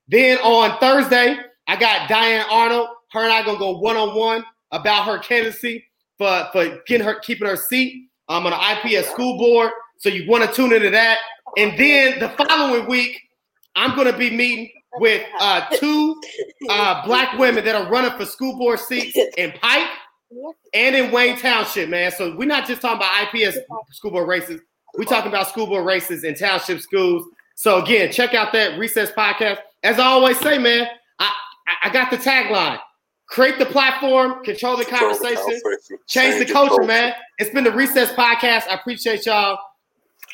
Then 0.08 0.38
on 0.40 0.78
Thursday, 0.80 1.38
I 1.68 1.76
got 1.76 2.10
Diane 2.10 2.46
Arnold. 2.52 2.90
Her 3.12 3.24
and 3.24 3.32
I 3.32 3.44
going 3.44 3.58
to 3.58 3.60
go 3.60 3.78
one-on-one 3.78 4.44
about 4.72 5.06
her 5.06 5.18
candidacy 5.20 5.84
for, 6.18 6.48
for 6.52 6.80
getting 6.86 7.06
her 7.06 7.20
keeping 7.20 7.48
her 7.48 7.56
seat 7.56 8.10
um, 8.28 8.46
on 8.46 8.52
the 8.52 8.98
IPS 8.98 9.10
school 9.10 9.38
board. 9.38 9.72
So 9.98 10.10
you 10.10 10.30
want 10.30 10.48
to 10.48 10.56
tune 10.56 10.74
into 10.74 10.90
that. 10.92 11.18
And 11.58 11.78
then 11.78 12.20
the 12.20 12.30
following 12.30 12.88
week, 12.88 13.20
I'm 13.76 13.96
going 13.96 14.12
to 14.12 14.18
be 14.18 14.30
meeting 14.30 14.70
with 14.96 15.26
uh, 15.40 15.66
two 15.76 16.20
uh, 16.70 17.06
black 17.06 17.38
women 17.38 17.64
that 17.66 17.76
are 17.76 17.90
running 17.90 18.12
for 18.18 18.26
school 18.26 18.58
board 18.58 18.80
seats 18.80 19.18
in 19.38 19.52
Pike 19.62 19.88
and 20.74 20.96
in 20.96 21.12
Wayne 21.12 21.38
Township, 21.38 21.90
man. 21.90 22.12
So 22.12 22.36
we're 22.36 22.48
not 22.48 22.68
just 22.68 22.82
talking 22.82 22.98
about 22.98 23.34
IPS 23.34 23.58
school 23.92 24.12
board 24.12 24.28
races. 24.28 24.62
We're 24.98 25.06
talking 25.06 25.30
about 25.30 25.48
school 25.48 25.68
board 25.68 25.86
races 25.86 26.24
in 26.24 26.36
township 26.36 26.82
schools. 26.82 27.26
So 27.56 27.82
again, 27.82 28.12
check 28.12 28.34
out 28.34 28.54
that 28.54 28.80
Recess 28.80 29.12
podcast. 29.12 29.60
As 29.84 30.00
I 30.00 30.06
always 30.06 30.40
say, 30.40 30.58
man, 30.58 30.88
I, 31.20 31.32
I 31.84 31.90
got 31.90 32.12
the 32.12 32.18
tagline. 32.18 32.80
Create 33.28 33.60
the 33.60 33.66
platform, 33.66 34.44
control 34.44 34.76
the 34.76 34.86
conversation, 34.86 35.62
change, 36.08 36.40
the 36.40 36.52
culture, 36.52 36.70
culture, 36.70 36.84
man. 36.84 37.14
It's 37.38 37.52
been 37.52 37.64
the 37.64 37.72
Recess 37.72 38.12
Podcast. 38.14 38.68
I 38.68 38.74
appreciate 38.74 39.28
y'all. 39.28 39.60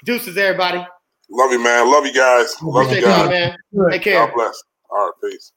Deuces, 0.05 0.37
everybody. 0.37 0.85
Love 1.29 1.51
you, 1.51 1.63
man. 1.63 1.91
Love 1.91 2.05
you 2.05 2.13
guys. 2.13 2.55
Oh, 2.61 2.69
Love 2.69 2.91
you 2.91 3.01
guys. 3.01 3.29
man. 3.29 3.57
Take 3.91 4.03
care. 4.03 4.25
God 4.25 4.33
bless. 4.35 4.61
All 4.89 4.97
right, 4.97 5.31
peace. 5.31 5.51